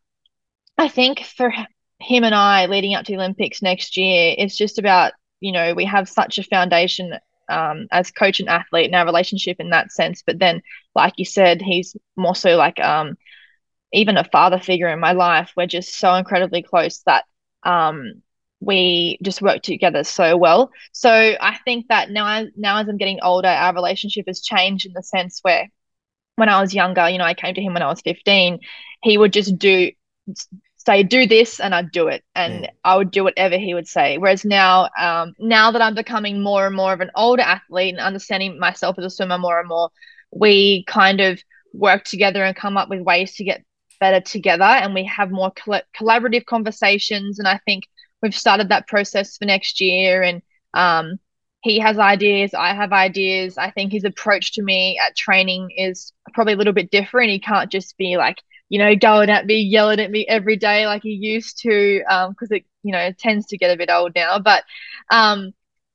I 0.76 0.88
think 0.88 1.20
for 1.20 1.52
him 2.00 2.24
and 2.24 2.34
I 2.34 2.66
leading 2.66 2.94
up 2.94 3.04
to 3.06 3.12
the 3.12 3.18
Olympics 3.18 3.62
next 3.62 3.96
year, 3.96 4.34
it's 4.36 4.56
just 4.56 4.78
about, 4.78 5.12
you 5.40 5.52
know, 5.52 5.74
we 5.74 5.84
have 5.84 6.08
such 6.08 6.38
a 6.38 6.42
foundation 6.42 7.14
um, 7.48 7.86
as 7.90 8.10
coach 8.10 8.40
and 8.40 8.48
athlete 8.48 8.88
in 8.88 8.94
our 8.94 9.04
relationship 9.04 9.58
in 9.60 9.70
that 9.70 9.92
sense. 9.92 10.22
But 10.26 10.38
then, 10.38 10.62
like 10.94 11.14
you 11.16 11.24
said, 11.24 11.62
he's 11.62 11.96
more 12.16 12.34
so 12.34 12.56
like 12.56 12.80
um, 12.80 13.16
even 13.92 14.16
a 14.16 14.24
father 14.24 14.58
figure 14.58 14.88
in 14.88 15.00
my 15.00 15.12
life. 15.12 15.52
We're 15.56 15.66
just 15.66 15.98
so 15.98 16.14
incredibly 16.14 16.62
close 16.62 17.02
that 17.06 17.24
um, 17.62 18.22
we 18.64 19.18
just 19.22 19.42
work 19.42 19.62
together 19.62 20.04
so 20.04 20.36
well. 20.36 20.70
So 20.92 21.10
I 21.10 21.58
think 21.64 21.88
that 21.88 22.10
now, 22.10 22.44
now 22.56 22.78
as 22.78 22.88
I'm 22.88 22.96
getting 22.96 23.20
older, 23.22 23.48
our 23.48 23.74
relationship 23.74 24.24
has 24.26 24.40
changed 24.40 24.86
in 24.86 24.92
the 24.92 25.02
sense 25.02 25.40
where 25.42 25.68
when 26.36 26.48
I 26.48 26.60
was 26.60 26.74
younger, 26.74 27.08
you 27.08 27.18
know, 27.18 27.24
I 27.24 27.34
came 27.34 27.54
to 27.54 27.62
him 27.62 27.74
when 27.74 27.82
I 27.82 27.88
was 27.88 28.00
15, 28.00 28.58
he 29.02 29.18
would 29.18 29.32
just 29.32 29.58
do 29.58 29.90
say 30.86 31.02
do 31.02 31.26
this 31.26 31.60
and 31.60 31.74
I'd 31.74 31.92
do 31.92 32.08
it 32.08 32.22
and 32.34 32.64
mm. 32.64 32.68
I 32.84 32.96
would 32.96 33.10
do 33.10 33.24
whatever 33.24 33.56
he 33.56 33.74
would 33.74 33.88
say 33.88 34.18
whereas 34.18 34.44
now 34.44 34.88
um 34.98 35.32
now 35.38 35.70
that 35.70 35.82
I'm 35.82 35.94
becoming 35.94 36.42
more 36.42 36.66
and 36.66 36.76
more 36.76 36.92
of 36.92 37.00
an 37.00 37.10
older 37.14 37.42
athlete 37.42 37.94
and 37.94 38.00
understanding 38.00 38.58
myself 38.58 38.98
as 38.98 39.04
a 39.04 39.10
swimmer 39.10 39.38
more 39.38 39.60
and 39.60 39.68
more 39.68 39.90
we 40.30 40.84
kind 40.86 41.20
of 41.20 41.40
work 41.72 42.04
together 42.04 42.44
and 42.44 42.54
come 42.54 42.76
up 42.76 42.88
with 42.88 43.00
ways 43.00 43.34
to 43.36 43.44
get 43.44 43.64
better 43.98 44.20
together 44.20 44.64
and 44.64 44.94
we 44.94 45.04
have 45.04 45.30
more 45.30 45.52
coll- 45.52 45.80
collaborative 45.98 46.44
conversations 46.44 47.38
and 47.38 47.48
I 47.48 47.60
think 47.64 47.84
we've 48.24 48.34
started 48.34 48.70
that 48.70 48.88
process 48.88 49.36
for 49.36 49.44
next 49.44 49.80
year 49.80 50.22
and 50.22 50.42
um, 50.72 51.20
he 51.62 51.78
has 51.78 51.98
ideas 51.98 52.54
i 52.54 52.74
have 52.74 52.92
ideas. 52.92 53.56
I 53.58 53.70
think 53.70 53.92
his 53.92 54.04
approach 54.04 54.54
to 54.54 54.62
me 54.62 54.98
at 54.98 55.14
training 55.16 55.70
is 55.76 56.12
probably 56.32 56.54
a 56.54 56.56
little 56.56 56.72
bit 56.72 56.90
different. 56.90 57.30
He 57.30 57.38
can't 57.38 57.70
just 57.70 57.96
be 57.96 58.16
like 58.16 58.38
you 58.70 58.78
know 58.78 58.96
going 58.96 59.30
at 59.30 59.46
me 59.46 59.60
yelling 59.60 60.00
at 60.00 60.10
me 60.10 60.26
every 60.26 60.56
day 60.56 60.86
like 60.86 61.02
he 61.02 61.10
used 61.10 61.58
to 61.60 61.98
because 62.00 62.50
um, 62.50 62.56
it 62.56 62.64
you 62.82 62.92
know 62.92 63.12
tends 63.12 63.46
to 63.48 63.58
get 63.58 63.72
a 63.72 63.76
bit 63.76 63.90
old 63.90 64.14
now. 64.16 64.38
But 64.38 64.64
um, 65.10 65.52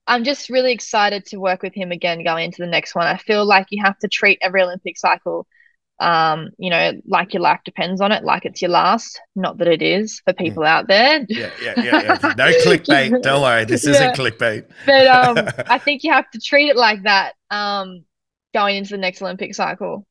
i'm 0.08 0.24
just 0.24 0.50
really 0.50 0.72
excited 0.72 1.26
to 1.28 1.38
work 1.38 1.62
with 1.62 1.74
him 1.74 1.92
again 1.92 2.24
going 2.24 2.46
into 2.46 2.62
the 2.62 2.68
next 2.68 2.96
one. 2.96 3.08
I 3.08 3.18
feel 3.18 3.46
like 3.46 3.68
you 3.70 3.84
have 3.84 3.98
to 4.00 4.08
treat 4.08 4.40
every 4.42 4.62
olympic 4.64 4.98
cycle 4.98 5.48
um, 6.00 6.50
you 6.58 6.70
know, 6.70 6.94
like 7.08 7.34
your 7.34 7.42
life 7.42 7.60
depends 7.66 8.02
on 8.02 8.12
it, 8.12 8.24
like 8.24 8.46
it's 8.46 8.62
your 8.62 8.72
last. 8.72 9.20
Not 9.36 9.58
that 9.58 9.68
it 9.68 9.82
is 9.82 10.22
for 10.26 10.34
hmm. 10.34 10.44
people 10.44 10.64
mm. 10.64 10.68
out 10.68 10.88
there. 10.88 11.26
Yeah, 11.28 11.50
yeah, 11.62 11.74
yeah, 11.78 11.84
yeah. 12.02 12.34
No 12.38 12.52
clickbait. 12.64 13.22
Don't 13.22 13.42
worry, 13.42 13.66
this 13.66 13.86
yeah. 13.86 13.92
isn't 13.92 14.16
clickbait. 14.16 14.66
But 14.86 15.08
um, 15.08 15.50
I 15.68 15.78
think 15.78 16.04
you 16.04 16.14
have 16.14 16.30
to 16.32 16.40
treat 16.40 16.70
it 16.70 16.78
like 16.78 17.04
that. 17.04 17.34
Um, 17.52 18.06
going 18.54 18.78
into 18.78 18.92
the 18.92 18.98
next 18.98 19.22
Olympic 19.22 19.54
cycle. 19.54 20.06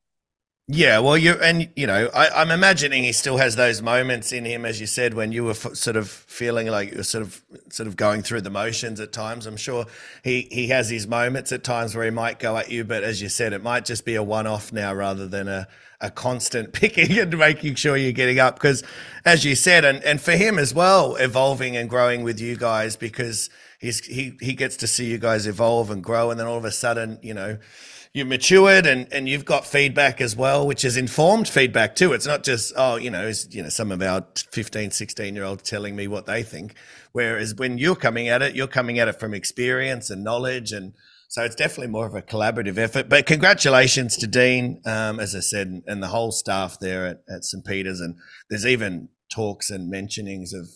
Yeah, 0.71 0.99
well, 0.99 1.17
you 1.17 1.33
and 1.41 1.67
you 1.75 1.87
know, 1.87 2.11
I, 2.13 2.27
am 2.27 2.31
I'm 2.35 2.51
imagining 2.51 3.03
he 3.03 3.11
still 3.11 3.37
has 3.37 3.55
those 3.55 3.81
moments 3.81 4.31
in 4.31 4.45
him, 4.45 4.65
as 4.65 4.79
you 4.79 4.85
said, 4.85 5.15
when 5.15 5.31
you 5.31 5.45
were 5.45 5.51
f- 5.51 5.73
sort 5.73 5.95
of 5.95 6.07
feeling 6.07 6.67
like 6.67 6.91
you're 6.91 7.03
sort 7.03 7.23
of 7.23 7.41
sort 7.69 7.87
of 7.87 7.95
going 7.95 8.21
through 8.21 8.41
the 8.41 8.51
motions 8.51 8.99
at 8.99 9.11
times. 9.11 9.47
I'm 9.47 9.57
sure 9.57 9.87
he 10.23 10.47
he 10.51 10.67
has 10.67 10.87
his 10.91 11.07
moments 11.07 11.51
at 11.51 11.63
times 11.63 11.95
where 11.95 12.05
he 12.05 12.11
might 12.11 12.37
go 12.37 12.55
at 12.55 12.69
you, 12.69 12.83
but 12.83 13.03
as 13.03 13.19
you 13.19 13.29
said, 13.29 13.51
it 13.51 13.63
might 13.63 13.83
just 13.83 14.05
be 14.05 14.13
a 14.13 14.21
one 14.21 14.45
off 14.45 14.71
now 14.71 14.93
rather 14.93 15.27
than 15.27 15.47
a 15.47 15.67
a 16.01 16.11
constant 16.11 16.71
picking 16.73 17.17
and 17.17 17.35
making 17.35 17.73
sure 17.73 17.97
you're 17.97 18.11
getting 18.11 18.37
up. 18.37 18.53
Because 18.53 18.83
as 19.25 19.43
you 19.43 19.55
said, 19.55 19.83
and 19.83 20.03
and 20.03 20.21
for 20.21 20.33
him 20.33 20.59
as 20.59 20.71
well, 20.71 21.15
evolving 21.15 21.77
and 21.77 21.89
growing 21.89 22.21
with 22.21 22.39
you 22.39 22.55
guys 22.55 22.95
because 22.95 23.49
he's 23.79 24.05
he 24.05 24.37
he 24.39 24.53
gets 24.53 24.77
to 24.77 24.85
see 24.85 25.05
you 25.05 25.17
guys 25.17 25.47
evolve 25.47 25.89
and 25.89 26.03
grow, 26.03 26.29
and 26.29 26.39
then 26.39 26.45
all 26.45 26.57
of 26.57 26.65
a 26.65 26.71
sudden, 26.71 27.17
you 27.23 27.33
know 27.33 27.57
you've 28.19 28.27
matured 28.27 28.85
and, 28.85 29.11
and 29.11 29.27
you've 29.27 29.45
got 29.45 29.65
feedback 29.65 30.21
as 30.21 30.35
well, 30.35 30.67
which 30.67 30.85
is 30.85 30.97
informed 30.97 31.47
feedback 31.47 31.95
too. 31.95 32.13
It's 32.13 32.27
not 32.27 32.43
just, 32.43 32.73
oh, 32.77 32.97
you 32.97 33.09
know, 33.09 33.31
you 33.49 33.63
know, 33.63 33.69
some 33.69 33.91
of 33.91 34.01
our 34.03 34.27
15, 34.51 34.91
16 34.91 35.35
year 35.35 35.43
olds 35.43 35.63
telling 35.63 35.95
me 35.95 36.07
what 36.07 36.27
they 36.27 36.43
think. 36.43 36.75
Whereas 37.13 37.55
when 37.55 37.79
you're 37.79 37.95
coming 37.95 38.27
at 38.27 38.43
it, 38.43 38.55
you're 38.55 38.67
coming 38.67 38.99
at 38.99 39.07
it 39.07 39.19
from 39.19 39.33
experience 39.33 40.11
and 40.11 40.23
knowledge. 40.23 40.71
And 40.71 40.93
so 41.29 41.43
it's 41.43 41.55
definitely 41.55 41.87
more 41.87 42.05
of 42.05 42.13
a 42.13 42.21
collaborative 42.21 42.77
effort. 42.77 43.09
But 43.09 43.25
congratulations 43.25 44.15
to 44.17 44.27
Dean, 44.27 44.81
um, 44.85 45.19
as 45.19 45.35
I 45.35 45.39
said, 45.39 45.81
and 45.87 46.03
the 46.03 46.07
whole 46.07 46.31
staff 46.31 46.79
there 46.79 47.07
at, 47.07 47.23
at 47.27 47.45
St. 47.45 47.65
Peter's. 47.65 48.01
And 48.01 48.17
there's 48.49 48.67
even 48.67 49.09
talks 49.31 49.71
and 49.71 49.91
mentionings 49.91 50.53
of 50.53 50.67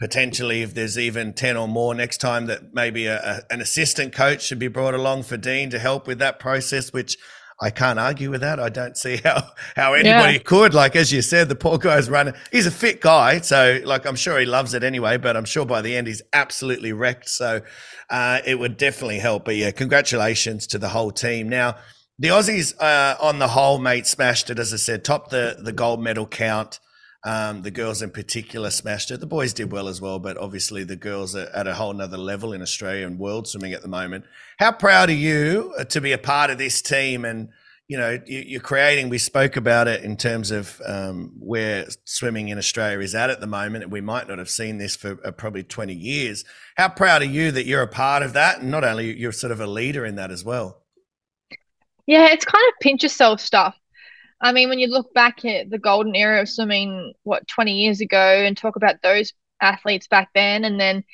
potentially 0.00 0.62
if 0.62 0.74
there's 0.74 0.98
even 0.98 1.32
10 1.32 1.56
or 1.56 1.68
more 1.68 1.94
next 1.94 2.18
time 2.18 2.46
that 2.46 2.74
maybe 2.74 3.06
a, 3.06 3.18
a, 3.18 3.52
an 3.52 3.60
assistant 3.60 4.12
coach 4.12 4.42
should 4.42 4.58
be 4.58 4.68
brought 4.68 4.94
along 4.94 5.24
for 5.24 5.36
Dean 5.36 5.70
to 5.70 5.78
help 5.78 6.06
with 6.06 6.18
that 6.20 6.38
process, 6.38 6.92
which 6.92 7.16
I 7.60 7.70
can't 7.70 7.98
argue 7.98 8.30
with 8.30 8.40
that. 8.42 8.60
I 8.60 8.68
don't 8.68 8.96
see 8.96 9.16
how, 9.24 9.42
how 9.74 9.94
anybody 9.94 10.34
yeah. 10.34 10.42
could. 10.42 10.74
Like, 10.74 10.94
as 10.94 11.12
you 11.12 11.22
said, 11.22 11.48
the 11.48 11.56
poor 11.56 11.78
guy's 11.78 12.08
running. 12.08 12.34
He's 12.52 12.66
a 12.66 12.70
fit 12.70 13.00
guy. 13.00 13.40
So, 13.40 13.80
like, 13.84 14.06
I'm 14.06 14.16
sure 14.16 14.38
he 14.38 14.46
loves 14.46 14.74
it 14.74 14.84
anyway, 14.84 15.16
but 15.16 15.36
I'm 15.36 15.44
sure 15.44 15.66
by 15.66 15.82
the 15.82 15.96
end 15.96 16.06
he's 16.06 16.22
absolutely 16.32 16.92
wrecked. 16.92 17.28
So, 17.28 17.62
uh, 18.10 18.40
it 18.46 18.58
would 18.58 18.76
definitely 18.76 19.18
help. 19.18 19.44
But 19.44 19.56
yeah, 19.56 19.72
congratulations 19.72 20.66
to 20.68 20.78
the 20.78 20.88
whole 20.88 21.10
team. 21.10 21.48
Now, 21.48 21.76
the 22.20 22.28
Aussies, 22.28 22.74
uh, 22.80 23.16
on 23.20 23.38
the 23.38 23.48
whole, 23.48 23.78
mate, 23.78 24.06
smashed 24.06 24.50
it. 24.50 24.58
As 24.58 24.72
I 24.72 24.76
said, 24.76 25.04
top 25.04 25.30
the, 25.30 25.56
the 25.60 25.72
gold 25.72 26.00
medal 26.00 26.26
count. 26.26 26.78
Um, 27.28 27.60
the 27.60 27.70
girls 27.70 28.00
in 28.00 28.10
particular 28.10 28.70
smashed 28.70 29.10
it. 29.10 29.20
The 29.20 29.26
boys 29.26 29.52
did 29.52 29.70
well 29.70 29.86
as 29.86 30.00
well, 30.00 30.18
but 30.18 30.38
obviously 30.38 30.82
the 30.82 30.96
girls 30.96 31.36
are 31.36 31.50
at 31.52 31.66
a 31.66 31.74
whole 31.74 31.92
nother 31.92 32.16
level 32.16 32.54
in 32.54 32.62
Australia 32.62 33.06
and 33.06 33.18
world 33.18 33.46
swimming 33.46 33.74
at 33.74 33.82
the 33.82 33.88
moment. 33.88 34.24
How 34.58 34.72
proud 34.72 35.10
are 35.10 35.12
you 35.12 35.74
uh, 35.78 35.84
to 35.84 36.00
be 36.00 36.12
a 36.12 36.18
part 36.18 36.48
of 36.48 36.56
this 36.56 36.80
team? 36.80 37.26
And 37.26 37.50
you 37.86 37.98
know, 37.98 38.18
you're 38.24 38.62
creating. 38.62 39.10
We 39.10 39.18
spoke 39.18 39.56
about 39.56 39.88
it 39.88 40.04
in 40.04 40.16
terms 40.16 40.50
of 40.50 40.80
um, 40.86 41.34
where 41.38 41.86
swimming 42.04 42.48
in 42.48 42.56
Australia 42.56 43.00
is 43.00 43.14
at 43.14 43.28
at 43.28 43.40
the 43.40 43.46
moment. 43.46 43.90
We 43.90 44.00
might 44.00 44.26
not 44.26 44.38
have 44.38 44.48
seen 44.48 44.78
this 44.78 44.96
for 44.96 45.18
uh, 45.22 45.30
probably 45.30 45.64
20 45.64 45.92
years. 45.92 46.46
How 46.78 46.88
proud 46.88 47.20
are 47.20 47.26
you 47.26 47.50
that 47.52 47.66
you're 47.66 47.82
a 47.82 47.88
part 47.88 48.22
of 48.22 48.32
that, 48.32 48.60
and 48.60 48.70
not 48.70 48.84
only 48.84 49.14
you're 49.14 49.32
sort 49.32 49.52
of 49.52 49.60
a 49.60 49.66
leader 49.66 50.06
in 50.06 50.14
that 50.14 50.30
as 50.30 50.46
well? 50.46 50.82
Yeah, 52.06 52.28
it's 52.30 52.46
kind 52.46 52.64
of 52.72 52.80
pinch 52.80 53.02
yourself 53.02 53.38
stuff 53.42 53.74
I 54.40 54.52
mean, 54.52 54.68
when 54.68 54.78
you 54.78 54.88
look 54.88 55.12
back 55.14 55.44
at 55.44 55.70
the 55.70 55.78
golden 55.78 56.14
era 56.14 56.40
of 56.42 56.48
swimming, 56.48 57.12
what, 57.24 57.48
20 57.48 57.72
years 57.72 58.00
ago, 58.00 58.18
and 58.18 58.56
talk 58.56 58.76
about 58.76 59.02
those 59.02 59.32
athletes 59.60 60.06
back 60.06 60.30
then, 60.34 60.64
and 60.64 60.80
then 60.80 61.04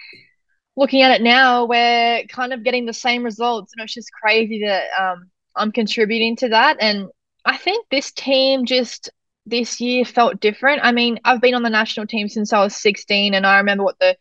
looking 0.76 1.02
at 1.02 1.12
it 1.12 1.22
now, 1.22 1.66
we're 1.66 2.24
kind 2.28 2.52
of 2.52 2.62
getting 2.64 2.86
the 2.86 2.92
same 2.92 3.22
results. 3.22 3.72
And 3.74 3.84
it's 3.84 3.94
just 3.94 4.12
crazy 4.12 4.64
that 4.66 4.86
um, 5.00 5.30
I'm 5.56 5.72
contributing 5.72 6.36
to 6.36 6.48
that. 6.50 6.78
And 6.80 7.08
I 7.44 7.56
think 7.56 7.86
this 7.90 8.12
team 8.12 8.66
just 8.66 9.10
this 9.46 9.80
year 9.80 10.04
felt 10.04 10.40
different. 10.40 10.80
I 10.82 10.92
mean, 10.92 11.20
I've 11.24 11.40
been 11.40 11.54
on 11.54 11.62
the 11.62 11.70
national 11.70 12.06
team 12.06 12.28
since 12.28 12.52
I 12.52 12.62
was 12.62 12.76
16 12.76 13.34
and 13.34 13.46
I 13.46 13.58
remember 13.58 13.84
what 13.84 13.98
the 14.00 14.16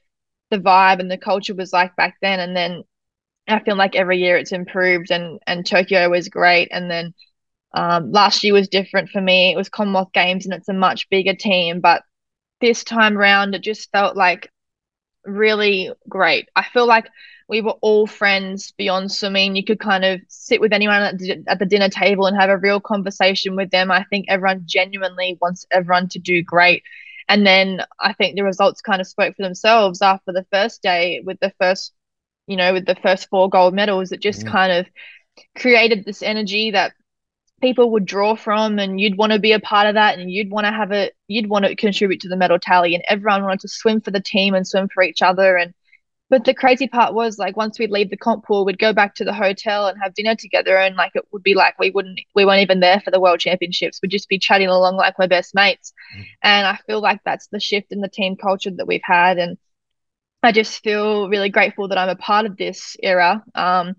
the 0.51 0.59
vibe 0.59 0.99
and 0.99 1.09
the 1.09 1.17
culture 1.17 1.55
was 1.55 1.73
like 1.73 1.95
back 1.95 2.17
then 2.21 2.39
and 2.39 2.55
then 2.55 2.83
I 3.47 3.59
feel 3.59 3.75
like 3.75 3.95
every 3.95 4.19
year 4.19 4.37
it's 4.37 4.51
improved 4.51 5.11
and 5.11 5.39
and 5.47 5.65
Tokyo 5.65 6.09
was 6.09 6.29
great 6.29 6.69
and 6.71 6.91
then 6.91 7.13
um, 7.73 8.11
last 8.11 8.43
year 8.43 8.53
was 8.53 8.67
different 8.67 9.09
for 9.09 9.21
me. 9.21 9.51
It 9.51 9.57
was 9.57 9.69
Commonwealth 9.69 10.11
Games 10.13 10.45
and 10.45 10.53
it's 10.53 10.69
a 10.69 10.73
much 10.73 11.09
bigger 11.09 11.33
team, 11.33 11.79
but 11.79 12.03
this 12.61 12.83
time 12.83 13.17
round 13.17 13.55
it 13.55 13.61
just 13.61 13.91
felt 13.91 14.15
like 14.15 14.49
really 15.25 15.91
great. 16.07 16.49
I 16.55 16.63
feel 16.63 16.85
like 16.85 17.07
we 17.49 17.61
were 17.61 17.75
all 17.81 18.07
friends 18.07 18.73
beyond 18.77 19.11
swimming. 19.11 19.55
You 19.55 19.65
could 19.65 19.79
kind 19.79 20.05
of 20.05 20.21
sit 20.27 20.61
with 20.61 20.71
anyone 20.71 21.01
at 21.01 21.17
the, 21.17 21.43
at 21.47 21.59
the 21.59 21.65
dinner 21.65 21.89
table 21.89 22.25
and 22.25 22.37
have 22.37 22.49
a 22.49 22.57
real 22.57 22.79
conversation 22.79 23.55
with 23.55 23.69
them. 23.71 23.91
I 23.91 24.05
think 24.05 24.25
everyone 24.29 24.63
genuinely 24.65 25.37
wants 25.41 25.65
everyone 25.71 26.09
to 26.09 26.19
do 26.19 26.41
great. 26.41 26.83
And 27.27 27.45
then 27.45 27.81
I 27.99 28.13
think 28.13 28.35
the 28.35 28.43
results 28.43 28.81
kind 28.81 29.01
of 29.01 29.07
spoke 29.07 29.35
for 29.35 29.43
themselves 29.43 30.01
after 30.01 30.31
the 30.31 30.45
first 30.51 30.81
day 30.81 31.21
with 31.23 31.39
the 31.39 31.53
first, 31.59 31.93
you 32.47 32.57
know, 32.57 32.73
with 32.73 32.85
the 32.85 32.95
first 32.95 33.29
four 33.29 33.49
gold 33.49 33.73
medals. 33.73 34.11
It 34.11 34.19
just 34.21 34.45
mm. 34.45 34.51
kind 34.51 34.71
of 34.71 34.87
created 35.57 36.05
this 36.05 36.21
energy 36.21 36.71
that 36.71 36.93
people 37.63 37.91
would 37.91 38.05
draw 38.05 38.35
from 38.35 38.77
and 38.77 38.99
you'd 38.99 39.17
want 39.17 39.31
to 39.31 39.39
be 39.39 39.53
a 39.53 39.59
part 39.59 39.87
of 39.87 39.95
that 39.95 40.19
and 40.19 40.29
you'd 40.29 40.51
want 40.51 40.65
to 40.65 40.71
have 40.71 40.91
a 40.91 41.09
you'd 41.29 41.47
want 41.47 41.63
to 41.63 41.73
contribute 41.77 42.19
to 42.19 42.27
the 42.27 42.35
medal 42.35 42.59
tally 42.59 42.93
and 42.93 43.05
everyone 43.07 43.41
wanted 43.41 43.61
to 43.61 43.69
swim 43.69 44.01
for 44.01 44.11
the 44.11 44.19
team 44.19 44.53
and 44.53 44.67
swim 44.67 44.89
for 44.93 45.01
each 45.01 45.21
other 45.21 45.55
and 45.55 45.73
but 46.29 46.43
the 46.43 46.53
crazy 46.53 46.89
part 46.89 47.13
was 47.13 47.37
like 47.37 47.55
once 47.55 47.79
we'd 47.79 47.89
leave 47.89 48.09
the 48.09 48.17
comp 48.17 48.43
pool 48.43 48.65
we'd 48.65 48.77
go 48.77 48.91
back 48.91 49.15
to 49.15 49.23
the 49.23 49.31
hotel 49.31 49.87
and 49.87 49.97
have 50.03 50.13
dinner 50.13 50.35
together 50.35 50.75
and 50.75 50.97
like 50.97 51.13
it 51.15 51.23
would 51.31 51.41
be 51.41 51.53
like 51.53 51.79
we 51.79 51.89
wouldn't 51.89 52.19
we 52.35 52.43
weren't 52.43 52.61
even 52.61 52.81
there 52.81 52.99
for 52.99 53.11
the 53.11 53.19
world 53.21 53.39
championships. 53.39 53.99
We'd 54.01 54.11
just 54.11 54.27
be 54.27 54.39
chatting 54.39 54.67
along 54.67 54.97
like 54.97 55.17
we're 55.17 55.29
best 55.29 55.55
mates. 55.55 55.93
Mm. 56.17 56.25
and 56.41 56.67
i 56.67 56.77
feel 56.85 56.99
like 56.99 57.21
that's 57.23 57.47
the 57.47 57.61
shift 57.61 57.93
in 57.93 58.01
the 58.01 58.09
team 58.09 58.35
culture 58.35 58.71
that 58.71 58.87
we've 58.87 59.01
had 59.05 59.37
and 59.37 59.57
i 60.41 60.51
just 60.51 60.83
feel 60.83 61.29
really 61.29 61.49
grateful 61.49 61.87
that 61.87 61.97
i'm 61.97 62.09
a 62.09 62.17
part 62.17 62.45
of 62.45 62.57
this 62.57 62.97
era. 63.01 63.41
Um, 63.55 63.95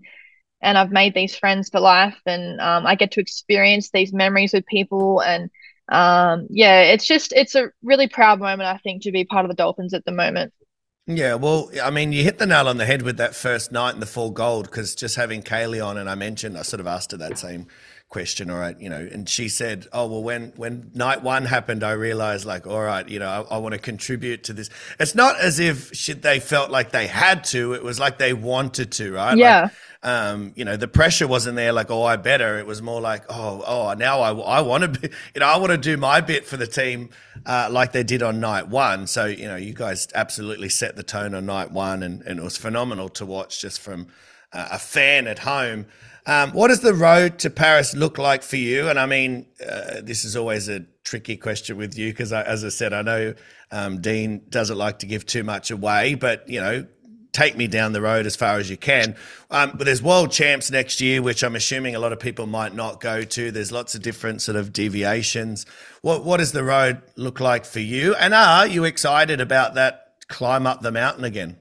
and 0.65 0.77
I've 0.77 0.91
made 0.91 1.13
these 1.13 1.35
friends 1.35 1.69
for 1.69 1.79
life, 1.79 2.19
and 2.25 2.59
um, 2.59 2.85
I 2.85 2.95
get 2.95 3.11
to 3.11 3.21
experience 3.21 3.91
these 3.91 4.11
memories 4.11 4.51
with 4.51 4.65
people, 4.65 5.21
and 5.21 5.49
um, 5.89 6.47
yeah, 6.49 6.81
it's 6.81 7.05
just 7.05 7.31
it's 7.33 7.55
a 7.55 7.69
really 7.83 8.09
proud 8.09 8.39
moment, 8.39 8.67
I 8.67 8.77
think, 8.77 9.03
to 9.03 9.11
be 9.11 9.23
part 9.23 9.45
of 9.45 9.49
the 9.49 9.55
Dolphins 9.55 9.93
at 9.93 10.03
the 10.03 10.11
moment. 10.11 10.51
Yeah, 11.07 11.35
well, 11.35 11.69
I 11.83 11.91
mean, 11.91 12.11
you 12.11 12.23
hit 12.23 12.39
the 12.39 12.47
nail 12.47 12.67
on 12.67 12.77
the 12.77 12.85
head 12.85 13.03
with 13.03 13.17
that 13.17 13.35
first 13.35 13.71
night 13.71 13.93
and 13.93 14.01
the 14.01 14.07
full 14.07 14.31
gold 14.31 14.65
because 14.65 14.95
just 14.95 15.15
having 15.15 15.43
Kaylee 15.43 15.85
on, 15.85 15.97
and 15.97 16.09
I 16.09 16.15
mentioned, 16.15 16.57
I 16.57 16.63
sort 16.63 16.79
of 16.79 16.87
asked 16.87 17.11
her 17.11 17.17
that 17.17 17.37
same 17.37 17.67
question, 18.15 18.49
all 18.49 18.57
right, 18.57 18.79
you 18.79 18.89
know, 18.89 19.09
and 19.11 19.27
she 19.27 19.49
said, 19.49 19.87
oh, 19.91 20.07
well, 20.07 20.23
when, 20.23 20.53
when 20.55 20.89
night 20.93 21.21
one 21.21 21.43
happened, 21.43 21.83
I 21.83 21.91
realized 21.91 22.45
like, 22.45 22.65
all 22.65 22.81
right, 22.81 23.05
you 23.09 23.19
know, 23.19 23.27
I, 23.27 23.55
I 23.55 23.57
want 23.57 23.73
to 23.73 23.77
contribute 23.77 24.45
to 24.45 24.53
this. 24.53 24.69
It's 25.01 25.15
not 25.15 25.37
as 25.37 25.59
if 25.59 25.93
she, 25.93 26.13
they 26.13 26.39
felt 26.39 26.71
like 26.71 26.91
they 26.91 27.07
had 27.07 27.43
to, 27.45 27.73
it 27.73 27.83
was 27.83 27.99
like 27.99 28.17
they 28.17 28.31
wanted 28.31 28.93
to, 28.93 29.11
right? 29.11 29.37
Yeah. 29.37 29.63
Like, 29.63 29.71
um, 30.09 30.53
you 30.55 30.63
know, 30.63 30.77
the 30.77 30.87
pressure 30.87 31.27
wasn't 31.27 31.57
there 31.57 31.73
like, 31.73 31.91
oh, 31.91 32.03
I 32.03 32.15
better. 32.15 32.57
It 32.57 32.65
was 32.65 32.81
more 32.81 33.01
like, 33.01 33.25
oh, 33.27 33.61
oh, 33.67 33.93
now 33.95 34.21
I, 34.21 34.31
I 34.31 34.61
want 34.61 34.83
to 34.83 34.97
be, 34.97 35.09
you 35.33 35.41
know, 35.41 35.47
I 35.47 35.57
want 35.57 35.71
to 35.73 35.77
do 35.77 35.97
my 35.97 36.21
bit 36.21 36.45
for 36.45 36.55
the 36.55 36.67
team 36.67 37.09
uh, 37.45 37.67
like 37.69 37.91
they 37.91 38.03
did 38.03 38.23
on 38.23 38.39
night 38.39 38.69
one. 38.69 39.07
So, 39.07 39.25
you 39.25 39.47
know, 39.49 39.57
you 39.57 39.73
guys 39.73 40.07
absolutely 40.15 40.69
set 40.69 40.95
the 40.95 41.03
tone 41.03 41.35
on 41.35 41.45
night 41.45 41.71
one 41.71 42.01
and, 42.01 42.21
and 42.21 42.39
it 42.39 42.43
was 42.43 42.55
phenomenal 42.55 43.09
to 43.09 43.25
watch 43.25 43.59
just 43.59 43.81
from 43.81 44.07
uh, 44.53 44.69
a 44.71 44.79
fan 44.79 45.27
at 45.27 45.39
home. 45.39 45.87
Um, 46.27 46.51
what 46.51 46.69
does 46.69 46.79
the 46.79 46.93
road 46.93 47.39
to 47.39 47.49
Paris 47.49 47.95
look 47.95 48.17
like 48.17 48.41
for 48.41 48.55
you? 48.55 48.89
And 48.89 48.99
I 48.99 49.05
mean, 49.05 49.45
uh, 49.61 50.01
this 50.01 50.25
is 50.25 50.35
always 50.35 50.67
a 50.67 50.85
tricky 51.03 51.37
question 51.37 51.77
with 51.77 51.97
you 51.97 52.11
because, 52.11 52.33
as 52.33 52.65
I 52.65 52.69
said, 52.69 52.93
I 52.93 53.03
know 53.03 53.35
um, 53.71 54.01
Dean 54.01 54.41
doesn't 54.49 54.77
like 54.77 54.99
to 54.99 55.05
give 55.05 55.25
too 55.25 55.43
much 55.43 55.69
away, 55.69 56.15
but 56.15 56.49
you 56.49 56.59
know, 56.59 56.87
take 57.31 57.57
me 57.57 57.67
down 57.67 57.91
the 57.91 58.01
road 58.01 58.25
as 58.25 58.35
far 58.35 58.57
as 58.57 58.69
you 58.69 58.77
can. 58.77 59.15
Um, 59.51 59.73
but 59.75 59.85
there's 59.85 60.01
world 60.01 60.31
champs 60.31 60.71
next 60.71 61.01
year, 61.01 61.21
which 61.21 61.43
I'm 61.43 61.55
assuming 61.55 61.93
a 61.93 61.99
lot 61.99 62.13
of 62.13 62.19
people 62.19 62.47
might 62.47 62.73
not 62.73 63.01
go 63.01 63.23
to. 63.23 63.51
There's 63.51 63.71
lots 63.71 63.93
of 63.93 64.01
different 64.01 64.41
sort 64.41 64.55
of 64.55 64.73
deviations. 64.73 65.65
What 66.01 66.23
what 66.23 66.37
does 66.37 66.53
the 66.53 66.63
road 66.63 67.03
look 67.15 67.39
like 67.39 67.65
for 67.65 67.81
you? 67.81 68.15
And 68.15 68.33
are 68.33 68.65
you 68.65 68.83
excited 68.85 69.41
about 69.41 69.75
that 69.75 70.13
climb 70.27 70.65
up 70.65 70.81
the 70.81 70.91
mountain 70.91 71.23
again? 71.23 71.57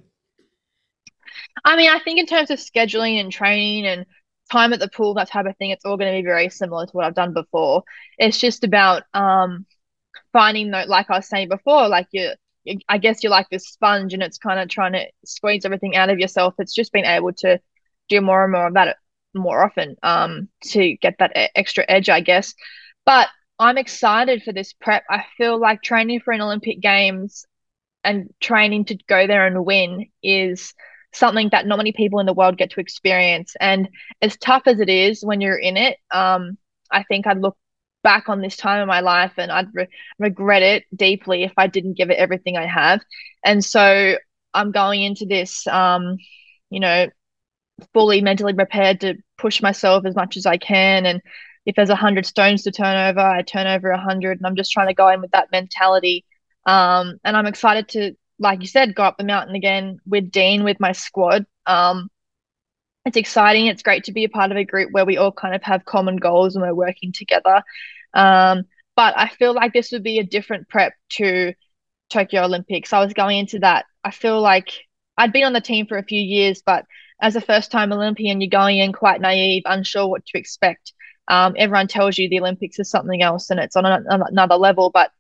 I 1.65 1.77
mean, 1.77 1.91
I 1.91 1.99
think 1.99 2.19
in 2.19 2.27
terms 2.27 2.51
of 2.51 2.59
scheduling 2.59 3.21
and 3.21 3.33
training 3.33 3.87
and 3.87 4.07
time 4.51 4.73
at 4.73 4.81
the 4.81 4.89
pool, 4.89 5.15
that 5.15 5.31
type 5.31 5.47
of 5.47 5.57
thing, 5.57 5.71
it's 5.71 5.85
all 5.85 5.97
going 5.97 6.13
to 6.13 6.23
be 6.23 6.27
very 6.27 6.49
similar 6.51 6.87
to 6.87 6.93
what 6.93 7.05
I've 7.05 7.15
done 7.15 7.33
before. 7.33 7.85
It's 8.19 8.39
just 8.39 8.65
about 8.65 9.05
um, 9.15 9.67
finding, 10.33 10.71
the, 10.71 10.85
like 10.87 11.11
I 11.11 11.17
was 11.17 11.29
saying 11.29 11.49
before, 11.49 11.89
like 11.89 12.09
you 12.13 12.33
I 12.89 12.99
guess 12.99 13.23
you're 13.23 13.31
like 13.31 13.49
this 13.51 13.69
sponge 13.69 14.15
and 14.15 14.23
it's 14.23 14.39
kind 14.39 14.59
of 14.59 14.69
trying 14.69 14.93
to 14.93 15.07
squeeze 15.25 15.65
everything 15.65 15.97
out 15.97 16.11
of 16.11 16.19
yourself. 16.19 16.55
It's 16.59 16.75
just 16.75 16.93
being 16.93 17.05
able 17.05 17.33
to 17.35 17.61
do 18.09 18.21
more 18.21 18.43
and 18.43 18.53
more 18.53 18.67
of 18.69 18.75
that 18.75 18.97
more 19.35 19.65
often 19.65 19.97
um, 20.03 20.49
to 20.63 20.97
get 20.97 21.17
that 21.19 21.33
extra 21.55 21.85
edge, 21.89 22.09
I 22.09 22.21
guess. 22.21 22.55
But 23.05 23.29
I'm 23.59 23.79
excited 23.79 24.43
for 24.43 24.53
this 24.53 24.73
prep. 24.73 25.05
I 25.11 25.25
feel 25.37 25.59
like 25.59 25.83
training 25.83 26.21
for 26.21 26.33
an 26.33 26.41
Olympic 26.41 26.81
Games 26.81 27.45
and 28.03 28.33
training 28.41 28.87
to 28.87 28.99
go 29.09 29.27
there 29.27 29.47
and 29.47 29.65
win 29.65 30.07
is 30.23 30.75
something 31.15 31.49
that 31.53 31.67
not 31.67 31.77
many 31.77 31.93
people 31.93 32.21
in 32.21 32.27
the 32.27 32.33
world 32.33 32.59
get 32.59 32.71
to 32.71 32.81
experience. 32.81 33.55
And 33.61 33.89
as 34.21 34.37
tough 34.37 34.63
as 34.67 34.81
it 34.81 34.89
is 34.89 35.25
when 35.25 35.41
you're 35.41 35.59
in 35.59 35.77
it, 35.77 35.99
um, 36.11 36.59
I 36.91 37.03
think 37.05 37.27
I'd 37.27 37.41
look 37.41 37.57
back 38.03 38.29
on 38.29 38.41
this 38.41 38.57
time 38.57 38.83
in 38.83 38.87
my 38.87 39.01
life 39.01 39.33
and 39.39 39.51
I'd 39.51 39.75
re- 39.75 39.89
regret 40.19 40.63
it 40.63 40.85
deeply 40.95 41.43
if 41.45 41.53
I 41.57 41.67
didn't 41.67 41.97
give 41.97 42.11
it 42.11 42.19
everything 42.19 42.57
I 42.57 42.67
have. 42.67 43.01
And 43.45 43.65
so 43.65 44.17
I'm 44.53 44.71
going 44.71 45.03
into 45.03 45.25
this, 45.25 45.67
um, 45.67 46.19
you 46.71 46.81
know, 46.81 47.09
fully 47.93 48.21
mentally 48.21 48.53
prepared 48.53 49.01
to 49.01 49.15
push 49.39 49.61
myself 49.63 50.05
as 50.07 50.15
much 50.15 50.37
as 50.37 50.47
I 50.47 50.59
can. 50.59 51.07
And 51.07 51.21
if 51.67 51.75
there's 51.75 51.91
a 51.91 51.97
hundred 51.97 52.27
stones 52.27 52.63
to 52.65 52.71
turn 52.71 52.97
over, 52.97 53.21
I 53.21 53.43
turn 53.43 53.67
over 53.67 53.91
a 53.91 54.01
hundred. 54.01 54.39
And 54.39 54.47
I'm 54.47 54.57
just 54.57 54.71
trying 54.71 54.89
to 54.89 54.95
go 54.95 55.09
in 55.09 55.21
with 55.21 55.33
that 55.33 55.51
mentality. 55.51 56.25
Um, 56.67 57.19
and 57.25 57.37
I'm 57.37 57.47
excited 57.47 57.89
to, 57.89 58.15
like 58.39 58.61
you 58.61 58.67
said, 58.67 58.95
go 58.95 59.05
up 59.05 59.17
the 59.17 59.25
mountain 59.25 59.55
again 59.55 59.99
with 60.07 60.31
Dean, 60.31 60.65
with 60.65 60.81
my 60.81 60.93
squad. 60.93 61.47
Um, 61.67 62.11
it's 63.05 63.17
exciting. 63.17 63.67
It's 63.67 63.83
great 63.83 64.05
to 64.05 64.13
be 64.13 64.25
a 64.25 64.29
part 64.29 64.51
of 64.51 64.57
a 64.57 64.65
group 64.65 64.91
where 64.93 65.05
we 65.05 65.17
all 65.17 65.33
kind 65.33 65.55
of 65.55 65.63
have 65.63 65.85
common 65.85 66.17
goals 66.17 66.57
and 66.57 66.63
we're 66.63 66.75
working 66.75 67.13
together. 67.13 67.63
Um, 68.15 68.65
but 68.97 69.15
I 69.17 69.29
feel 69.29 69.55
like 69.55 69.73
this 69.73 69.93
would 69.93 70.03
be 70.03 70.19
a 70.19 70.25
different 70.25 70.69
prep 70.69 70.95
to 71.11 71.53
Tokyo 72.11 72.45
Olympics. 72.45 72.93
I 72.93 73.05
was 73.05 73.13
going 73.13 73.39
into 73.39 73.59
that. 73.61 73.87
I 74.03 74.11
feel 74.11 74.41
like 74.41 74.71
I'd 75.17 75.33
been 75.33 75.45
on 75.45 75.53
the 75.53 75.61
team 75.61 75.87
for 75.87 75.99
a 75.99 76.05
few 76.05 76.21
years, 76.21 76.63
but 76.65 76.85
as 77.21 77.37
a 77.37 77.41
first 77.41 77.71
time 77.71 77.93
Olympian, 77.93 78.41
you're 78.41 78.51
going 78.51 78.79
in 78.79 78.93
quite 78.93 79.21
naive, 79.21 79.63
unsure 79.67 80.09
what 80.09 80.25
to 80.27 80.39
expect. 80.39 80.93
Um, 81.29 81.55
everyone 81.57 81.89
tells 81.89 82.19
you 82.19 82.29
the 82.29 82.41
Olympics 82.41 82.79
is 82.79 82.91
something 82.91 83.23
else 83.23 83.51
and 83.51 83.59
it's 83.59 83.77
on 83.77 83.87
another 83.87 84.57
level, 84.57 84.91
but 84.93 85.11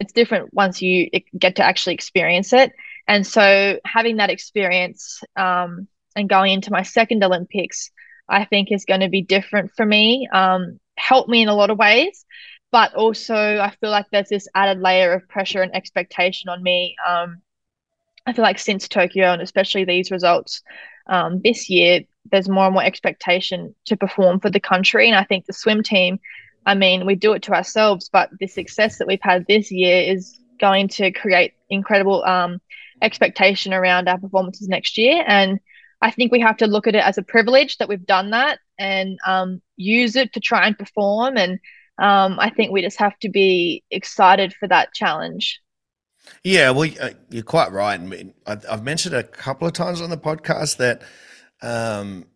it's 0.00 0.12
different 0.12 0.54
once 0.54 0.80
you 0.80 1.10
get 1.36 1.56
to 1.56 1.64
actually 1.64 1.94
experience 1.94 2.52
it. 2.52 2.72
And 3.06 3.26
so 3.26 3.80
having 3.84 4.16
that 4.18 4.30
experience 4.30 5.22
um, 5.36 5.88
and 6.14 6.28
going 6.28 6.52
into 6.52 6.70
my 6.70 6.82
second 6.82 7.24
Olympics, 7.24 7.90
I 8.28 8.44
think 8.44 8.70
is 8.70 8.84
going 8.84 9.00
to 9.00 9.08
be 9.08 9.22
different 9.22 9.72
for 9.76 9.84
me. 9.84 10.28
Um, 10.32 10.78
help 10.96 11.28
me 11.28 11.42
in 11.42 11.48
a 11.48 11.54
lot 11.54 11.70
of 11.70 11.78
ways, 11.78 12.24
but 12.70 12.94
also 12.94 13.34
I 13.34 13.74
feel 13.80 13.90
like 13.90 14.06
there's 14.12 14.28
this 14.28 14.48
added 14.54 14.80
layer 14.80 15.14
of 15.14 15.28
pressure 15.28 15.62
and 15.62 15.74
expectation 15.74 16.48
on 16.48 16.62
me. 16.62 16.96
Um, 17.06 17.40
I 18.26 18.34
feel 18.34 18.42
like 18.42 18.58
since 18.58 18.88
Tokyo 18.88 19.32
and 19.32 19.40
especially 19.40 19.84
these 19.84 20.10
results 20.10 20.62
um, 21.08 21.40
this 21.42 21.70
year, 21.70 22.02
there's 22.30 22.48
more 22.48 22.66
and 22.66 22.74
more 22.74 22.84
expectation 22.84 23.74
to 23.86 23.96
perform 23.96 24.38
for 24.38 24.50
the 24.50 24.60
country. 24.60 25.08
And 25.08 25.16
I 25.16 25.24
think 25.24 25.46
the 25.46 25.54
swim 25.54 25.82
team, 25.82 26.20
I 26.68 26.74
mean, 26.74 27.06
we 27.06 27.14
do 27.14 27.32
it 27.32 27.44
to 27.44 27.54
ourselves, 27.54 28.10
but 28.12 28.28
the 28.38 28.46
success 28.46 28.98
that 28.98 29.06
we've 29.06 29.22
had 29.22 29.46
this 29.48 29.72
year 29.72 30.02
is 30.02 30.38
going 30.60 30.88
to 30.88 31.10
create 31.12 31.54
incredible 31.70 32.22
um, 32.24 32.60
expectation 33.00 33.72
around 33.72 34.06
our 34.06 34.18
performances 34.18 34.68
next 34.68 34.98
year. 34.98 35.24
And 35.26 35.60
I 36.02 36.10
think 36.10 36.30
we 36.30 36.40
have 36.40 36.58
to 36.58 36.66
look 36.66 36.86
at 36.86 36.94
it 36.94 37.02
as 37.02 37.16
a 37.16 37.22
privilege 37.22 37.78
that 37.78 37.88
we've 37.88 38.04
done 38.04 38.32
that 38.32 38.58
and 38.78 39.18
um, 39.26 39.62
use 39.76 40.14
it 40.14 40.34
to 40.34 40.40
try 40.40 40.66
and 40.66 40.78
perform. 40.78 41.38
And 41.38 41.52
um, 41.98 42.38
I 42.38 42.50
think 42.50 42.70
we 42.70 42.82
just 42.82 42.98
have 42.98 43.18
to 43.20 43.30
be 43.30 43.82
excited 43.90 44.52
for 44.52 44.68
that 44.68 44.92
challenge. 44.92 45.62
Yeah, 46.44 46.72
well, 46.72 46.90
uh, 47.00 47.10
you're 47.30 47.44
quite 47.44 47.72
right. 47.72 47.98
I 47.98 48.04
mean, 48.04 48.34
I've 48.46 48.84
mentioned 48.84 49.14
a 49.14 49.22
couple 49.22 49.66
of 49.66 49.72
times 49.72 50.02
on 50.02 50.10
the 50.10 50.18
podcast 50.18 50.76
that 50.76 51.00
um, 51.62 52.26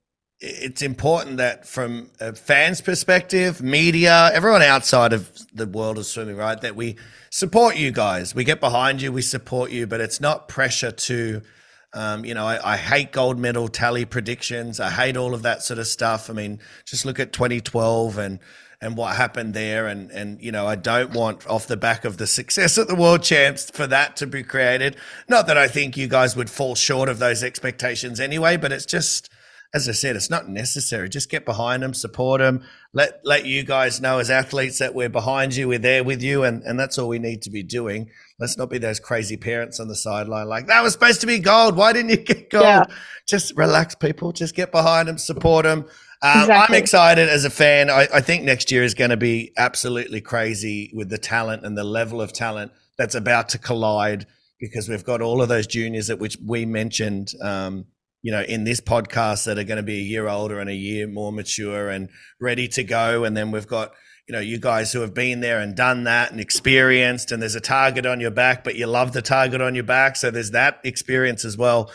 it's 0.42 0.82
important 0.82 1.38
that 1.38 1.66
from 1.66 2.10
a 2.20 2.34
fan's 2.34 2.80
perspective, 2.80 3.62
media, 3.62 4.30
everyone 4.34 4.62
outside 4.62 5.12
of 5.12 5.30
the 5.54 5.66
world 5.66 5.98
of 5.98 6.04
swimming, 6.04 6.36
right, 6.36 6.60
that 6.60 6.76
we 6.76 6.96
support 7.30 7.76
you 7.76 7.92
guys. 7.92 8.34
We 8.34 8.44
get 8.44 8.60
behind 8.60 9.00
you, 9.00 9.12
we 9.12 9.22
support 9.22 9.70
you, 9.70 9.86
but 9.86 10.00
it's 10.00 10.20
not 10.20 10.48
pressure 10.48 10.90
to– 10.90 11.42
um, 11.94 12.24
you 12.24 12.34
know, 12.34 12.46
I, 12.46 12.72
I, 12.72 12.76
hate 12.76 13.12
gold 13.12 13.38
medal 13.38 13.68
tally 13.68 14.06
predictions. 14.06 14.80
I 14.80 14.88
hate 14.88 15.16
all 15.16 15.34
of 15.34 15.42
that 15.42 15.62
sort 15.62 15.78
of 15.78 15.86
stuff. 15.86 16.30
I 16.30 16.32
mean, 16.32 16.58
just 16.86 17.04
look 17.04 17.20
at 17.20 17.32
2012 17.32 18.18
and 18.18 18.38
and 18.80 18.96
what 18.96 19.14
happened 19.14 19.54
there. 19.54 19.86
And, 19.86 20.10
and, 20.10 20.42
you 20.42 20.50
know, 20.50 20.66
I 20.66 20.74
don't 20.74 21.12
want 21.12 21.46
off 21.46 21.68
the 21.68 21.76
back 21.76 22.04
of 22.04 22.16
the 22.16 22.26
success 22.26 22.78
at 22.78 22.88
the 22.88 22.96
world 22.96 23.22
champs 23.22 23.70
for 23.70 23.86
that 23.86 24.16
to 24.16 24.26
be 24.26 24.42
created. 24.42 24.96
Not 25.28 25.46
that 25.46 25.56
I 25.56 25.68
think 25.68 25.96
you 25.96 26.08
guys 26.08 26.34
would 26.34 26.50
fall 26.50 26.74
short 26.74 27.08
of 27.08 27.20
those 27.20 27.44
expectations 27.44 28.18
anyway, 28.18 28.56
but 28.56 28.72
it's 28.72 28.86
just, 28.86 29.30
as 29.74 29.88
I 29.88 29.92
said, 29.92 30.16
it's 30.16 30.28
not 30.28 30.48
necessary. 30.48 31.08
Just 31.08 31.30
get 31.30 31.46
behind 31.46 31.82
them, 31.82 31.94
support 31.94 32.40
them, 32.40 32.62
let 32.92 33.20
let 33.24 33.46
you 33.46 33.62
guys 33.62 34.00
know 34.00 34.18
as 34.18 34.30
athletes 34.30 34.78
that 34.78 34.94
we're 34.94 35.08
behind 35.08 35.56
you, 35.56 35.68
we're 35.68 35.78
there 35.78 36.04
with 36.04 36.22
you, 36.22 36.44
and 36.44 36.62
and 36.64 36.78
that's 36.78 36.98
all 36.98 37.08
we 37.08 37.18
need 37.18 37.42
to 37.42 37.50
be 37.50 37.62
doing. 37.62 38.10
Let's 38.38 38.58
not 38.58 38.68
be 38.68 38.78
those 38.78 39.00
crazy 39.00 39.36
parents 39.36 39.80
on 39.80 39.88
the 39.88 39.96
sideline 39.96 40.48
like 40.48 40.66
that 40.66 40.82
was 40.82 40.92
supposed 40.92 41.22
to 41.22 41.26
be 41.26 41.38
gold. 41.38 41.76
Why 41.76 41.92
didn't 41.92 42.10
you 42.10 42.16
get 42.18 42.50
gold? 42.50 42.64
Yeah. 42.64 42.84
Just 43.26 43.56
relax, 43.56 43.94
people. 43.94 44.32
Just 44.32 44.54
get 44.54 44.72
behind 44.72 45.08
them, 45.08 45.16
support 45.16 45.64
them. 45.64 45.86
Um, 46.22 46.42
Exactly. 46.42 46.76
I'm 46.76 46.80
excited 46.80 47.28
as 47.28 47.44
a 47.44 47.50
fan. 47.50 47.90
I, 47.90 48.06
I 48.14 48.20
think 48.20 48.44
next 48.44 48.70
year 48.70 48.84
is 48.84 48.94
going 48.94 49.10
to 49.10 49.16
be 49.16 49.52
absolutely 49.56 50.20
crazy 50.20 50.90
with 50.94 51.08
the 51.08 51.18
talent 51.18 51.64
and 51.64 51.76
the 51.76 51.82
level 51.82 52.20
of 52.20 52.32
talent 52.32 52.70
that's 52.96 53.16
about 53.16 53.48
to 53.50 53.58
collide 53.58 54.26
because 54.60 54.88
we've 54.88 55.04
got 55.04 55.20
all 55.20 55.42
of 55.42 55.48
those 55.48 55.66
juniors 55.66 56.10
at 56.10 56.20
which 56.20 56.38
we 56.44 56.64
mentioned, 56.64 57.32
um, 57.42 57.86
you 58.22 58.30
know, 58.30 58.42
in 58.42 58.64
this 58.64 58.80
podcast 58.80 59.44
that 59.44 59.58
are 59.58 59.64
going 59.64 59.76
to 59.76 59.82
be 59.82 59.98
a 59.98 60.02
year 60.02 60.28
older 60.28 60.60
and 60.60 60.70
a 60.70 60.74
year 60.74 61.06
more 61.06 61.32
mature 61.32 61.90
and 61.90 62.08
ready 62.40 62.68
to 62.68 62.84
go. 62.84 63.24
And 63.24 63.36
then 63.36 63.50
we've 63.50 63.66
got, 63.66 63.92
you 64.28 64.32
know, 64.32 64.40
you 64.40 64.58
guys 64.58 64.92
who 64.92 65.00
have 65.00 65.12
been 65.12 65.40
there 65.40 65.58
and 65.58 65.76
done 65.76 66.04
that 66.04 66.30
and 66.30 66.40
experienced, 66.40 67.32
and 67.32 67.42
there's 67.42 67.56
a 67.56 67.60
target 67.60 68.06
on 68.06 68.20
your 68.20 68.30
back, 68.30 68.62
but 68.62 68.76
you 68.76 68.86
love 68.86 69.12
the 69.12 69.22
target 69.22 69.60
on 69.60 69.74
your 69.74 69.84
back. 69.84 70.16
So 70.16 70.30
there's 70.30 70.52
that 70.52 70.80
experience 70.84 71.44
as 71.44 71.56
well. 71.56 71.90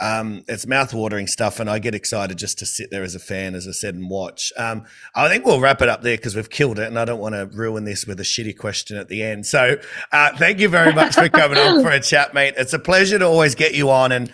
Um, 0.00 0.42
it's 0.48 0.66
mouth-watering 0.66 1.28
stuff, 1.28 1.60
and 1.60 1.70
I 1.70 1.78
get 1.78 1.94
excited 1.94 2.36
just 2.36 2.58
to 2.58 2.66
sit 2.66 2.90
there 2.90 3.04
as 3.04 3.14
a 3.14 3.20
fan, 3.20 3.54
as 3.54 3.68
I 3.68 3.72
said, 3.72 3.94
and 3.94 4.10
watch. 4.10 4.52
Um, 4.56 4.84
I 5.14 5.28
think 5.28 5.44
we'll 5.44 5.60
wrap 5.60 5.80
it 5.80 5.88
up 5.88 6.02
there 6.02 6.16
because 6.16 6.34
we've 6.34 6.50
killed 6.50 6.78
it, 6.80 6.88
and 6.88 6.98
I 6.98 7.04
don't 7.04 7.20
want 7.20 7.34
to 7.34 7.48
ruin 7.56 7.84
this 7.84 8.04
with 8.04 8.18
a 8.18 8.24
shitty 8.24 8.56
question 8.56 8.96
at 8.96 9.08
the 9.08 9.22
end. 9.22 9.46
So, 9.46 9.76
uh, 10.10 10.36
thank 10.38 10.58
you 10.58 10.68
very 10.68 10.92
much 10.92 11.14
for 11.14 11.28
coming 11.28 11.58
on 11.58 11.82
for 11.84 11.90
a 11.90 12.00
chat, 12.00 12.34
mate. 12.34 12.54
It's 12.56 12.72
a 12.72 12.80
pleasure 12.80 13.18
to 13.18 13.26
always 13.26 13.54
get 13.54 13.74
you 13.74 13.90
on, 13.90 14.10
and 14.10 14.32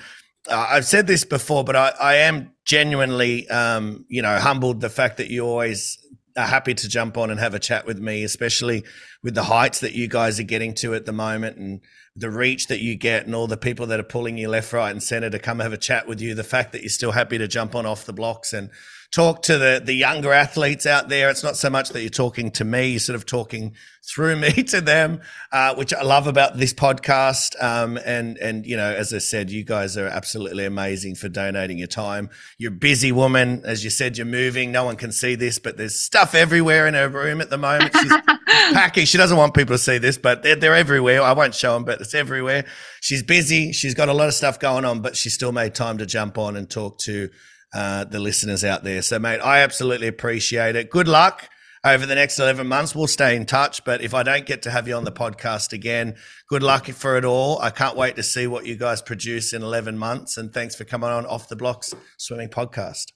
I've 0.51 0.86
said 0.86 1.07
this 1.07 1.24
before, 1.24 1.64
but 1.64 1.76
I, 1.76 1.93
I 2.01 2.14
am 2.16 2.53
genuinely, 2.64 3.49
um, 3.49 4.05
you 4.09 4.22
know, 4.22 4.39
humbled 4.39 4.80
the 4.80 4.91
fact 4.91 5.16
that 5.18 5.30
you 5.30 5.45
always 5.45 5.99
are 6.36 6.47
happy 6.47 6.74
to 6.74 6.89
jump 6.89 7.18
on 7.18 7.30
and 7.30 7.41
have 7.41 7.55
a 7.55 7.59
chat 7.59 7.86
with 7.86 7.99
me, 7.99 8.22
especially 8.22 8.84
with 9.22 9.34
the 9.34 9.45
heights 9.45 9.80
that 9.80 9.93
you 9.93 10.07
guys 10.07 10.39
are 10.39 10.45
getting 10.45 10.74
to 10.74 10.95
at 10.95 11.05
the 11.05 11.12
moment 11.12 11.57
and 11.57 11.80
the 12.14 12.30
reach 12.30 12.68
that 12.68 12.80
you 12.80 12.97
get 12.97 13.26
and 13.26 13.34
all 13.34 13.47
the 13.47 13.57
people 13.57 13.86
that 13.86 14.01
are 14.01 14.05
pulling 14.05 14.39
you 14.39 14.49
left, 14.49 14.72
right, 14.72 14.91
and 14.91 15.03
center 15.03 15.30
to 15.30 15.39
come 15.39 15.59
have 15.59 15.72
a 15.72 15.78
chat 15.78 16.07
with 16.07 16.20
you. 16.20 16.34
The 16.34 16.45
fact 16.45 16.72
that 16.72 16.82
you're 16.82 16.89
still 16.89 17.12
happy 17.12 17.39
to 17.39 17.49
jump 17.49 17.74
on 17.74 17.86
off 17.86 18.07
the 18.07 18.12
blocks 18.12 18.53
and 18.53 18.70
talk 19.11 19.43
to 19.43 19.57
the 19.57 19.81
the 19.85 19.95
younger 19.95 20.33
athletes 20.33 20.87
out 20.87 21.09
there. 21.09 21.31
It's 21.31 21.43
not 21.43 21.57
so 21.57 21.71
much 21.71 21.91
that 21.91 22.01
you're 22.01 22.11
talking 22.11 22.51
to 22.53 22.65
me; 22.65 22.89
you're 22.91 23.01
sort 23.01 23.17
of 23.17 23.27
talking 23.27 23.75
through 24.09 24.37
me 24.37 24.51
to 24.65 24.81
them, 24.81 25.21
uh, 25.53 25.75
which 25.75 25.93
I 25.93 26.03
love 26.03 26.27
about 26.27 26.57
this 26.57 26.73
podcast. 26.73 27.63
Um, 27.63 27.99
and 28.05 28.37
and 28.39 28.67
you 28.67 28.77
know, 28.77 28.91
as 28.91 29.13
I 29.13 29.19
said, 29.19 29.51
you 29.51 29.65
guys 29.65 29.97
are 29.97 30.07
absolutely 30.07 30.65
amazing 30.65 31.15
for 31.15 31.29
donating 31.29 31.79
your 31.79 31.89
time. 31.89 32.31
You're 32.59 32.73
a 32.73 32.77
busy 32.77 33.13
woman, 33.13 33.63
as 33.65 33.83
you 33.85 33.91
said. 33.91 34.19
You're 34.19 34.27
moving. 34.27 34.73
No 34.73 34.85
one 34.85 34.97
can 34.97 35.13
see 35.13 35.35
this, 35.35 35.59
but 35.59 35.77
there's 35.77 35.99
stuff 35.99 36.35
everywhere 36.35 36.87
in 36.87 36.95
her 36.95 37.09
room 37.09 37.41
at 37.41 37.51
the 37.51 37.59
moment. 37.59 37.97
She's 37.97 38.13
packing. 38.73 39.07
She 39.07 39.19
doesn't 39.19 39.37
want 39.37 39.55
people 39.55 39.75
to 39.75 39.83
see 39.83 39.99
this, 39.99 40.19
but 40.19 40.43
they're, 40.43 40.57
they're 40.57 40.75
everywhere. 40.75 41.23
I 41.23 41.33
won't 41.33 41.55
show 41.55 41.75
them, 41.75 41.85
but 41.85 42.01
it's 42.01 42.15
everywhere. 42.15 42.65
She's 43.01 43.23
busy. 43.23 43.73
She's 43.73 43.95
got 43.95 44.09
a 44.09 44.13
lot 44.13 44.29
of 44.29 44.35
stuff 44.35 44.59
going 44.59 44.85
on, 44.85 45.01
but 45.01 45.17
she 45.17 45.31
still 45.31 45.53
made 45.53 45.75
time 45.75 45.99
to 45.99 46.07
jump 46.07 46.37
on 46.37 46.57
and 46.57 46.69
talk 46.69 46.99
to 47.01 47.31
uh, 47.75 48.05
the 48.05 48.19
listeners 48.19 48.64
out 48.64 48.85
there. 48.85 49.03
So, 49.03 49.19
mate, 49.19 49.41
I 49.41 49.61
absolutely 49.61 50.09
appreciate 50.09 50.77
it. 50.77 50.91
Good 50.91 51.09
luck 51.09 51.49
over 51.85 52.07
the 52.07 52.14
next 52.14 52.39
11 52.39 52.66
months. 52.66 52.95
We'll 52.95 53.07
stay 53.07 53.37
in 53.37 53.47
touch. 53.47 53.85
But 53.85 54.03
if 54.03 54.14
I 54.14 54.23
don't 54.23 54.47
get 54.47 54.62
to 54.62 54.71
have 54.71 54.89
you 54.89 54.95
on 54.95 55.05
the 55.05 55.12
podcast 55.12 55.73
again, 55.73 56.16
good 56.49 56.62
luck 56.62 56.87
for 56.87 57.16
it 57.16 57.25
all. 57.25 57.61
I 57.61 57.71
can't 57.71 57.97
wait 57.97 58.16
to 58.16 58.23
see 58.23 58.47
what 58.47 58.66
you 58.66 58.77
guys 58.77 59.03
produce 59.03 59.53
in 59.53 59.62
11 59.62 59.99
months. 59.99 60.37
And 60.37 60.53
thanks 60.53 60.75
for 60.75 60.85
coming 60.85 61.11
on 61.11 61.27
Off 61.27 61.49
the 61.49 61.57
Blocks 61.57 61.95
Swimming 62.16 62.49
Podcast. 62.49 63.12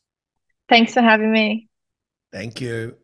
Thanks 0.68 0.94
for 0.94 1.02
having 1.02 1.32
me. 1.32 1.68
Thank 2.32 2.60
you. 2.60 2.96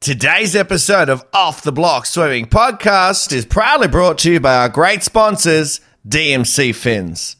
Today's 0.00 0.56
episode 0.56 1.10
of 1.10 1.24
Off 1.34 1.62
the 1.62 1.72
Block 1.72 2.06
Swimming 2.06 2.46
Podcast 2.46 3.32
is 3.32 3.44
proudly 3.44 3.88
brought 3.88 4.16
to 4.18 4.32
you 4.32 4.40
by 4.40 4.56
our 4.56 4.70
great 4.70 5.02
sponsors, 5.02 5.82
DMC 6.08 6.74
Fins. 6.74 7.36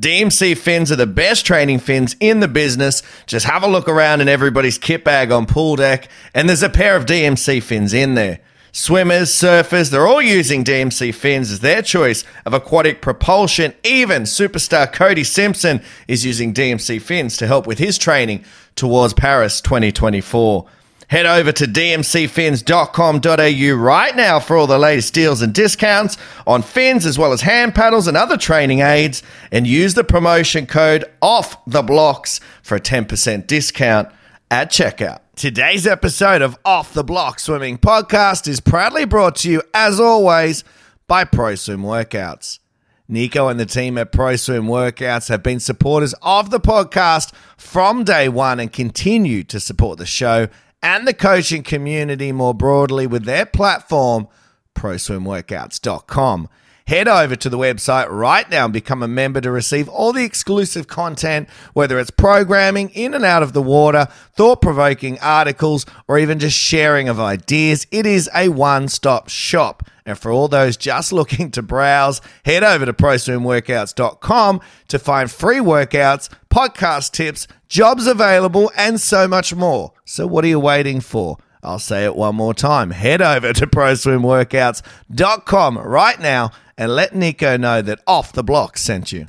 DMC 0.00 0.56
fins 0.56 0.90
are 0.90 0.96
the 0.96 1.06
best 1.06 1.44
training 1.44 1.78
fins 1.78 2.16
in 2.20 2.40
the 2.40 2.48
business. 2.48 3.02
Just 3.26 3.44
have 3.44 3.62
a 3.62 3.68
look 3.68 3.86
around 3.86 4.22
in 4.22 4.28
everybody's 4.28 4.78
kit 4.78 5.04
bag 5.04 5.30
on 5.30 5.44
pool 5.44 5.76
deck, 5.76 6.08
and 6.32 6.48
there's 6.48 6.62
a 6.62 6.70
pair 6.70 6.96
of 6.96 7.04
DMC 7.04 7.62
fins 7.62 7.92
in 7.92 8.14
there. 8.14 8.40
Swimmers, 8.72 9.30
surfers, 9.30 9.90
they're 9.90 10.06
all 10.06 10.22
using 10.22 10.64
DMC 10.64 11.14
fins 11.14 11.50
as 11.50 11.60
their 11.60 11.82
choice 11.82 12.24
of 12.46 12.54
aquatic 12.54 13.02
propulsion. 13.02 13.74
Even 13.84 14.22
superstar 14.22 14.90
Cody 14.90 15.24
Simpson 15.24 15.82
is 16.08 16.24
using 16.24 16.54
DMC 16.54 17.02
fins 17.02 17.36
to 17.36 17.46
help 17.46 17.66
with 17.66 17.78
his 17.78 17.98
training 17.98 18.42
towards 18.76 19.12
Paris 19.12 19.60
2024. 19.60 20.66
Head 21.10 21.26
over 21.26 21.50
to 21.50 21.64
dmcfins.com.au 21.64 23.74
right 23.74 24.14
now 24.14 24.38
for 24.38 24.56
all 24.56 24.68
the 24.68 24.78
latest 24.78 25.12
deals 25.12 25.42
and 25.42 25.52
discounts 25.52 26.16
on 26.46 26.62
fins 26.62 27.04
as 27.04 27.18
well 27.18 27.32
as 27.32 27.40
hand 27.40 27.74
paddles 27.74 28.06
and 28.06 28.16
other 28.16 28.36
training 28.36 28.78
aids 28.78 29.24
and 29.50 29.66
use 29.66 29.94
the 29.94 30.04
promotion 30.04 30.66
code 30.66 31.04
off 31.20 31.56
the 31.64 31.82
blocks 31.82 32.38
for 32.62 32.76
a 32.76 32.80
10% 32.80 33.48
discount 33.48 34.08
at 34.52 34.70
checkout. 34.70 35.18
Today's 35.34 35.84
episode 35.84 36.42
of 36.42 36.56
Off 36.64 36.94
the 36.94 37.02
Block 37.02 37.40
Swimming 37.40 37.78
Podcast 37.78 38.46
is 38.46 38.60
proudly 38.60 39.04
brought 39.04 39.34
to 39.36 39.50
you 39.50 39.62
as 39.74 39.98
always 39.98 40.62
by 41.08 41.24
ProSwim 41.24 41.80
Workouts. 41.80 42.60
Nico 43.08 43.48
and 43.48 43.58
the 43.58 43.66
team 43.66 43.98
at 43.98 44.12
ProSwim 44.12 44.68
Workouts 44.68 45.28
have 45.28 45.42
been 45.42 45.58
supporters 45.58 46.14
of 46.22 46.50
the 46.50 46.60
podcast 46.60 47.34
from 47.56 48.04
day 48.04 48.28
one 48.28 48.60
and 48.60 48.72
continue 48.72 49.42
to 49.42 49.58
support 49.58 49.98
the 49.98 50.06
show 50.06 50.46
and 50.82 51.06
the 51.06 51.14
coaching 51.14 51.62
community 51.62 52.32
more 52.32 52.54
broadly 52.54 53.06
with 53.06 53.24
their 53.24 53.46
platform, 53.46 54.28
proswimworkouts.com. 54.74 56.48
Head 56.90 57.06
over 57.06 57.36
to 57.36 57.48
the 57.48 57.56
website 57.56 58.10
right 58.10 58.50
now 58.50 58.64
and 58.64 58.72
become 58.72 59.00
a 59.00 59.06
member 59.06 59.40
to 59.42 59.52
receive 59.52 59.88
all 59.88 60.12
the 60.12 60.24
exclusive 60.24 60.88
content, 60.88 61.48
whether 61.72 62.00
it's 62.00 62.10
programming 62.10 62.88
in 62.88 63.14
and 63.14 63.24
out 63.24 63.44
of 63.44 63.52
the 63.52 63.62
water, 63.62 64.08
thought 64.32 64.60
provoking 64.60 65.16
articles, 65.20 65.86
or 66.08 66.18
even 66.18 66.40
just 66.40 66.58
sharing 66.58 67.08
of 67.08 67.20
ideas. 67.20 67.86
It 67.92 68.06
is 68.06 68.28
a 68.34 68.48
one 68.48 68.88
stop 68.88 69.28
shop. 69.28 69.84
And 70.04 70.18
for 70.18 70.32
all 70.32 70.48
those 70.48 70.76
just 70.76 71.12
looking 71.12 71.52
to 71.52 71.62
browse, 71.62 72.20
head 72.44 72.64
over 72.64 72.84
to 72.86 72.92
proswimworkouts.com 72.92 74.60
to 74.88 74.98
find 74.98 75.30
free 75.30 75.58
workouts, 75.58 76.28
podcast 76.50 77.12
tips, 77.12 77.46
jobs 77.68 78.08
available, 78.08 78.72
and 78.76 79.00
so 79.00 79.28
much 79.28 79.54
more. 79.54 79.92
So, 80.04 80.26
what 80.26 80.44
are 80.44 80.48
you 80.48 80.58
waiting 80.58 81.00
for? 81.00 81.38
I'll 81.62 81.78
say 81.78 82.04
it 82.04 82.16
one 82.16 82.34
more 82.34 82.54
time. 82.54 82.90
Head 82.90 83.22
over 83.22 83.52
to 83.52 83.66
proswimworkouts.com 83.66 85.78
right 85.78 86.18
now 86.18 86.50
and 86.80 86.96
let 86.96 87.14
Nico 87.14 87.58
know 87.58 87.82
that 87.82 88.00
Off 88.06 88.32
the 88.32 88.42
Block 88.42 88.78
sent 88.78 89.12
you. 89.12 89.26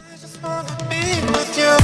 you. 1.57 1.77